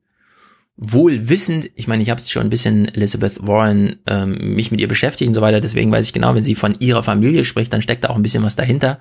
wohl 0.82 1.28
wissend, 1.28 1.70
ich 1.74 1.89
meine, 1.89 2.02
ich 2.02 2.09
habe 2.09 2.23
schon 2.23 2.44
ein 2.44 2.51
bisschen 2.51 2.89
Elizabeth 2.89 3.47
Warren 3.47 3.97
ähm, 4.07 4.55
mich 4.55 4.70
mit 4.70 4.81
ihr 4.81 4.89
beschäftigt 4.89 5.28
und 5.28 5.35
so 5.35 5.43
weiter, 5.43 5.61
deswegen 5.61 5.93
weiß 5.93 6.07
ich 6.07 6.15
genau, 6.15 6.35
wenn 6.35 6.43
sie 6.43 6.55
von 6.55 6.74
ihrer 6.81 7.02
Familie 7.02 7.44
spricht, 7.44 7.70
dann 7.74 7.82
steckt 7.82 8.02
da 8.02 8.09
auch 8.09 8.16
ein 8.16 8.23
bisschen 8.23 8.43
was 8.43 8.57
dahinter. 8.57 8.98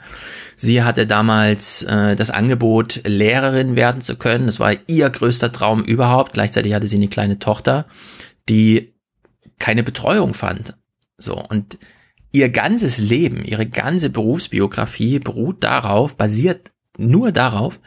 Sie 0.57 0.83
hatte 0.83 1.07
damals 1.07 1.83
äh, 1.83 2.17
das 2.17 2.31
Angebot, 2.31 2.99
Lehrerin 3.05 3.77
werden 3.77 4.01
zu 4.01 4.17
können. 4.17 4.47
Das 4.47 4.59
war 4.59 4.73
ihr 4.87 5.09
größter 5.09 5.53
Traum 5.53 5.81
überhaupt. 5.81 6.33
Gleichzeitig 6.33 6.73
hatte 6.73 6.89
sie 6.89 6.97
eine 6.97 7.07
kleine 7.07 7.39
Tochter, 7.39 7.85
die 8.49 8.93
keine 9.57 9.83
Betreuung 9.83 10.33
fand. 10.33 10.75
So 11.17 11.41
und 11.41 11.77
ihr 12.33 12.49
ganzes 12.49 12.97
Leben, 12.97 13.45
ihre 13.45 13.65
ganze 13.65 14.09
Berufsbiografie 14.09 15.19
beruht 15.19 15.63
darauf, 15.63 16.17
basiert 16.17 16.71
nur 16.97 17.31
darauf, 17.31 17.79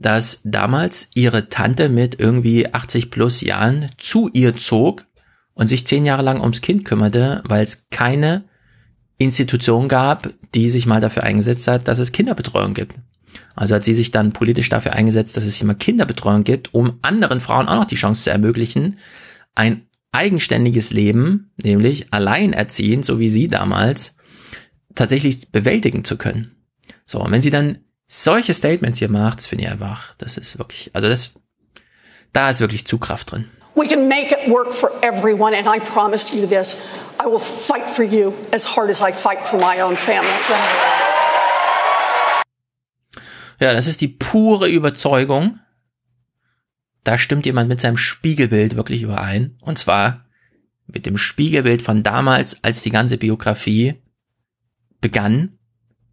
dass 0.00 0.40
damals 0.44 1.08
ihre 1.14 1.50
Tante 1.50 1.90
mit 1.90 2.18
irgendwie 2.18 2.72
80 2.72 3.10
plus 3.10 3.42
Jahren 3.42 3.90
zu 3.98 4.30
ihr 4.32 4.54
zog 4.54 5.04
und 5.52 5.68
sich 5.68 5.86
zehn 5.86 6.06
Jahre 6.06 6.22
lang 6.22 6.40
ums 6.40 6.62
Kind 6.62 6.86
kümmerte, 6.86 7.42
weil 7.44 7.62
es 7.62 7.88
keine 7.90 8.44
Institution 9.18 9.88
gab, 9.88 10.30
die 10.54 10.70
sich 10.70 10.86
mal 10.86 11.00
dafür 11.00 11.24
eingesetzt 11.24 11.68
hat, 11.68 11.86
dass 11.86 11.98
es 11.98 12.12
Kinderbetreuung 12.12 12.72
gibt. 12.72 12.96
Also 13.54 13.74
hat 13.74 13.84
sie 13.84 13.92
sich 13.92 14.10
dann 14.10 14.32
politisch 14.32 14.70
dafür 14.70 14.94
eingesetzt, 14.94 15.36
dass 15.36 15.44
es 15.44 15.62
mal 15.62 15.74
Kinderbetreuung 15.74 16.44
gibt, 16.44 16.72
um 16.72 16.98
anderen 17.02 17.42
Frauen 17.42 17.68
auch 17.68 17.76
noch 17.76 17.84
die 17.84 17.96
Chance 17.96 18.24
zu 18.24 18.30
ermöglichen, 18.30 18.98
ein 19.54 19.82
eigenständiges 20.12 20.92
Leben, 20.92 21.52
nämlich 21.62 22.10
alleinerziehend, 22.10 23.04
so 23.04 23.18
wie 23.18 23.28
sie 23.28 23.48
damals, 23.48 24.16
tatsächlich 24.94 25.52
bewältigen 25.52 26.04
zu 26.04 26.16
können. 26.16 26.52
So, 27.04 27.20
und 27.20 27.30
wenn 27.32 27.42
sie 27.42 27.50
dann 27.50 27.78
solche 28.12 28.52
Statements 28.54 28.98
hier 28.98 29.08
macht, 29.08 29.38
das 29.38 29.46
finde 29.46 29.64
ich 29.64 29.70
einfach, 29.70 30.14
das 30.18 30.36
ist 30.36 30.58
wirklich, 30.58 30.90
also 30.94 31.08
das, 31.08 31.32
da 32.32 32.50
ist 32.50 32.60
wirklich 32.60 32.84
Zugkraft 32.84 33.30
drin. 33.30 33.48
We 33.76 33.86
can 33.86 34.08
make 34.08 34.34
it 34.34 34.50
work 34.50 34.74
for 34.74 34.90
everyone, 35.02 35.56
and 35.56 35.66
I 35.66 35.78
promise 35.78 36.36
you 36.36 36.44
this 36.44 36.76
I 37.22 37.26
will 37.26 37.38
fight 37.38 37.88
for 37.88 38.04
you 38.04 38.34
as 38.52 38.76
hard 38.76 38.90
as 38.90 39.00
I 39.00 39.12
fight 39.12 39.46
for 39.46 39.60
my 39.60 39.80
own 39.80 39.96
family. 39.96 40.28
Ja, 43.60 43.72
das 43.72 43.86
ist 43.86 44.00
die 44.00 44.08
pure 44.08 44.68
Überzeugung. 44.68 45.60
Da 47.04 47.16
stimmt 47.16 47.46
jemand 47.46 47.68
mit 47.68 47.80
seinem 47.80 47.96
Spiegelbild 47.96 48.74
wirklich 48.74 49.02
überein. 49.02 49.56
Und 49.60 49.78
zwar 49.78 50.26
mit 50.86 51.06
dem 51.06 51.16
Spiegelbild 51.16 51.82
von 51.82 52.02
damals, 52.02 52.64
als 52.64 52.82
die 52.82 52.90
ganze 52.90 53.18
Biografie 53.18 54.02
begann, 55.00 55.58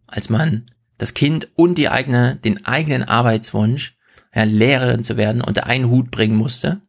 als 0.06 0.28
man 0.28 0.66
das 0.98 1.14
Kind 1.14 1.48
und 1.54 1.78
die 1.78 1.88
eigene, 1.88 2.36
den 2.36 2.66
eigenen 2.66 3.04
Arbeitswunsch, 3.04 3.96
ja, 4.34 4.42
Lehrerin 4.42 5.04
zu 5.04 5.16
werden, 5.16 5.40
unter 5.40 5.66
einen 5.66 5.88
Hut 5.88 6.10
bringen 6.10 6.36
musste. 6.36 6.80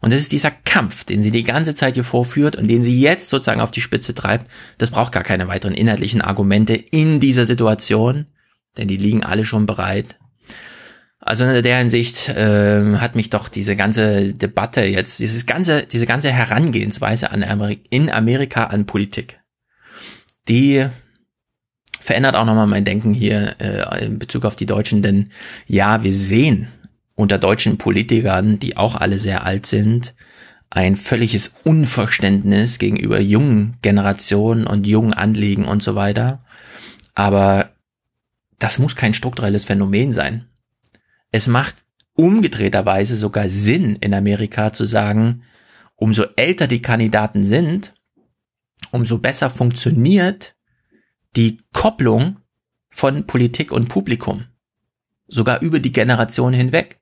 Und 0.00 0.12
das 0.12 0.20
ist 0.20 0.32
dieser 0.32 0.50
Kampf, 0.50 1.04
den 1.04 1.22
sie 1.22 1.30
die 1.30 1.44
ganze 1.44 1.74
Zeit 1.74 1.94
hier 1.94 2.04
vorführt 2.04 2.56
und 2.56 2.68
den 2.68 2.84
sie 2.84 3.00
jetzt 3.00 3.30
sozusagen 3.30 3.60
auf 3.60 3.70
die 3.70 3.80
Spitze 3.80 4.14
treibt. 4.14 4.46
Das 4.78 4.90
braucht 4.90 5.12
gar 5.12 5.22
keine 5.22 5.48
weiteren 5.48 5.74
inhaltlichen 5.74 6.20
Argumente 6.20 6.74
in 6.74 7.20
dieser 7.20 7.46
Situation, 7.46 8.26
denn 8.76 8.88
die 8.88 8.96
liegen 8.96 9.24
alle 9.24 9.44
schon 9.44 9.66
bereit. 9.66 10.18
Also 11.20 11.44
in 11.44 11.62
der 11.62 11.78
Hinsicht 11.78 12.28
äh, 12.28 12.96
hat 12.96 13.16
mich 13.16 13.30
doch 13.30 13.48
diese 13.48 13.76
ganze 13.76 14.34
Debatte 14.34 14.84
jetzt, 14.84 15.20
dieses 15.20 15.46
ganze, 15.46 15.86
diese 15.86 16.04
ganze 16.04 16.30
Herangehensweise 16.30 17.30
an 17.30 17.42
Amerik 17.42 17.86
in 17.88 18.10
Amerika 18.10 18.64
an 18.64 18.84
Politik, 18.84 19.40
die 20.48 20.86
verändert 22.04 22.36
auch 22.36 22.44
nochmal 22.44 22.66
mein 22.66 22.84
Denken 22.84 23.14
hier 23.14 23.56
äh, 23.60 24.04
in 24.04 24.18
Bezug 24.18 24.44
auf 24.44 24.56
die 24.56 24.66
Deutschen, 24.66 25.00
denn 25.00 25.30
ja, 25.66 26.04
wir 26.04 26.12
sehen 26.12 26.68
unter 27.14 27.38
deutschen 27.38 27.78
Politikern, 27.78 28.58
die 28.58 28.76
auch 28.76 28.94
alle 28.94 29.18
sehr 29.18 29.46
alt 29.46 29.64
sind, 29.64 30.14
ein 30.68 30.96
völliges 30.96 31.54
Unverständnis 31.64 32.78
gegenüber 32.78 33.20
jungen 33.20 33.78
Generationen 33.80 34.66
und 34.66 34.86
jungen 34.86 35.14
Anliegen 35.14 35.64
und 35.64 35.82
so 35.82 35.94
weiter. 35.94 36.44
Aber 37.14 37.70
das 38.58 38.78
muss 38.78 38.96
kein 38.96 39.14
strukturelles 39.14 39.64
Phänomen 39.64 40.12
sein. 40.12 40.44
Es 41.30 41.48
macht 41.48 41.84
umgedrehterweise 42.12 43.14
sogar 43.14 43.48
Sinn 43.48 43.96
in 43.96 44.12
Amerika 44.12 44.74
zu 44.74 44.84
sagen, 44.84 45.44
umso 45.96 46.24
älter 46.36 46.66
die 46.66 46.82
Kandidaten 46.82 47.44
sind, 47.44 47.94
umso 48.90 49.16
besser 49.16 49.48
funktioniert 49.48 50.53
die 51.36 51.58
Kopplung 51.72 52.36
von 52.90 53.26
Politik 53.26 53.72
und 53.72 53.88
Publikum. 53.88 54.44
Sogar 55.26 55.62
über 55.62 55.80
die 55.80 55.92
Generation 55.92 56.52
hinweg. 56.52 57.00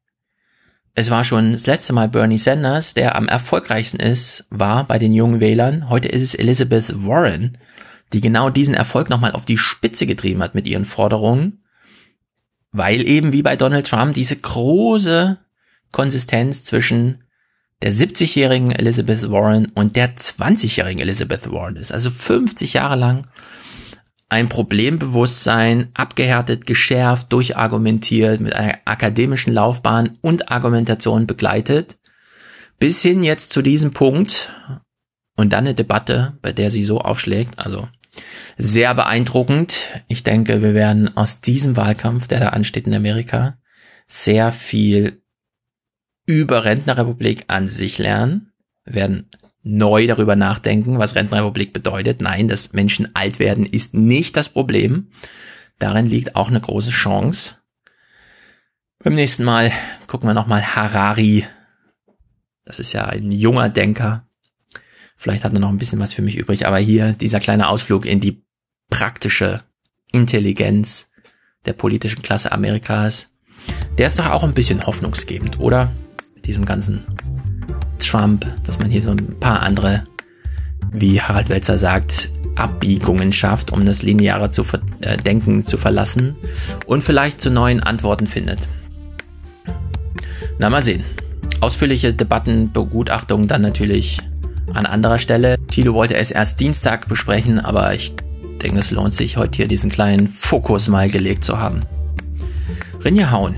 Es 0.95 1.11
war 1.11 1.25
schon 1.25 1.53
das 1.53 1.67
letzte 1.67 1.93
Mal 1.93 2.09
Bernie 2.09 2.39
Sanders, 2.39 2.95
der 2.95 3.17
am 3.17 3.29
erfolgreichsten 3.29 3.99
ist, 3.99 4.47
war 4.51 4.87
bei 4.87 4.99
den 4.99 5.13
jungen 5.13 5.41
Wählern. 5.41 5.89
Heute 5.89 6.09
ist 6.09 6.23
es 6.23 6.35
Elizabeth 6.35 6.93
Warren, 7.07 7.59
die 8.13 8.21
genau 8.21 8.51
diesen 8.51 8.75
Erfolg 8.75 9.09
nochmal 9.09 9.33
auf 9.33 9.45
die 9.45 9.59
Spitze 9.59 10.07
getrieben 10.07 10.43
hat 10.43 10.55
mit 10.55 10.67
ihren 10.67 10.85
Forderungen, 10.85 11.63
weil 12.73 13.07
eben 13.07 13.33
wie 13.33 13.43
bei 13.43 13.57
Donald 13.57 13.87
Trump 13.87 14.15
diese 14.15 14.37
große 14.37 15.39
Konsistenz 15.93 16.63
zwischen 16.63 17.25
der 17.81 17.93
70-jährigen 17.93 18.73
Elizabeth 18.73 19.31
Warren 19.31 19.67
und 19.75 19.97
der 19.97 20.17
20-jährigen 20.17 21.01
Elizabeth 21.01 21.51
Warren 21.51 21.77
ist. 21.77 21.93
Also 21.93 22.11
50 22.11 22.75
Jahre 22.75 22.97
lang 22.97 23.27
ein 24.33 24.49
Problembewusstsein 24.49 25.91
abgehärtet, 25.93 26.65
geschärft, 26.65 27.31
durchargumentiert, 27.35 28.41
mit 28.41 28.55
einer 28.55 28.79
akademischen 28.87 29.53
Laufbahn 29.53 30.19
und 30.23 30.51
Argumentation 30.51 31.27
begleitet, 31.27 31.99
bis 32.79 33.03
hin 33.03 33.23
jetzt 33.23 33.51
zu 33.51 33.61
diesem 33.61 33.93
Punkt 33.93 34.51
und 35.37 35.53
dann 35.53 35.67
eine 35.67 35.75
Debatte, 35.75 36.39
bei 36.41 36.51
der 36.51 36.71
sie 36.71 36.83
so 36.83 37.03
aufschlägt. 37.03 37.59
Also 37.59 37.89
sehr 38.57 38.95
beeindruckend. 38.95 40.03
Ich 40.09 40.23
denke, 40.23 40.63
wir 40.63 40.73
werden 40.73 41.15
aus 41.15 41.43
diesem 41.43 41.77
Wahlkampf, 41.77 42.27
der 42.27 42.41
da 42.41 42.49
ansteht 42.49 42.87
in 42.87 42.95
Amerika, 42.95 43.59
sehr 44.07 44.51
viel 44.51 45.23
über 46.25 46.65
Rentnerrepublik 46.65 47.45
an 47.49 47.69
sich 47.69 47.99
lernen. 47.99 48.51
Wir 48.87 48.95
werden 48.95 49.31
neu 49.63 50.07
darüber 50.07 50.37
nachdenken, 50.37 50.99
was 50.99 51.15
Rentenrepublik 51.15 51.73
bedeutet. 51.73 52.21
Nein, 52.21 52.49
dass 52.49 52.73
Menschen 52.73 53.15
alt 53.15 53.39
werden 53.39 53.65
ist 53.65 53.95
nicht 53.95 54.37
das 54.37 54.49
Problem. 54.49 55.09
Darin 55.79 56.07
liegt 56.07 56.37
auch 56.37 56.49
eine 56.49 56.61
große 56.61 56.91
Chance. 56.91 57.57
Beim 59.03 59.15
nächsten 59.15 59.45
Mal 59.45 59.73
gucken 60.07 60.29
wir 60.29 60.35
nochmal 60.35 60.63
Harari. 60.63 61.47
Das 62.65 62.79
ist 62.79 62.93
ja 62.93 63.07
ein 63.07 63.33
junger 63.33 63.69
Denker. 63.69 64.27
Vielleicht 65.17 65.45
hat 65.45 65.53
er 65.53 65.61
noch 65.61 65.71
ein 65.71 65.79
bisschen 65.79 66.01
was 66.01 66.15
für 66.15 66.23
mich 66.23 66.37
übrig, 66.37 66.67
aber 66.67 66.79
hier 66.79 67.13
dieser 67.13 67.41
kleine 67.41 67.69
Ausflug 67.69 68.07
in 68.07 68.21
die 68.21 68.45
praktische 68.91 69.63
Intelligenz 70.13 71.11
der 71.65 71.73
politischen 71.73 72.23
Klasse 72.23 72.53
Amerikas, 72.53 73.31
der 73.99 74.09
ist 74.09 74.19
doch 74.19 74.31
auch 74.31 74.43
ein 74.43 74.55
bisschen 74.55 74.87
hoffnungsgebend, 74.87 75.61
oder? 75.61 75.93
Mit 76.35 76.47
diesem 76.47 76.65
ganzen 76.65 77.07
Trump, 78.13 78.45
dass 78.65 78.79
man 78.79 78.91
hier 78.91 79.03
so 79.03 79.11
ein 79.11 79.41
paar 79.41 79.63
andere, 79.63 80.05
wie 80.91 81.19
Harald 81.19 81.49
Welzer 81.49 81.79
sagt, 81.79 82.29
Abbiegungen 82.57 83.33
schafft, 83.33 83.73
um 83.73 83.87
das 83.87 84.03
lineare 84.03 84.51
zu 84.51 84.65
äh, 85.01 85.17
Denken 85.17 85.65
zu 85.65 85.79
verlassen 85.79 86.37
und 86.85 87.03
vielleicht 87.03 87.41
zu 87.41 87.49
neuen 87.51 87.81
Antworten 87.81 88.27
findet. 88.27 88.69
Na, 90.59 90.69
mal 90.69 90.83
sehen. 90.83 91.03
Ausführliche 91.61 92.13
Debatten, 92.13 92.71
Begutachtungen 92.71 93.49
dann 93.49 93.63
natürlich 93.63 94.19
an 94.75 94.85
anderer 94.85 95.19
Stelle. 95.19 95.57
Thilo 95.69 95.95
wollte 95.95 96.15
es 96.15 96.31
erst 96.31 96.61
Dienstag 96.61 97.09
besprechen, 97.09 97.61
aber 97.61 97.95
ich 97.95 98.13
denke, 98.63 98.79
es 98.79 98.91
lohnt 98.91 99.15
sich, 99.15 99.39
heute 99.39 99.57
hier 99.57 99.69
diesen 99.69 99.91
kleinen 99.91 100.29
Fokus 100.29 100.89
mal 100.89 101.09
gelegt 101.09 101.45
zu 101.45 101.59
haben. 101.59 101.81
Rinja 103.03 103.31
Hauen 103.31 103.55